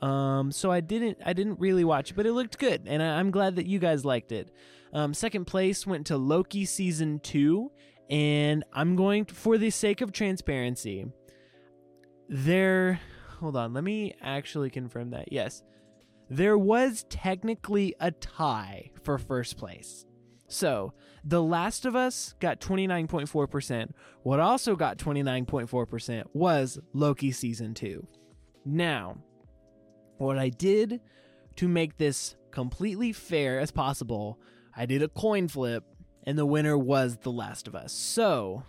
Um, 0.00 0.52
so 0.52 0.72
I 0.72 0.80
didn't 0.80 1.18
I 1.26 1.34
didn't 1.34 1.60
really 1.60 1.84
watch 1.84 2.12
it, 2.12 2.14
but 2.14 2.24
it 2.24 2.32
looked 2.32 2.58
good, 2.58 2.84
and 2.86 3.02
I, 3.02 3.18
I'm 3.18 3.30
glad 3.30 3.56
that 3.56 3.66
you 3.66 3.78
guys 3.78 4.06
liked 4.06 4.32
it. 4.32 4.50
Um, 4.92 5.14
second 5.14 5.46
place 5.46 5.86
went 5.86 6.06
to 6.06 6.16
Loki 6.16 6.64
season 6.64 7.20
two, 7.20 7.70
and 8.08 8.64
I'm 8.72 8.96
going 8.96 9.24
to, 9.26 9.34
for 9.34 9.56
the 9.56 9.70
sake 9.70 10.00
of 10.00 10.12
transparency. 10.12 11.06
There, 12.28 13.00
hold 13.38 13.56
on, 13.56 13.72
let 13.72 13.84
me 13.84 14.14
actually 14.20 14.70
confirm 14.70 15.10
that. 15.10 15.32
Yes, 15.32 15.62
there 16.28 16.58
was 16.58 17.04
technically 17.08 17.94
a 18.00 18.10
tie 18.10 18.90
for 19.02 19.18
first 19.18 19.56
place. 19.56 20.06
So, 20.46 20.94
The 21.24 21.42
Last 21.42 21.86
of 21.86 21.94
Us 21.94 22.34
got 22.40 22.60
29.4%. 22.60 23.90
What 24.24 24.40
also 24.40 24.74
got 24.74 24.98
29.4% 24.98 26.24
was 26.32 26.78
Loki 26.92 27.30
season 27.30 27.72
2. 27.74 28.06
Now, 28.64 29.18
what 30.18 30.38
I 30.38 30.48
did 30.48 31.00
to 31.56 31.68
make 31.68 31.98
this 31.98 32.36
completely 32.50 33.12
fair 33.12 33.60
as 33.60 33.70
possible, 33.70 34.40
I 34.76 34.86
did 34.86 35.02
a 35.02 35.08
coin 35.08 35.48
flip 35.48 35.84
and 36.24 36.38
the 36.38 36.46
winner 36.46 36.76
was 36.76 37.18
The 37.18 37.32
Last 37.32 37.66
of 37.66 37.74
Us. 37.74 37.92
So, 37.92 38.62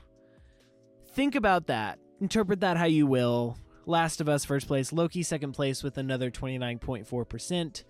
think 1.14 1.36
about 1.36 1.68
that. 1.68 2.00
Interpret 2.20 2.62
that 2.62 2.78
how 2.78 2.86
you 2.86 3.08
will. 3.08 3.58
Last 3.86 4.22
of 4.22 4.30
Us 4.30 4.46
first 4.46 4.68
place, 4.68 4.94
Loki 4.94 5.24
second 5.24 5.54
place 5.54 5.84
with 5.84 5.98
another 5.98 6.32
29.4%. 6.32 7.84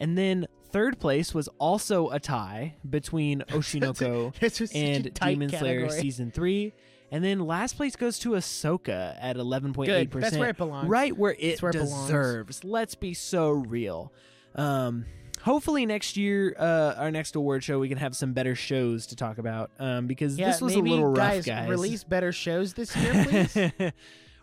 And 0.00 0.18
then 0.18 0.46
third 0.70 0.98
place 0.98 1.32
was 1.32 1.48
also 1.58 2.10
a 2.10 2.20
tie 2.20 2.74
between 2.88 3.40
Oshi 3.48 3.80
no 3.80 3.94
Ko 3.94 4.32
This 4.40 4.60
was 4.60 4.70
such 4.70 4.78
and 4.78 5.14
Demon 5.14 5.48
Slayer 5.50 5.88
season 5.88 6.30
three. 6.30 6.74
And 7.10 7.24
then 7.24 7.38
last 7.38 7.76
place 7.76 7.94
goes 7.94 8.18
to 8.20 8.30
Ahsoka 8.30 9.16
at 9.20 9.36
11.8%. 9.36 9.86
Good. 9.86 10.10
That's 10.10 10.36
where 10.36 10.50
it 10.50 10.56
belongs. 10.56 10.88
Right 10.88 11.16
where 11.16 11.36
it 11.38 11.62
where 11.62 11.70
it 11.70 11.74
belongs. 11.74 12.06
deserves. 12.06 12.64
Let's 12.64 12.96
be 12.96 13.14
so 13.14 13.50
real. 13.50 14.12
Um, 14.56 15.06
hopefully 15.46 15.86
next 15.86 16.16
year, 16.18 16.54
uh, 16.58 16.94
our 16.98 17.10
next 17.10 17.34
award 17.36 17.64
show, 17.64 17.78
we 17.78 17.88
can 17.88 17.96
have 17.98 18.14
some 18.14 18.32
better 18.34 18.54
shows 18.54 19.06
to 19.06 19.16
talk 19.16 19.38
about. 19.38 19.70
Um, 19.78 20.06
because 20.06 20.36
Yeah, 20.38 20.48
this 20.48 20.60
was 20.60 20.74
a 20.74 20.80
little 20.80 21.06
rough, 21.06 21.16
guys, 21.16 21.46
guys. 21.46 21.68
Release 21.70 22.04
better 22.04 22.32
shows 22.32 22.74
this 22.74 22.94
year, 22.94 23.24
please. 23.48 23.92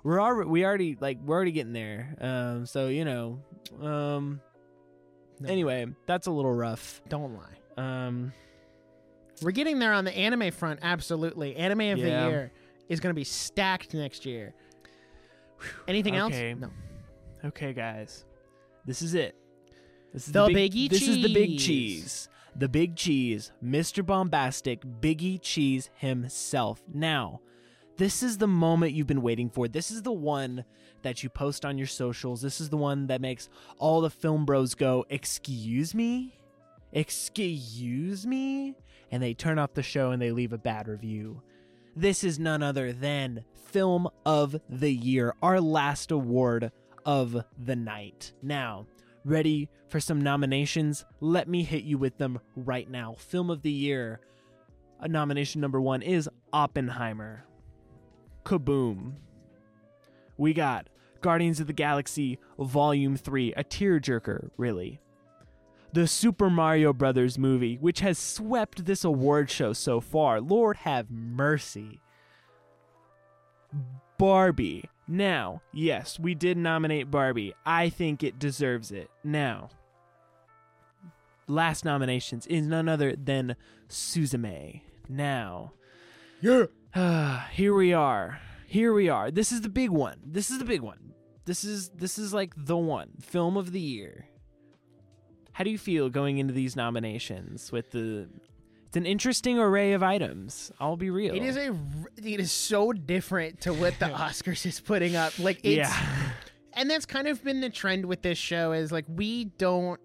we're 0.03 0.19
already, 0.21 0.49
we 0.49 0.65
already 0.65 0.97
like 0.99 1.19
we're 1.23 1.35
already 1.35 1.51
getting 1.51 1.73
there. 1.73 2.15
Um, 2.19 2.65
so 2.65 2.87
you 2.87 3.05
know, 3.05 3.39
um, 3.81 4.41
No. 5.39 5.49
anyway, 5.49 5.85
that's 6.07 6.25
a 6.27 6.31
little 6.31 6.53
rough. 6.53 7.01
Don't 7.09 7.35
lie. 7.35 7.57
Um, 8.07 8.31
We're 9.41 9.51
getting 9.51 9.79
there 9.79 9.93
on 9.93 10.05
the 10.05 10.15
anime 10.15 10.51
front. 10.51 10.79
Absolutely, 10.81 11.55
anime 11.57 11.81
of 11.81 11.97
Yeah. 11.99 12.23
the 12.25 12.29
year 12.29 12.51
is 12.87 12.99
going 12.99 13.09
to 13.13 13.19
be 13.19 13.23
stacked 13.25 13.93
next 13.93 14.25
year. 14.25 14.53
Anything 15.87 16.15
Okay. 16.19 16.51
else? 16.51 16.59
No. 16.61 16.69
Okay, 17.49 17.73
guys, 17.73 18.25
this 18.85 19.01
is 19.01 19.13
it. 19.15 19.35
This 20.13 20.27
is 20.27 20.33
The 20.33 20.47
the, 20.47 20.53
big, 20.53 20.71
Biggie 20.73 20.89
This 20.89 21.07
is 21.07 21.21
the 21.21 21.33
big 21.33 21.49
Cheese. 21.57 21.65
cheese. 21.65 22.29
The 22.55 22.69
big 22.69 22.95
cheese, 22.95 23.51
Mr. 23.65 24.05
Bombastic, 24.05 24.81
Biggie 25.01 25.39
Cheese 25.41 25.89
himself. 25.95 26.83
Now, 26.93 27.41
this 27.97 28.21
is 28.21 28.37
the 28.37 28.47
moment 28.47 28.93
you've 28.93 29.07
been 29.07 29.23
waiting 29.23 29.49
for. 29.49 29.67
This 29.67 29.89
is 29.89 30.03
the 30.03 30.11
one 30.11 30.63
that 31.01 31.23
you 31.23 31.29
post 31.29 31.65
on 31.65 31.79
your 31.79 31.87
socials. 31.87 32.41
This 32.41 32.61
is 32.61 32.69
the 32.69 32.77
one 32.77 33.07
that 33.07 33.21
makes 33.21 33.49
all 33.79 34.01
the 34.01 34.11
film 34.11 34.45
bros 34.45 34.75
go, 34.75 35.03
"Excuse 35.09 35.95
me? 35.95 36.35
Excuse 36.91 38.25
me?" 38.27 38.75
And 39.11 39.21
they 39.21 39.33
turn 39.33 39.57
off 39.57 39.73
the 39.73 39.81
show 39.83 40.11
and 40.11 40.21
they 40.21 40.31
leave 40.31 40.53
a 40.53 40.57
bad 40.59 40.87
review. 40.87 41.41
This 41.95 42.23
is 42.23 42.37
none 42.37 42.61
other 42.63 42.93
than 42.93 43.45
Film 43.53 44.07
of 44.25 44.55
the 44.69 44.93
Year, 44.93 45.33
our 45.41 45.59
last 45.59 46.11
award 46.11 46.71
of 47.05 47.43
the 47.57 47.75
night. 47.75 48.33
Now, 48.41 48.85
ready 49.25 49.69
for 49.87 49.99
some 49.99 50.21
nominations? 50.21 51.05
Let 51.19 51.47
me 51.47 51.63
hit 51.63 51.83
you 51.83 51.97
with 51.97 52.17
them 52.17 52.39
right 52.55 52.89
now. 52.89 53.15
Film 53.17 53.49
of 53.49 53.61
the 53.61 53.71
Year. 53.71 54.19
Uh, 54.99 55.07
nomination 55.07 55.61
number 55.61 55.81
one 55.81 56.01
is 56.01 56.29
Oppenheimer. 56.51 57.45
Kaboom. 58.45 59.13
We 60.37 60.53
got 60.53 60.89
Guardians 61.21 61.59
of 61.59 61.67
the 61.67 61.73
Galaxy 61.73 62.39
Volume 62.59 63.15
3, 63.15 63.53
a 63.53 63.63
tearjerker, 63.63 64.49
really. 64.57 64.99
The 65.93 66.07
Super 66.07 66.49
Mario 66.49 66.91
Brothers 66.91 67.37
movie, 67.37 67.77
which 67.79 67.99
has 67.99 68.17
swept 68.17 68.85
this 68.85 69.03
award 69.03 69.49
show 69.49 69.73
so 69.73 70.01
far. 70.01 70.41
Lord 70.41 70.77
have 70.77 71.11
mercy. 71.11 72.01
Barbie. 74.17 74.89
Now, 75.07 75.61
yes, 75.73 76.17
we 76.19 76.33
did 76.33 76.57
nominate 76.57 77.11
Barbie. 77.11 77.53
I 77.65 77.89
think 77.89 78.23
it 78.23 78.39
deserves 78.39 78.91
it. 78.91 79.09
Now, 79.23 79.69
last 81.47 81.83
nominations 81.85 82.47
is 82.47 82.67
none 82.67 82.87
other 82.87 83.15
than 83.15 83.55
Suzume. 83.89 84.81
Now, 85.09 85.73
Yeah. 86.41 86.65
here 87.51 87.73
we 87.73 87.93
are. 87.93 88.39
Here 88.67 88.93
we 88.93 89.09
are. 89.09 89.29
This 89.29 89.51
is 89.51 89.61
the 89.61 89.69
big 89.69 89.89
one. 89.89 90.19
This 90.25 90.49
is 90.49 90.59
the 90.59 90.65
big 90.65 90.81
one. 90.81 91.13
This 91.45 91.63
is 91.63 91.89
this 91.89 92.17
is 92.17 92.33
like 92.33 92.53
the 92.55 92.77
one 92.77 93.09
film 93.19 93.57
of 93.57 93.71
the 93.71 93.79
year. 93.79 94.27
How 95.51 95.63
do 95.63 95.69
you 95.69 95.77
feel 95.77 96.09
going 96.09 96.37
into 96.37 96.53
these 96.53 96.75
nominations 96.75 97.71
with 97.71 97.91
the 97.91 98.29
it's 98.93 98.97
an 98.97 99.07
interesting 99.07 99.57
array 99.57 99.93
of 99.93 100.03
items. 100.03 100.71
I'll 100.79 100.95
be 100.97 101.09
real. 101.09 101.33
It 101.33 101.41
is 101.41 101.57
a. 101.57 101.75
It 102.23 102.39
is 102.39 102.51
so 102.51 102.93
different 102.93 103.61
to 103.61 103.73
what 103.73 103.97
the 103.97 104.05
Oscars 104.25 104.67
is 104.67 104.79
putting 104.79 105.15
up. 105.15 105.39
Like 105.39 105.57
it's, 105.63 105.77
yeah. 105.89 106.29
and 106.73 106.87
that's 106.91 107.07
kind 107.07 107.27
of 107.27 107.43
been 107.43 107.59
the 107.59 107.71
trend 107.71 108.05
with 108.05 108.21
this 108.21 108.37
show. 108.37 108.71
Is 108.71 108.91
like 108.91 109.05
we 109.07 109.45
don't 109.45 109.99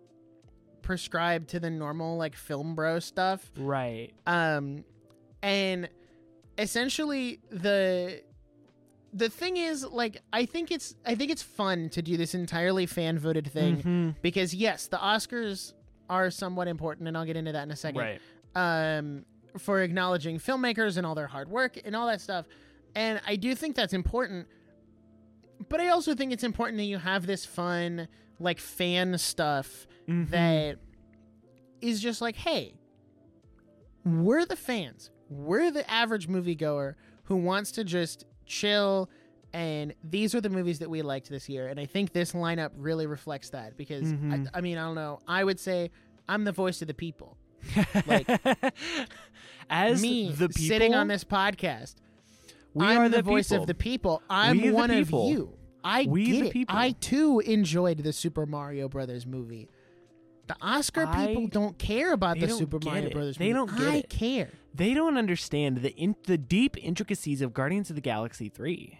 prescribe 0.80 1.48
to 1.48 1.60
the 1.60 1.68
normal 1.68 2.16
like 2.16 2.34
film 2.34 2.74
bro 2.74 2.98
stuff. 2.98 3.50
right. 3.58 4.14
um 4.26 4.84
and 5.42 5.88
essentially 6.56 7.40
the 7.50 8.22
the 9.12 9.28
thing 9.28 9.56
is 9.58 9.84
like 9.84 10.20
i 10.32 10.44
think 10.46 10.70
it's 10.70 10.94
i 11.06 11.14
think 11.14 11.30
it's 11.30 11.42
fun 11.42 11.88
to 11.90 12.00
do 12.02 12.16
this 12.16 12.34
entirely 12.34 12.86
fan 12.86 13.18
voted 13.18 13.46
thing 13.50 13.82
Mhm. 13.82 14.14
because 14.22 14.54
yes 14.54 14.86
the 14.88 14.96
oscars 14.96 15.74
are 16.10 16.30
somewhat 16.30 16.68
important 16.68 17.06
and 17.06 17.16
i'll 17.16 17.24
get 17.24 17.36
into 17.36 17.52
that 17.52 17.62
in 17.62 17.70
a 17.70 17.76
second 17.76 18.00
Right. 18.00 18.20
Um, 18.58 19.24
for 19.56 19.80
acknowledging 19.82 20.38
filmmakers 20.38 20.96
and 20.96 21.06
all 21.06 21.14
their 21.14 21.26
hard 21.28 21.48
work 21.48 21.78
and 21.84 21.94
all 21.96 22.06
that 22.06 22.20
stuff. 22.20 22.46
And 22.94 23.20
I 23.26 23.36
do 23.36 23.54
think 23.54 23.76
that's 23.76 23.92
important. 23.92 24.46
But 25.68 25.80
I 25.80 25.88
also 25.88 26.14
think 26.14 26.32
it's 26.32 26.44
important 26.44 26.78
that 26.78 26.84
you 26.84 26.98
have 26.98 27.26
this 27.26 27.44
fun, 27.44 28.08
like 28.38 28.58
fan 28.58 29.16
stuff 29.18 29.86
Mhm. 30.08 30.30
that 30.30 30.78
is 31.80 32.00
just 32.00 32.20
like, 32.20 32.36
hey, 32.36 32.74
we're 34.04 34.44
the 34.44 34.56
fans. 34.56 35.10
We're 35.30 35.70
the 35.70 35.88
average 35.90 36.28
moviegoer 36.28 36.94
who 37.24 37.36
wants 37.36 37.72
to 37.72 37.84
just 37.84 38.24
chill. 38.46 39.08
And 39.52 39.94
these 40.04 40.34
are 40.34 40.40
the 40.40 40.50
movies 40.50 40.78
that 40.80 40.90
we 40.90 41.02
liked 41.02 41.28
this 41.30 41.48
year. 41.48 41.68
And 41.68 41.78
I 41.80 41.86
think 41.86 42.12
this 42.12 42.32
lineup 42.32 42.70
really 42.76 43.06
reflects 43.06 43.50
that 43.50 43.76
because, 43.76 44.12
Mhm. 44.12 44.48
I, 44.54 44.58
I 44.58 44.60
mean, 44.60 44.78
I 44.78 44.84
don't 44.84 44.94
know. 44.94 45.20
I 45.26 45.42
would 45.44 45.58
say 45.58 45.90
I'm 46.28 46.44
the 46.44 46.52
voice 46.52 46.82
of 46.82 46.88
the 46.88 46.94
people. 46.94 47.37
Like- 48.06 48.28
as 49.70 50.00
Me 50.02 50.30
the 50.32 50.48
people, 50.48 50.62
sitting 50.68 50.94
on 50.94 51.08
this 51.08 51.24
podcast. 51.24 51.94
we 52.74 52.86
I'm 52.86 52.98
are 52.98 53.08
the, 53.08 53.18
the, 53.18 53.22
voice 53.22 53.48
people. 53.48 53.62
of 53.62 53.66
the 53.66 53.74
people. 53.74 54.22
I'm 54.30 54.60
We 54.60 54.70
one 54.70 54.90
people. 54.90 55.24
of 55.26 55.30
you. 55.32 55.54
I 55.84 56.06
We 56.08 56.24
get 56.26 56.40
the 56.42 56.46
it. 56.48 56.52
people. 56.52 56.76
I 56.76 56.90
too 56.92 57.40
enjoyed 57.40 57.98
the 57.98 58.12
Super 58.12 58.46
Mario 58.46 58.88
Brothers 58.88 59.26
movie. 59.26 59.68
The 60.46 60.56
Oscar 60.62 61.06
I- 61.06 61.26
people 61.28 61.46
don't 61.48 61.78
care 61.78 62.12
about 62.12 62.38
the 62.40 62.48
Super 62.48 62.78
Mario 62.82 63.06
it. 63.06 63.12
Brothers 63.12 63.36
They 63.36 63.52
movie. 63.52 63.72
don't 63.76 63.88
I 63.88 63.96
it. 63.98 64.08
care. 64.08 64.50
They 64.74 64.94
don't 64.94 65.16
understand 65.18 65.78
the 65.82 65.90
in, 65.96 66.14
the 66.24 66.38
deep 66.38 66.76
intricacies 66.82 67.42
of 67.42 67.52
Guardians 67.52 67.90
of 67.90 67.96
the 67.96 68.02
Galaxy 68.02 68.48
Three. 68.48 68.98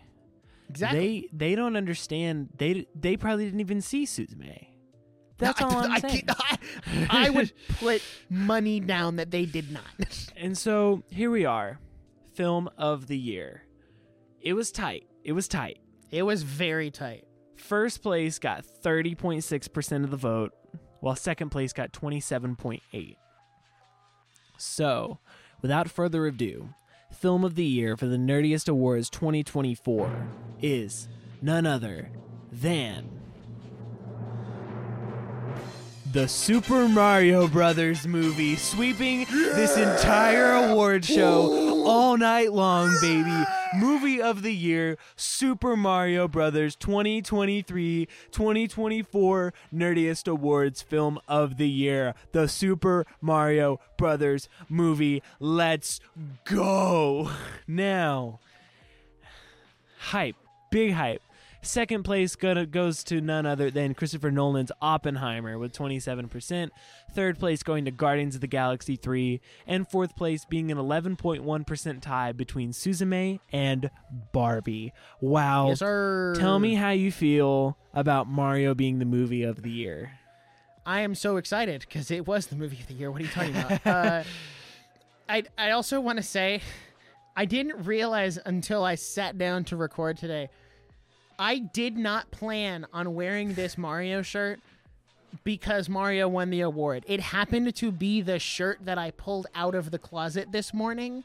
Exactly. 0.69 1.29
They 1.33 1.51
they 1.51 1.55
don't 1.55 1.77
understand. 1.77 2.51
They 2.59 2.87
they 2.95 3.17
probably 3.17 3.47
didn't 3.47 3.61
even 3.61 3.81
see 3.81 4.05
Suzume. 4.05 4.67
That's 5.39 5.63
all 5.63 5.77
I'm 5.77 5.93
I, 5.93 6.01
saying. 6.01 6.25
I, 6.29 6.59
I 7.09 7.31
would 7.31 7.53
put 7.81 8.03
money 8.29 8.81
down 8.81 9.17
that 9.17 9.31
they 9.31 9.47
did 9.47 9.71
not. 9.71 10.27
And 10.37 10.59
so 10.59 11.03
here 11.11 11.31
we 11.31 11.45
are, 11.45 11.79
film 12.35 12.69
of 12.77 13.07
the 13.07 13.19
year. 13.19 13.63
It 14.41 14.53
was 14.55 14.71
tight. 14.73 15.07
It 15.25 15.33
was 15.33 15.49
tight. 15.49 15.79
It 16.11 16.23
was 16.23 16.43
very 16.43 16.91
tight. 16.91 17.25
First 17.57 18.03
place 18.03 18.39
got 18.39 18.65
30.6% 18.65 20.05
of 20.05 20.11
the 20.11 20.17
vote, 20.17 20.53
while 21.01 21.17
second 21.17 21.51
place 21.51 21.73
got 21.73 21.93
27.8. 21.93 23.17
So, 24.57 25.19
without 25.61 25.89
further 25.89 26.27
ado, 26.27 26.71
film 27.13 27.45
of 27.45 27.55
the 27.55 27.65
year 27.65 27.97
for 27.97 28.07
the 28.07 28.17
Nerdiest 28.17 28.69
Awards 28.69 29.11
2024 29.11 30.29
is 30.61 31.09
none 31.43 31.67
other 31.67 32.11
than 32.51 33.09
the 36.13 36.27
Super 36.27 36.89
Mario 36.89 37.47
Brothers 37.49 38.07
movie, 38.07 38.57
sweeping 38.57 39.27
this 39.31 39.77
entire 39.77 40.53
award 40.53 41.05
show 41.05 41.85
all 41.87 42.17
night 42.17 42.53
long, 42.53 42.97
baby. 43.01 43.45
Movie 43.77 44.23
of 44.23 44.43
the 44.43 44.55
year, 44.55 44.97
Super 45.17 45.77
Mario 45.77 46.27
Brothers 46.27 46.75
2023 46.77 48.07
2024 48.31 49.53
Nerdiest 49.75 50.29
Awards 50.29 50.81
Film 50.81 51.19
of 51.29 51.59
the 51.59 51.69
Year, 51.69 52.15
the 52.33 52.49
Super 52.49 53.05
Mario 53.21 53.79
Brothers 53.99 54.49
movie. 54.69 55.23
Let's 55.39 56.01
go. 56.45 57.31
Now, 57.71 58.41
hype, 59.99 60.37
big 60.71 60.93
hype. 60.93 61.21
Second 61.61 62.05
place 62.05 62.37
go 62.37 62.65
goes 62.67 63.03
to 63.05 63.21
none 63.21 63.45
other 63.45 63.71
than 63.71 63.95
Christopher 63.95 64.31
Nolan's 64.31 64.71
Oppenheimer 64.81 65.59
with 65.59 65.73
27%. 65.73 66.71
Third 67.15 67.39
place 67.39 67.63
going 67.63 67.85
to 67.85 67.91
Guardians 67.91 68.37
of 68.37 68.41
the 68.41 68.47
Galaxy 68.47 68.97
3. 68.97 69.41
And 69.67 69.89
fourth 69.89 70.15
place 70.15 70.45
being 70.45 70.71
an 70.71 70.79
11.1% 70.79 72.01
tie 72.01 72.33
between 72.33 72.71
Suzume 72.71 73.41
and 73.53 73.91
Barbie. 74.33 74.93
Wow. 75.21 75.69
Yes, 75.69 75.81
sir. 75.81 76.35
Tell 76.39 76.59
me 76.59 76.75
how 76.75 76.91
you 76.91 77.11
feel 77.11 77.77
about 77.93 78.29
Mario 78.29 78.75
being 78.75 79.01
the 79.01 79.05
movie 79.05 79.43
of 79.43 79.63
the 79.63 79.71
year. 79.71 80.13
I 80.87 81.01
am 81.01 81.15
so 81.15 81.37
excited 81.37 81.81
because 81.81 82.11
it 82.11 82.27
was 82.27 82.47
the 82.47 82.57
movie 82.57 82.81
of 82.81 82.87
the 82.87 82.95
year. 82.95 83.11
What 83.11 83.21
are 83.21 83.25
you 83.25 83.31
talking 83.31 83.57
about? 83.57 83.87
uh, 83.87 84.23
I 85.29 85.43
I 85.59 85.73
also 85.73 86.01
want 86.01 86.17
to 86.17 86.23
say, 86.23 86.63
I 87.37 87.45
didn't 87.45 87.85
realize 87.85 88.39
until 88.47 88.85
I 88.85 88.95
sat 88.95 89.37
down 89.37 89.65
to 89.65 89.77
record 89.77 90.17
today. 90.17 90.49
I 91.39 91.59
did 91.59 91.97
not 91.97 92.31
plan 92.31 92.87
on 92.93 93.15
wearing 93.15 93.55
this 93.55 93.79
Mario 93.79 94.23
shirt 94.23 94.61
because 95.45 95.89
Mario 95.89 96.29
won 96.29 96.51
the 96.51 96.63
award. 96.63 97.05
It 97.07 97.21
happened 97.21 97.75
to 97.77 97.93
be 97.93 98.23
the 98.23 98.39
shirt 98.39 98.79
that 98.85 98.99
I 98.99 99.11
pulled 99.13 99.47
out 99.55 99.75
of 99.75 99.91
the 99.91 99.99
closet 99.99 100.51
this 100.53 100.75
morning. 100.75 101.23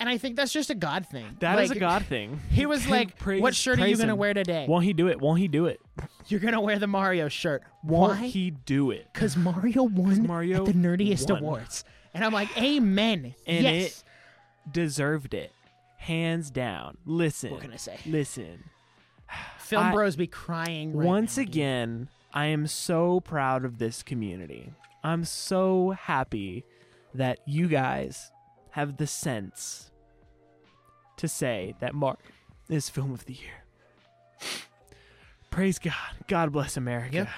And 0.00 0.08
I 0.08 0.18
think 0.18 0.36
that's 0.36 0.52
just 0.52 0.70
a 0.70 0.74
God 0.74 1.06
thing. 1.06 1.36
That 1.40 1.58
is 1.60 1.68
Like, 1.70 1.76
a 1.76 1.80
God 1.80 2.04
thing. 2.06 2.40
He 2.50 2.66
was 2.66 2.86
like, 2.88 3.16
Praise- 3.18 3.40
"What 3.42 3.54
shirt 3.54 3.78
are 3.80 3.86
you 3.86 3.96
gonna 3.96 4.16
wear 4.16 4.34
today? 4.34 4.66
Won't 4.68 4.84
he 4.84 4.92
do 4.92 5.08
it? 5.08 5.20
Won't 5.20 5.38
he 5.38 5.48
do 5.48 5.66
it? 5.66 5.80
You're 6.28 6.40
gonna 6.40 6.60
wear 6.60 6.78
the 6.78 6.86
Mario 6.88 7.28
shirt. 7.28 7.62
Won't 7.84 8.18
Why? 8.18 8.26
he 8.26 8.50
do 8.50 8.90
it? 8.90 9.06
because 9.12 9.36
Mario 9.36 9.82
won 9.84 10.26
Mario 10.26 10.58
at 10.58 10.64
the 10.66 10.72
Nerdiest 10.72 11.30
won. 11.30 11.40
Awards. 11.40 11.84
And 12.12 12.24
I'm 12.24 12.32
like, 12.32 12.56
Amen. 12.60 13.34
And 13.46 13.64
yes. 13.64 14.02
Deserved 14.70 15.34
it. 15.34 15.52
Hands 15.98 16.50
down. 16.50 16.96
Listen. 17.06 17.50
What 17.52 17.60
can 17.60 17.72
I 17.72 17.76
say? 17.76 17.98
Listen. 18.06 18.64
Film 19.64 19.86
I- 19.86 19.92
bros 19.92 20.14
be 20.16 20.26
crying 20.26 20.94
right 20.94 21.06
Once 21.06 21.38
now, 21.38 21.42
again, 21.42 22.08
I 22.34 22.46
am 22.46 22.66
so 22.66 23.20
proud 23.20 23.64
of 23.64 23.78
this 23.78 24.02
community. 24.02 24.72
I'm 25.02 25.24
so 25.24 25.90
happy 25.90 26.64
that 27.14 27.38
you 27.46 27.68
guys 27.68 28.30
have 28.70 28.98
the 28.98 29.06
sense 29.06 29.90
to 31.16 31.28
say 31.28 31.74
that 31.80 31.94
Mark 31.94 32.18
is 32.68 32.90
film 32.90 33.12
of 33.12 33.24
the 33.24 33.34
year. 33.34 33.64
Praise 35.50 35.78
God. 35.78 35.94
God 36.26 36.52
bless 36.52 36.76
America. 36.76 37.14
Yep. 37.14 37.28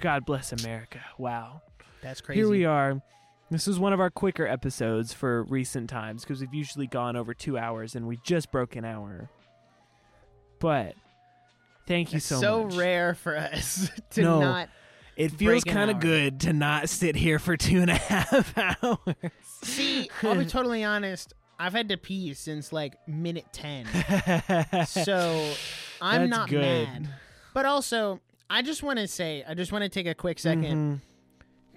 God 0.00 0.26
bless 0.26 0.52
America. 0.52 1.00
Wow. 1.16 1.62
That's 2.02 2.20
crazy. 2.20 2.40
Here 2.40 2.48
we 2.48 2.64
are. 2.64 3.00
This 3.50 3.68
is 3.68 3.78
one 3.78 3.92
of 3.92 4.00
our 4.00 4.10
quicker 4.10 4.46
episodes 4.46 5.12
for 5.12 5.44
recent 5.44 5.88
times 5.88 6.22
because 6.22 6.40
we've 6.40 6.52
usually 6.52 6.86
gone 6.86 7.16
over 7.16 7.32
two 7.32 7.56
hours 7.56 7.94
and 7.94 8.08
we 8.08 8.18
just 8.24 8.50
broke 8.50 8.76
an 8.76 8.84
hour. 8.84 9.30
But 10.58 10.94
thank 11.86 12.12
you 12.12 12.20
so, 12.20 12.40
so 12.40 12.62
much. 12.64 12.72
So 12.72 12.78
rare 12.78 13.14
for 13.14 13.36
us 13.36 13.88
to 14.10 14.22
No. 14.22 14.40
not. 14.40 14.68
It 15.14 15.30
feels 15.32 15.62
kind 15.64 15.90
of 15.90 16.00
good 16.00 16.40
to 16.40 16.52
not 16.54 16.88
sit 16.88 17.16
here 17.16 17.38
for 17.38 17.56
two 17.56 17.80
and 17.82 17.90
a 17.90 17.94
half 17.96 18.56
hours. 18.56 18.98
See, 19.62 20.08
I'll 20.22 20.36
be 20.36 20.46
totally 20.46 20.84
honest. 20.84 21.34
I've 21.58 21.74
had 21.74 21.90
to 21.90 21.96
pee 21.98 22.32
since 22.34 22.72
like 22.72 22.94
minute 23.06 23.44
10. 23.52 23.86
So 24.86 25.52
I'm 26.00 26.22
That's 26.22 26.30
not 26.30 26.48
good. 26.48 26.60
mad. 26.88 27.08
But 27.54 27.66
also, 27.66 28.20
I 28.48 28.62
just 28.62 28.82
want 28.82 28.98
to 29.00 29.06
say, 29.06 29.44
I 29.46 29.52
just 29.54 29.70
want 29.70 29.82
to 29.84 29.88
take 29.90 30.06
a 30.06 30.14
quick 30.14 30.38
2nd 30.38 30.64
Mhm. 30.64 31.00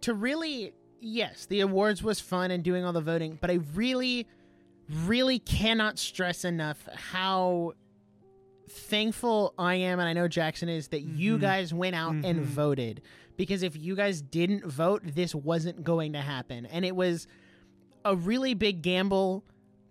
to 0.01 0.13
really 0.13 0.73
yes 1.01 1.45
the 1.45 1.59
awards 1.59 2.01
was 2.01 2.19
fun 2.21 2.51
and 2.51 2.63
doing 2.63 2.83
all 2.85 2.93
the 2.93 3.01
voting 3.01 3.37
but 3.39 3.51
i 3.51 3.59
really 3.75 4.25
really 5.05 5.37
cannot 5.37 5.99
stress 5.99 6.43
enough 6.45 6.87
how 6.95 7.73
thankful 8.69 9.53
i 9.57 9.75
am 9.75 9.99
and 9.99 10.07
i 10.09 10.13
know 10.13 10.27
jackson 10.27 10.69
is 10.69 10.87
that 10.89 11.01
you 11.01 11.37
Mhm. 11.37 11.41
guys 11.41 11.73
went 11.73 11.95
out 11.95 12.13
and 12.15 12.25
Mhm. 12.39 12.43
voted 12.43 13.01
because 13.37 13.63
if 13.63 13.75
you 13.77 13.95
guys 13.95 14.21
didn't 14.21 14.65
vote 14.65 15.01
this 15.05 15.35
wasn't 15.35 15.83
going 15.83 16.13
to 16.13 16.21
happen 16.21 16.65
and 16.65 16.83
it 16.85 16.95
was 16.95 17.27
a 18.03 18.15
really 18.15 18.53
big 18.53 18.81
gamble 18.81 19.43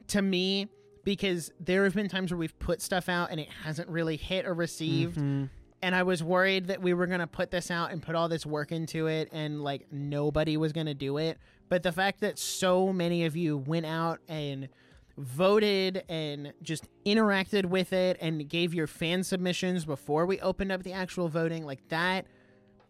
to 0.08 0.22
me 0.22 0.68
because 1.04 1.50
there 1.60 1.84
have 1.84 1.94
been 1.94 2.08
times 2.08 2.30
where 2.30 2.38
we've 2.38 2.58
put 2.58 2.80
stuff 2.80 3.08
out 3.08 3.30
and 3.30 3.38
it 3.40 3.48
hasn't 3.64 3.88
really 3.88 4.16
hit 4.16 4.46
or 4.46 4.54
received 4.54 5.16
Mhm. 5.18 5.50
and 5.82 5.94
I 5.94 6.02
was 6.02 6.22
worried 6.22 6.66
that 6.68 6.80
we 6.80 6.94
were 6.94 7.06
gonna 7.06 7.26
put 7.26 7.50
this 7.50 7.70
out 7.70 7.92
and 7.92 8.02
put 8.02 8.14
all 8.14 8.28
this 8.28 8.46
work 8.46 8.72
into 8.72 9.06
it, 9.06 9.28
and 9.32 9.62
like 9.62 9.92
nobody 9.92 10.56
was 10.56 10.72
gonna 10.72 10.94
do 10.94 11.18
it. 11.18 11.36
But 11.68 11.82
the 11.82 11.92
fact 11.92 12.20
that 12.20 12.38
so 12.38 12.90
many 12.90 13.26
of 13.26 13.36
you 13.36 13.58
went 13.58 13.84
out 13.84 14.20
and 14.26 14.68
voted 15.16 16.04
and 16.08 16.52
just 16.62 16.88
interacted 17.06 17.66
with 17.66 17.92
it 17.92 18.16
and 18.20 18.48
gave 18.48 18.74
your 18.74 18.86
fan 18.86 19.22
submissions 19.22 19.84
before 19.84 20.26
we 20.26 20.40
opened 20.40 20.72
up 20.72 20.82
the 20.82 20.92
actual 20.92 21.28
voting, 21.28 21.64
like 21.64 21.86
that 21.88 22.26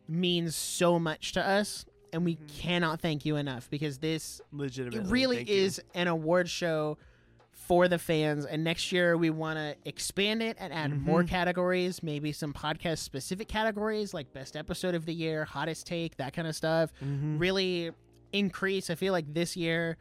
means 0.08 0.54
so 0.54 0.98
much 0.98 1.32
to 1.32 1.46
us, 1.46 1.84
and 2.12 2.24
we 2.24 2.36
cannot 2.58 3.00
thank 3.00 3.24
you 3.24 3.36
enough 3.36 3.68
because 3.70 3.98
this 3.98 4.40
Legitimately. 4.52 5.00
it 5.08 5.10
really 5.10 5.36
thank 5.36 5.48
you. 5.48 5.54
is 5.56 5.82
an 5.94 6.08
award 6.08 6.48
show 6.48 6.96
for 7.52 7.88
the 7.88 7.98
fans 7.98 8.44
and 8.44 8.62
next 8.62 8.92
year 8.92 9.16
we 9.16 9.30
want 9.30 9.56
to 9.56 9.74
expand 9.88 10.42
it 10.42 10.54
and 10.60 10.70
add 10.72 10.92
more 11.00 11.22
Mhm. 11.24 11.28
categories 11.28 12.02
maybe 12.02 12.30
some 12.30 12.52
podcast 12.52 12.98
specific 12.98 13.48
categories 13.48 14.12
like 14.12 14.32
best 14.34 14.54
episode 14.54 14.94
of 14.94 15.06
the 15.06 15.14
year 15.14 15.46
hottest 15.46 15.86
take 15.86 16.16
that 16.18 16.34
kind 16.34 16.46
of 16.46 16.54
stuff 16.54 16.92
Mhm. 17.02 17.40
really 17.40 17.90
increase 18.32 18.90
i 18.90 18.94
feel 18.94 19.12
like 19.12 19.32
this 19.32 19.56
year 19.56 19.96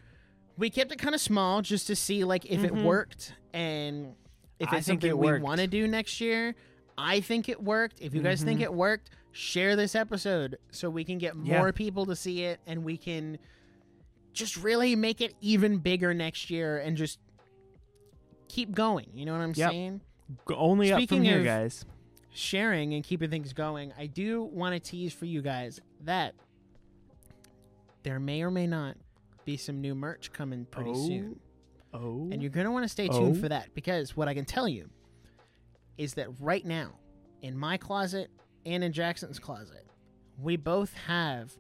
we 0.58 0.70
kept 0.70 0.92
it 0.92 1.00
kind 1.00 1.16
of 1.16 1.22
small 1.22 1.62
just 1.62 1.88
to 1.88 1.96
see 1.96 2.24
like 2.24 2.46
if 2.46 2.64
it 2.64 2.74
Mhm. 2.74 2.84
worked 2.84 3.34
and 3.54 4.16
if 4.60 4.72
it's 4.74 4.86
think 4.88 5.02
something 5.02 5.10
it 5.10 5.18
we 5.18 5.40
want 5.40 5.60
to 5.60 5.68
do 5.68 5.88
next 5.88 6.22
year 6.22 6.56
i 6.98 7.20
think 7.20 7.50
it 7.50 7.62
worked 7.62 8.00
if 8.02 8.14
you 8.14 8.22
guys 8.22 8.44
think 8.44 8.60
Mhm. 8.60 8.64
it 8.64 8.74
worked 8.74 9.10
share 9.32 9.76
this 9.76 9.96
episode 9.96 10.58
so 10.72 10.90
we 10.90 11.04
can 11.04 11.18
get 11.18 11.34
Yeah. 11.44 11.58
more 11.58 11.72
people 11.74 12.06
to 12.06 12.16
see 12.16 12.44
it 12.44 12.60
and 12.68 12.84
we 12.84 12.98
can 12.98 13.40
just 14.32 14.56
really 14.58 14.96
make 14.96 15.22
it 15.22 15.34
even 15.42 15.78
bigger 15.80 16.14
next 16.14 16.50
year 16.52 16.78
and 16.78 16.96
just 16.98 17.20
keep 18.48 18.72
going. 18.74 19.08
You 19.14 19.26
know 19.26 19.32
what 19.34 19.42
I'm 19.42 19.54
Yep. 19.56 19.72
saying? 19.72 20.02
G- 20.48 20.54
Only 20.56 20.92
up 20.92 21.00
Speaking 21.00 21.20
from 21.20 21.26
here, 21.26 21.40
of- 21.40 21.46
guys. 21.46 21.86
Sharing 22.32 22.94
and 22.94 23.04
keeping 23.04 23.30
things 23.32 23.54
going. 23.54 23.92
I 23.98 24.06
do 24.08 24.44
want 24.44 24.74
to 24.76 24.80
tease 24.80 25.14
for 25.14 25.26
you 25.26 25.42
guys 25.42 25.80
that 26.02 26.36
there 28.04 28.20
may 28.20 28.42
or 28.44 28.52
may 28.52 28.68
not 28.68 28.98
be 29.46 29.58
some 29.58 29.82
new 29.82 29.96
merch 29.96 30.32
coming 30.32 30.66
pretty 30.66 30.92
Oh. 30.92 31.08
soon. 31.08 31.40
Oh. 31.94 32.28
And 32.32 32.42
you're 32.42 32.52
going 32.52 32.66
to 32.66 32.72
want 32.72 32.84
to 32.86 32.90
stay 32.90 33.08
oh. 33.10 33.20
tuned 33.20 33.38
Oh. 33.38 33.42
for 33.42 33.50
that 33.50 33.74
because 33.76 34.16
what 34.18 34.28
I 34.28 34.34
can 34.34 34.46
tell 34.46 34.68
you 34.68 34.90
is 35.98 36.16
that 36.16 36.28
right 36.40 36.66
now, 36.66 36.94
in 37.42 37.58
my 37.58 37.78
closet 37.78 38.30
and 38.66 38.84
in 38.84 38.92
Jackson's 38.94 39.38
closet, 39.40 39.86
we 40.42 40.56
both 40.58 40.94
have 41.08 41.54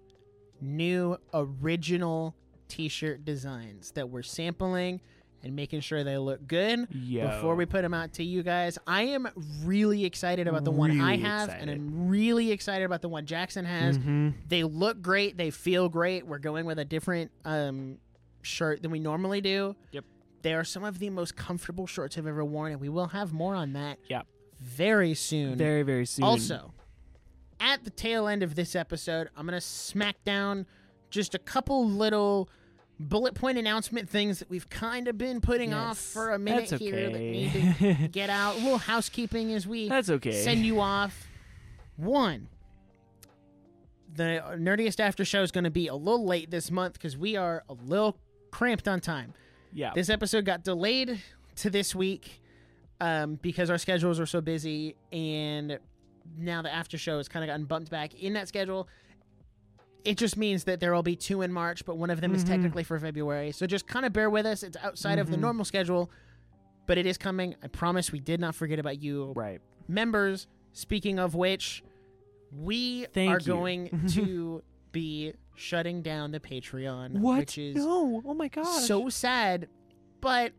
new 0.62 1.18
original 1.34 2.36
t 2.68 2.88
shirt 2.88 3.24
designs 3.26 3.92
that 3.92 4.10
we're 4.10 4.24
sampling 4.24 5.02
and 5.44 5.56
making 5.56 5.82
sure 5.82 6.04
they 6.04 6.18
look 6.18 6.48
good 6.48 6.88
Yo. 6.92 7.28
before 7.28 7.56
we 7.56 7.66
put 7.66 7.82
them 7.82 7.94
out 7.94 8.14
to 8.14 8.24
you 8.24 8.44
guys. 8.44 8.78
I 8.88 9.04
am 9.04 9.28
really 9.64 10.06
excited 10.06 10.48
about 10.48 10.64
the 10.64 10.72
one 10.72 11.00
I 11.02 11.18
have, 11.18 11.50
and. 11.50 11.70
I'm 11.70 12.08
really 12.08 12.52
excited 12.52 12.86
about 12.86 13.02
the 13.02 13.10
one 13.10 13.26
Jackson 13.26 13.66
has. 13.66 13.98
Mhm. 13.98 14.34
They 14.48 14.64
look 14.64 15.02
great. 15.02 15.38
They 15.38 15.50
feel 15.50 15.90
great. 15.90 16.26
We're 16.26 16.40
going 16.40 16.66
with 16.66 16.80
a 16.80 16.86
different 16.86 17.32
um, 17.46 17.98
shirt 18.42 18.82
than 18.82 18.92
we 18.92 19.00
normally 19.00 19.42
do. 19.42 19.76
Yep. 19.92 20.06
They 20.44 20.54
are 20.54 20.64
some 20.64 20.84
of 20.84 21.00
the 21.00 21.10
most 21.10 21.36
comfortable 21.36 21.88
shorts 21.88 22.18
I've 22.18 22.28
ever 22.28 22.44
worn, 22.46 22.72
and 22.74 22.82
we 22.82 22.90
will 22.90 23.08
have 23.08 23.32
more 23.34 23.56
on 23.56 23.74
that 23.74 23.98
Yep. 24.10 24.28
very 24.62 25.14
soon. 25.14 25.58
Very, 25.58 25.84
very 25.84 26.06
soon. 26.06 26.24
Also, 26.26 26.74
at 27.60 27.84
the 27.86 27.90
tail 27.90 28.28
end 28.28 28.44
of 28.44 28.56
this 28.56 28.76
episode, 28.76 29.30
I'm 29.38 29.46
going 29.46 29.58
to 29.58 29.62
smack 29.62 30.24
down 30.26 30.66
just 31.10 31.34
a 31.34 31.40
couple 31.40 31.88
little 31.88 32.50
bullet 33.10 33.34
point 33.36 33.58
announcement 33.58 34.10
things 34.10 34.40
that 34.40 34.50
we've 34.50 34.70
kind 34.70 35.08
of 35.08 35.18
been 35.18 35.42
putting 35.42 35.74
off 35.74 35.98
for 35.98 36.32
a 36.32 36.40
minute 36.40 36.70
that's 36.70 36.82
here 36.82 37.10
that 37.10 37.20
need 37.20 37.52
to 37.80 37.94
get 38.12 38.30
out. 38.30 38.56
A 38.56 38.60
little 38.60 38.78
housekeeping 38.78 39.54
as 39.54 39.68
we 39.68 39.90
That's 39.90 40.10
okay. 40.10 40.32
send 40.44 40.66
you 40.66 40.80
off. 40.80 41.28
One, 41.98 42.48
the 44.16 44.44
nerdiest 44.58 45.00
after 45.00 45.26
show 45.26 45.42
is 45.42 45.52
going 45.52 45.64
to 45.64 45.72
be 45.72 45.88
a 45.88 45.96
little 45.96 46.26
late 46.26 46.52
this 46.52 46.70
month 46.72 46.94
because 46.94 47.18
we 47.18 47.36
are 47.36 47.64
a 47.70 47.74
little 47.74 48.18
cramped 48.52 48.88
on 48.88 49.00
time. 49.00 49.34
yeah. 49.74 49.92
This 49.96 50.10
episode 50.10 50.46
got 50.46 50.64
delayed 50.64 51.22
to 51.58 51.70
this 51.70 51.96
week 51.96 52.42
um, 53.02 53.36
because 53.42 53.70
our 53.70 53.78
schedules 53.78 54.20
are 54.20 54.26
so 54.26 54.42
busy, 54.42 54.96
and 55.12 55.80
now 56.38 56.62
the 56.62 56.74
after 56.74 56.98
show 56.98 57.18
has 57.18 57.28
kind 57.28 57.44
of 57.44 57.48
gotten 57.48 57.66
bumped 57.66 57.90
back 57.92 58.14
in 58.16 58.34
that 58.34 58.48
schedule. 58.48 58.88
It 60.06 60.18
just 60.18 60.36
means 60.38 60.66
that 60.66 60.80
there 60.80 60.94
will 60.94 61.04
be 61.04 61.16
two 61.16 61.42
in 61.42 61.54
March, 61.54 61.86
but 61.86 61.98
one 61.98 62.10
of 62.10 62.20
them 62.22 62.36
is 62.36 62.44
Mhm. 62.44 62.48
technically 62.48 62.84
for 62.84 63.00
February. 63.00 63.52
So 63.52 63.66
just 63.66 63.88
kind 63.88 64.06
of 64.06 64.12
bear 64.14 64.30
with 64.30 64.46
us. 64.46 64.62
It's 64.64 64.76
outside 64.78 65.18
of 65.20 65.30
the 65.32 65.38
Mhm. 65.38 65.42
normal 65.42 65.66
schedule, 65.66 66.12
but 66.88 66.98
it 66.98 67.06
is 67.06 67.18
coming. 67.18 67.56
I 67.64 67.68
promise 67.68 68.12
we 68.12 68.20
did 68.20 68.40
not 68.42 68.54
forget 68.56 68.80
about 68.80 69.02
you 69.02 69.32
right. 69.36 69.62
members. 69.88 70.48
Speaking 70.74 71.20
of 71.20 71.36
which, 71.36 71.84
we 72.52 73.06
Thank 73.14 73.32
are 73.32 73.40
you. 73.40 73.46
going 73.46 74.08
to 74.14 74.62
be 74.92 75.34
shutting 75.56 76.02
down 76.02 76.32
the 76.32 76.40
Patreon, 76.40 77.20
What? 77.20 77.40
which 77.40 77.58
is 77.58 77.76
no. 77.78 78.22
Oh 78.26 78.34
my 78.34 78.48
gosh. 78.50 78.84
so 78.86 79.08
sad. 79.10 79.70
But 80.20 80.52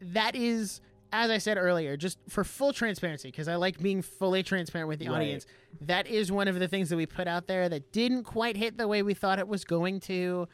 that 0.00 0.34
is, 0.34 0.80
as 1.12 1.30
I 1.30 1.38
said 1.38 1.56
earlier, 1.58 1.96
just 1.96 2.18
for 2.28 2.42
full 2.44 2.72
transparency, 2.72 3.28
because 3.28 3.46
I 3.48 3.54
like 3.56 3.78
being 3.80 4.02
fully 4.02 4.42
transparent 4.42 4.88
with 4.88 4.98
the 4.98 5.08
Right. 5.08 5.16
audience. 5.16 5.46
That 5.80 6.06
is 6.06 6.30
one 6.30 6.46
of 6.48 6.58
the 6.58 6.68
things 6.68 6.90
that 6.90 6.96
we 6.96 7.06
put 7.06 7.26
out 7.26 7.46
there 7.46 7.68
that 7.68 7.92
didn't 7.92 8.24
quite 8.24 8.56
hit 8.56 8.78
the 8.78 8.86
way 8.86 9.02
we 9.02 9.14
thought 9.14 9.38
it 9.38 9.48
was 9.48 9.64
going 9.64 10.00
to. 10.00 10.46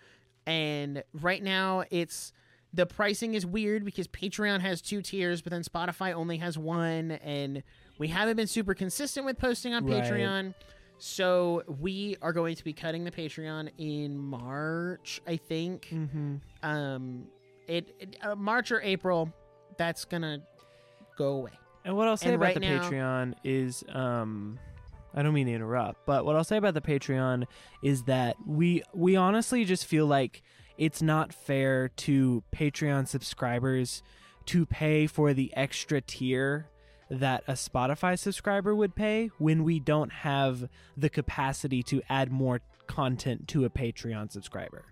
And 0.47 1.03
right 1.21 1.43
now, 1.43 1.85
it's 1.91 2.33
the 2.73 2.87
pricing 2.87 3.35
is 3.35 3.45
weird 3.45 3.85
because 3.85 4.09
Patreon 4.09 4.61
has 4.61 4.81
two 4.81 5.03
tiers, 5.03 5.43
but 5.43 5.51
then 5.51 5.63
Spotify 5.63 6.15
only 6.15 6.39
has 6.39 6.57
one. 6.57 7.13
And 7.13 7.63
we 7.99 8.09
haven't 8.09 8.37
been 8.37 8.47
super 8.47 8.75
consistent 8.75 9.27
with 9.27 9.39
posting 9.39 9.75
on 9.75 9.85
Right. 9.87 10.03
Patreon. 10.05 10.55
So 10.99 11.63
we 11.81 12.17
are 12.23 12.33
going 12.33 12.57
to 12.57 12.65
be 12.65 12.73
cutting 12.73 13.05
the 13.05 13.11
Patreon 13.11 13.71
in 13.79 14.17
March, 14.19 15.21
I 15.27 15.37
think 15.37 15.89
Mm-hmm. 15.93 16.37
um 16.63 17.27
it, 17.69 17.95
it 18.01 18.17
uh, 18.23 18.35
march 18.35 18.73
or 18.73 18.81
april 18.81 19.31
that's 19.77 20.07
gonna 20.07 20.41
go 21.19 21.35
away 21.35 21.51
And 21.85 21.95
what 21.97 22.09
I'll 22.09 22.17
say 22.17 22.27
And 22.27 22.35
about 22.37 22.45
right 22.47 22.55
the 22.55 22.61
now- 22.61 22.89
Patreon 22.91 23.35
is, 23.45 23.85
um, 23.91 24.59
I 25.19 25.23
don't 25.23 25.35
mean 25.35 25.49
to 25.49 25.53
interrupt, 25.53 26.07
but 26.07 26.25
what 26.25 26.37
I'll 26.37 26.45
say 26.45 26.59
about 26.59 26.75
the 26.75 26.81
Patreon 26.81 27.47
is 27.83 28.05
that 28.05 28.37
we 28.47 28.85
we 28.95 29.17
honestly 29.17 29.65
just 29.65 29.85
feel 29.85 30.07
like 30.07 30.45
it's 30.77 31.03
not 31.03 31.33
fair 31.33 31.89
to 31.89 32.45
Patreon 32.55 33.09
subscribers 33.09 34.05
to 34.47 34.65
pay 34.65 35.09
for 35.09 35.35
the 35.35 35.53
extra 35.57 36.01
tier 36.01 36.69
that 37.11 37.43
a 37.49 37.55
Spotify 37.55 38.17
subscriber 38.17 38.77
would 38.77 38.95
pay 38.95 39.33
when 39.39 39.65
we 39.65 39.81
don't 39.81 40.13
have 40.13 40.69
the 40.97 41.09
capacity 41.09 41.83
to 41.83 42.01
add 42.09 42.31
more 42.31 42.61
content 42.87 43.49
to 43.49 43.65
a 43.65 43.71
Patreon 43.71 44.31
subscriber. 44.31 44.85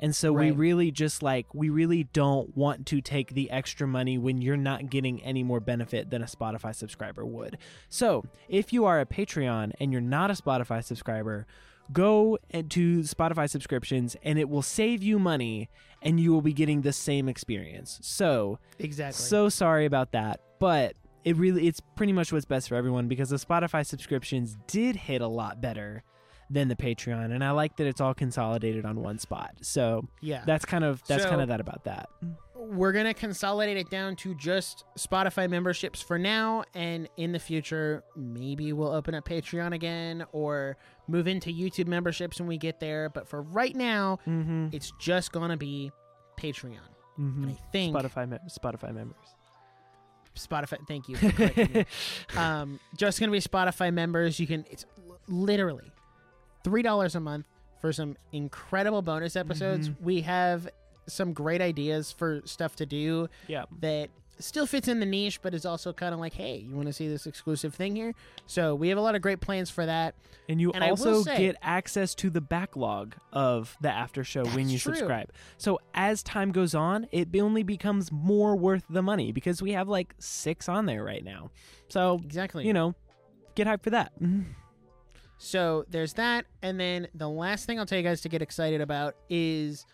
And 0.00 0.14
so 0.14 0.32
we 0.32 0.50
really 0.50 0.90
just 0.90 1.22
like 1.22 1.46
we 1.54 1.68
really 1.68 2.04
don't 2.04 2.56
want 2.56 2.86
to 2.86 3.00
take 3.00 3.34
the 3.34 3.50
extra 3.50 3.86
money 3.86 4.18
when 4.18 4.40
you're 4.40 4.56
not 4.56 4.90
getting 4.90 5.22
any 5.22 5.42
more 5.42 5.60
benefit 5.60 6.10
than 6.10 6.22
a 6.22 6.26
Spotify 6.26 6.74
subscriber 6.74 7.24
would. 7.24 7.58
So, 7.88 8.24
if 8.48 8.72
you 8.72 8.84
are 8.84 9.00
a 9.00 9.06
Patreon 9.06 9.72
and 9.80 9.92
you're 9.92 10.00
not 10.00 10.30
a 10.30 10.34
Spotify 10.34 10.82
subscriber, 10.82 11.46
go 11.92 12.38
and- 12.50 12.70
to 12.70 13.00
Spotify 13.00 13.48
subscriptions 13.48 14.16
and 14.22 14.38
it 14.38 14.48
will 14.48 14.62
save 14.62 15.02
you 15.02 15.18
money 15.18 15.68
and 16.02 16.20
you 16.20 16.32
will 16.32 16.42
be 16.42 16.52
getting 16.52 16.82
the 16.82 16.92
same 16.92 17.28
experience. 17.28 17.98
So, 18.02 18.58
exactly 18.78 19.24
so 19.24 19.48
sorry 19.48 19.86
about 19.86 20.12
that, 20.12 20.40
but 20.58 20.94
it 21.24 21.36
really 21.36 21.66
it's 21.66 21.80
pretty 21.96 22.12
much 22.12 22.32
what's 22.32 22.44
best 22.44 22.68
for 22.68 22.74
everyone 22.74 23.08
because 23.08 23.30
the 23.30 23.36
Spotify 23.36 23.84
subscriptions 23.84 24.56
did 24.66 24.96
hit 24.96 25.20
a 25.20 25.26
lot 25.26 25.60
better 25.60 26.02
than 26.50 26.68
the 26.68 26.76
Patreon 26.76 27.32
and 27.34 27.42
I 27.42 27.50
like 27.52 27.76
that 27.76 27.86
it's 27.86 28.00
all 28.00 28.14
consolidated 28.14 28.84
on 28.84 29.00
one 29.00 29.18
spot. 29.18 29.52
So 29.62 30.06
yeah 30.20 30.42
that's 30.46 30.64
kind 30.64 30.84
of 30.84 31.02
that's 31.06 31.22
So- 31.24 31.28
kind 31.30 31.40
of 31.40 31.48
that 31.48 31.60
about 31.60 31.84
that. 31.84 32.08
we're 32.56 32.92
gonna 32.92 33.12
consolidate 33.14 33.76
it 33.76 33.90
down 33.90 34.16
to 34.16 34.34
just 34.36 34.84
spotify 34.98 35.48
memberships 35.50 36.00
for 36.00 36.18
now 36.18 36.64
and 36.74 37.08
in 37.18 37.32
the 37.32 37.38
future 37.38 38.02
maybe 38.16 38.72
we'll 38.72 38.92
open 38.92 39.14
up 39.14 39.28
patreon 39.28 39.74
again 39.74 40.24
or 40.32 40.76
move 41.06 41.26
into 41.28 41.50
youtube 41.50 41.86
memberships 41.86 42.38
when 42.40 42.46
we 42.48 42.56
get 42.56 42.80
there 42.80 43.10
but 43.10 43.28
for 43.28 43.42
right 43.42 43.76
now 43.76 44.18
Mm-hmm. 44.26 44.68
it's 44.72 44.92
just 44.98 45.30
gonna 45.32 45.58
be 45.58 45.92
patreon 46.38 46.78
mm-hmm. 47.20 47.42
and 47.44 47.52
i 47.52 47.58
think 47.70 47.94
Spotify 47.94 48.26
me- 48.30 48.38
Spotify 48.48 48.94
members. 48.94 49.26
spotify 50.36 50.78
thank 50.88 51.08
you 51.08 51.16
for 51.16 51.26
me. 51.74 51.84
um, 52.36 52.80
just 52.96 53.20
gonna 53.20 53.32
be 53.32 53.40
Spotify 53.40 53.92
members. 53.92 54.40
You 54.40 54.46
can 54.46 54.64
it's 54.70 54.86
literally 55.28 55.92
three 56.64 56.82
dollars 56.82 57.14
a 57.14 57.20
month 57.20 57.46
for 57.80 57.92
some 57.92 58.16
incredible 58.32 59.02
bonus 59.02 59.36
episodes. 59.36 59.90
Mhm. 59.90 60.00
We 60.00 60.20
have 60.22 60.68
some 61.06 61.32
great 61.34 61.60
ideas 61.60 62.10
for 62.10 62.40
stuff 62.46 62.74
to 62.76 62.86
do 62.86 63.28
yeah. 63.46 63.64
that 63.80 64.08
still 64.40 64.66
fits 64.66 64.88
in 64.88 64.98
the 64.98 65.06
niche, 65.06 65.40
but 65.42 65.54
is 65.54 65.64
also 65.66 65.92
kind 65.92 66.12
of 66.14 66.18
like, 66.18 66.32
hey, 66.32 66.56
you 66.56 66.74
want 66.74 66.86
to 66.86 66.92
see 66.92 67.06
this 67.06 67.26
exclusive 67.26 67.72
thing 67.74 67.94
here? 67.94 68.14
So 68.46 68.74
we 68.74 68.88
have 68.88 68.98
a 68.98 69.00
lot 69.00 69.14
of 69.14 69.20
great 69.22 69.40
plans 69.40 69.68
for 69.70 69.84
that. 69.86 70.14
And 70.48 70.60
you 70.60 70.72
And 70.72 70.82
also 70.82 71.22
say- 71.22 71.36
get 71.38 71.56
access 71.62 72.14
to 72.16 72.30
the 72.30 72.40
backlog 72.40 73.14
of 73.32 73.76
the 73.80 73.90
after 73.90 74.24
show 74.24 74.44
when 74.46 74.68
you 74.70 74.78
true. 74.78 74.94
subscribe. 74.96 75.30
So 75.58 75.78
as 75.94 76.22
time 76.22 76.50
goes 76.52 76.74
on, 76.74 77.06
it 77.12 77.28
only 77.38 77.62
becomes 77.62 78.10
more 78.10 78.56
worth 78.56 78.84
the 78.90 79.02
money 79.02 79.30
because 79.30 79.60
we 79.62 79.72
have 79.72 79.88
like 79.88 80.14
six 80.18 80.68
on 80.68 80.86
there 80.86 81.04
right 81.04 81.22
now. 81.22 81.50
So 81.88 82.20
Exactly. 82.24 82.66
you 82.66 82.72
know, 82.72 82.94
get 83.54 83.66
hyped 83.68 83.82
for 83.84 83.90
that. 83.90 84.12
So 85.44 85.84
there's 85.90 86.14
that, 86.14 86.46
and 86.62 86.80
then 86.80 87.06
the 87.14 87.28
last 87.28 87.66
thing 87.66 87.78
I'll 87.78 87.84
tell 87.86 87.98
you 87.98 88.04
guys 88.04 88.22
to 88.22 88.28
get 88.30 88.40
excited 88.40 88.80
about 88.80 89.14
is 89.28 89.84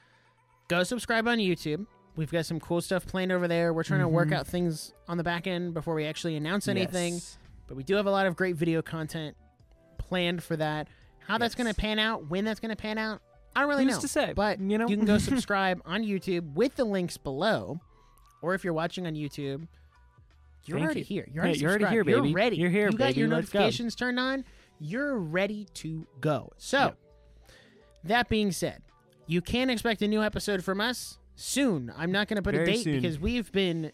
go 0.69 0.85
subscribe 0.85 1.27
on 1.27 1.39
YouTube. 1.39 1.87
We've 2.17 2.31
got 2.31 2.47
some 2.47 2.61
cool 2.61 2.81
stuff 2.81 3.05
planned 3.07 3.33
over 3.33 3.49
there. 3.49 3.73
We're 3.73 3.83
trying 3.83 4.01
to 4.01 4.09
work 4.09 4.29
Mhm. 4.29 4.35
out 4.35 4.47
things 4.47 4.93
on 5.09 5.17
the 5.17 5.25
back 5.25 5.47
end 5.49 5.75
before 5.75 5.95
we 5.95 6.05
actually 6.07 6.37
announce 6.37 6.69
anything. 6.69 7.15
Yes. 7.15 7.39
But 7.67 7.77
we 7.77 7.83
do 7.83 7.97
have 7.97 8.07
a 8.07 8.11
lot 8.11 8.27
of 8.27 8.37
great 8.37 8.55
video 8.57 8.81
content 8.83 9.37
planned 9.99 10.43
for 10.43 10.57
that. 10.57 10.87
How 11.27 11.37
that's 11.39 11.55
going 11.55 11.67
to 11.73 11.75
pan 11.75 11.99
out, 11.99 12.29
when 12.31 12.45
that's 12.45 12.61
going 12.61 12.71
to 12.71 12.77
pan 12.81 12.99
out, 12.99 13.21
I 13.57 13.61
don't 13.61 13.69
really 13.71 13.85
Who's 13.85 13.95
know. 13.97 14.01
to 14.03 14.09
say? 14.09 14.33
But 14.35 14.61
you 14.61 14.79
know, 14.79 14.87
you 14.89 14.97
can 14.97 15.07
go 15.07 15.19
subscribe 15.47 15.81
on 15.85 16.03
YouTube 16.05 16.53
with 16.55 16.77
the 16.77 16.85
links 16.85 17.17
below, 17.17 17.81
or 18.43 18.55
if 18.55 18.63
you're 18.63 18.73
watching 18.75 19.07
on 19.07 19.15
YouTube, 19.15 19.67
you're 20.65 20.77
Thank 20.79 20.85
already 20.85 21.01
you. 21.01 21.07
here. 21.07 21.29
You're 21.33 21.43
already, 21.45 21.59
you're 21.59 21.71
already 21.71 21.85
here, 21.87 22.05
You're 22.05 22.33
ready. 22.33 22.57
You're 22.57 22.71
here, 22.71 22.87
You 22.91 22.97
got 22.97 23.07
baby. 23.09 23.21
your 23.21 23.29
Let's 23.29 23.49
go. 23.51 23.59
notifications 23.61 23.95
turned 23.97 24.21
on. 24.21 24.45
You're 24.81 25.16
ready 25.19 25.66
to 25.74 26.07
go. 26.20 26.52
So, 26.57 26.78
Yep. 26.78 26.98
that 28.05 28.28
being 28.28 28.51
said, 28.51 28.82
you 29.27 29.40
can 29.40 29.70
expect 29.70 30.02
a 30.02 30.09
new 30.09 30.23
episode 30.23 30.65
from 30.65 30.81
us 30.81 31.19
soon. 31.36 31.93
I'm 31.97 32.11
not 32.11 32.28
going 32.28 32.36
to 32.36 32.43
put 32.43 32.55
a 32.55 32.65
date 32.65 32.85
soon. 32.85 32.97
because 33.01 33.19
we've 33.19 33.52
been 33.52 33.93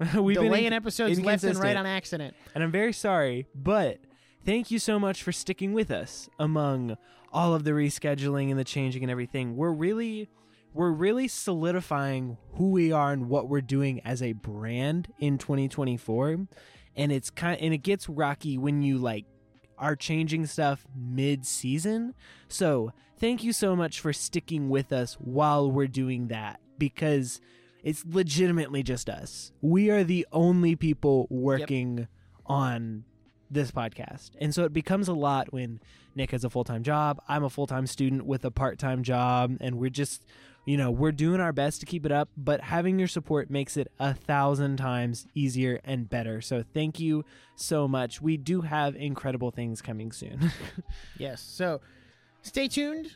we've 0.14 0.36
been 0.36 0.44
delaying 0.44 0.66
in- 0.66 0.72
episodes 0.72 1.18
left 1.20 1.42
and 1.44 1.58
right 1.58 1.76
on 1.76 1.86
accident. 1.86 2.34
and 2.54 2.62
I'm 2.62 2.70
very 2.70 2.92
sorry, 2.92 3.46
but 3.54 3.98
thank 4.44 4.70
you 4.70 4.78
so 4.78 4.98
much 4.98 5.22
for 5.22 5.32
sticking 5.32 5.72
with 5.72 5.90
us 5.90 6.28
among 6.38 6.96
all 7.32 7.54
of 7.54 7.64
the 7.64 7.72
rescheduling 7.72 8.50
and 8.50 8.58
the 8.58 8.64
changing 8.64 9.02
and 9.02 9.10
everything. 9.10 9.56
We're 9.56 9.72
really 9.72 10.28
we're 10.74 10.90
really 10.92 11.26
solidifying 11.28 12.36
who 12.54 12.70
we 12.70 12.92
are 12.92 13.12
and 13.12 13.28
what 13.28 13.48
we're 13.48 13.60
doing 13.62 14.00
as 14.04 14.22
a 14.22 14.32
brand 14.34 15.08
in 15.18 15.38
2024 15.38 16.46
and 16.94 17.10
it's 17.10 17.30
kind 17.30 17.60
and 17.60 17.72
it 17.74 17.78
gets 17.78 18.08
rocky 18.08 18.58
when 18.58 18.82
you 18.82 18.98
like 18.98 19.24
are 19.78 19.96
changing 19.96 20.46
stuff 20.46 20.86
mid-season. 20.94 22.14
So 22.48 22.92
thank 23.18 23.42
you 23.42 23.52
so 23.52 23.74
much 23.74 24.00
for 24.00 24.12
sticking 24.12 24.68
with 24.68 24.92
us 24.92 25.14
while 25.14 25.70
we're 25.70 25.86
doing 25.86 26.28
that 26.28 26.60
because 26.78 27.40
it's 27.82 28.04
legitimately 28.04 28.82
just 28.82 29.08
us. 29.08 29.52
We 29.60 29.90
are 29.90 30.04
the 30.04 30.26
only 30.32 30.76
people 30.76 31.26
working 31.30 32.08
on 32.46 33.04
this 33.50 33.70
podcast. 33.70 34.30
And 34.40 34.54
so 34.54 34.64
it 34.64 34.72
becomes 34.72 35.08
a 35.08 35.14
lot 35.14 35.52
when 35.52 35.80
nick 36.18 36.32
has 36.32 36.42
a 36.44 36.50
full-time 36.50 36.82
job 36.82 37.22
i'm 37.28 37.44
a 37.44 37.50
full-time 37.50 37.86
student 37.86 38.26
with 38.26 38.44
a 38.44 38.50
part-time 38.50 39.04
job 39.04 39.56
and 39.60 39.78
we're 39.78 39.88
just 39.88 40.24
you 40.68 40.76
know 40.76 40.90
we're 40.90 41.12
doing 41.12 41.40
our 41.40 41.52
best 41.52 41.80
to 41.80 41.86
keep 41.86 42.04
it 42.04 42.12
up 42.12 42.28
but 42.36 42.60
having 42.60 42.98
your 42.98 43.08
support 43.08 43.48
makes 43.50 43.76
it 43.76 43.90
a 43.98 44.12
thousand 44.12 44.76
times 44.76 45.26
easier 45.34 45.80
and 45.84 46.10
better 46.10 46.42
so 46.42 46.62
thank 46.74 47.00
you 47.00 47.24
so 47.56 47.88
much 47.88 48.20
we 48.20 48.36
do 48.36 48.60
have 48.60 48.94
incredible 48.94 49.50
things 49.50 49.80
coming 49.80 50.12
soon 50.12 50.38
Yes. 51.18 51.40
So 51.40 51.80
stay 52.42 52.68
tuned. 52.68 53.08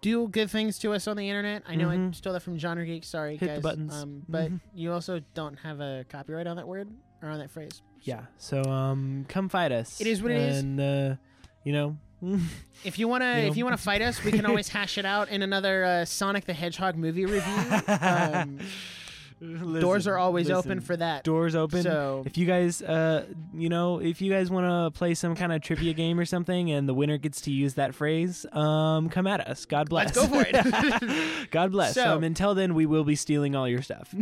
Do 0.00 0.28
good 0.28 0.50
things 0.50 0.78
to 0.80 0.92
us 0.92 1.06
on 1.06 1.16
the 1.16 1.28
internet. 1.28 1.62
I 1.66 1.76
know 1.76 1.88
I 1.88 1.96
Mhm. 1.96 2.14
stole 2.14 2.34
that 2.34 2.40
from 2.40 2.58
Genre 2.58 2.84
Geek. 2.84 3.04
Sorry, 3.04 3.36
Hit 3.38 3.40
the 3.40 3.46
guys. 3.54 3.62
buttons. 3.62 3.94
Um, 3.94 4.22
but 4.28 4.50
Mhm. 4.50 4.60
you 4.74 4.92
also 4.92 5.20
don't 5.34 5.58
have 5.60 5.80
a 5.80 6.04
copyright 6.10 6.46
on 6.46 6.56
that 6.56 6.68
word 6.68 6.88
or 7.22 7.28
on 7.30 7.38
that 7.38 7.50
phrase. 7.50 7.82
yeah 8.02 8.26
so 8.36 8.60
um 8.64 9.24
come 9.30 9.48
fight 9.48 9.72
us 9.72 9.98
It 10.00 10.06
is 10.06 10.22
what 10.22 10.30
it 10.32 10.36
is. 10.38 10.62
and 10.62 10.78
uh 10.80 11.16
you 11.64 11.72
know 11.72 11.96
If 12.84 12.98
you 12.98 13.08
wanna, 13.08 13.40
You 13.40 13.46
if 13.48 13.56
you 13.56 13.64
wanna 13.64 13.78
fight 13.78 14.02
us, 14.02 14.22
we 14.22 14.30
can 14.30 14.44
always 14.44 14.68
hash 14.76 14.98
it 14.98 15.06
out 15.06 15.30
in 15.30 15.40
another 15.42 15.84
uh, 15.84 16.04
Sonic 16.04 16.44
the 16.44 16.52
Hedgehog 16.52 16.96
movie 16.96 17.24
review. 17.24 17.42
Um, 17.88 19.80
doors 19.80 20.06
are 20.06 20.16
always 20.16 20.48
open 20.50 20.80
for 20.80 20.96
that. 20.96 21.22
doors 21.24 21.54
open 21.54 21.82
So 21.82 22.22
if 22.24 22.38
you 22.38 22.46
guys 22.46 22.80
uh 22.80 23.26
you 23.52 23.68
know 23.68 24.00
if 24.00 24.22
you 24.22 24.32
guys 24.32 24.48
want 24.50 24.64
to 24.66 24.96
play 24.96 25.12
some 25.14 25.34
kind 25.34 25.52
of 25.52 25.60
trivia 25.60 25.92
game 25.92 26.18
or 26.18 26.24
something 26.24 26.70
and 26.70 26.88
the 26.88 26.94
winner 26.94 27.18
gets 27.18 27.42
to 27.42 27.50
use 27.50 27.74
that 27.74 27.94
phrase 27.94 28.46
um 28.52 29.10
come 29.10 29.26
at 29.26 29.40
us 29.46 29.66
god 29.66 29.90
bless 29.90 30.16
Let's 30.16 30.28
go 30.28 30.42
for 30.42 30.46
it. 30.48 31.50
god 31.50 31.72
bless 31.72 31.94
So- 31.94 32.16
um 32.16 32.24
until 32.24 32.54
then 32.54 32.74
we 32.74 32.86
will 32.86 33.04
be 33.04 33.16
stealing 33.16 33.54
all 33.54 33.68
your 33.68 33.82
stuff 33.82 34.14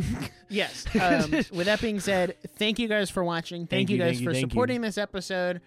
yes. 0.48 0.86
Um, 0.98 1.30
with 1.52 1.66
that 1.66 1.80
being 1.80 2.00
said, 2.00 2.36
thank 2.56 2.78
you 2.78 2.88
guys 2.88 3.08
for 3.10 3.22
watching. 3.22 3.60
Thank, 3.66 3.70
Thank 3.88 3.90
you 3.90 3.98
guys 3.98 4.12
thank 4.16 4.20
you, 4.20 4.26
for 4.26 4.32
thank 4.32 4.42
you. 4.44 4.50
supporting 4.50 4.80
this 4.80 4.98
episode. 4.98 5.60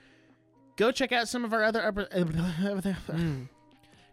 Go 0.76 0.92
check 0.92 1.12
out 1.12 1.28
some 1.28 1.46
of 1.46 1.54
our 1.54 1.64
other. 1.64 1.86
upper- 1.86 2.08
Mm. 2.14 3.48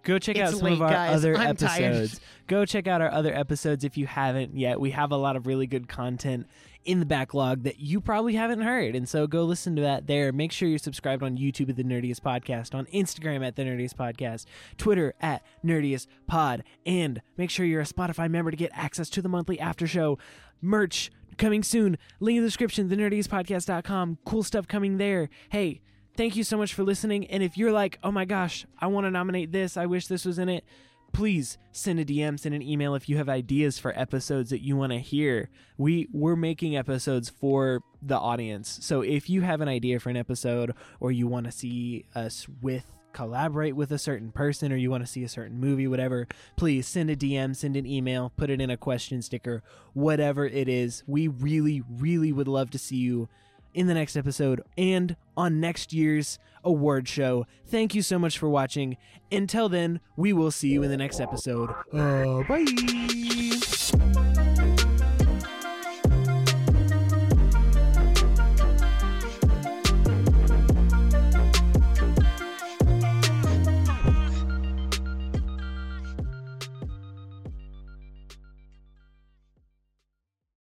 Go 0.05 0.19
check 0.19 0.37
out 0.37 0.51
It's 0.51 0.59
some 0.59 0.73
of 0.73 0.83
our 0.83 0.91
guys. 0.91 1.15
other 1.15 1.37
I'm 1.37 1.55
tired. 1.55 1.95
episodes. 1.95 2.21
Go 2.49 2.65
check 2.65 2.89
out 2.89 3.01
our 3.01 3.11
other 3.13 3.33
episodes 3.33 3.85
if 3.85 3.97
you 3.97 4.07
haven't 4.09 4.57
yet. 4.57 4.81
We 4.81 4.91
have 4.91 5.13
a 5.13 5.17
lot 5.17 5.37
of 5.37 5.47
really 5.47 5.69
good 5.69 5.87
content 5.89 6.49
in 6.85 6.99
the 6.99 7.07
backlog 7.07 7.63
that 7.63 7.79
you 7.79 8.01
probably 8.01 8.35
haven't 8.35 8.63
heard. 8.63 8.97
And 8.97 9.09
so 9.09 9.29
go 9.29 9.45
listen 9.45 9.77
to 9.77 9.83
that 9.83 10.09
there. 10.09 10.33
Make 10.33 10.51
sure 10.51 10.69
you're 10.69 10.79
subscribed 10.79 11.23
on 11.23 11.39
YouTube 11.39 11.69
at 11.71 11.77
The 11.77 11.85
Nerdiest 11.85 12.19
Podcast, 12.21 12.75
on 12.75 12.87
Instagram 12.87 13.47
at 13.47 13.55
The 13.55 13.63
Nerdiest 13.63 13.95
Podcast, 13.95 14.47
Twitter 14.77 15.15
at 15.21 15.45
Nerdiest 15.65 16.09
Pod, 16.27 16.65
and 16.85 17.23
make 17.37 17.51
sure 17.51 17.65
you're 17.65 17.83
a 17.83 17.85
Spotify 17.85 18.29
member 18.29 18.51
to 18.51 18.57
get 18.57 18.73
access 18.75 19.09
to 19.11 19.23
the 19.23 19.29
monthly 19.29 19.61
after 19.61 19.87
show 19.87 20.19
merch 20.61 21.13
coming 21.39 21.63
soon. 21.63 21.97
Link 22.19 22.39
in 22.39 22.43
the 22.43 22.49
description, 22.49 22.89
thenerdiestpodcast.com. 22.89 24.19
Cool 24.25 24.43
stuff 24.43 24.67
coming 24.67 24.99
there. 24.99 25.29
Hey, 25.51 25.81
thank 26.17 26.37
you 26.37 26.45
so 26.45 26.57
much 26.57 26.75
for 26.75 26.83
listening. 26.83 27.27
And 27.27 27.43
if 27.43 27.57
you're 27.57 27.73
like, 27.73 27.99
oh 28.03 28.13
my 28.13 28.25
gosh, 28.25 28.67
I 28.79 28.87
want 28.87 29.07
to 29.07 29.11
nominate 29.11 29.53
this, 29.53 29.77
I 29.77 29.87
wish 29.87 30.07
this 30.07 30.25
was 30.25 30.39
in 30.39 30.49
it, 30.49 30.65
please 31.13 31.59
send 31.73 32.01
a 32.01 32.05
DM, 32.05 32.39
send 32.39 32.55
an 32.55 32.63
email 32.63 32.95
if 32.95 33.09
you 33.09 33.17
have 33.19 33.29
ideas 33.29 33.79
for 33.79 33.99
episodes 33.99 34.51
that 34.51 34.63
you 34.63 34.77
want 34.77 34.93
to 34.93 34.99
hear. 34.99 35.51
We 35.77 36.09
we're 36.13 36.37
making 36.37 36.77
episodes 36.77 37.29
for 37.29 37.83
the 38.01 38.19
audience. 38.19 38.79
So 38.83 39.03
if 39.03 39.29
you 39.31 39.43
have 39.43 39.61
an 39.61 39.69
idea 39.69 40.01
for 40.01 40.11
an 40.11 40.17
episode 40.17 40.75
or 41.01 41.13
you 41.13 41.27
want 41.27 41.47
to 41.47 41.53
see 41.53 42.07
us 42.15 42.47
with 42.61 42.87
collaborate 43.13 43.77
with 43.77 43.93
a 43.93 43.99
certain 43.99 44.33
person 44.33 44.73
or 44.73 44.77
you 44.77 44.91
want 44.91 45.05
to 45.05 45.11
see 45.11 45.23
a 45.23 45.29
certain 45.29 45.61
movie 45.61 45.87
whatever 45.87 46.27
please 46.57 46.87
send 46.87 47.11
a 47.11 47.15
dm 47.15 47.55
send 47.55 47.77
an 47.77 47.87
email 47.87 48.33
put 48.39 48.49
it 48.49 48.59
in 48.59 48.71
a 48.71 48.77
question 48.79 49.21
sticker 49.21 49.63
whatever 49.93 50.47
it 50.47 50.67
is 50.67 51.05
we 51.07 51.29
really 51.29 51.83
really 51.91 52.33
would 52.33 52.49
love 52.49 52.71
to 52.71 52.79
see 52.79 52.97
you 52.97 53.29
in 53.75 53.87
the 53.87 53.95
next 53.95 54.17
episode 54.17 54.63
and 54.77 55.17
on 55.37 55.61
next 55.61 55.93
year's 55.93 56.39
award 56.65 57.09
show. 57.09 57.47
Thank 57.67 57.95
you 57.95 58.03
so 58.03 58.19
much 58.19 58.39
for 58.39 58.49
watching. 58.49 58.97
Until 59.31 59.69
then, 59.69 60.01
we 60.17 60.33
will 60.33 60.51
see 60.51 60.69
you 60.69 60.83
in 60.83 60.91
the 60.91 60.97
next 60.97 61.21
episode. 61.21 61.71
Uh, 61.93 62.43
bye. 62.45 62.65